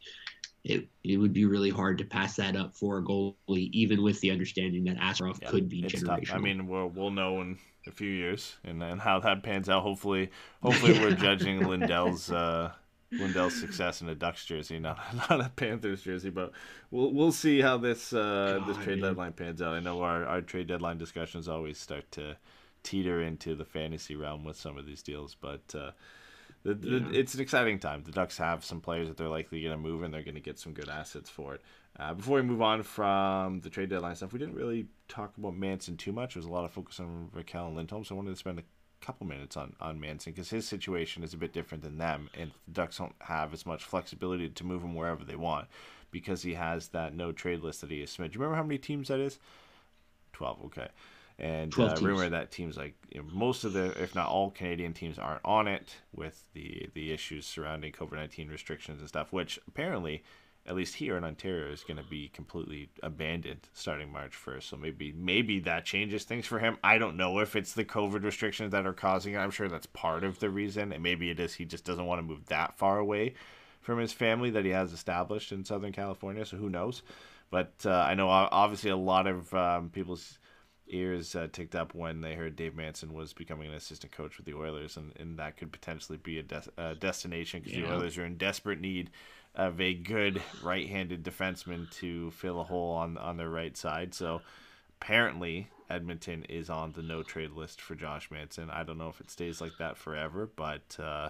It, 0.64 0.88
it 1.04 1.18
would 1.18 1.34
be 1.34 1.44
really 1.44 1.70
hard 1.70 1.98
to 1.98 2.06
pass 2.06 2.38
that 2.38 2.56
up 2.56 2.74
for 2.74 2.98
a 2.98 3.04
goalie, 3.04 3.70
even 3.74 4.02
with 4.02 4.22
the 4.22 4.32
understanding 4.32 4.86
that 4.86 4.96
Askarov 4.98 5.42
Yeah, 5.42 5.50
could 5.50 5.68
be 5.68 5.84
generational. 5.84 6.26
tough. 6.26 6.36
I 6.36 6.38
mean, 6.38 6.68
we'll 6.68 6.88
we'll 6.88 7.12
know 7.12 7.42
in 7.42 7.60
a 7.86 7.92
few 7.92 8.10
years 8.10 8.56
and 8.64 8.82
and 8.82 9.02
how 9.02 9.20
that 9.20 9.44
pans 9.44 9.68
out. 9.68 9.84
Hopefully, 9.84 10.32
hopefully 10.62 10.94
we're 10.94 11.12
judging 11.12 11.68
Lundell's 11.68 12.32
uh, 12.32 12.72
Lundell's 13.20 13.56
success 13.60 14.02
in 14.02 14.10
a 14.10 14.16
Ducks 14.16 14.46
jersey, 14.46 14.80
not 14.80 15.00
not 15.30 15.42
a 15.42 15.50
Panthers 15.50 16.02
jersey. 16.02 16.30
But 16.30 16.52
we'll 16.92 17.12
we'll 17.12 17.32
see 17.32 17.62
how 17.62 17.78
this 17.78 18.14
uh, 18.14 18.64
this 18.68 18.78
trade 18.78 19.00
man. 19.00 19.10
deadline 19.10 19.34
pans 19.34 19.62
out. 19.62 19.74
I 19.74 19.80
know 19.80 20.02
our 20.02 20.26
our 20.26 20.42
trade 20.42 20.68
deadline 20.68 20.98
discussions 20.98 21.48
always 21.48 21.78
start 21.78 22.12
to 22.14 22.38
teeter 22.84 23.22
into 23.22 23.56
the 23.56 23.66
fantasy 23.66 24.16
realm 24.16 24.44
with 24.44 24.58
some 24.58 24.78
of 24.78 24.86
these 24.86 25.02
deals, 25.02 25.36
but. 25.40 25.74
Uh, 25.76 25.92
the, 26.64 26.74
the, 26.76 26.88
Yeah. 26.88 27.20
It's 27.20 27.34
an 27.34 27.42
exciting 27.42 27.78
time. 27.78 28.04
The 28.04 28.12
Ducks 28.14 28.38
have 28.38 28.64
some 28.64 28.80
players 28.80 29.10
that 29.10 29.18
they're 29.18 29.28
likely 29.28 29.62
going 29.62 29.76
to 29.76 29.78
move, 29.78 30.02
and 30.02 30.14
they're 30.14 30.24
going 30.24 30.36
to 30.36 30.42
get 30.42 30.58
some 30.58 30.72
good 30.74 30.88
assets 30.88 31.30
for 31.30 31.56
it. 31.56 31.62
Uh, 32.00 32.14
before 32.14 32.38
we 32.38 32.42
move 32.42 32.62
on 32.62 32.82
from 32.82 33.60
the 33.60 33.70
trade 33.70 33.90
deadline 33.90 34.16
stuff, 34.16 34.34
we 34.34 34.40
didn't 34.40 34.56
really 34.56 34.88
talk 35.08 35.38
about 35.38 35.56
Manson 35.56 35.98
too 35.98 36.12
much. 36.12 36.34
There 36.34 36.40
was 36.40 36.48
a 36.48 36.52
lot 36.52 36.66
of 36.66 36.72
focus 36.72 37.00
on 37.00 37.30
Rakell 37.36 37.68
and 37.68 37.76
Lindholm, 37.76 38.04
so 38.04 38.16
I 38.16 38.18
wanted 38.18 38.32
to 38.32 38.38
spend 38.38 38.60
a 38.60 38.64
couple 39.06 39.28
minutes 39.28 39.58
on, 39.58 39.76
on 39.80 40.00
Manson 40.00 40.32
because 40.34 40.50
his 40.50 40.68
situation 40.68 41.24
is 41.24 41.34
a 41.34 41.38
bit 41.38 41.54
different 41.54 41.84
than 41.84 41.98
them, 41.98 42.30
and 42.38 42.52
the 42.68 42.72
Ducks 42.72 42.98
don't 42.98 43.16
have 43.22 43.54
as 43.54 43.66
much 43.66 43.84
flexibility 43.84 44.50
to 44.50 44.64
move 44.64 44.84
him 44.84 44.96
wherever 44.96 45.24
they 45.24 45.36
want 45.36 45.68
because 46.12 46.44
he 46.44 46.54
has 46.54 46.90
that 46.90 47.16
no 47.16 47.32
trade 47.32 47.62
list 47.62 47.82
that 47.82 47.92
he 47.92 48.00
has 48.00 48.12
submitted. 48.12 48.34
Do 48.34 48.38
you 48.38 48.44
remember 48.44 48.58
how 48.58 48.64
many 48.68 48.78
teams 48.78 49.10
that 49.10 49.20
is? 49.20 49.40
12, 50.34 50.66
okay. 50.66 50.88
And 51.40 51.72
12 51.72 51.92
uh, 51.92 52.06
rumor 52.06 52.30
that 52.30 52.52
teams 52.52 52.78
like 52.78 52.94
you 53.10 53.22
know, 53.22 53.28
most 53.32 53.64
of 53.64 53.74
the, 53.74 53.86
if 54.02 54.14
not 54.14 54.30
all, 54.30 54.52
Canadian 54.52 54.94
teams 54.94 55.18
aren't 55.18 55.42
on 55.44 55.68
it 55.68 55.96
with 56.16 56.44
the 56.54 56.90
the 56.94 57.12
issues 57.12 57.48
surrounding 57.48 57.92
COVID 57.92 58.14
nineteen 58.14 58.50
restrictions 58.50 59.00
and 59.00 59.10
stuff. 59.10 59.34
Which 59.34 59.60
apparently, 59.68 60.24
at 60.66 60.76
least 60.76 60.96
here 60.96 61.18
in 61.18 61.24
Ontario, 61.24 61.72
is 61.72 61.84
going 61.84 61.98
to 61.98 62.04
be 62.04 62.30
completely 62.30 62.90
abandoned 63.02 63.68
starting 63.74 64.12
March 64.12 64.36
first. 64.36 64.70
So 64.70 64.78
maybe 64.78 65.12
maybe 65.12 65.60
that 65.62 65.86
changes 65.86 66.24
things 66.24 66.46
for 66.46 66.60
him. 66.60 66.78
I 66.84 66.98
don't 66.98 67.18
know 67.18 67.40
if 67.40 67.56
it's 67.56 67.74
the 67.74 67.86
COVID 67.86 68.24
restrictions 68.24 68.72
that 68.72 68.86
are 68.86 68.94
causing 68.94 69.34
it. 69.34 69.38
I'm 69.38 69.52
sure 69.52 69.68
that's 69.68 69.88
part 69.88 70.24
of 70.24 70.40
the 70.40 70.50
reason, 70.50 70.94
and 70.94 71.04
maybe 71.04 71.30
it 71.30 71.40
is 71.40 71.54
he 71.54 71.66
just 71.66 71.86
doesn't 71.86 72.06
want 72.06 72.20
to 72.20 72.24
move 72.24 72.46
that 72.48 72.78
far 72.78 72.98
away 72.98 73.34
from 73.82 74.00
his 74.00 74.14
family 74.14 74.50
that 74.52 74.64
he 74.66 74.72
has 74.72 74.94
established 74.94 75.52
in 75.52 75.66
Southern 75.66 75.92
California. 75.92 76.46
So 76.46 76.58
who 76.58 76.70
knows? 76.70 77.04
But 77.52 77.74
uh, 77.86 77.92
I 77.92 78.16
know 78.16 78.30
obviously 78.30 78.90
a 78.90 78.98
lot 78.98 79.28
of 79.28 79.54
um, 79.54 79.90
people's 79.90 80.40
ears 80.88 81.36
uh, 81.36 81.48
ticked 81.52 81.76
up 81.76 81.94
when 81.94 82.22
they 82.22 82.36
heard 82.36 82.56
Dave 82.56 82.76
Manson 82.76 83.14
was 83.14 83.34
becoming 83.34 83.68
an 83.70 83.76
assistant 83.76 84.12
coach 84.12 84.38
with 84.38 84.46
the 84.46 84.54
Oilers, 84.54 84.98
and, 84.98 85.12
and 85.20 85.38
that 85.38 85.58
could 85.58 85.72
potentially 85.72 86.18
be 86.18 86.40
a, 86.40 86.44
des- 86.44 86.70
a 86.78 86.96
destination 86.96 87.62
because 87.62 87.76
the 87.76 87.92
Oilers 87.92 88.18
are 88.18 88.26
in 88.26 88.38
desperate 88.38 88.82
need 88.82 89.12
of 89.56 89.80
a 89.80 89.94
good 89.94 90.42
right-handed 90.62 91.24
defenseman 91.24 91.90
to 91.92 92.32
fill 92.32 92.60
a 92.60 92.64
hole 92.64 92.92
on 92.94 93.18
on 93.18 93.38
their 93.38 93.50
right 93.50 93.78
side. 93.78 94.14
So 94.14 94.42
apparently 95.02 95.70
Edmonton 95.90 96.44
is 96.46 96.70
on 96.70 96.94
the 96.94 97.04
no 97.04 97.24
trade 97.24 97.52
list 97.52 97.82
for 97.82 97.96
Josh 97.96 98.32
Manson. 98.32 98.70
I 98.70 98.84
don't 98.84 98.98
know 98.98 99.10
if 99.10 99.22
it 99.22 99.30
stays 99.30 99.62
like 99.62 99.78
that 99.78 99.98
forever, 99.98 100.50
but 100.56 100.98
uh, 101.00 101.30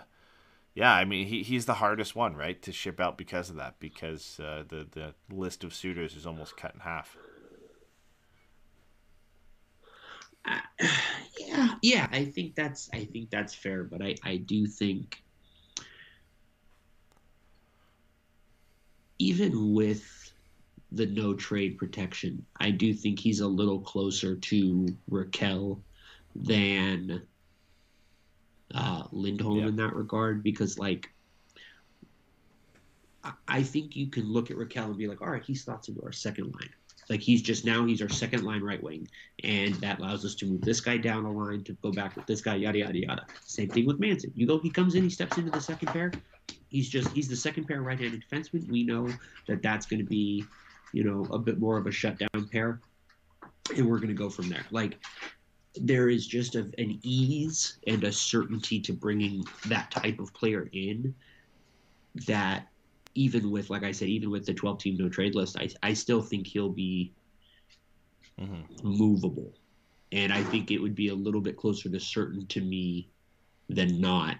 yeah, 0.75 0.93
I 0.93 1.05
mean 1.05 1.27
he, 1.27 1.43
he's 1.43 1.65
the 1.65 1.75
hardest 1.75 2.15
one, 2.15 2.35
right, 2.35 2.61
to 2.63 2.71
ship 2.71 2.99
out 2.99 3.17
because 3.17 3.49
of 3.49 3.57
that, 3.57 3.79
because 3.79 4.39
uh, 4.39 4.63
the 4.67 4.87
the 4.91 5.15
list 5.35 5.63
of 5.63 5.73
suitors 5.73 6.15
is 6.15 6.25
almost 6.27 6.57
cut 6.57 6.73
in 6.75 6.81
half. 6.81 7.17
yeah, 10.45 10.57
Yeah, 11.39 11.75
yeah, 11.81 12.07
I 12.11 12.25
think 12.25 12.55
that's 12.55 12.89
I 12.93 13.05
think 13.05 13.29
that's 13.29 13.53
fair, 13.55 13.83
but 13.83 14.01
I 14.01 14.15
I 14.23 14.37
do 14.37 14.67
think 14.67 15.22
even 19.19 19.73
with 19.73 20.31
the 20.91 21.05
no 21.07 21.33
trade 21.33 21.77
protection, 21.77 22.45
I 22.59 22.71
do 22.71 22.93
think 22.93 23.19
he's 23.19 23.39
a 23.39 23.47
little 23.47 23.79
closer 23.79 24.35
to 24.35 24.87
Rakell 25.09 25.79
than 26.35 27.21
uh, 28.73 29.03
Lindholm 29.11 29.59
Yeah. 29.59 29.67
in 29.67 29.75
that 29.77 29.95
regard 29.95 30.43
because 30.43 30.77
like 30.79 31.09
I- 33.47 33.63
think 33.63 33.95
you 33.95 34.07
can 34.07 34.31
look 34.31 34.51
at 34.51 34.57
Rakell 34.57 34.85
and 34.87 34.97
be 34.97 35.07
like, 35.07 35.21
all 35.21 35.29
right, 35.29 35.43
he 35.43 35.55
slots 35.55 35.87
into 35.87 36.01
our 36.03 36.11
second 36.11 36.53
line. 36.53 36.69
Like 37.09 37.21
he's 37.21 37.41
just 37.41 37.65
now 37.65 37.85
he's 37.85 38.01
our 38.01 38.09
second 38.09 38.43
line 38.43 38.61
right 38.61 38.81
wing, 38.81 39.07
and 39.43 39.75
that 39.75 39.99
allows 39.99 40.23
us 40.25 40.35
to 40.35 40.45
move 40.45 40.61
this 40.61 40.79
guy 40.79 40.97
down 40.97 41.23
the 41.23 41.29
line 41.29 41.63
to 41.65 41.73
go 41.81 41.91
back 41.91 42.15
with 42.15 42.25
this 42.27 42.39
guy, 42.41 42.55
yada 42.55 42.79
yada 42.79 42.97
yada. 42.97 43.25
Same 43.45 43.69
thing 43.69 43.85
with 43.85 43.99
Manson. 43.99 44.31
You 44.35 44.47
go, 44.47 44.57
he 44.59 44.69
comes 44.69 44.95
in, 44.95 45.03
he 45.03 45.09
steps 45.09 45.37
into 45.37 45.51
the 45.51 45.59
second 45.59 45.89
pair. 45.89 46.11
He's 46.73 46.89
just 46.89 47.11
he's 47.11 47.29
the 47.29 47.35
second 47.35 47.67
pair 47.67 47.83
right-handed 47.83 48.25
defenseman. 48.27 48.67
We 48.67 48.83
know 48.83 49.07
that 49.47 49.61
that's 49.61 49.85
going 49.85 49.99
to 49.99 50.05
be, 50.05 50.43
you 50.91 51.03
know, 51.03 51.29
a 51.31 51.37
bit 51.37 51.59
more 51.59 51.77
of 51.77 51.85
a 51.85 51.91
shutdown 51.91 52.49
pair, 52.51 52.81
and 53.77 53.87
we're 53.87 53.99
going 53.99 54.07
to 54.09 54.15
go 54.15 54.27
from 54.27 54.49
there. 54.49 54.65
Like 54.71 54.97
there 55.75 56.09
is 56.09 56.25
just 56.25 56.55
a, 56.55 56.61
an 56.79 56.99
ease 57.03 57.77
and 57.85 58.03
a 58.03 58.11
certainty 58.11 58.79
to 58.81 58.91
bringing 58.91 59.43
that 59.67 59.91
type 59.91 60.19
of 60.19 60.33
player 60.33 60.67
in 60.73 61.13
that 62.25 62.67
even 63.13 63.51
with 63.51 63.69
like 63.69 63.83
I 63.83 63.91
said, 63.91 64.07
even 64.09 64.31
with 64.31 64.47
the 64.47 64.53
12 64.55 64.79
team 64.79 64.97
no 64.97 65.09
trade 65.09 65.35
list, 65.35 65.57
I, 65.59 65.69
I 65.83 65.93
still 65.93 66.23
think 66.23 66.47
he'll 66.47 66.69
be 66.73 67.13
Mhm. 68.41 68.83
movable. 68.83 69.53
And 70.11 70.33
I 70.33 70.43
think 70.43 70.71
it 70.71 70.79
would 70.79 70.95
be 70.95 71.09
a 71.09 71.15
little 71.15 71.41
bit 71.41 71.55
closer 71.55 71.87
to 71.87 71.99
certain 71.99 72.47
to 72.47 72.61
me 72.61 73.09
than 73.69 74.01
not 74.01 74.37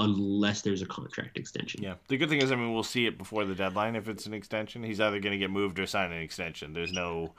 unless 0.00 0.62
there's 0.62 0.82
a 0.82 0.86
contract 0.86 1.38
extension. 1.38 1.82
Yeah. 1.82 1.94
The 2.08 2.16
good 2.16 2.28
thing 2.28 2.40
is, 2.42 2.50
I 2.52 2.56
mean, 2.56 2.72
we'll 2.72 2.82
see 2.82 3.06
it 3.06 3.18
before 3.18 3.44
the 3.44 3.54
deadline 3.54 3.96
if 3.96 4.08
it's 4.08 4.26
an 4.26 4.34
extension. 4.34 4.82
He's 4.82 5.00
either 5.00 5.18
going 5.20 5.32
to 5.32 5.38
get 5.38 5.50
moved 5.50 5.78
or 5.78 5.86
sign 5.86 6.12
an 6.12 6.22
extension. 6.22 6.72
There's 6.72 6.92
no, 6.92 7.32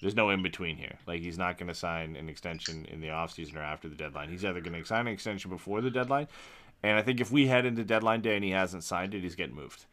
there's 0.00 0.14
no 0.14 0.30
in 0.30 0.42
between 0.42 0.76
here. 0.76 0.98
Like 1.06 1.20
he's 1.22 1.38
not 1.38 1.58
going 1.58 1.68
to 1.68 1.74
sign 1.74 2.16
an 2.16 2.28
extension 2.28 2.86
in 2.86 3.00
the 3.00 3.08
offseason 3.08 3.56
or 3.56 3.60
after 3.62 3.88
the 3.88 3.96
deadline. 3.96 4.30
He's 4.30 4.44
either 4.44 4.60
going 4.60 4.80
to 4.80 4.84
sign 4.86 5.06
an 5.06 5.12
extension 5.12 5.50
before 5.50 5.80
the 5.80 5.90
deadline, 5.90 6.28
and 6.82 6.98
I 6.98 7.02
think 7.02 7.20
if 7.20 7.30
we 7.32 7.46
head 7.46 7.66
into 7.66 7.84
deadline 7.84 8.20
day 8.20 8.36
and 8.36 8.44
he 8.44 8.50
hasn't 8.50 8.84
signed 8.84 9.14
it, 9.14 9.22
he's 9.22 9.34
getting 9.34 9.56
moved. 9.56 9.84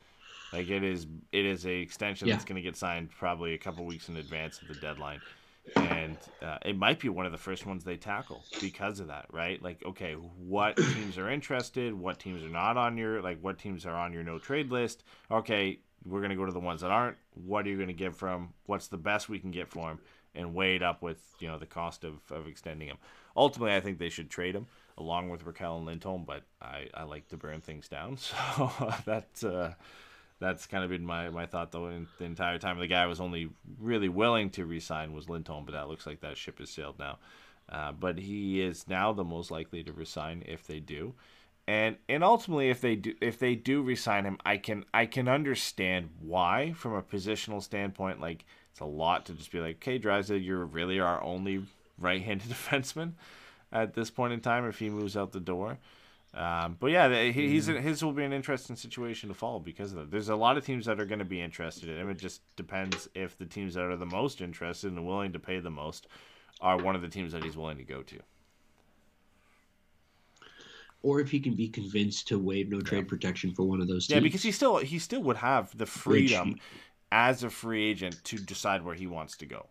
Like 0.53 0.69
it 0.69 0.83
is, 0.83 1.07
it 1.31 1.45
is 1.45 1.65
a 1.65 1.71
extension 1.73 2.27
Yeah. 2.27 2.35
that's 2.35 2.45
going 2.45 2.57
to 2.57 2.61
get 2.61 2.77
signed 2.77 3.09
probably 3.17 3.53
a 3.55 3.57
couple 3.57 3.83
weeks 3.85 4.07
in 4.09 4.15
advance 4.17 4.61
of 4.61 4.67
the 4.67 4.75
deadline. 4.75 5.19
And 5.75 6.17
uh, 6.41 6.57
it 6.63 6.77
might 6.77 6.99
be 6.99 7.09
one 7.09 7.25
of 7.25 7.31
the 7.31 7.37
first 7.37 7.65
ones 7.65 7.83
they 7.83 7.97
tackle 7.97 8.43
because 8.61 8.99
of 8.99 9.07
that, 9.07 9.25
right? 9.31 9.61
Like, 9.61 9.83
okay, 9.85 10.13
what 10.13 10.75
teams 10.93 11.17
are 11.17 11.29
interested? 11.29 11.93
What 11.93 12.19
teams 12.19 12.43
are 12.43 12.49
not 12.49 12.77
on 12.77 12.97
your 12.97 13.21
like? 13.21 13.39
What 13.41 13.57
teams 13.57 13.85
are 13.85 13.95
on 13.95 14.13
your 14.13 14.23
no 14.23 14.39
trade 14.39 14.71
list? 14.71 15.03
Okay, 15.31 15.79
we're 16.05 16.21
gonna 16.21 16.35
go 16.35 16.45
to 16.45 16.51
the 16.51 16.59
ones 16.59 16.81
that 16.81 16.91
aren't. 16.91 17.17
What 17.33 17.65
are 17.65 17.69
you 17.69 17.79
gonna 17.79 17.93
give 17.93 18.15
from? 18.15 18.53
What's 18.65 18.87
the 18.87 18.97
best 18.97 19.27
we 19.29 19.39
can 19.39 19.51
get 19.51 19.67
for 19.67 19.89
him? 19.89 19.99
And 20.35 20.53
weigh 20.53 20.75
it 20.75 20.83
up 20.83 21.01
with 21.01 21.19
you 21.39 21.47
know 21.47 21.57
the 21.57 21.65
cost 21.65 22.03
of, 22.03 22.19
of 22.29 22.47
extending 22.47 22.87
him. 22.87 22.97
Ultimately, 23.35 23.75
I 23.75 23.79
think 23.79 23.97
they 23.97 24.09
should 24.09 24.29
trade 24.29 24.55
him 24.55 24.67
along 24.97 25.29
with 25.29 25.45
Rakell 25.45 25.77
and 25.77 25.85
Lindholm, 25.85 26.25
but 26.25 26.43
I, 26.61 26.87
I 26.93 27.03
like 27.03 27.27
to 27.29 27.37
burn 27.37 27.61
things 27.61 27.87
down, 27.87 28.17
so 28.17 28.71
that. 29.05 29.43
uh, 29.43 29.71
that's 30.39 30.67
kind 30.67 30.83
of 30.83 30.89
been 30.89 31.05
my, 31.05 31.29
my 31.29 31.45
thought 31.45 31.71
though 31.71 32.05
the 32.17 32.25
entire 32.25 32.57
time. 32.57 32.79
The 32.79 32.87
guy 32.87 33.05
was 33.05 33.19
only 33.19 33.49
really 33.79 34.09
willing 34.09 34.49
to 34.51 34.65
resign 34.65 35.13
was 35.13 35.29
Lindholm, 35.29 35.65
but 35.65 35.73
that 35.73 35.87
looks 35.87 36.05
like 36.05 36.21
that 36.21 36.37
ship 36.37 36.59
has 36.59 36.69
sailed 36.69 36.99
now. 36.99 37.19
Uh, 37.69 37.91
but 37.91 38.19
he 38.19 38.61
is 38.61 38.87
now 38.87 39.13
the 39.13 39.23
most 39.23 39.49
likely 39.49 39.83
to 39.83 39.91
resign 39.91 40.43
if 40.45 40.67
they 40.67 40.79
do, 40.79 41.15
and 41.67 41.95
and 42.07 42.23
ultimately 42.23 42.69
if 42.69 42.79
they 42.79 42.95
do 42.95 43.15
if 43.21 43.39
they 43.39 43.55
do 43.55 43.81
resign 43.81 44.25
him, 44.25 44.37
I 44.45 44.57
can 44.57 44.85
I 44.93 45.07
can 45.07 45.27
understand 45.27 46.09
why 46.19 46.73
from 46.73 46.93
a 46.93 47.01
positional 47.01 47.63
standpoint. 47.63 48.21
Like 48.21 48.45
it's 48.71 48.81
a 48.81 48.85
lot 48.85 49.25
to 49.25 49.33
just 49.33 49.51
be 49.51 49.59
like, 49.59 49.77
okay, 49.77 49.97
Dryza, 49.97 50.43
you're 50.43 50.65
really 50.65 50.99
our 50.99 51.23
only 51.23 51.63
right-handed 51.97 52.47
defenseman 52.49 53.13
at 53.71 53.93
this 53.93 54.11
point 54.11 54.33
in 54.33 54.41
time 54.41 54.67
if 54.67 54.79
he 54.79 54.89
moves 54.89 55.17
out 55.17 55.31
the 55.31 55.39
door. 55.39 55.79
Um, 56.35 56.75
but 56.81 56.87
yeah, 56.87 57.07
the- 57.07 57.31
he's 57.31 57.67
his 57.67 58.03
will 58.03 58.11
be 58.11 58.25
an 58.25 58.33
interesting 58.33 58.75
situation 58.75 59.29
to 59.29 59.35
follow 59.35 59.59
because 59.59 59.93
of 59.93 59.99
that. 59.99 60.11
There's 60.11 60.27
a 60.27 60.35
lot 60.35 60.57
of 60.57 60.65
teams 60.65 60.85
that 60.85 60.99
are 60.99 61.05
going 61.05 61.19
to 61.19 61.25
be 61.25 61.39
interested 61.41 61.87
in 61.87 61.97
him. 61.97 62.09
It 62.09 62.17
just 62.17 62.41
depends 62.57 63.07
if 63.15 63.37
the 63.37 63.45
teams 63.45 63.73
that 63.75 63.85
are 63.85 63.95
the 63.95 64.05
most 64.05 64.41
interested 64.41 64.91
and 64.91 65.07
willing 65.07 65.31
to 65.31 65.39
pay 65.39 65.59
the 65.59 65.69
most 65.69 66.07
are 66.59 66.77
one 66.77 66.93
of 66.93 67.01
the 67.01 67.07
teams 67.07 67.31
that 67.31 67.43
he's 67.43 67.55
willing 67.55 67.77
to 67.77 67.83
go 67.85 68.01
to. 68.03 68.19
Or 71.03 71.21
if 71.21 71.29
he 71.31 71.39
can 71.39 71.53
be 71.53 71.69
convinced 71.69 72.27
to 72.29 72.39
waive 72.39 72.69
no 72.69 72.81
trade 72.81 73.07
protection 73.07 73.53
for 73.53 73.63
one 73.63 73.79
of 73.79 73.87
those 73.87 74.07
teams. 74.07 74.15
Yeah, 74.15 74.19
because 74.21 74.43
he 74.43 74.51
still 74.51 74.77
he 74.77 74.99
still 74.99 75.21
would 75.23 75.37
have 75.37 75.75
the 75.77 75.85
freedom 75.85 76.59
as 77.11 77.43
a 77.43 77.49
free 77.49 77.85
agent 77.85 78.21
to 78.25 78.37
decide 78.37 78.83
where 78.83 78.95
he 78.95 79.07
wants 79.07 79.37
to 79.37 79.45
go. 79.45 79.67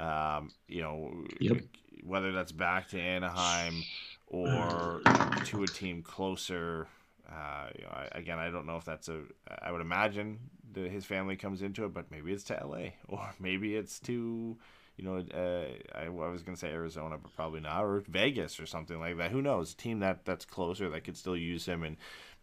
Um, 0.00 0.52
you 0.66 0.80
know, 0.80 1.24
Yep. 1.40 1.62
whether 2.04 2.32
that's 2.32 2.52
back 2.52 2.88
to 2.90 3.00
Anaheim 3.00 3.82
or 4.30 5.00
to 5.44 5.62
a 5.62 5.66
team 5.66 6.02
closer. 6.02 6.86
Uh, 7.30 7.68
you 7.76 7.84
know, 7.84 7.90
I, 7.90 8.08
again, 8.12 8.38
I 8.38 8.50
don't 8.50 8.66
know 8.66 8.76
if 8.76 8.84
that's 8.84 9.08
a. 9.08 9.22
I 9.60 9.72
would 9.72 9.80
imagine 9.80 10.38
that 10.72 10.90
his 10.90 11.04
family 11.04 11.36
comes 11.36 11.62
into 11.62 11.84
it, 11.84 11.94
but 11.94 12.10
maybe 12.10 12.32
it's 12.32 12.44
to 12.44 12.54
LA 12.54 12.90
or 13.08 13.28
maybe 13.38 13.74
it's 13.74 13.98
to, 14.00 14.56
you 14.96 15.04
know, 15.04 15.24
uh, 15.34 15.98
I, 15.98 16.04
I 16.04 16.08
was 16.08 16.42
gonna 16.42 16.56
say 16.56 16.70
Arizona, 16.70 17.16
but 17.20 17.34
probably 17.34 17.60
not, 17.60 17.84
or 17.84 18.02
Vegas 18.08 18.60
or 18.60 18.66
something 18.66 18.98
like 18.98 19.18
that. 19.18 19.30
Who 19.30 19.42
knows? 19.42 19.72
A 19.72 19.76
team 19.76 20.00
that 20.00 20.24
that's 20.24 20.44
closer 20.44 20.88
that 20.90 21.04
could 21.04 21.16
still 21.16 21.36
use 21.36 21.66
him, 21.66 21.82
and 21.82 21.96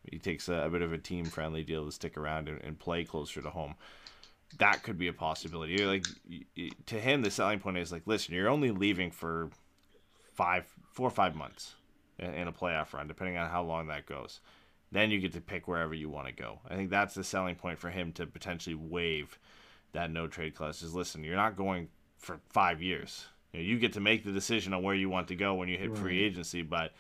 he 0.10 0.20
takes 0.20 0.50
a, 0.50 0.54
a 0.54 0.70
bit 0.70 0.82
of 0.82 0.94
a 0.94 0.98
team 0.98 1.26
friendly 1.26 1.64
deal 1.64 1.86
to 1.86 1.92
stick 1.92 2.18
around 2.18 2.48
and, 2.48 2.62
and 2.62 2.80
play 2.80 3.04
closer 3.04 3.42
to 3.42 3.50
home. 3.50 3.76
That 4.60 4.84
could 4.84 4.98
be 4.98 5.08
a 5.08 5.14
possibility. 5.14 5.84
Like 5.84 6.06
to 6.86 7.00
him, 7.00 7.24
the 7.24 7.32
selling 7.32 7.60
point 7.60 7.78
is 7.78 7.92
like, 7.92 8.04
listen, 8.06 8.34
you're 8.36 8.50
only 8.50 8.72
leaving 8.72 9.12
for 9.12 9.50
five, 10.34 10.66
four 10.92 11.08
or 11.08 11.12
five 11.12 11.36
months 11.36 11.75
in, 12.20 12.48
a 12.48 12.52
playoff 12.52 12.94
run, 12.94 13.08
depending 13.08 13.38
on 13.38 13.50
how 13.50 13.64
long 13.64 13.88
that 13.88 14.06
goes. 14.06 14.40
Then 14.92 15.12
you 15.12 15.20
get 15.20 15.34
to 15.34 15.42
pick 15.42 15.68
wherever 15.68 15.94
you 15.94 16.10
want 16.10 16.28
to 16.28 16.34
go. 16.34 16.60
I 16.70 16.76
think 16.76 16.90
that's 16.90 17.16
the 17.16 17.24
selling 17.24 17.56
point 17.56 17.80
for 17.80 17.90
him 17.90 18.12
to 18.14 18.26
potentially 18.26 18.76
waive 18.76 19.38
that 19.92 20.12
no 20.12 20.28
trade 20.28 20.56
clause. 20.56 20.82
Is 20.82 20.94
listen, 20.94 21.24
you're 21.24 21.36
not 21.36 21.56
going 21.58 21.90
for 22.18 22.40
five 22.50 22.82
years. 22.82 23.26
You, 23.52 23.60
know, 23.60 23.66
you 23.66 23.80
get 23.80 23.94
to 23.94 24.00
make 24.00 24.24
the 24.24 24.32
decision 24.32 24.74
on 24.74 24.84
where 24.84 24.96
you 24.96 25.10
want 25.10 25.28
to 25.30 25.36
go 25.36 25.56
when 25.56 25.70
you 25.70 25.78
hit 25.78 25.98
free 25.98 26.24
agency, 26.24 26.62
but 26.62 26.94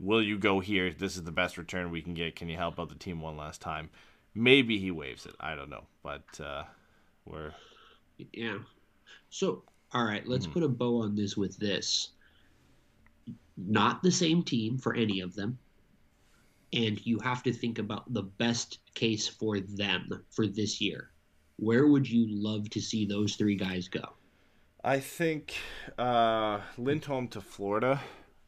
will 0.00 0.22
you 0.22 0.38
go 0.38 0.60
here? 0.60 0.92
This 0.92 1.16
is 1.16 1.24
the 1.24 1.32
best 1.32 1.58
return 1.58 1.90
we 1.90 2.02
can 2.02 2.14
get. 2.14 2.36
Can 2.36 2.48
you 2.48 2.56
help 2.56 2.78
out 2.80 2.88
the 2.88 2.94
team 2.94 3.20
one 3.20 3.36
last 3.36 3.60
time? 3.60 3.90
Maybe 4.34 4.78
he 4.78 4.90
waives 4.90 5.26
it. 5.26 5.34
I 5.40 5.54
don't 5.54 5.70
know, 5.70 5.84
but 6.02 6.40
uh, 6.40 6.64
we're 7.24 7.52
Yeah. 8.32 8.58
So, 9.30 9.62
all 9.92 10.04
right, 10.04 10.26
let's 10.26 10.46
Mhm. 10.46 10.52
put 10.52 10.62
a 10.62 10.68
bow 10.68 11.02
on 11.02 11.14
this 11.14 11.36
with 11.36 11.56
this. 11.58 12.10
Not 13.56 14.02
the 14.02 14.12
same 14.12 14.42
team 14.42 14.78
for 14.78 14.94
any 14.94 15.20
of 15.20 15.34
them. 15.34 15.58
And 16.72 17.04
you 17.06 17.18
have 17.20 17.42
to 17.44 17.52
think 17.52 17.78
about 17.78 18.12
the 18.12 18.22
best 18.22 18.78
case 18.94 19.26
for 19.26 19.58
them 19.58 20.24
for 20.30 20.46
this 20.46 20.80
year. 20.80 21.10
Where 21.56 21.86
would 21.86 22.08
you 22.08 22.26
love 22.28 22.68
to 22.70 22.80
see 22.80 23.06
those 23.06 23.36
three 23.36 23.56
guys 23.56 23.88
go? 23.88 24.12
I 24.84 25.00
think 25.00 25.56
uh, 25.98 26.60
Lindholm 26.76 27.28
to 27.28 27.40
Florida. 27.40 28.00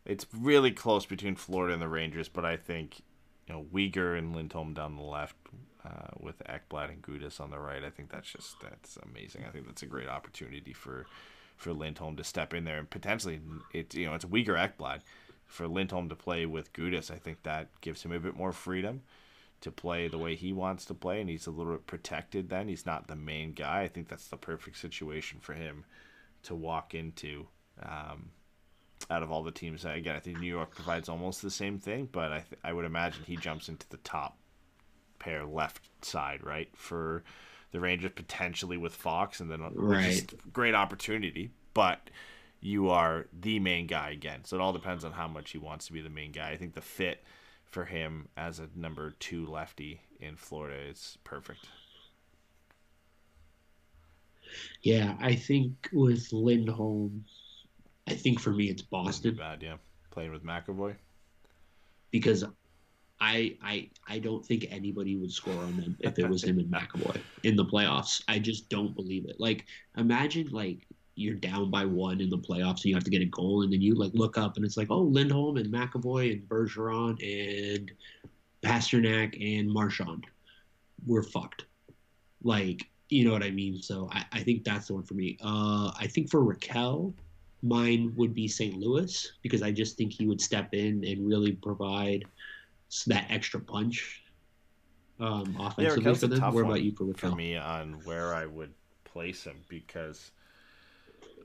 It's 0.05 0.27
really 0.33 0.71
close 0.71 1.07
between 1.07 1.35
Florida 1.35 1.73
and 1.73 1.83
the 1.83 1.89
Rangers, 1.89 2.29
but 2.29 2.45
I 2.45 2.57
think 2.57 3.01
you 3.47 3.55
know 3.55 3.67
Weegar 3.73 4.17
and 4.17 4.35
Lindholm 4.35 4.75
down 4.75 4.97
the 4.97 5.03
left 5.03 5.37
uh, 5.85 6.09
with 6.19 6.39
Ekblad 6.45 6.91
and 6.91 7.03
Gudas 7.03 7.41
on 7.41 7.51
the 7.51 7.59
right. 7.59 7.85
I 7.85 7.91
think 7.91 8.11
that's 8.11 8.31
just 8.31 8.61
that's 8.61 8.97
amazing. 8.99 9.45
I 9.47 9.51
think 9.51 9.67
that's 9.67 9.83
a 9.83 9.87
great 9.87 10.09
opportunity 10.09 10.73
for 10.73 11.07
for 11.61 11.73
Lindholm 11.75 12.17
to 12.17 12.25
step 12.25 12.55
in 12.55 12.65
there 12.65 12.79
and 12.79 12.89
potentially 12.89 13.39
it's 13.75 13.95
you 13.95 14.07
know 14.07 14.15
it's 14.15 14.25
Weegar 14.25 14.57
Ekblad 14.57 15.01
for 15.47 15.69
Lindholm 15.69 16.09
to 16.09 16.15
play 16.15 16.47
with 16.47 16.73
Gudas. 16.73 17.11
I 17.11 17.17
think 17.17 17.43
that 17.43 17.69
gives 17.81 18.03
him 18.03 18.13
a 18.13 18.21
bit 18.21 18.37
more 18.37 18.53
freedom 18.53 19.03
to 19.61 19.71
play 19.71 20.09
the 20.09 20.17
way 20.17 20.35
he 20.37 20.53
wants 20.53 20.85
to 20.87 20.95
play, 20.95 21.21
and 21.21 21.29
he's 21.29 21.47
a 21.47 21.51
little 21.51 21.73
bit 21.73 21.87
protected. 21.87 22.49
Then 22.49 22.69
he's 22.69 22.87
not 22.87 23.09
the 23.09 23.17
main 23.17 23.53
guy. 23.53 23.83
I 23.83 23.89
think 23.89 24.09
that's 24.09 24.29
the 24.29 24.37
perfect 24.37 24.79
situation 24.79 25.39
for 25.41 25.53
him 25.53 25.85
to 26.45 26.55
walk 26.55 26.95
into. 26.95 27.47
Um, 27.83 28.31
out 29.11 29.23
of 29.23 29.33
all 29.33 29.43
the 29.43 29.51
teams, 29.51 29.85
again, 29.85 30.15
I 30.15 30.21
think 30.21 30.39
New 30.39 30.47
York 30.47 30.75
provides 30.75 31.09
almost 31.09 31.43
the 31.43 31.51
same 31.51 31.79
thing, 31.79 32.09
but 32.11 32.33
I 32.33 32.39
th- 32.39 32.61
I 32.63 32.73
would 32.73 32.85
imagine 32.85 33.25
he 33.27 33.37
jumps 33.37 33.69
into 33.69 33.89
the 33.89 33.97
top 33.99 34.39
pair 35.19 35.45
left 35.45 35.89
side, 36.05 36.45
right, 36.45 36.69
for 36.75 37.25
the 37.73 37.81
Rangers 37.81 38.13
potentially 38.15 38.77
with 38.77 38.95
Fox, 38.95 39.41
and 39.41 39.51
then 39.51 39.61
Right. 39.75 40.33
great 40.53 40.75
opportunity, 40.75 41.51
but 41.75 42.11
you 42.61 42.91
are 42.91 43.27
the 43.33 43.59
main 43.59 43.87
guy 43.87 44.11
again. 44.11 44.45
So 44.45 44.57
it 44.57 44.61
all 44.61 44.73
depends 44.73 45.05
on 45.05 45.13
how 45.13 45.29
much 45.29 45.51
he 45.53 45.59
wants 45.59 45.87
to 45.87 45.93
be 45.93 46.01
the 46.01 46.11
main 46.11 46.33
guy. 46.33 46.51
I 46.51 46.57
think 46.57 46.75
the 46.75 46.81
fit 46.81 47.25
for 47.65 47.85
him 47.85 48.29
as 48.37 48.59
a 48.59 48.69
number 48.75 49.13
two 49.13 49.47
lefty 49.47 50.01
in 50.19 50.37
Florida 50.37 50.77
is 50.79 51.17
perfect. 51.25 51.69
Yeah, 54.83 55.17
I 55.21 55.35
think 55.35 55.89
with 55.93 56.33
Lindholm 56.33 57.25
I 58.07 58.15
think 58.15 58.41
for 58.41 58.51
me 58.51 58.69
it's 58.69 58.83
Boston 58.83 59.37
bad, 59.37 59.63
yeah. 59.63 59.77
Playing 60.11 60.33
with 60.33 60.43
McAvoy. 60.45 60.97
because 62.11 62.45
I 63.21 63.57
I 63.63 63.91
I 64.09 64.19
don't 64.19 64.45
think 64.45 64.67
anybody 64.71 65.17
would 65.17 65.33
score 65.33 65.55
on 65.55 65.77
them 65.77 65.97
if 66.01 66.19
it 66.19 66.29
was 66.29 66.43
him 66.45 66.59
and 66.59 66.69
McAvoy 66.73 67.21
in 67.43 67.57
the 67.57 67.65
playoffs. 67.65 68.23
I 68.29 68.39
just 68.39 68.69
don't 68.69 68.95
believe 68.95 69.27
it. 69.27 69.39
Like 69.39 69.67
imagine 69.97 70.49
like 70.51 70.87
you're 71.17 71.35
down 71.35 71.71
by 71.71 71.85
one 71.85 72.21
in 72.21 72.31
the 72.31 72.39
playoffs 72.39 72.77
and 72.77 72.87
you 72.87 72.95
have 72.95 73.05
to 73.05 73.11
get 73.11 73.21
a 73.21 73.27
goal 73.27 73.63
and 73.63 73.73
then 73.73 73.83
you 73.83 73.95
like 73.95 74.13
look 74.15 74.39
up 74.39 74.57
and 74.57 74.65
it's 74.65 74.77
like 74.77 74.89
oh 74.91 75.03
Lindholm 75.03 75.59
and 75.59 75.73
McAvoy 75.73 76.33
and 76.33 76.49
Bergeron 76.49 77.19
and 77.23 77.93
Pastrnak 78.63 79.59
and 79.59 79.71
Marchand. 79.71 80.27
We're 81.07 81.23
fucked. 81.23 81.67
Like 82.43 82.87
you 83.11 83.25
know 83.25 83.33
what 83.33 83.43
I 83.43 83.51
mean. 83.51 83.83
So 83.83 84.09
I, 84.13 84.25
I 84.33 84.41
think 84.41 84.65
that's 84.65 84.87
the 84.87 84.95
one 84.95 85.03
for 85.03 85.15
me. 85.15 85.37
Uh, 85.43 85.91
I 85.99 86.07
think 86.07 86.31
for 86.31 86.43
Rakell, 86.43 87.13
mine 87.63 88.13
would 88.17 88.35
be 88.35 88.49
St. 88.49 88.77
Louis 88.77 89.33
because 89.43 89.63
I 89.63 89.71
just 89.73 89.97
think 89.97 90.13
he 90.13 90.27
would 90.27 90.41
step 90.41 90.73
in 90.73 91.05
and 91.05 91.27
really 91.27 91.53
provide 91.53 92.25
that 93.07 93.27
extra 93.31 93.61
punch 93.61 94.23
um, 95.21 95.55
Yeah, 95.59 95.67
offensively 95.67 96.05
Rakell's 96.05 96.21
for 96.21 96.27
them. 96.27 96.55
What 96.55 96.65
about 96.65 96.83
you 96.83 96.93
for 96.93 97.13
for 97.15 97.35
me 97.35 97.57
on 97.57 97.93
where 98.05 98.35
I 98.35 98.47
would 98.47 98.73
place 99.05 99.45
him 99.45 99.57
because 99.69 100.31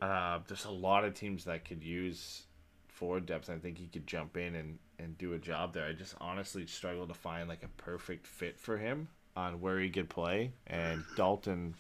uh, 0.02 0.40
there's 0.48 0.66
a 0.66 0.72
lot 0.72 1.04
of 1.04 1.14
teams 1.14 1.46
that 1.46 1.66
could 1.66 1.84
use 1.84 2.44
forward 2.88 3.26
depth. 3.26 3.50
I 3.50 3.58
think 3.58 3.78
he 3.78 3.88
could 3.88 4.08
jump 4.08 4.38
in 4.38 4.56
and, 4.56 4.78
and 4.98 5.18
do 5.18 5.34
a 5.34 5.38
job 5.38 5.74
there. 5.74 5.86
I 5.86 5.94
just 5.94 6.16
honestly 6.22 6.66
struggle 6.66 7.06
to 7.08 7.14
find 7.14 7.50
like 7.50 7.64
a 7.64 7.68
perfect 7.82 8.26
fit 8.26 8.58
for 8.58 8.78
him 8.78 9.10
on 9.36 9.60
where 9.60 9.80
he 9.80 9.90
could 9.90 10.10
play. 10.10 10.54
And 10.68 11.04
Dalton 11.18 11.76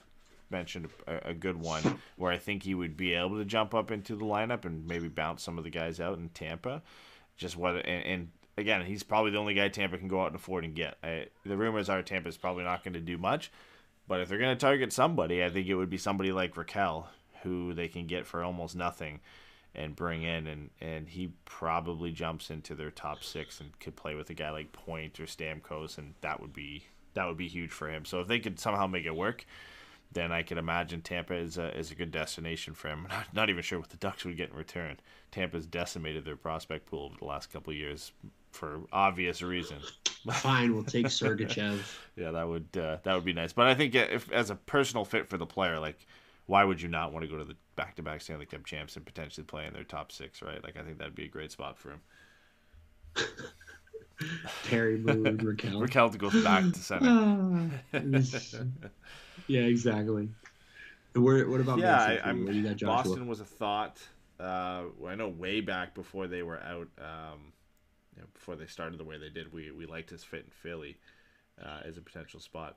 mentioned 0.49 0.89
a, 1.07 1.29
a 1.29 1.33
good 1.33 1.59
one 1.59 1.99
where 2.17 2.31
I 2.31 2.37
think 2.37 2.63
he 2.63 2.75
would 2.75 2.97
be 2.97 3.13
able 3.13 3.37
to 3.37 3.45
jump 3.45 3.73
up 3.73 3.91
into 3.91 4.15
the 4.15 4.25
lineup 4.25 4.65
and 4.65 4.85
maybe 4.85 5.07
bounce 5.07 5.43
some 5.43 5.57
of 5.57 5.63
the 5.63 5.69
guys 5.69 5.99
out 5.99 6.17
in 6.17 6.29
Tampa. 6.29 6.81
Just 7.37 7.55
what 7.55 7.75
and, 7.85 8.05
and 8.05 8.27
again, 8.57 8.85
he's 8.85 9.03
probably 9.03 9.31
the 9.31 9.37
only 9.37 9.53
guy 9.53 9.67
Tampa 9.67 9.97
can 9.97 10.07
go 10.07 10.21
out 10.21 10.27
and 10.27 10.35
afford 10.35 10.63
and 10.63 10.75
get. 10.75 10.97
I, 11.03 11.27
the 11.45 11.57
rumors 11.57 11.89
are 11.89 12.01
Tampa's 12.01 12.37
probably 12.37 12.63
not 12.63 12.83
going 12.83 12.93
to 12.93 12.99
do 12.99 13.17
much, 13.17 13.51
but 14.07 14.21
if 14.21 14.29
they're 14.29 14.37
going 14.39 14.55
to 14.55 14.59
target 14.59 14.93
somebody, 14.93 15.43
I 15.43 15.49
think 15.49 15.67
it 15.67 15.75
would 15.75 15.89
be 15.89 15.97
somebody 15.97 16.31
like 16.31 16.55
Rakell, 16.55 17.07
who 17.43 17.73
they 17.73 17.87
can 17.87 18.07
get 18.07 18.25
for 18.25 18.43
almost 18.43 18.75
nothing 18.75 19.19
and 19.73 19.95
bring 19.95 20.23
in, 20.23 20.47
and, 20.47 20.69
and 20.79 21.09
he 21.09 21.33
probably 21.43 22.11
jumps 22.11 22.49
into 22.49 22.75
their 22.75 22.91
top 22.91 23.23
six 23.23 23.59
and 23.59 23.77
could 23.79 23.95
play 23.95 24.15
with 24.15 24.29
a 24.29 24.33
guy 24.33 24.49
like 24.49 24.71
Point 24.71 25.19
or 25.19 25.25
Stamkos, 25.25 25.97
and 25.97 26.13
that 26.21 26.39
would 26.39 26.53
be 26.53 26.85
that 27.13 27.27
would 27.27 27.37
be 27.37 27.47
huge 27.47 27.71
for 27.71 27.89
him. 27.89 28.03
So 28.05 28.19
if 28.19 28.27
they 28.27 28.39
could 28.39 28.59
somehow 28.59 28.87
make 28.87 29.05
it 29.05 29.15
work, 29.15 29.45
then 30.11 30.31
I 30.31 30.43
could 30.43 30.57
imagine 30.57 31.01
Tampa 31.01 31.33
is 31.33 31.57
a, 31.57 31.77
is 31.77 31.91
a 31.91 31.95
good 31.95 32.11
destination 32.11 32.73
for 32.73 32.89
him. 32.89 33.07
Not, 33.09 33.33
not 33.33 33.49
even 33.49 33.63
sure 33.63 33.79
what 33.79 33.89
the 33.89 33.97
Ducks 33.97 34.25
would 34.25 34.37
get 34.37 34.49
in 34.49 34.55
return. 34.55 34.99
Tampa's 35.31 35.65
decimated 35.65 36.25
their 36.25 36.35
prospect 36.35 36.87
pool 36.87 37.05
over 37.05 37.15
the 37.17 37.25
last 37.25 37.51
couple 37.51 37.73
years 37.73 38.11
for 38.55 38.81
obvious 38.91 39.41
reasons. 39.41 39.93
Fine, 40.33 40.73
we'll 40.73 40.83
take 40.83 41.05
Sergachev. 41.07 41.79
Yeah, 42.15 42.31
that 42.31 42.47
would 42.47 42.67
uh, 42.77 42.97
that 43.03 43.13
would 43.13 43.25
be 43.25 43.33
nice. 43.33 43.53
But 43.53 43.67
I 43.67 43.75
think 43.75 43.95
if 43.95 44.31
as 44.31 44.49
a 44.49 44.55
personal 44.55 45.05
fit 45.05 45.27
for 45.27 45.37
the 45.37 45.45
player, 45.45 45.79
like 45.79 46.05
why 46.47 46.63
would 46.63 46.81
you 46.81 46.87
not 46.87 47.11
want 47.11 47.23
to 47.23 47.31
go 47.31 47.37
to 47.37 47.43
the 47.43 47.55
back-to-back 47.75 48.21
Stanley 48.21 48.45
Cup 48.45 48.65
champs 48.65 48.95
and 48.95 49.05
potentially 49.05 49.43
play 49.43 49.65
in 49.65 49.73
their 49.73 49.83
top 49.83 50.11
six, 50.11 50.41
right? 50.41 50.63
Like 50.63 50.77
I 50.77 50.83
think 50.83 50.99
that'd 50.99 51.15
be 51.15 51.25
a 51.25 51.29
great 51.29 51.51
spot 51.51 51.77
for 51.77 51.91
him. 51.91 52.01
Terry 54.63 54.97
Moon, 54.97 55.37
Rakell. 55.39 55.81
Rakell 55.81 56.11
to 56.11 56.17
go 56.17 56.29
back 56.43 56.63
to 56.63 56.79
center. 56.79 57.71
Ah, 57.93 57.99
yeah, 59.47 59.61
exactly. 59.61 60.29
Where, 61.13 61.49
what 61.49 61.61
about 61.61 61.79
yeah, 61.79 62.19
I, 62.25 62.33
got 62.33 62.79
Boston 62.81 63.27
was 63.27 63.39
a 63.39 63.45
thought. 63.45 63.99
Uh, 64.39 64.83
I 65.07 65.15
know 65.15 65.29
way 65.29 65.61
back 65.61 65.95
before 65.95 66.27
they 66.27 66.43
were 66.43 66.61
out, 66.61 66.89
um, 66.99 67.53
you 68.15 68.21
know, 68.21 68.27
before 68.33 68.55
they 68.55 68.65
started 68.65 68.99
the 68.99 69.03
way 69.03 69.17
they 69.17 69.29
did, 69.29 69.51
we 69.51 69.71
we 69.71 69.85
liked 69.85 70.09
his 70.09 70.23
fit 70.23 70.45
in 70.45 70.51
Philly 70.51 70.97
uh, 71.63 71.79
as 71.85 71.97
a 71.97 72.01
potential 72.01 72.39
spot. 72.39 72.75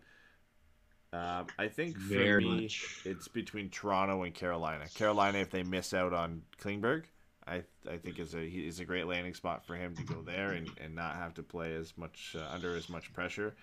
Um, 1.13 1.47
I 1.59 1.69
think 1.69 1.97
for 1.97 2.15
Very 2.15 2.45
me, 2.45 2.63
much. 2.63 3.01
it's 3.05 3.29
between 3.29 3.71
Toronto 3.71 4.25
and 4.25 4.35
Carolina. 4.35 4.85
Carolina, 4.95 5.39
if 5.39 5.51
they 5.51 5.63
miss 5.63 5.95
out 5.95 6.13
on 6.13 6.43
Klingberg, 6.61 7.05
I 7.47 7.63
I 7.91 7.97
think 7.97 8.19
is 8.19 8.35
a 8.35 8.43
is 8.43 8.81
a 8.81 8.85
great 8.85 9.07
landing 9.07 9.35
spot 9.35 9.65
for 9.65 9.75
him 9.75 9.97
to 9.97 10.03
go 10.03 10.21
there 10.23 10.51
and, 10.51 10.69
and 10.83 10.95
not 10.95 11.17
have 11.17 11.35
to 11.35 11.43
play 11.43 11.75
as 11.75 11.97
much 11.97 12.37
uh, 12.39 12.47
under 12.53 12.77
as 12.77 12.89
much 12.89 13.13
pressure. 13.13 13.55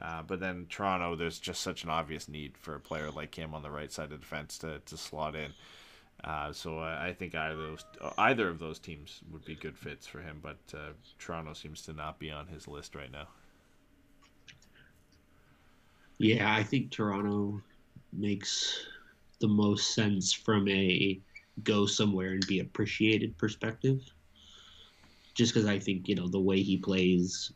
Uh, 0.00 0.22
but 0.22 0.40
then 0.40 0.66
Toronto, 0.68 1.16
there's 1.16 1.38
just 1.38 1.60
such 1.60 1.84
an 1.84 1.90
obvious 1.90 2.28
need 2.28 2.56
for 2.56 2.74
a 2.74 2.80
player 2.80 3.10
like 3.10 3.34
him 3.34 3.54
on 3.54 3.62
the 3.62 3.70
right 3.70 3.92
side 3.92 4.04
of 4.04 4.10
the 4.10 4.16
defense 4.16 4.58
to, 4.58 4.80
to 4.86 4.96
slot 4.96 5.34
in. 5.34 5.52
Uh, 6.24 6.52
so 6.52 6.78
I, 6.78 7.08
I 7.08 7.12
think 7.14 7.34
either 7.34 7.54
of 7.54 7.58
those 7.58 7.84
either 8.16 8.48
of 8.48 8.58
those 8.58 8.78
teams 8.78 9.20
would 9.30 9.44
be 9.44 9.56
good 9.56 9.76
fits 9.76 10.06
for 10.06 10.20
him. 10.20 10.38
But 10.42 10.58
uh, 10.72 10.92
Toronto 11.18 11.52
seems 11.52 11.82
to 11.82 11.92
not 11.92 12.18
be 12.18 12.30
on 12.30 12.46
his 12.46 12.68
list 12.68 12.94
right 12.94 13.10
now. 13.10 13.28
Yeah, 16.18 16.54
I 16.54 16.62
think 16.62 16.92
Toronto 16.92 17.60
makes 18.12 18.86
the 19.40 19.48
most 19.48 19.94
sense 19.94 20.32
from 20.32 20.68
a 20.68 21.20
go 21.64 21.86
somewhere 21.86 22.30
and 22.30 22.46
be 22.46 22.60
appreciated 22.60 23.36
perspective. 23.36 24.00
Just 25.34 25.52
because 25.52 25.68
I 25.68 25.78
think, 25.78 26.08
you 26.08 26.14
know, 26.14 26.28
the 26.28 26.38
way 26.38 26.62
he 26.62 26.76
plays 26.76 27.52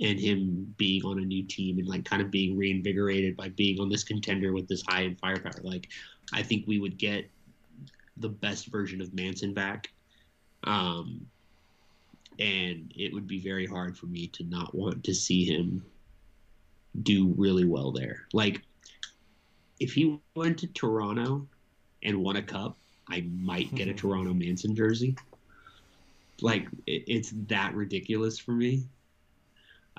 and 0.00 0.18
him 0.18 0.74
being 0.76 1.04
on 1.04 1.18
a 1.18 1.24
new 1.24 1.44
team 1.46 1.78
and 1.78 1.88
like 1.88 2.04
kind 2.04 2.20
of 2.20 2.30
being 2.30 2.58
reinvigorated 2.58 3.36
by 3.36 3.48
being 3.50 3.80
on 3.80 3.88
this 3.88 4.04
contender 4.04 4.52
with 4.52 4.68
this 4.68 4.82
high 4.88 5.04
end 5.04 5.18
firepower, 5.20 5.62
like 5.62 5.88
I 6.32 6.42
think 6.42 6.66
we 6.66 6.80
would 6.80 6.98
get 6.98 7.30
the 8.16 8.28
best 8.28 8.66
version 8.66 9.00
of 9.00 9.14
Manson 9.14 9.54
back. 9.54 9.90
Um, 10.64 11.26
and 12.38 12.92
it 12.96 13.12
would 13.12 13.26
be 13.26 13.40
very 13.40 13.66
hard 13.66 13.96
for 13.96 14.06
me 14.06 14.26
to 14.28 14.44
not 14.44 14.74
want 14.74 15.04
to 15.04 15.14
see 15.14 15.44
him 15.44 15.84
do 17.02 17.34
really 17.36 17.64
well 17.64 17.92
there. 17.92 18.26
Like, 18.32 18.62
if 19.80 19.92
he 19.92 20.18
went 20.34 20.58
to 20.58 20.66
Toronto 20.68 21.46
and 22.02 22.22
won 22.22 22.36
a 22.36 22.42
cup, 22.42 22.78
I 23.08 23.28
might 23.32 23.74
get 23.74 23.88
a 23.88 23.94
Toronto 23.94 24.32
Manson 24.32 24.74
jersey. 24.74 25.16
Like, 26.40 26.66
it, 26.86 27.04
it's 27.06 27.32
that 27.48 27.74
ridiculous 27.74 28.38
for 28.38 28.52
me. 28.52 28.84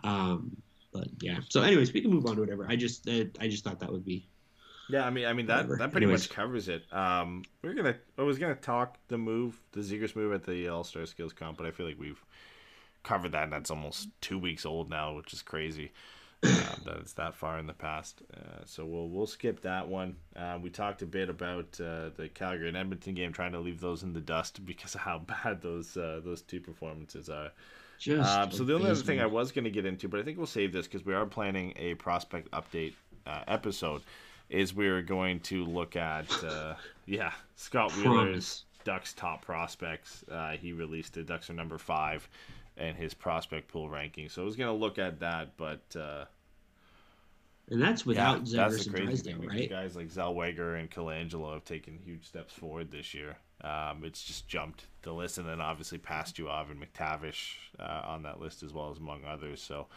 Um, 0.04 0.56
but 0.92 1.08
yeah. 1.22 1.40
So, 1.50 1.62
anyways, 1.62 1.94
we 1.94 2.02
can 2.02 2.12
move 2.12 2.26
on 2.26 2.36
to 2.36 2.42
whatever. 2.42 2.66
I 2.70 2.76
just, 2.76 3.08
uh, 3.10 3.26
I 3.40 3.48
just 3.48 3.64
thought 3.64 3.80
that 3.80 3.92
would 3.92 4.06
be. 4.06 4.28
Yeah, 4.90 5.06
I 5.06 5.10
mean, 5.10 5.26
I 5.26 5.34
mean 5.34 5.48
that 5.48 5.68
Whatever. 5.68 5.78
that 5.78 5.92
pretty 5.92 6.06
Anyways. 6.06 6.30
much 6.30 6.36
covers 6.36 6.70
it. 6.70 6.84
Um, 6.94 7.44
we're 7.64 7.74
gonna 7.74 7.96
I 8.18 8.22
was 8.22 8.38
gonna 8.38 8.56
talk 8.56 8.98
the 9.08 9.18
move, 9.18 9.60
the 9.72 9.82
Zegras 9.82 10.16
move 10.16 10.34
at 10.34 10.44
the 10.44 10.68
All 10.70 10.84
Star 10.84 11.06
Skills 11.06 11.34
Comp, 11.34 11.58
but 11.58 11.66
I 11.66 11.72
feel 11.72 11.86
like 11.88 12.00
we've 12.00 12.24
covered 13.04 13.32
that, 13.34 13.44
and 13.44 13.54
that's 13.54 13.72
almost 13.72 14.10
two 14.22 14.38
weeks 14.38 14.66
old 14.66 14.90
now, 14.90 15.16
which 15.16 15.34
is 15.34 15.42
crazy. 15.42 15.92
Um, 16.44 16.52
that 16.86 16.98
it's 16.98 17.14
that 17.14 17.34
far 17.36 17.58
in 17.58 17.66
the 17.66 17.74
past. 17.74 18.22
Uh, 18.32 18.64
so 18.66 18.86
we'll 18.86 19.10
we'll 19.10 19.26
skip 19.26 19.62
that 19.64 19.88
one. 19.88 20.18
Uh, 20.36 20.60
we 20.62 20.70
talked 20.70 21.02
a 21.02 21.08
bit 21.08 21.30
about 21.30 21.80
uh, 21.82 22.10
the 22.16 22.30
Calgary 22.34 22.68
and 22.68 22.78
Edmonton 22.78 23.16
game, 23.16 23.34
trying 23.34 23.54
to 23.54 23.60
leave 23.60 23.80
those 23.82 24.04
in 24.04 24.14
the 24.14 24.22
dust 24.22 24.64
because 24.66 24.94
of 24.94 25.02
how 25.02 25.18
bad 25.44 25.62
those 25.62 25.98
uh, 25.98 26.22
those 26.24 26.44
two 26.44 26.60
performances 26.60 27.30
are. 27.30 27.52
Just 27.98 28.30
Um, 28.38 28.52
so 28.52 28.64
the 28.66 28.76
only 28.76 28.92
other 28.92 29.00
thing 29.02 29.22
I 29.22 29.26
was 29.26 29.52
going 29.54 29.64
to 29.64 29.72
get 29.72 29.86
into, 29.86 30.10
but 30.10 30.20
I 30.20 30.24
think 30.24 30.38
we'll 30.38 30.46
save 30.46 30.74
this 30.74 30.86
because 30.86 31.06
we 31.06 31.14
are 31.16 31.26
planning 31.26 31.74
a 31.78 31.96
prospect 31.96 32.52
update 32.52 32.94
uh, 33.26 33.42
episode. 33.48 34.02
Is 34.50 34.74
we're 34.74 35.02
going 35.02 35.40
to 35.42 35.66
look 35.66 35.96
at 35.96 36.32
uh, 36.44 36.76
yeah 37.06 37.32
Scott 37.56 37.92
Wheeler's 37.94 38.66
Ducks 38.84 39.14
top 39.14 39.44
prospects. 39.44 40.24
Uh, 40.32 40.52
he 40.52 40.72
released 40.74 41.18
it. 41.18 41.26
Ducks 41.26 41.50
are 41.50 41.54
number 41.54 41.78
five, 41.78 42.28
and 42.78 42.96
his 42.96 43.14
prospect 43.14 43.68
pool 43.68 43.90
ranking. 43.90 44.30
So 44.30 44.44
I 44.44 44.46
was 44.46 44.56
going 44.56 44.70
to 44.74 44.80
look 44.80 45.00
at 45.00 45.20
that, 45.22 45.58
but 45.58 45.82
uh, 46.00 46.26
and 47.70 47.82
that's 47.82 48.06
without 48.06 48.46
yeah, 48.48 48.68
that's 48.68 48.76
Zegras 48.76 48.84
the 48.84 48.90
and 48.90 48.96
crazy 48.96 49.06
Drysdale, 49.06 49.40
thing. 49.40 49.50
right? 49.50 49.70
Guys 49.70 49.96
like 49.96 50.10
Zellweger 50.10 50.80
and 50.80 50.90
Colangelo 50.92 51.54
have 51.54 51.66
taken 51.66 51.98
huge 51.98 52.28
steps 52.28 52.54
forward 52.54 52.92
this 52.92 53.14
year. 53.14 53.38
Um, 53.62 54.04
it's 54.04 54.24
just 54.24 54.48
jumped 54.48 54.86
the 55.02 55.12
list, 55.14 55.40
and 55.40 55.48
then 55.48 55.62
obviously 55.62 55.98
Pastujov 55.98 56.70
and 56.70 56.80
McTavish 56.80 57.54
uh, 57.80 58.02
on 58.06 58.24
that 58.24 58.40
list 58.40 58.62
as 58.62 58.72
well 58.74 58.92
as 58.92 59.00
among 59.00 59.24
others. 59.26 59.62
So, 59.62 59.88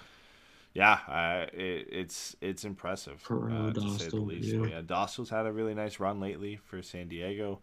yeah, 0.74 0.98
uh, 1.08 1.46
it, 1.52 1.88
it's 1.90 2.36
it's 2.40 2.64
impressive 2.64 3.22
Perreault, 3.26 3.70
uh, 3.70 3.80
to 3.80 3.98
say 3.98 4.08
the 4.08 4.16
least. 4.16 4.48
yeah. 4.48 4.66
Yeah, 4.66 4.80
Dostal's 4.82 5.30
had 5.30 5.46
a 5.46 5.52
really 5.52 5.74
nice 5.74 5.98
run 6.00 6.20
lately 6.20 6.56
for 6.56 6.82
San 6.82 7.08
Diego. 7.08 7.60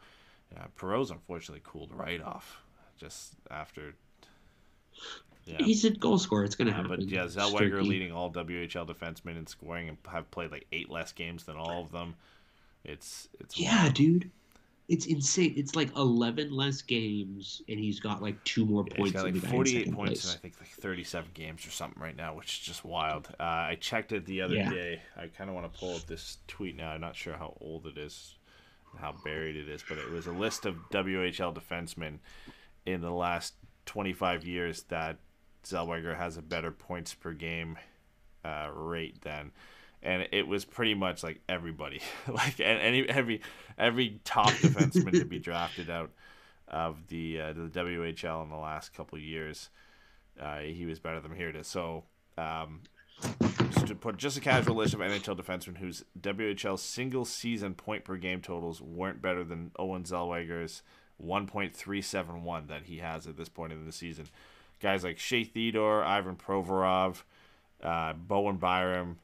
Uh, 0.56 0.66
Perreault's 0.78 1.12
unfortunately 1.12 1.62
cooled 1.64 1.92
right 1.94 2.22
off 2.22 2.62
just 2.98 3.34
after. 3.52 3.94
Yeah. 5.46 5.58
He's 5.60 5.86
a 5.86 5.92
goal 5.92 6.18
scorer. 6.18 6.44
It's 6.44 6.56
going 6.56 6.68
to 6.70 6.74
Uh, 6.74 6.78
happen. 6.84 6.90
but 7.00 7.08
yeah, 7.08 7.26
Zellweger 7.26 7.86
leading 7.86 8.12
all 8.12 8.32
WHL 8.32 8.88
defensemen 8.88 9.38
in 9.38 9.46
scoring 9.46 9.90
and 9.90 9.98
have 10.10 10.30
played 10.32 10.52
like 10.52 10.66
eight 10.72 10.90
less 10.90 11.12
games 11.12 11.44
than 11.44 11.56
all 11.56 11.82
of 11.82 11.92
them. 11.92 12.16
It's 12.84 13.28
it's 13.40 13.60
Yeah, 13.60 13.84
wild. 13.84 13.94
dude. 13.96 14.32
It's 14.88 15.08
insane. 15.08 15.54
It's 15.58 15.76
like 15.76 15.96
11 15.96 16.52
less 16.52 16.82
games, 16.82 17.62
and 17.68 17.80
he's 17.80 18.00
got 18.00 18.22
like 18.22 18.44
two 18.44 18.66
more 18.66 18.84
Yeah, 18.86 18.94
points 18.96 19.12
he's 19.12 19.14
got 19.14 19.24
like 19.24 19.34
in 19.34 19.42
points 19.42 19.74
place. 19.74 19.86
in 20.26 20.32
I 20.32 20.36
think 20.36 20.56
like 20.60 20.70
37 20.70 21.32
games 21.34 21.66
or 21.66 21.72
something 21.72 22.02
right 22.02 22.16
now, 22.16 22.36
which 22.36 22.60
is 22.60 22.60
just 22.60 22.86
wild. 22.86 23.30
Uh, 23.40 23.44
I 23.44 23.78
checked 23.80 24.12
it 24.12 24.26
the 24.26 24.42
other 24.42 24.56
Yeah. 24.56 24.70
day. 24.70 25.02
I 25.18 25.28
kind 25.28 25.50
of 25.50 25.56
want 25.56 25.72
to 25.72 25.80
pull 25.80 25.96
up 25.96 26.06
this 26.06 26.38
tweet 26.48 26.76
now. 26.76 26.92
I'm 26.92 27.02
not 27.02 27.16
sure 27.16 27.36
how 27.36 27.58
old 27.62 27.88
it 27.88 27.98
is. 27.98 28.36
how 29.00 29.14
buried 29.14 29.56
it 29.58 29.70
is, 29.70 29.84
but 29.84 29.98
it 30.00 30.10
was 30.10 30.28
a 30.28 30.32
list 30.34 30.66
of 30.66 30.90
WHL 30.90 31.54
defensemen 31.54 32.20
in 32.86 33.02
the 33.02 33.12
last 33.12 33.56
25 33.86 34.46
years 34.46 34.84
that 34.84 35.18
Zellweger 35.66 36.18
has 36.18 36.38
a 36.38 36.42
better 36.42 36.72
points 36.72 37.14
per 37.14 37.34
game 37.34 37.78
uh, 38.46 38.70
rate 38.74 39.22
than, 39.22 39.52
and 40.06 40.28
it 40.32 40.48
was 40.48 40.64
pretty 40.64 40.94
much 40.94 41.24
like 41.24 41.42
everybody, 41.50 42.00
like 42.28 42.60
any 42.60 43.10
every 43.10 43.42
every 43.78 44.22
top 44.24 44.52
defenseman 44.52 45.12
to 45.14 45.26
be 45.26 45.40
drafted 45.40 45.90
out 45.90 46.12
of 46.68 47.08
the 47.08 47.42
uh, 47.42 47.54
the 47.54 47.68
WHL 47.68 48.44
in 48.44 48.50
the 48.50 48.56
last 48.56 48.94
couple 48.94 49.18
of 49.18 49.24
years. 49.24 49.70
Uh, 50.40 50.60
he 50.60 50.86
was 50.86 51.00
better 51.00 51.20
than 51.20 51.36
here 51.36 51.50
it 51.50 51.56
is. 51.56 51.68
So 51.68 52.04
um, 52.38 52.82
just 53.72 53.88
to 53.88 53.96
put 53.96 54.18
just 54.18 54.38
a 54.38 54.42
casual 54.42 54.76
list 54.76 54.94
of 54.94 55.00
NHL 55.00 55.40
defensemen 55.40 55.78
whose 55.78 56.04
WHL 56.20 56.78
single 56.78 57.26
season 57.26 57.74
point 57.74 58.04
per 58.04 58.18
game 58.18 58.42
totals 58.42 58.82
weren't 58.82 59.22
better 59.22 59.44
than 59.44 59.72
Owen 59.80 60.04
Zellweger's 60.04 60.84
1.371 61.24 62.68
that 62.68 62.84
he 62.84 62.98
has 62.98 63.26
at 63.26 63.38
this 63.38 63.50
point 63.50 63.72
in 63.72 63.86
the 63.86 63.92
season. 63.92 64.28
Guys 64.82 65.04
like 65.04 65.18
Shea 65.18 65.46
Theodore, 65.46 66.04
Ivan 66.04 66.36
Provorov, 66.36 67.24
uh, 67.82 68.14
Bowen 68.14 68.58
Byram, 68.58 69.18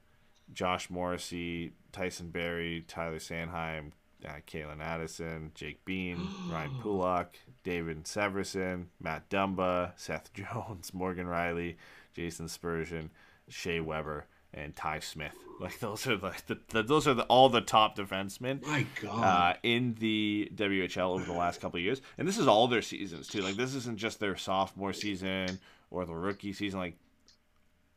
Josh 0.54 0.90
Morrissey, 0.90 1.74
Tyson 1.92 2.30
Barrie, 2.30 2.84
Tyler 2.88 3.20
Sanheim, 3.20 3.92
uh, 4.26 4.34
Calen 4.48 4.82
Addison, 4.82 5.52
Jake 5.56 5.84
Bean, 5.86 6.28
Ryan 6.52 6.72
Pulock, 6.82 7.36
David 7.64 8.04
Severson, 8.06 8.86
Matt 9.00 9.30
Dumba, 9.30 9.92
Seth 9.98 10.32
Jones, 10.34 10.94
Morgan 10.94 11.28
Rielly, 11.28 11.76
Jason 12.14 12.48
Spurgeon, 12.48 13.10
Shea 13.50 13.80
Weber, 13.80 14.26
and 14.54 14.76
Ty 14.76 15.00
Smith. 15.00 15.34
Like 15.62 15.78
those 15.78 16.08
are 16.08 16.18
like 16.18 16.48
the, 16.48 16.58
the 16.70 16.82
those 16.82 17.08
are 17.08 17.14
the, 17.14 17.22
all 17.26 17.48
the 17.48 17.62
top 17.62 17.96
defensemen 17.96 18.66
My 18.66 18.84
God. 19.00 19.24
uh, 19.24 19.58
in 19.62 19.96
the 20.00 20.52
WHL 20.56 21.12
over 21.12 21.24
the 21.24 21.34
last 21.34 21.62
couple 21.62 21.78
of 21.78 21.84
years, 21.84 22.02
and 22.18 22.28
this 22.28 22.40
is 22.40 22.48
all 22.48 22.68
their 22.68 22.82
seasons 22.82 23.28
too. 23.28 23.44
Like 23.44 23.58
this 23.58 23.76
isn't 23.76 24.00
just 24.00 24.20
their 24.20 24.36
sophomore 24.36 24.92
season 24.92 25.60
or 25.92 26.04
the 26.06 26.16
rookie 26.16 26.52
season. 26.54 26.80
Like 26.80 26.96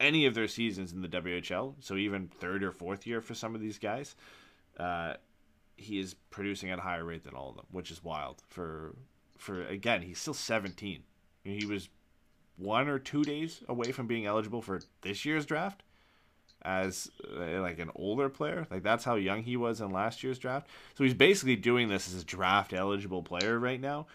any 0.01 0.27
of 0.27 0.35
their 0.35 0.49
seasons 0.49 0.93
in 0.93 1.03
the 1.03 1.09
WHL, 1.09 1.75
so 1.81 1.97
even 1.97 2.29
third 2.29 2.63
or 2.63 2.73
fourth 2.73 3.07
year 3.07 3.21
for 3.21 3.35
some 3.35 3.55
of 3.55 3.61
these 3.61 3.79
guys, 3.79 4.17
uh, 4.79 5.15
he 5.77 5.99
is 5.99 6.15
producing 6.31 6.71
at 6.71 6.79
a 6.79 6.83
higher 6.83 7.05
rate 7.05 7.25
than 7.25 7.35
all 7.35 7.51
of 7.51 7.57
them, 7.57 7.67
which 7.71 7.91
is 7.91 8.03
wild. 8.03 8.43
For 8.49 8.95
for 9.39 9.67
again, 9.67 10.03
he's 10.03 10.19
still 10.19 10.35
seventeen. 10.35 11.03
He 11.43 11.67
was 11.67 11.89
one 12.57 12.89
or 12.89 12.99
two 12.99 13.25
days 13.25 13.63
away 13.69 13.93
from 13.93 14.07
being 14.07 14.27
eligible 14.27 14.63
for 14.63 14.81
this 15.03 15.25
year's 15.25 15.45
draft 15.45 15.83
as 16.63 17.11
uh, 17.37 17.61
like 17.61 17.79
an 17.79 17.91
older 17.95 18.29
player. 18.29 18.67
Like 18.71 18.83
that's 18.83 19.05
how 19.05 19.17
young 19.17 19.43
he 19.43 19.57
was 19.57 19.81
in 19.81 19.91
last 19.91 20.23
year's 20.23 20.39
draft. 20.39 20.69
So 20.97 21.05
he's 21.05 21.15
basically 21.15 21.57
doing 21.57 21.89
this 21.89 22.09
as 22.09 22.23
a 22.23 22.25
draft 22.25 22.73
eligible 22.73 23.23
player 23.23 23.59
right 23.59 23.81
now 23.81 24.07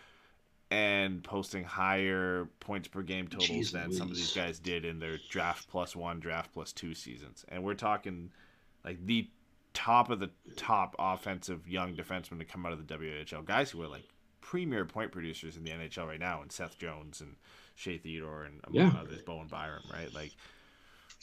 and 0.71 1.23
posting 1.23 1.63
higher 1.63 2.47
points 2.59 2.87
per 2.87 3.01
game 3.01 3.27
totals 3.27 3.49
Jeez 3.49 3.71
than 3.71 3.91
some 3.91 4.09
of 4.11 4.15
these 4.15 4.33
guys 4.33 4.59
did 4.59 4.85
in 4.85 4.99
their 4.99 5.17
draft 5.29 5.67
plus 5.67 5.95
1, 5.95 6.19
draft 6.19 6.53
plus 6.53 6.71
2 6.73 6.93
seasons. 6.93 7.43
And 7.49 7.63
we're 7.63 7.73
talking 7.73 8.31
like 8.85 9.03
the 9.05 9.27
top 9.73 10.09
of 10.09 10.19
the 10.19 10.29
top 10.55 10.95
offensive 10.99 11.67
young 11.67 11.95
defensemen 11.95 12.39
to 12.39 12.45
come 12.45 12.65
out 12.65 12.73
of 12.73 12.85
the 12.85 12.93
WHL. 12.97 13.45
Guys 13.45 13.71
who 13.71 13.81
are 13.81 13.87
like 13.87 14.03
premier 14.41 14.85
point 14.85 15.11
producers 15.11 15.57
in 15.57 15.63
the 15.63 15.71
NHL 15.71 16.07
right 16.07 16.19
now 16.19 16.41
and 16.41 16.51
Seth 16.51 16.77
Jones 16.77 17.21
and 17.21 17.35
Shea 17.75 17.97
Theodore 17.97 18.43
and 18.43 18.59
among 18.65 18.91
Yeah. 18.91 18.99
others, 18.99 19.21
Bowen 19.23 19.47
Byram, 19.47 19.83
right? 19.91 20.13
Like 20.13 20.31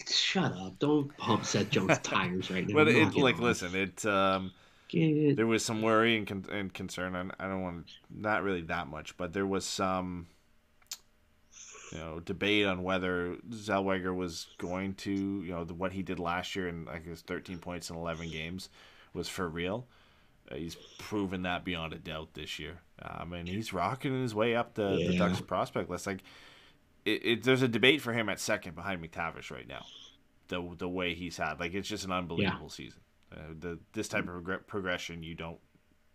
Shut 0.07 0.53
up! 0.53 0.79
Don't 0.79 1.17
pump 1.17 1.47
Seth 1.47 1.71
Jones 1.71 1.99
tires 2.03 2.51
right 2.51 2.67
now. 2.69 2.75
But 2.75 2.89
it, 2.89 3.15
like, 3.15 3.39
listen, 3.39 3.75
it 3.75 4.05
um, 4.05 4.53
Get- 4.89 5.01
there 5.37 5.47
was 5.47 5.65
some 5.65 5.83
worry 5.83 6.17
and, 6.17 6.27
con- 6.27 6.47
and 6.51 6.73
concern, 6.73 7.15
and 7.17 7.33
I 7.39 7.49
don't 7.49 7.63
want 7.63 7.91
not 8.11 8.43
really 8.43 8.63
that 8.63 8.87
much, 8.89 9.17
but 9.17 9.33
there 9.33 9.47
was 9.47 9.65
some, 9.65 10.27
you 11.93 11.99
know, 11.99 12.21
debate 12.21 12.67
on 12.67 12.83
whether 12.83 13.37
Zellweger 13.51 14.15
was 14.15 14.49
going 14.59 14.95
to, 14.95 15.13
you 15.13 15.53
know, 15.53 15.65
the, 15.65 15.75
what 15.75 15.93
he 15.93 16.03
did 16.03 16.19
last 16.19 16.55
year 16.57 16.69
in 16.69 16.85
like 16.85 17.05
his 17.07 17.23
13 17.23 17.59
points 17.59 17.91
in 17.91 17.97
11 17.97 18.31
games 18.31 18.69
was 19.13 19.29
for 19.29 19.49
real. 19.49 19.87
Uh, 20.51 20.55
he's 20.57 20.77
proven 20.99 21.43
that 21.43 21.65
beyond 21.65 21.93
a 21.93 21.99
doubt 21.99 22.35
this 22.35 22.59
year, 22.59 22.79
um, 23.03 23.33
and 23.33 23.49
he's 23.49 23.73
rocking 23.73 24.21
his 24.23 24.35
way 24.35 24.55
up 24.55 24.75
the, 24.75 24.91
the 25.09 25.19
Ducks 25.19 25.41
prospect 25.41 25.91
list. 25.91 26.07
Like, 26.07 26.23
it, 27.05 27.25
it, 27.25 27.43
there's 27.43 27.63
a 27.63 27.69
debate 27.69 28.01
for 28.01 28.13
him 28.13 28.29
at 28.29 28.39
second 28.39 28.75
behind 28.77 29.03
McTavish 29.03 29.51
right 29.51 29.67
now. 29.67 29.85
The 30.49 30.63
the 30.79 30.89
way 30.89 31.15
he's 31.15 31.37
had, 31.37 31.59
like, 31.59 31.75
it's 31.75 31.89
just 31.89 32.05
an 32.05 32.13
unbelievable 32.13 32.69
season. 32.69 33.01
Uh, 33.33 33.53
the 33.59 33.79
this 33.93 34.09
type 34.09 34.29
of 34.29 34.35
regre- 34.43 34.67
progression 34.67 35.23
you 35.23 35.35
don't 35.35 35.59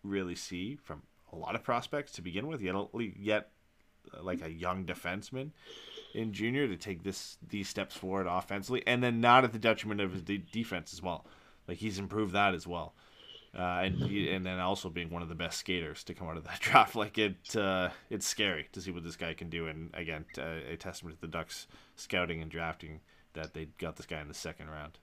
really 0.03 0.35
see 0.35 0.75
from 0.75 1.01
a 1.33 1.35
lot 1.35 1.55
of 1.55 1.63
prospects 1.63 2.11
to 2.13 2.21
begin 2.21 2.47
with. 2.47 2.61
You 2.61 2.71
don't 2.71 3.23
get 3.23 3.49
uh, 4.13 4.23
like 4.23 4.41
a 4.41 4.51
young 4.51 4.85
defenseman 4.85 5.51
in 6.13 6.33
junior 6.33 6.67
to 6.67 6.77
take 6.77 7.03
this 7.03 7.37
these 7.47 7.67
steps 7.67 7.95
forward 7.95 8.27
offensively, 8.27 8.83
and 8.87 9.03
then 9.03 9.21
not 9.21 9.43
at 9.43 9.53
the 9.53 9.59
detriment 9.59 10.01
of 10.01 10.13
his 10.13 10.21
de- 10.21 10.37
defense 10.37 10.93
as 10.93 11.01
well. 11.01 11.25
Like 11.67 11.77
he's 11.77 11.99
improved 11.99 12.33
that 12.33 12.53
as 12.53 12.65
well, 12.65 12.93
uh, 13.57 13.81
and 13.83 13.95
he, 13.95 14.29
and 14.29 14.45
then 14.45 14.59
also 14.59 14.89
being 14.89 15.09
one 15.09 15.21
of 15.21 15.29
the 15.29 15.35
best 15.35 15.59
skaters 15.59 16.03
to 16.05 16.13
come 16.13 16.27
out 16.27 16.37
of 16.37 16.43
that 16.45 16.59
draft. 16.61 16.95
Like 16.95 17.17
it, 17.17 17.55
uh, 17.55 17.89
it's 18.09 18.25
scary 18.25 18.67
to 18.71 18.81
see 18.81 18.91
what 18.91 19.03
this 19.03 19.15
guy 19.15 19.33
can 19.33 19.49
do, 19.49 19.67
and 19.67 19.91
again, 19.93 20.25
uh, 20.37 20.71
a 20.71 20.77
testament 20.77 21.15
to 21.17 21.21
the 21.21 21.27
Ducks 21.27 21.67
scouting 21.95 22.41
and 22.41 22.49
drafting 22.49 23.01
that 23.33 23.53
they 23.53 23.65
got 23.77 23.95
this 23.95 24.05
guy 24.05 24.19
in 24.21 24.27
the 24.27 24.33
second 24.33 24.69
round. 24.69 24.97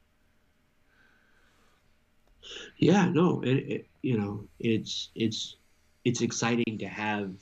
Yeah, 2.78 3.08
no, 3.08 3.40
it, 3.42 3.56
it 3.56 3.86
you 4.02 4.18
know 4.18 4.44
it's 4.60 5.10
it's 5.14 5.56
it's 6.04 6.20
exciting 6.20 6.78
to 6.78 6.86
have 6.86 7.32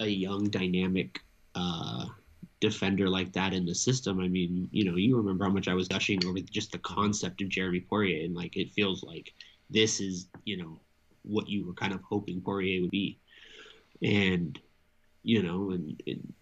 a 0.00 0.06
young 0.06 0.44
dynamic 0.50 1.20
uh, 1.54 2.06
defender 2.60 3.08
like 3.08 3.32
that 3.32 3.54
in 3.54 3.64
the 3.64 3.74
system. 3.74 4.20
I 4.20 4.28
mean, 4.28 4.68
you 4.70 4.84
know, 4.84 4.96
you 4.96 5.16
remember 5.16 5.44
how 5.44 5.50
much 5.50 5.68
I 5.68 5.74
was 5.74 5.88
gushing 5.88 6.24
over 6.26 6.38
just 6.40 6.72
the 6.72 6.78
concept 6.78 7.40
of 7.40 7.48
Jeremy 7.48 7.80
Poirier, 7.80 8.24
and 8.24 8.34
like 8.34 8.56
it 8.56 8.72
feels 8.72 9.02
like 9.02 9.32
this 9.70 10.00
is 10.00 10.28
you 10.44 10.56
know 10.56 10.78
what 11.22 11.48
you 11.48 11.66
were 11.66 11.74
kind 11.74 11.92
of 11.92 12.00
hoping 12.02 12.40
Poirier 12.40 12.82
would 12.82 12.90
be, 12.90 13.18
and 14.02 14.58
you 15.22 15.42
know, 15.42 15.70
and, 15.70 16.00
and 16.06 16.32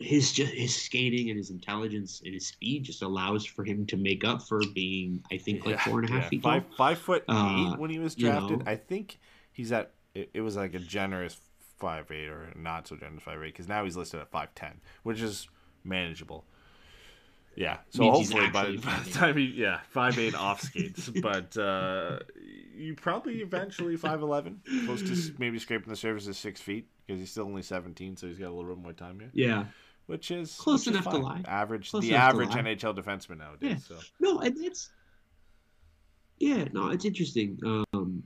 his 0.00 0.32
just 0.32 0.52
his 0.52 0.74
skating 0.74 1.28
and 1.28 1.36
his 1.36 1.50
intelligence 1.50 2.22
and 2.24 2.32
his 2.34 2.46
speed 2.46 2.84
just 2.84 3.02
allows 3.02 3.44
for 3.44 3.64
him 3.64 3.84
to 3.86 3.96
make 3.96 4.24
up 4.24 4.42
for 4.42 4.60
being, 4.74 5.22
I 5.30 5.36
think, 5.36 5.66
like 5.66 5.76
Yeah, 5.76 5.84
four 5.84 6.00
and 6.00 6.08
a 6.08 6.12
half 6.12 6.22
yeah. 6.24 6.28
feet 6.30 6.42
five 6.42 6.66
tall. 6.68 6.76
five 6.76 6.98
foot 6.98 7.22
eight 7.28 7.32
Uh, 7.34 7.76
when 7.76 7.90
he 7.90 7.98
was 7.98 8.16
you 8.18 8.26
drafted. 8.26 8.60
know. 8.60 8.64
I 8.70 8.76
think 8.76 9.18
he's 9.52 9.70
at 9.72 9.92
it, 10.14 10.30
it 10.34 10.40
was 10.40 10.56
like 10.56 10.74
a 10.74 10.78
generous 10.78 11.38
five 11.78 12.10
eight 12.10 12.28
or 12.28 12.52
not 12.56 12.88
so 12.88 12.96
generous 12.96 13.22
five 13.22 13.42
eight 13.42 13.52
because 13.52 13.68
now 13.68 13.84
he's 13.84 13.96
listed 13.96 14.20
at 14.20 14.30
five 14.30 14.54
ten, 14.54 14.80
which 15.02 15.20
is 15.20 15.48
manageable. 15.84 16.44
Yeah, 17.56 17.78
so 17.90 18.12
he's 18.14 18.30
hopefully 18.32 18.48
by, 18.50 18.76
by 18.76 19.00
the 19.04 19.10
time 19.10 19.36
he 19.36 19.44
yeah 19.44 19.80
five 19.90 20.18
eight 20.18 20.34
off 20.34 20.62
skates, 20.62 21.08
but 21.22 21.54
uh, 21.58 22.20
you 22.74 22.94
probably 22.94 23.38
eventually 23.42 23.96
five 23.96 24.22
eleven, 24.22 24.60
close 24.86 25.02
to 25.02 25.34
maybe 25.38 25.58
scraping 25.58 25.90
the 25.90 25.96
surface 25.96 26.26
of 26.28 26.36
six 26.36 26.60
feet 26.60 26.86
because 27.06 27.20
he's 27.20 27.30
still 27.32 27.44
only 27.44 27.62
seventeen, 27.62 28.16
so 28.16 28.28
he's 28.28 28.38
got 28.38 28.48
a 28.48 28.54
little 28.54 28.74
bit 28.74 28.82
more 28.82 28.92
time 28.92 29.18
here, 29.20 29.30
Yeah. 29.34 29.64
Which 30.10 30.30
is 30.32 30.56
Close 30.56 30.86
which 30.86 30.94
is 30.94 31.00
enough 31.00 31.12
to 31.12 31.20
fine. 31.20 31.22
lie. 31.22 31.42
Average, 31.46 31.90
Close 31.90 32.02
the 32.02 32.14
average. 32.14 32.50
NHL 32.50 32.96
defenseman 32.96 33.38
nowadays. 33.38 33.86
Yeah. 33.90 33.96
So 33.96 34.02
No, 34.18 34.40
and 34.40 34.56
it's 34.58 34.90
yeah, 36.38 36.64
no, 36.72 36.88
it's 36.88 37.04
interesting. 37.04 37.58
Um, 37.64 38.22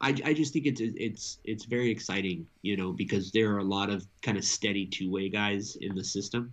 I, 0.00 0.14
I 0.24 0.32
just 0.32 0.52
think 0.52 0.66
it's 0.66 0.80
it's 0.80 1.38
it's 1.44 1.64
very 1.64 1.90
exciting, 1.90 2.46
you 2.62 2.76
know, 2.76 2.92
because 2.92 3.32
there 3.32 3.52
are 3.52 3.58
a 3.58 3.64
lot 3.64 3.90
of 3.90 4.06
kind 4.22 4.38
of 4.38 4.44
steady 4.44 4.86
two 4.86 5.10
way 5.10 5.28
guys 5.28 5.76
in 5.80 5.94
the 5.94 6.04
system. 6.04 6.52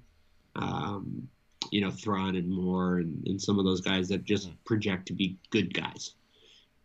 Um, 0.56 1.28
you 1.72 1.82
know, 1.82 1.92
Thrun 1.92 2.36
and 2.36 2.50
Moore 2.50 2.98
and, 3.00 3.26
and 3.28 3.42
some 3.42 3.58
of 3.60 3.66
those 3.66 3.82
guys 3.82 4.08
that 4.10 4.24
just 4.24 4.50
project 4.66 5.08
to 5.08 5.14
be 5.14 5.38
good 5.50 5.74
guys. 5.74 6.16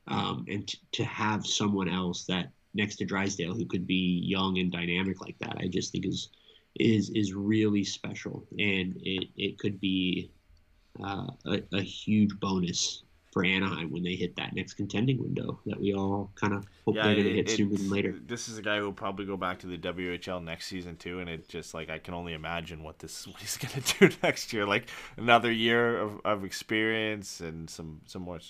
Um, 0.08 0.44
and 0.48 0.66
t- 0.66 0.78
to 0.92 1.04
have 1.04 1.46
someone 1.46 1.88
else 1.88 2.24
that 2.26 2.50
next 2.74 2.96
to 2.96 3.04
Drysdale 3.04 3.54
who 3.54 3.66
could 3.66 3.86
be 3.86 4.22
young 4.24 4.58
and 4.58 4.70
dynamic 4.72 5.20
like 5.20 5.38
that, 5.38 5.56
I 5.58 5.66
just 5.68 5.92
think 5.92 6.06
is 6.06 6.30
is 6.78 7.10
is 7.10 7.34
really 7.34 7.84
special, 7.84 8.46
and 8.58 8.96
it 9.02 9.28
it 9.36 9.58
could 9.58 9.80
be 9.80 10.30
uh, 11.02 11.26
a, 11.46 11.62
a 11.72 11.82
huge 11.82 12.38
bonus 12.40 13.02
for 13.32 13.44
Anaheim 13.44 13.90
when 13.90 14.02
they 14.02 14.16
hit 14.16 14.34
that 14.36 14.54
next 14.54 14.74
contending 14.74 15.20
window 15.20 15.60
that 15.66 15.80
we 15.80 15.94
all 15.94 16.32
kind 16.34 16.52
of 16.52 16.66
hope 16.84 16.96
they're 16.96 17.14
going 17.14 17.24
to 17.24 17.34
hit 17.34 17.48
sooner 17.48 17.76
than 17.76 17.88
later. 17.88 18.16
This 18.26 18.48
is 18.48 18.58
a 18.58 18.62
guy 18.62 18.78
who 18.78 18.84
will 18.84 18.92
probably 18.92 19.24
go 19.24 19.36
back 19.36 19.60
to 19.60 19.68
the 19.68 19.78
WHL 19.78 20.42
next 20.42 20.66
season 20.66 20.96
too, 20.96 21.20
and 21.20 21.30
it 21.30 21.48
just 21.48 21.72
like 21.72 21.90
I 21.90 21.98
can 21.98 22.14
only 22.14 22.32
imagine 22.32 22.82
what 22.82 22.98
this 22.98 23.26
what 23.26 23.36
he's 23.36 23.56
gonna 23.56 23.84
do 23.98 24.16
next 24.22 24.52
year. 24.52 24.66
Like 24.66 24.88
another 25.16 25.52
year 25.52 25.98
of, 25.98 26.20
of 26.24 26.44
experience 26.44 27.40
and 27.40 27.70
some 27.70 28.00
some 28.06 28.22
more. 28.22 28.40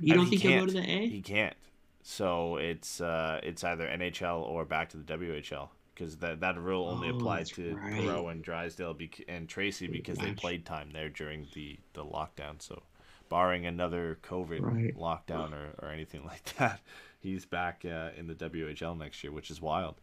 You 0.00 0.14
don't 0.14 0.24
mean, 0.24 0.30
think 0.30 0.42
he 0.42 0.48
he'll 0.48 0.60
go 0.60 0.66
to 0.66 0.72
the 0.72 0.90
A? 0.90 1.08
He 1.08 1.22
can't. 1.22 1.56
So 2.02 2.56
it's 2.56 3.00
uh 3.00 3.40
it's 3.42 3.64
either 3.64 3.86
NHL 3.86 4.42
or 4.42 4.64
back 4.64 4.90
to 4.90 4.98
the 4.98 5.04
WHL 5.04 5.68
because 5.98 6.16
that 6.18 6.40
that 6.40 6.56
rule 6.58 6.88
only 6.88 7.08
Oh, 7.08 7.16
applied 7.16 7.46
to 7.46 7.74
right. 7.74 7.92
Perreault 7.94 8.30
and 8.30 8.42
Drysdale 8.42 8.94
bec- 8.94 9.24
and 9.28 9.48
Tracey 9.48 9.88
because 9.88 10.18
they 10.18 10.32
played 10.32 10.64
time 10.64 10.90
there 10.92 11.08
during 11.08 11.46
the 11.54 11.78
the 11.94 12.04
lockdown. 12.04 12.60
So 12.62 12.82
barring 13.28 13.66
another 13.66 14.18
COVID 14.22 14.60
Right. 14.62 14.96
lockdown 14.96 15.52
or, 15.52 15.74
or 15.82 15.90
anything 15.90 16.24
like 16.26 16.44
that, 16.56 16.80
he's 17.20 17.44
back 17.44 17.84
uh, 17.84 18.10
in 18.16 18.26
the 18.26 18.34
WHL 18.34 18.96
next 18.98 19.22
year, 19.24 19.32
which 19.32 19.50
is 19.50 19.60
wild. 19.60 20.00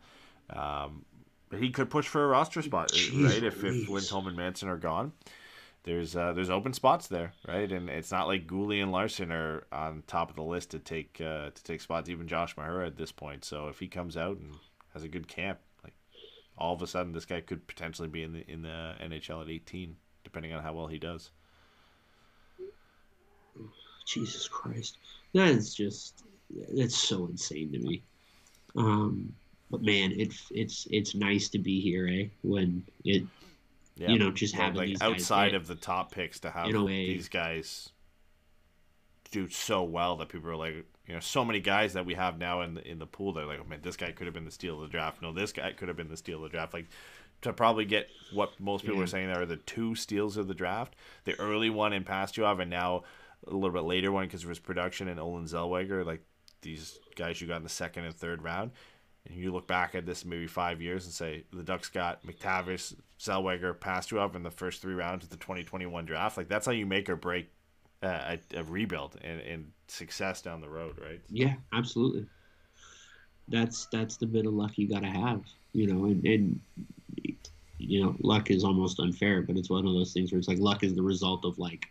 Um, 0.50 1.06
but 1.50 1.60
he 1.60 1.70
could 1.72 1.90
push 1.90 2.08
for 2.08 2.24
a 2.24 2.28
roster 2.28 2.62
spot, 2.62 2.92
uh, 2.92 2.96
Jeez 2.98 3.24
right? 3.24 3.44
If, 3.44 3.64
if. 3.64 3.88
Lindholm 3.90 4.28
and 4.28 4.36
Manson 4.38 4.68
are 4.68 4.78
gone, 4.78 5.14
there's 5.84 6.16
uh, 6.16 6.34
there's 6.34 6.50
open 6.50 6.74
spots 6.74 7.08
there, 7.08 7.34
right? 7.48 7.72
And 7.72 7.90
it's 7.90 8.12
not 8.12 8.28
like 8.28 8.48
Gooley 8.48 8.80
and 8.82 8.92
Larsson 8.92 9.32
are 9.32 9.64
on 9.72 10.04
top 10.08 10.30
of 10.32 10.36
the 10.36 10.44
list 10.44 10.72
to 10.72 10.80
take 10.80 11.22
uh, 11.22 11.52
to 11.52 11.64
take 11.64 11.82
spots. 11.82 12.10
Even 12.10 12.28
Josh 12.28 12.56
Mahura 12.56 12.86
at 12.88 12.98
this 12.98 13.12
point. 13.12 13.46
So 13.46 13.68
if 13.70 13.80
he 13.80 13.88
comes 13.88 14.18
out 14.18 14.38
and 14.38 14.56
has 14.94 15.04
a 15.04 15.08
good 15.08 15.28
camp, 15.28 15.60
all 16.58 16.74
of 16.74 16.82
a 16.82 16.88
sudden 16.88 17.12
this 17.14 17.26
guy 17.26 17.42
could 17.42 17.68
potentially 17.68 18.08
be 18.08 18.24
in 18.24 18.34
the 18.34 18.50
in 18.52 18.62
the 18.62 18.96
NHL 19.02 19.42
at 19.42 19.50
18, 19.50 19.96
depending 20.24 20.54
on 20.54 20.64
how 20.64 20.74
well 20.74 20.88
he 20.88 20.98
does. 21.00 21.32
Jesus 24.06 24.48
Christ, 24.48 24.98
that 25.34 25.50
is 25.50 25.74
just 25.74 26.24
that's 26.76 26.96
so 26.96 27.26
insane 27.26 27.72
to 27.72 27.80
me. 27.80 28.04
Um, 28.76 29.34
but 29.72 29.82
man, 29.82 30.12
it 30.12 30.34
it's 30.52 30.88
it's 30.92 31.16
nice 31.16 31.50
to 31.50 31.60
be 31.60 31.80
here, 31.82 32.08
eh? 32.08 32.28
When 32.44 32.84
it 33.04 33.24
Yeah, 33.96 34.12
you 34.12 34.20
know 34.20 34.32
just 34.32 34.56
Well, 34.56 34.64
having 34.66 34.78
like 34.78 34.88
these 34.90 35.00
guys 35.00 35.12
outside 35.12 35.52
hit. 35.54 35.62
of 35.62 35.68
the 35.68 35.76
top 35.76 36.12
picks 36.12 36.40
to 36.42 36.52
have 36.52 36.68
way. 36.68 37.08
these 37.08 37.30
guys 37.30 37.90
do 39.32 39.48
so 39.50 39.84
well 39.84 40.16
that 40.18 40.30
people 40.30 40.50
are 40.50 40.56
like, 40.56 40.86
you 41.08 41.14
know, 41.14 41.20
so 41.20 41.46
many 41.46 41.60
guys 41.60 41.94
that 41.94 42.06
we 42.06 42.16
have 42.16 42.38
now 42.38 42.62
in 42.62 42.76
the 42.76 42.88
in 42.88 43.00
the 43.00 43.06
pool. 43.06 43.34
They're 43.34 43.46
like, 43.46 43.60
oh 43.62 43.70
man, 43.70 43.80
this 43.82 43.96
guy 43.96 44.12
could 44.12 44.28
have 44.28 44.34
been 44.34 44.46
the 44.46 44.52
steal 44.52 44.76
of 44.76 44.82
the 44.82 44.88
draft. 44.88 45.22
No, 45.22 45.34
this 45.34 45.52
guy 45.52 45.72
could 45.72 45.88
have 45.88 45.98
been 45.98 46.10
the 46.10 46.18
steal 46.18 46.38
of 46.38 46.44
the 46.44 46.58
draft. 46.58 46.74
Like 46.74 46.88
to 47.42 47.54
probably 47.54 47.86
get 47.86 48.10
what 48.34 48.60
most 48.60 48.84
people 48.84 49.00
are 49.00 49.04
mm-hmm. 49.04 49.12
saying 49.12 49.28
there 49.28 49.42
are 49.42 49.46
the 49.46 49.58
two 49.58 49.94
steals 49.96 50.38
of 50.38 50.48
the 50.48 50.54
draft, 50.54 50.96
the 51.26 51.40
early 51.40 51.70
one 51.70 51.94
in 51.94 52.04
Pastujov 52.04 52.60
and 52.60 52.72
now 52.72 53.04
a 53.48 53.54
little 53.54 53.72
bit 53.72 53.84
later 53.84 54.12
one 54.12 54.26
because 54.26 54.44
of 54.44 54.50
his 54.50 54.60
production 54.60 55.08
and 55.08 55.20
Olen 55.20 55.46
Zellweger, 55.46 56.06
like 56.06 56.22
these 56.62 56.98
guys 57.16 57.40
you 57.40 57.48
got 57.48 57.58
in 57.58 57.64
the 57.64 57.70
second 57.70 58.06
and 58.06 58.16
third 58.16 58.42
round. 58.42 58.72
And 59.28 59.38
you 59.38 59.52
look 59.52 59.68
back 59.68 59.96
at 59.96 60.06
this 60.06 60.26
maybe 60.26 60.48
five 60.48 60.82
years 60.82 61.06
and 61.06 61.14
say 61.14 61.44
the 61.52 61.64
Ducks 61.64 61.90
got 61.90 62.26
McTavish, 62.26 62.96
Zellweger, 63.20 63.76
Pastujov 63.76 64.36
in 64.36 64.44
the 64.44 64.52
first 64.52 64.82
three 64.82 64.94
rounds 64.94 65.24
of 65.24 65.30
the 65.30 65.38
2021 65.38 66.06
draft. 66.06 66.38
Like 66.38 66.48
that's 66.48 66.66
how 66.66 66.72
you 66.72 66.86
make 66.86 67.10
or 67.10 67.16
break 67.16 67.50
a, 68.06 68.40
a 68.56 68.64
rebuild 68.64 69.18
and, 69.22 69.42
and 69.42 69.72
success 69.88 70.42
down 70.42 70.62
the 70.62 70.70
road, 70.70 71.00
right? 71.02 71.22
Yeah, 71.30 71.56
absolutely. 71.74 72.26
That's 73.48 73.86
that's 73.92 74.18
the 74.18 74.26
bit 74.26 74.46
of 74.46 74.54
luck 74.54 74.78
you 74.78 74.90
got 74.90 75.04
to 75.04 75.10
have, 75.10 75.44
you 75.74 75.88
know, 75.88 76.06
and, 76.06 76.26
and 76.26 76.60
you 77.78 78.04
know, 78.04 78.16
luck 78.20 78.50
is 78.50 78.64
almost 78.64 79.00
unfair, 79.00 79.42
but 79.42 79.58
it's 79.58 79.70
one 79.70 79.86
of 79.86 79.94
those 79.94 80.14
things 80.14 80.32
where 80.32 80.40
it's 80.40 80.48
like 80.48 80.60
luck 80.60 80.84
is 80.84 80.96
the 80.96 81.02
result 81.02 81.46
of 81.46 81.60
like 81.60 81.88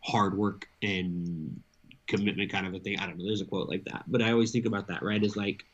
hard 0.00 0.36
work 0.36 0.68
and 0.82 1.60
commitment 2.06 2.50
kind 2.50 2.66
of 2.66 2.74
a 2.74 2.78
thing. 2.78 2.98
I 2.98 3.06
don't 3.06 3.18
know. 3.18 3.24
There's 3.24 3.40
a 3.40 3.46
quote 3.46 3.68
like 3.68 3.84
that, 3.84 4.04
but 4.08 4.22
I 4.22 4.32
always 4.32 4.50
think 4.50 4.66
about 4.66 4.86
that. 4.88 5.02
Right? 5.02 5.22
Is 5.22 5.36
like, 5.36 5.64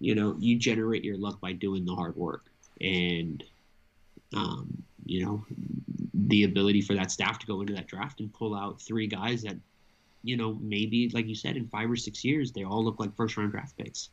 you 0.00 0.14
know, 0.14 0.36
you 0.38 0.58
generate 0.58 1.04
your 1.04 1.16
luck 1.16 1.40
by 1.40 1.52
doing 1.52 1.84
the 1.84 1.94
hard 1.94 2.16
work, 2.16 2.44
and 2.80 3.42
um, 4.34 4.82
you 5.04 5.24
know, 5.24 5.44
the 6.14 6.44
ability 6.44 6.80
for 6.80 6.94
that 6.94 7.10
staff 7.10 7.38
to 7.38 7.46
go 7.46 7.60
into 7.60 7.74
that 7.74 7.86
draft 7.86 8.20
and 8.20 8.32
pull 8.32 8.54
out 8.54 8.80
three 8.80 9.06
guys 9.06 9.42
that 9.42 9.56
you 10.24 10.38
know, 10.38 10.58
maybe 10.60 11.10
like 11.10 11.28
you 11.28 11.34
said, 11.34 11.56
in 11.56 11.68
five 11.68 11.90
or 11.90 11.96
six 11.96 12.24
years, 12.24 12.50
they 12.50 12.64
all 12.64 12.82
look 12.82 12.98
like 12.98 13.14
first 13.14 13.36
round 13.36 13.52
draft 13.52 13.76
picks. 13.76 14.08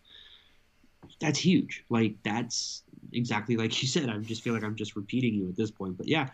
That's 1.20 1.40
huge. 1.40 1.86
Like 1.90 2.16
that's 2.24 2.84
exactly 3.14 3.56
like 3.56 3.82
you 3.82 3.88
said. 3.88 4.10
I 4.10 4.18
just 4.18 4.44
feel 4.44 4.54
like 4.54 4.64
I'm 4.64 4.76
just 4.76 4.96
repeating 4.96 5.34
you 5.34 5.48
at 5.48 5.56
this 5.56 5.72
point. 5.72 5.98
But 5.98 6.08
yeah, 6.08 6.30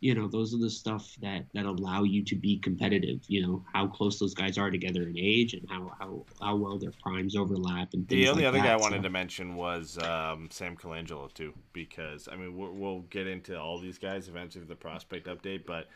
you 0.00 0.14
know, 0.14 0.28
those 0.28 0.54
are 0.54 0.58
the 0.58 0.70
stuff 0.70 1.16
that 1.20 1.44
that 1.54 1.64
allow 1.64 2.04
you 2.04 2.24
to 2.24 2.36
be 2.36 2.58
competitive. 2.58 3.20
You 3.26 3.46
know, 3.46 3.64
how 3.72 3.86
close 3.88 4.18
those 4.18 4.34
guys 4.34 4.56
are 4.56 4.70
together 4.70 5.02
in 5.02 5.18
age 5.18 5.54
and 5.54 5.68
how 5.68 5.92
how, 5.98 6.24
how 6.40 6.56
well 6.56 6.78
their 6.78 6.92
primes 7.02 7.34
overlap 7.34 7.94
and 7.94 8.08
things 8.08 8.24
The 8.24 8.28
only 8.28 8.44
like 8.44 8.48
other 8.48 8.58
that. 8.58 8.64
guy 8.64 8.72
I 8.72 8.76
wanted 8.76 9.02
to 9.02 9.10
mention 9.10 9.56
was 9.56 9.98
um, 9.98 10.48
Sam 10.50 10.76
Colangelo 10.76 11.32
too, 11.32 11.52
because 11.72 12.28
I 12.30 12.36
mean 12.36 12.56
we'll, 12.56 12.72
we'll 12.72 13.00
get 13.10 13.26
into 13.26 13.58
all 13.58 13.80
these 13.80 13.98
guys 13.98 14.28
eventually 14.28 14.60
with 14.60 14.68
the 14.68 14.76
prospect 14.76 15.26
update, 15.26 15.66
but 15.66 15.88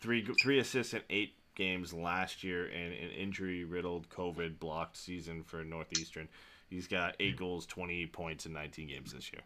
three 0.00 0.26
three 0.42 0.58
assists 0.58 0.94
in 0.94 1.02
eight 1.10 1.34
games 1.54 1.92
last 1.92 2.42
year 2.42 2.64
and 2.66 2.94
an 2.94 3.10
injury 3.10 3.64
riddled 3.64 4.08
COVID 4.08 4.58
blocked 4.58 4.96
season 4.96 5.42
for 5.44 5.62
Northeastern. 5.62 6.28
He's 6.72 6.88
got 6.88 7.16
eight 7.20 7.36
goals, 7.36 7.66
twenty 7.66 8.06
points 8.06 8.46
in 8.46 8.52
nineteen 8.52 8.88
games 8.88 9.12
this 9.12 9.30
year. 9.32 9.42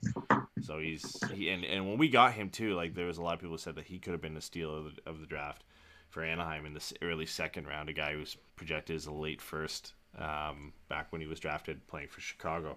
So 0.63 0.79
he's 0.79 1.23
he 1.33 1.49
and, 1.51 1.65
and 1.65 1.89
when 1.89 1.99
we 1.99 2.09
got 2.09 2.33
him 2.33 2.51
too, 2.51 2.75
like 2.75 2.95
there 2.95 3.07
was 3.07 3.19
a 3.19 3.23
lot 3.23 3.35
of 3.35 3.41
people 3.41 3.55
who 3.55 3.59
said 3.59 3.75
that 3.75 3.85
he 3.85 3.99
could 3.99 4.13
have 4.13 4.23
been 4.23 4.35
the 4.35 4.41
steal 4.41 4.75
of 4.75 4.85
the, 4.85 5.11
of 5.11 5.21
the 5.21 5.27
draft 5.27 5.65
for 6.09 6.23
Anaheim 6.23 6.65
in 6.67 6.73
the 6.73 6.93
early 7.03 7.27
second 7.27 7.67
round. 7.67 7.89
A 7.89 7.93
guy 7.93 8.13
who 8.13 8.21
was 8.21 8.37
projected 8.57 8.97
as 8.97 9.07
a 9.07 9.13
late 9.13 9.43
first 9.43 9.95
um, 10.19 10.73
back 10.89 11.13
when 11.13 11.21
he 11.21 11.27
was 11.27 11.41
drafted 11.41 11.87
playing 11.89 12.09
for 12.09 12.21
Chicago 12.21 12.77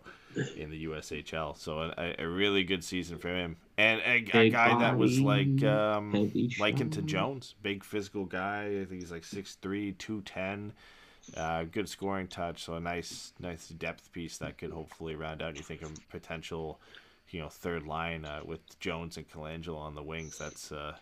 in 0.58 0.70
the 0.70 0.86
USHL. 0.86 1.58
So 1.58 1.92
a, 1.98 2.16
a 2.20 2.28
really 2.28 2.64
good 2.64 2.84
season 2.84 3.18
for 3.18 3.30
him, 3.30 3.58
and 3.78 4.02
a, 4.02 4.38
a 4.38 4.50
guy 4.50 4.78
that 4.80 4.98
was 4.98 5.20
like 5.20 5.64
um, 5.64 6.32
likened 6.60 6.94
to. 6.94 7.02
Jones, 7.02 7.56
big 7.62 7.84
physical 7.84 8.26
guy. 8.26 8.66
I 8.82 8.86
think 8.86 9.02
he's 9.02 9.12
like 9.12 9.24
6'3", 9.24 9.98
210. 9.98 10.74
Uh, 11.36 11.64
good 11.64 11.88
scoring 11.88 12.28
touch, 12.28 12.64
so 12.64 12.76
a 12.76 12.80
nice, 12.80 13.34
nice 13.40 13.70
depth 13.70 14.12
piece 14.12 14.38
that 14.38 14.58
could 14.58 14.72
hopefully 14.72 15.16
round 15.16 15.42
out. 15.42 15.56
You 15.56 15.64
think 15.64 15.82
of 15.82 15.92
potential, 16.10 16.80
you 17.30 17.40
know, 17.40 17.50
third 17.50 17.86
line 17.86 18.26
uh, 18.26 18.42
with 18.44 18.80
Jones 18.80 19.18
and 19.18 19.30
Colangelo 19.30 19.78
on 19.78 19.96
the 19.96 20.04
wings. 20.04 20.38
That's 20.38 20.72
uh, 20.72 20.96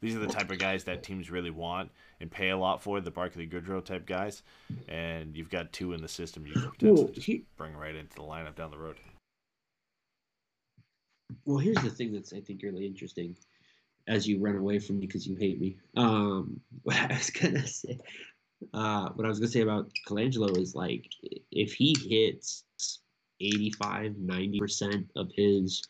these 0.00 0.16
are 0.16 0.20
the 0.20 0.26
type 0.26 0.50
of 0.50 0.58
guys 0.58 0.84
that 0.84 1.02
teams 1.02 1.30
really 1.30 1.50
want 1.50 1.90
and 2.20 2.30
pay 2.30 2.50
a 2.50 2.56
lot 2.56 2.82
for. 2.82 3.00
The 3.00 3.10
Barclay 3.10 3.46
Goodrow 3.46 3.84
type 3.84 4.04
guys, 4.06 4.42
and 4.88 5.36
you've 5.36 5.50
got 5.50 5.72
two 5.72 5.92
in 5.92 6.02
the 6.02 6.08
system 6.08 6.46
you 6.46 6.54
can 6.54 6.70
potentially 6.70 7.04
Well, 7.04 7.12
just 7.12 7.26
he- 7.26 7.44
bring 7.56 7.76
right 7.76 7.94
into 7.94 8.14
the 8.16 8.22
lineup 8.22 8.56
down 8.56 8.70
the 8.70 8.78
road. 8.78 8.96
Well, 11.44 11.58
here's 11.58 11.82
the 11.82 11.90
thing 11.90 12.12
that's 12.12 12.32
I 12.32 12.40
think 12.40 12.62
really 12.62 12.86
interesting. 12.86 13.36
As 14.08 14.26
you 14.26 14.40
run 14.40 14.56
away 14.56 14.80
from 14.80 14.98
me 14.98 15.06
because 15.06 15.26
you 15.26 15.36
hate 15.36 15.60
me. 15.60 15.76
Um, 15.96 16.60
what 16.82 16.96
I 16.96 17.06
was 17.06 17.30
gonna 17.30 17.66
say, 17.66 17.98
uh, 18.74 19.10
what 19.10 19.24
I 19.24 19.28
was 19.28 19.38
gonna 19.38 19.50
say 19.50 19.60
about 19.60 19.90
Colangelo 20.06 20.58
is 20.58 20.74
like 20.74 21.06
if 21.50 21.72
he 21.72 21.96
hits 22.08 22.64
85, 23.40 24.16
90 24.18 24.58
percent 24.58 25.10
of 25.16 25.30
his 25.34 25.82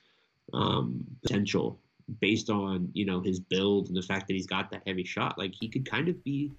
um, 0.53 1.05
potential 1.23 1.79
based 2.21 2.51
on 2.51 2.91
you 2.93 3.07
know 3.07 3.21
his 3.21 3.41
build 3.41 3.89
and 3.89 3.97
the 3.97 4.03
fact 4.03 4.27
that 4.27 4.35
he's 4.35 4.47
got 4.47 4.71
that 4.71 4.83
heavy 4.87 5.05
shot, 5.05 5.39
like 5.39 5.55
he 5.59 5.69
could 5.69 5.89
kind 5.89 6.09
of 6.09 6.23
be, 6.25 6.51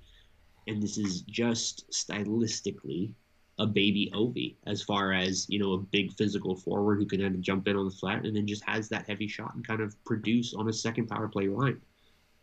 and 0.68 0.82
this 0.82 0.98
is 0.98 1.22
just 1.22 1.90
stylistically 1.92 3.14
a 3.60 3.68
baby 3.68 4.12
Ovi 4.16 4.56
as 4.66 4.82
far 4.82 5.14
as 5.14 5.46
you 5.48 5.60
know 5.60 5.74
a 5.74 5.78
big 5.78 6.12
physical 6.14 6.56
forward 6.56 7.00
who 7.00 7.06
can 7.06 7.24
of 7.24 7.42
jump 7.42 7.68
in 7.68 7.76
on 7.76 7.86
the 7.86 7.92
flat 7.92 8.26
and 8.26 8.36
then 8.36 8.48
just 8.48 8.64
has 8.68 8.90
that 8.90 9.08
heavy 9.08 9.28
shot 9.28 9.54
and 9.54 9.66
kind 9.66 9.82
of 9.82 9.96
produce 10.06 10.54
on 10.54 10.70
a 10.70 10.74
second 10.74 11.08
power 11.08 11.28
play 11.28 11.48
line. 11.48 11.80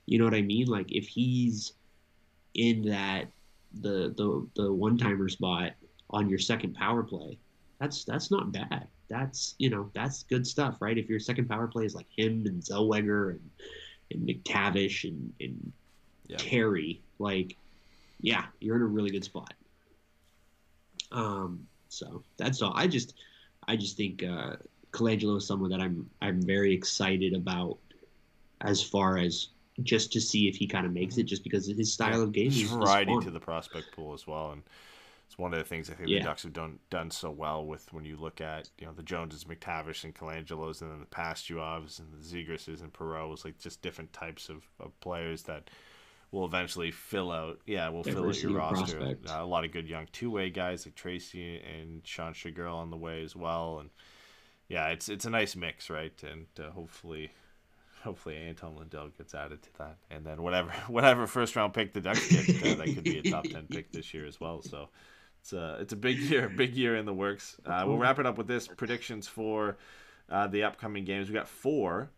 You 0.06 0.18
know 0.18 0.24
what 0.24 0.34
I 0.34 0.42
mean? 0.42 0.66
Like 0.66 0.92
if 0.92 1.08
he's 1.08 1.72
in 2.54 2.82
that 2.82 3.28
the 3.80 4.14
the 4.16 4.46
the 4.56 4.72
one 4.72 4.98
timer 4.98 5.28
spot 5.28 5.72
on 6.10 6.28
your 6.28 6.38
second 6.38 6.74
power 6.74 7.02
play, 7.02 7.38
that's 7.78 8.04
that's 8.04 8.30
not 8.30 8.52
bad. 8.52 8.86
That's 9.08 9.54
you 9.58 9.70
know 9.70 9.90
that's 9.94 10.24
good 10.24 10.46
stuff, 10.46 10.76
right? 10.80 10.98
If 10.98 11.08
your 11.08 11.20
second 11.20 11.48
power 11.48 11.66
play 11.66 11.84
is 11.84 11.94
like 11.94 12.06
him 12.16 12.46
and 12.46 12.62
Zellweger 12.62 13.30
and 13.30 13.50
and 14.10 14.28
McTavish 14.28 15.08
and 15.08 15.32
and 15.40 15.72
Yeah. 16.26 16.36
Terry, 16.36 17.00
like 17.18 17.56
yeah, 18.20 18.44
you're 18.60 18.76
in 18.76 18.82
a 18.82 18.86
really 18.86 19.10
good 19.10 19.24
spot. 19.24 19.54
Um, 21.12 21.66
so 21.88 22.22
that's 22.36 22.62
all. 22.62 22.72
I 22.74 22.86
just, 22.86 23.14
I 23.66 23.76
just 23.76 23.96
think 23.96 24.22
uh, 24.22 24.56
Colangelo 24.92 25.38
is 25.38 25.46
someone 25.46 25.70
that 25.70 25.80
I'm, 25.80 26.08
I'm 26.22 26.40
very 26.42 26.72
excited 26.72 27.34
about, 27.34 27.78
as 28.60 28.82
far 28.82 29.18
as 29.18 29.48
just 29.82 30.12
to 30.12 30.20
see 30.20 30.48
if 30.48 30.56
he 30.56 30.66
kind 30.66 30.86
of 30.86 30.92
makes 30.92 31.18
it, 31.18 31.24
just 31.24 31.44
because 31.44 31.66
his 31.66 31.92
style 31.92 32.22
of 32.22 32.32
game 32.32 32.50
There's 32.50 32.62
is 32.62 32.70
variety 32.70 33.16
to 33.22 33.30
the 33.30 33.40
prospect 33.40 33.92
pool 33.92 34.14
as 34.14 34.26
well, 34.26 34.52
and 34.52 34.62
it's 35.26 35.38
one 35.38 35.52
of 35.52 35.58
the 35.58 35.64
things 35.64 35.88
I 35.88 35.94
think 35.94 36.08
Yeah. 36.08 36.18
the 36.18 36.24
Ducks 36.24 36.42
have 36.42 36.52
done 36.52 36.78
done 36.90 37.10
so 37.10 37.30
well 37.30 37.64
with 37.64 37.92
when 37.92 38.04
you 38.04 38.16
look 38.16 38.40
at 38.40 38.68
you 38.78 38.86
know 38.86 38.92
the 38.92 39.02
Joneses, 39.02 39.44
McTavish, 39.44 40.04
and 40.04 40.14
Colangelos, 40.14 40.82
and 40.82 40.90
then 40.90 41.00
the 41.00 41.06
Pastujovs 41.06 41.98
and 41.98 42.12
the 42.12 42.18
Zegrases 42.18 42.80
and 42.80 42.92
Perreault's, 42.92 43.44
like 43.44 43.58
just 43.58 43.82
different 43.82 44.12
types 44.12 44.48
of, 44.48 44.64
of 44.80 44.98
players 45.00 45.42
that 45.44 45.70
will 46.32 46.44
eventually 46.44 46.90
fill 46.90 47.30
out. 47.30 47.60
Yeah, 47.66 47.88
will 47.88 48.04
fill 48.04 48.28
out 48.28 48.42
your 48.42 48.52
roster. 48.52 49.00
Uh, 49.00 49.42
a 49.42 49.44
lot 49.44 49.64
of 49.64 49.72
good 49.72 49.88
young 49.88 50.08
two 50.12 50.30
way 50.30 50.50
guys 50.50 50.86
like 50.86 50.94
Tracey 50.94 51.60
and 51.60 52.06
Sean 52.06 52.32
Sugar 52.32 52.66
on 52.66 52.90
the 52.90 52.96
way 52.96 53.22
as 53.22 53.36
well, 53.36 53.78
and 53.80 53.90
yeah, 54.68 54.88
it's 54.88 55.08
it's 55.08 55.24
a 55.24 55.30
nice 55.30 55.56
mix, 55.56 55.90
right? 55.90 56.12
And 56.22 56.46
uh, 56.58 56.70
hopefully 56.70 57.30
hopefully 58.02 58.36
Anton 58.36 58.76
Lundell 58.76 59.08
gets 59.16 59.34
added 59.34 59.62
to 59.62 59.68
that, 59.78 59.96
and 60.10 60.24
then 60.24 60.42
whatever 60.42 60.70
whatever 60.88 61.26
first 61.26 61.56
round 61.56 61.74
pick 61.74 61.92
the 61.92 62.00
Ducks 62.00 62.28
get, 62.30 62.48
uh, 62.64 62.74
that 62.76 62.94
could 62.94 63.04
be 63.04 63.18
a 63.18 63.30
top 63.30 63.44
ten 63.44 63.66
pick 63.68 63.92
this 63.92 64.12
year 64.14 64.26
as 64.26 64.40
well. 64.40 64.62
So 64.62 64.88
it's 65.40 65.52
a 65.52 65.78
it's 65.80 65.92
a 65.92 65.96
big 65.96 66.18
year, 66.18 66.48
big 66.56 66.76
year 66.76 66.96
in 66.96 67.06
the 67.06 67.14
works. 67.14 67.56
Uh, 67.64 67.84
we'll 67.86 67.98
wrap 67.98 68.18
it 68.18 68.26
up 68.26 68.38
with 68.38 68.46
this 68.46 68.66
predictions 68.68 69.26
for 69.28 69.76
uh, 70.30 70.46
the 70.46 70.64
upcoming 70.64 71.04
games. 71.04 71.28
We 71.28 71.34
got 71.34 71.48
four. 71.48 72.10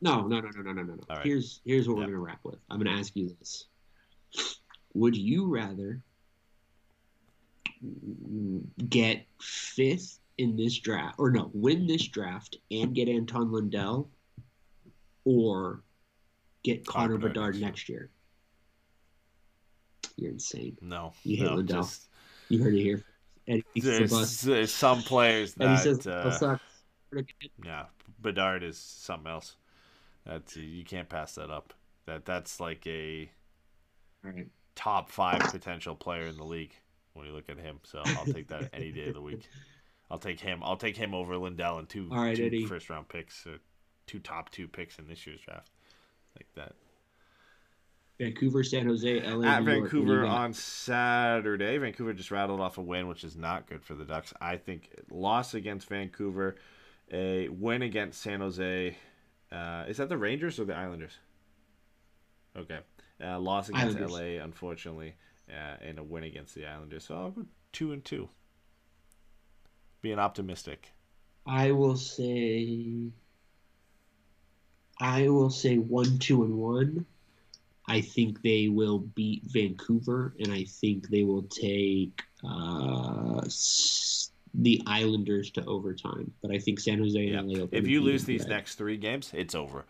No, 0.00 0.26
no, 0.26 0.40
no, 0.40 0.48
no, 0.48 0.62
no, 0.62 0.72
no, 0.72 0.82
no. 0.82 0.94
no. 1.08 1.16
Here's 1.22 1.60
here's 1.64 1.88
what 1.88 1.94
Yeah. 1.98 2.06
we're 2.06 2.12
gonna 2.12 2.18
wrap 2.20 2.40
with. 2.44 2.58
I'm 2.70 2.78
gonna 2.82 2.98
ask 2.98 3.14
you 3.14 3.34
this: 3.38 3.66
Would 4.94 5.16
you 5.16 5.46
rather 5.46 6.00
get 8.88 9.26
fifth 9.40 10.18
in 10.38 10.56
this 10.56 10.78
draft, 10.78 11.16
or 11.18 11.30
no, 11.30 11.50
win 11.52 11.86
this 11.86 12.06
draft 12.08 12.56
and 12.70 12.94
get 12.94 13.08
Anton 13.08 13.52
Lundell, 13.52 14.08
or 15.24 15.82
get 16.62 16.86
Connor 16.86 17.16
Connor 17.16 17.28
Bedard 17.28 17.60
next 17.60 17.88
year. 17.88 18.10
You're 20.16 20.32
insane. 20.32 20.76
No, 20.80 21.12
You 21.24 21.36
hate 21.38 21.44
no, 21.44 21.54
Lundell. 21.56 21.82
just 21.82 22.08
You 22.48 22.62
heard 22.62 22.74
it 22.74 22.82
here. 22.82 23.04
Eddie 23.48 23.64
thinks 23.74 23.86
it's 23.86 23.86
a 23.86 23.90
there's, 23.90 24.10
bust. 24.10 24.42
there's 24.44 24.72
some 24.72 25.02
players 25.02 25.54
that 25.54 25.78
says 25.80 26.06
uh, 26.06 26.58
yeah, 27.64 27.86
Bedard 28.20 28.62
is 28.62 28.78
something 28.78 29.30
else. 29.30 29.56
That's 30.24 30.56
you 30.56 30.84
can't 30.84 31.08
pass 31.08 31.34
that 31.34 31.50
up. 31.50 31.74
That 32.06 32.24
that's 32.24 32.60
like 32.60 32.86
a 32.86 33.30
right. 34.22 34.46
top 34.74 35.10
five 35.10 35.40
potential 35.40 35.96
player 35.96 36.26
in 36.26 36.36
the 36.36 36.44
league 36.44 36.74
when 37.14 37.26
you 37.26 37.32
look 37.32 37.48
at 37.48 37.58
him. 37.58 37.80
So 37.82 38.02
I'll 38.04 38.26
take 38.26 38.48
that 38.48 38.70
any 38.72 38.92
day 38.92 39.08
of 39.08 39.14
the 39.14 39.22
week. 39.22 39.48
I'll 40.10 40.18
take 40.18 40.40
him. 40.40 40.60
I'll 40.62 40.76
take 40.76 40.96
him 40.96 41.14
over 41.14 41.36
Lundell 41.36 41.78
and 41.78 41.88
two, 41.88 42.08
All 42.12 42.18
right, 42.18 42.36
two 42.36 42.66
first 42.66 42.90
round 42.90 43.08
picks, 43.08 43.46
two 44.06 44.18
top 44.18 44.50
two 44.50 44.68
picks 44.68 44.98
in 44.98 45.06
this 45.06 45.26
year's 45.26 45.40
draft, 45.40 45.70
like 46.36 46.46
that. 46.54 46.74
Vancouver, 48.18 48.62
San 48.62 48.86
Jose, 48.86 49.20
LA, 49.20 49.20
At 49.20 49.30
New 49.30 49.40
York. 49.42 49.46
What 49.46 49.64
do 49.64 49.72
you 49.72 49.80
Vancouver 49.82 50.22
got? 50.22 50.30
on 50.30 50.52
Saturday, 50.52 51.78
Vancouver 51.78 52.12
just 52.12 52.30
rattled 52.30 52.60
off 52.60 52.78
a 52.78 52.82
win, 52.82 53.08
which 53.08 53.24
is 53.24 53.36
not 53.36 53.66
good 53.66 53.82
for 53.82 53.94
the 53.94 54.04
Ducks. 54.04 54.32
I 54.40 54.56
think 54.58 54.90
loss 55.10 55.54
against 55.54 55.88
Vancouver, 55.88 56.56
a 57.10 57.48
win 57.48 57.82
against 57.82 58.20
San 58.20 58.40
Jose. 58.40 58.96
Uh, 59.50 59.84
is 59.88 59.96
that 59.96 60.08
the 60.08 60.16
Rangers 60.16 60.60
or 60.60 60.64
the 60.64 60.74
Islanders? 60.76 61.18
Okay, 62.56 62.78
uh, 63.22 63.40
loss 63.40 63.68
against 63.70 63.96
Islanders. 63.96 64.12
LA, 64.12 64.44
unfortunately, 64.44 65.14
uh, 65.50 65.76
and 65.80 65.98
a 65.98 66.02
win 66.04 66.22
against 66.22 66.54
the 66.54 66.66
Islanders. 66.66 67.04
So 67.04 67.16
I'll 67.16 67.30
go 67.30 67.46
two 67.72 67.92
and 67.92 68.04
two. 68.04 68.28
Being 70.00 70.18
optimistic. 70.18 70.92
I 71.46 71.72
will 71.72 71.96
say. 71.96 73.10
I 75.02 75.28
will 75.28 75.50
say 75.50 75.78
one, 75.78 76.18
two, 76.18 76.44
and 76.44 76.54
one. 76.54 77.04
I 77.88 78.00
think 78.00 78.40
they 78.42 78.68
will 78.68 79.00
beat 79.00 79.42
Vancouver, 79.46 80.32
and 80.38 80.52
I 80.52 80.62
think 80.64 81.08
they 81.08 81.24
will 81.24 81.42
take 81.42 82.22
uh, 82.44 83.44
the 84.54 84.80
Islanders 84.86 85.50
to 85.52 85.64
overtime. 85.64 86.32
But 86.40 86.52
I 86.52 86.58
think 86.58 86.78
San 86.78 87.00
Jose 87.00 87.18
and 87.18 87.50
Yeah. 87.50 87.58
LA. 87.58 87.66
If 87.72 87.88
you 87.88 88.00
lose 88.00 88.24
these 88.24 88.46
next 88.46 88.76
three 88.76 88.96
games, 88.96 89.32
it's 89.34 89.56
over. 89.56 89.84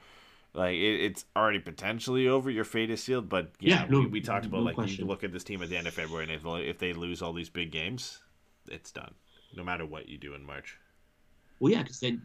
Like 0.55 0.75
it, 0.75 1.01
it's 1.05 1.27
already 1.37 1.59
potentially 1.59 2.27
over. 2.29 2.51
Your 2.51 2.65
fate 2.65 2.91
is 2.91 3.03
sealed. 3.03 3.29
But 3.29 3.53
yeah, 3.61 3.83
Yeah, 3.83 3.87
no- 3.91 4.01
we, 4.01 4.07
we 4.07 4.21
talked 4.23 4.47
about 4.47 4.65
no 4.65 4.71
like 4.73 4.99
you 4.99 5.05
look 5.05 5.25
at 5.25 5.33
this 5.33 5.45
team 5.45 5.63
at 5.63 5.69
the 5.69 5.77
end 5.77 5.87
of 5.87 5.93
February, 5.93 6.25
and 6.25 6.33
if, 6.33 6.47
if 6.47 6.79
they 6.79 6.95
lose 6.95 7.21
all 7.21 7.35
these 7.35 7.51
big 7.51 7.71
games, 7.71 8.21
it's 8.69 8.91
done. 8.91 9.15
No 9.55 9.63
matter 9.63 9.85
what 9.85 10.09
you 10.09 10.17
do 10.17 10.33
in 10.35 10.47
March. 10.47 10.79
Well, 11.61 11.71
yeah, 11.71 11.83
because 11.83 12.01
then, 12.01 12.23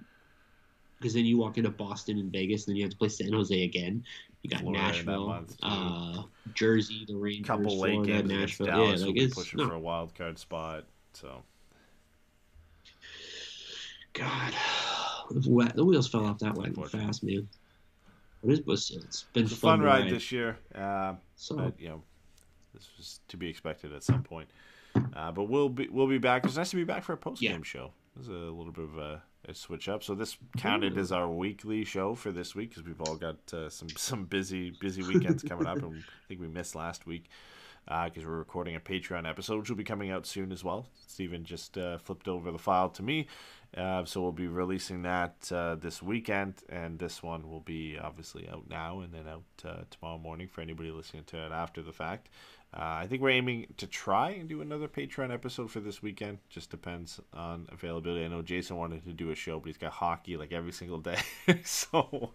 because 0.99 1.13
then 1.13 1.25
you 1.25 1.37
walk 1.37 1.57
into 1.57 1.69
Boston 1.69 2.17
and 2.17 2.31
Vegas, 2.31 2.65
and 2.65 2.71
then 2.73 2.77
you 2.77 2.83
have 2.83 2.91
to 2.91 2.97
play 2.97 3.09
San 3.09 3.31
Jose 3.33 3.63
again. 3.63 4.03
You 4.43 4.49
got 4.49 4.61
Florida 4.61 4.81
Nashville, 4.81 5.45
uh, 5.63 6.23
Jersey, 6.53 7.05
the 7.07 7.15
Rangers, 7.15 7.47
couple 7.47 7.79
late 7.79 7.93
Florida, 7.93 8.11
games 8.23 8.29
Nashville. 8.29 8.67
Dallas. 8.67 9.01
yeah, 9.01 9.07
like 9.07 9.17
it's 9.17 9.35
pushing 9.35 9.57
no, 9.59 9.67
for 9.67 9.73
a 9.75 9.79
wild 9.79 10.15
card 10.15 10.39
spot. 10.39 10.85
So 11.13 11.43
God, 14.13 14.53
the 15.31 15.83
wheels 15.85 16.07
fell 16.07 16.25
off 16.25 16.39
that 16.39 16.55
one 16.55 16.73
fast, 16.73 17.23
man. 17.23 17.47
It's, 18.43 18.65
was- 18.65 18.91
it's 18.91 19.23
been 19.33 19.43
it's 19.43 19.53
a 19.53 19.55
fun 19.55 19.71
fun 19.71 19.79
to 19.79 19.85
ride 19.85 20.09
this 20.09 20.31
year. 20.31 20.57
Uh, 20.73 21.15
So 21.35 21.55
but 21.57 21.79
you 21.79 21.89
know, 21.89 22.03
this 22.73 22.89
was 22.97 23.19
to 23.27 23.37
be 23.37 23.49
expected 23.49 23.93
at 23.93 24.03
some 24.03 24.23
point. 24.23 24.47
Uh, 25.15 25.31
but 25.31 25.43
we'll 25.43 25.69
be 25.69 25.87
we'll 25.89 26.07
be 26.07 26.17
back. 26.17 26.45
It's 26.45 26.57
nice 26.57 26.69
to 26.71 26.75
be 26.75 26.83
back 26.83 27.03
for 27.03 27.13
a 27.13 27.17
post 27.17 27.41
game 27.41 27.51
Yeah. 27.57 27.63
show. 27.63 27.91
This 28.15 28.25
is 28.27 28.29
a 28.29 28.33
little 28.33 28.71
bit 28.71 28.85
of 28.85 28.97
a 28.97 29.21
switch 29.53 29.87
up. 29.87 30.03
So 30.03 30.15
this 30.15 30.37
counted 30.57 30.97
as 30.97 31.11
our 31.11 31.29
weekly 31.29 31.83
show 31.83 32.15
for 32.15 32.31
this 32.31 32.55
week 32.55 32.69
because 32.69 32.83
we've 32.83 33.01
all 33.01 33.15
got 33.15 33.37
uh, 33.53 33.69
some 33.69 33.89
some 33.95 34.25
busy 34.25 34.71
busy 34.79 35.03
weekends 35.03 35.43
coming 35.43 35.67
up, 35.67 35.77
and 35.77 35.97
I 35.97 36.27
think 36.27 36.41
we 36.41 36.47
missed 36.47 36.75
last 36.75 37.05
week 37.05 37.29
because 37.85 38.25
we're 38.25 38.37
recording 38.37 38.75
a 38.75 38.79
Patreon 38.79 39.27
episode, 39.27 39.59
which 39.59 39.69
will 39.69 39.77
be 39.77 39.83
coming 39.83 40.11
out 40.11 40.25
soon 40.25 40.51
as 40.51 40.63
well. 40.63 40.87
Steven 41.07 41.45
just 41.45 41.77
uh, 41.77 41.97
flipped 41.97 42.27
over 42.27 42.51
the 42.51 42.57
file 42.57 42.89
to 42.89 43.01
me, 43.01 43.27
uh, 43.75 44.03
so 44.05 44.21
we'll 44.21 44.31
be 44.31 44.47
releasing 44.47 45.03
that 45.03 45.49
uh, 45.51 45.75
this 45.75 46.01
weekend, 46.01 46.55
and 46.69 46.99
this 46.99 47.21
one 47.23 47.49
will 47.49 47.61
be 47.61 47.97
obviously 47.97 48.47
out 48.49 48.69
now 48.69 48.99
and 49.01 49.13
then 49.13 49.27
out 49.27 49.43
uh, 49.65 49.83
tomorrow 49.89 50.17
morning 50.17 50.47
for 50.47 50.61
anybody 50.61 50.91
listening 50.91 51.23
to 51.25 51.37
it 51.37 51.51
after 51.51 51.81
the 51.81 51.91
fact. 51.91 52.29
Uh, 52.73 52.99
I 53.01 53.07
think 53.07 53.21
we're 53.21 53.29
aiming 53.29 53.73
to 53.77 53.87
try 53.87 54.31
and 54.31 54.49
do 54.49 54.61
another 54.61 54.87
Patreon 54.89 55.33
episode 55.33 55.71
for 55.71 55.79
this 55.79 56.01
weekend. 56.01 56.39
Just 56.49 56.69
depends 56.69 57.19
on 57.33 57.65
availability. 57.71 58.25
I 58.25 58.27
know 58.27 58.41
Jason 58.41 58.75
wanted 58.75 59.05
to 59.05 59.13
do 59.13 59.31
a 59.31 59.35
show, 59.35 59.59
but 59.59 59.67
he's 59.67 59.77
got 59.77 59.93
hockey 59.93 60.35
like 60.35 60.51
every 60.51 60.73
single 60.73 60.99
day, 60.99 61.17
so 61.63 62.33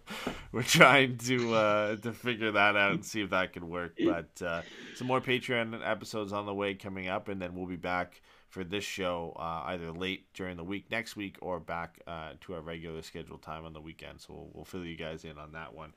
we're 0.51 0.63
trying 0.63 1.17
to 1.19 1.53
uh, 1.53 1.95
to 1.97 2.11
figure 2.11 2.51
that 2.51 2.75
out 2.75 2.93
and 2.93 3.05
see 3.05 3.21
if 3.21 3.29
that 3.29 3.53
can 3.53 3.69
work. 3.69 3.97
But 4.03 4.41
uh, 4.41 4.63
some 4.95 5.07
more 5.07 5.21
Patreon 5.21 5.79
episodes 5.87 6.33
on 6.33 6.47
the 6.47 6.53
way 6.53 6.73
coming 6.73 7.07
up, 7.07 7.29
and 7.29 7.39
then 7.39 7.53
we'll 7.53 7.67
be 7.67 7.75
back 7.75 8.21
for 8.49 8.63
this 8.63 8.83
show 8.83 9.35
uh, 9.39 9.63
either 9.67 9.91
late 9.91 10.31
during 10.33 10.57
the 10.57 10.63
week 10.63 10.89
next 10.91 11.15
week 11.15 11.37
or 11.41 11.59
back 11.59 11.99
uh, 12.05 12.31
to 12.41 12.53
our 12.53 12.61
regular 12.61 13.01
scheduled 13.01 13.41
time 13.41 13.65
on 13.65 13.73
the 13.73 13.81
weekend. 13.81 14.21
So 14.21 14.33
we'll, 14.33 14.49
we'll 14.53 14.65
fill 14.65 14.85
you 14.85 14.95
guys 14.95 15.25
in 15.25 15.37
on 15.37 15.53
that 15.53 15.73
one. 15.73 15.93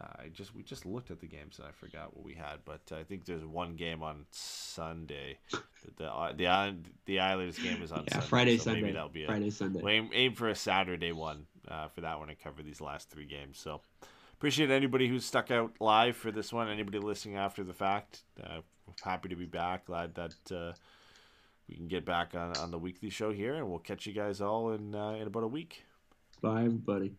Uh, 0.00 0.24
I 0.24 0.28
just 0.28 0.54
we 0.54 0.62
just 0.64 0.84
looked 0.86 1.12
at 1.12 1.20
the 1.20 1.26
games 1.26 1.58
and 1.58 1.68
I 1.68 1.70
forgot 1.70 2.16
what 2.16 2.24
we 2.24 2.34
had, 2.34 2.58
but 2.64 2.80
I 2.92 3.04
think 3.04 3.24
there's 3.24 3.44
one 3.44 3.76
game 3.76 4.02
on 4.02 4.26
Sunday. 4.32 5.38
The 5.50 5.58
the 5.96 6.34
the, 6.36 6.46
Island- 6.48 6.90
the 7.06 7.20
Islanders 7.20 7.58
game 7.58 7.80
is 7.80 7.92
on 7.92 8.04
yeah, 8.08 8.14
Sunday, 8.14 8.26
Friday, 8.26 8.56
so 8.56 8.64
Sunday, 8.64 8.80
maybe 8.80 8.92
that'll 8.92 9.08
be 9.08 9.24
a, 9.24 9.26
Friday, 9.26 9.50
Sunday. 9.50 9.80
We'll 9.80 9.92
aim, 9.92 10.10
aim 10.12 10.34
for 10.34 10.48
a 10.48 10.54
Saturday 10.54 11.12
one 11.12 11.46
uh, 11.68 11.88
for 11.88 12.00
that 12.00 12.18
one 12.18 12.28
and 12.28 12.38
cover 12.38 12.62
these 12.62 12.80
last 12.80 13.08
three 13.08 13.26
games. 13.26 13.58
So 13.58 13.82
appreciate 14.32 14.70
anybody 14.70 15.06
who's 15.06 15.24
stuck 15.24 15.52
out 15.52 15.74
live 15.80 16.16
for 16.16 16.32
this 16.32 16.52
one. 16.52 16.68
Anybody 16.68 16.98
listening 16.98 17.36
after 17.36 17.62
the 17.62 17.74
fact, 17.74 18.24
uh, 18.42 18.62
happy 19.04 19.28
to 19.28 19.36
be 19.36 19.46
back. 19.46 19.86
Glad 19.86 20.16
that 20.16 20.34
uh, 20.52 20.72
we 21.68 21.76
can 21.76 21.86
get 21.86 22.04
back 22.04 22.34
on, 22.34 22.56
on 22.56 22.72
the 22.72 22.78
weekly 22.78 23.10
show 23.10 23.32
here, 23.32 23.54
and 23.54 23.68
we'll 23.68 23.78
catch 23.78 24.06
you 24.06 24.12
guys 24.12 24.40
all 24.40 24.72
in 24.72 24.92
uh, 24.94 25.12
in 25.12 25.28
about 25.28 25.44
a 25.44 25.48
week. 25.48 25.84
Bye, 26.40 26.64
everybody. 26.64 27.14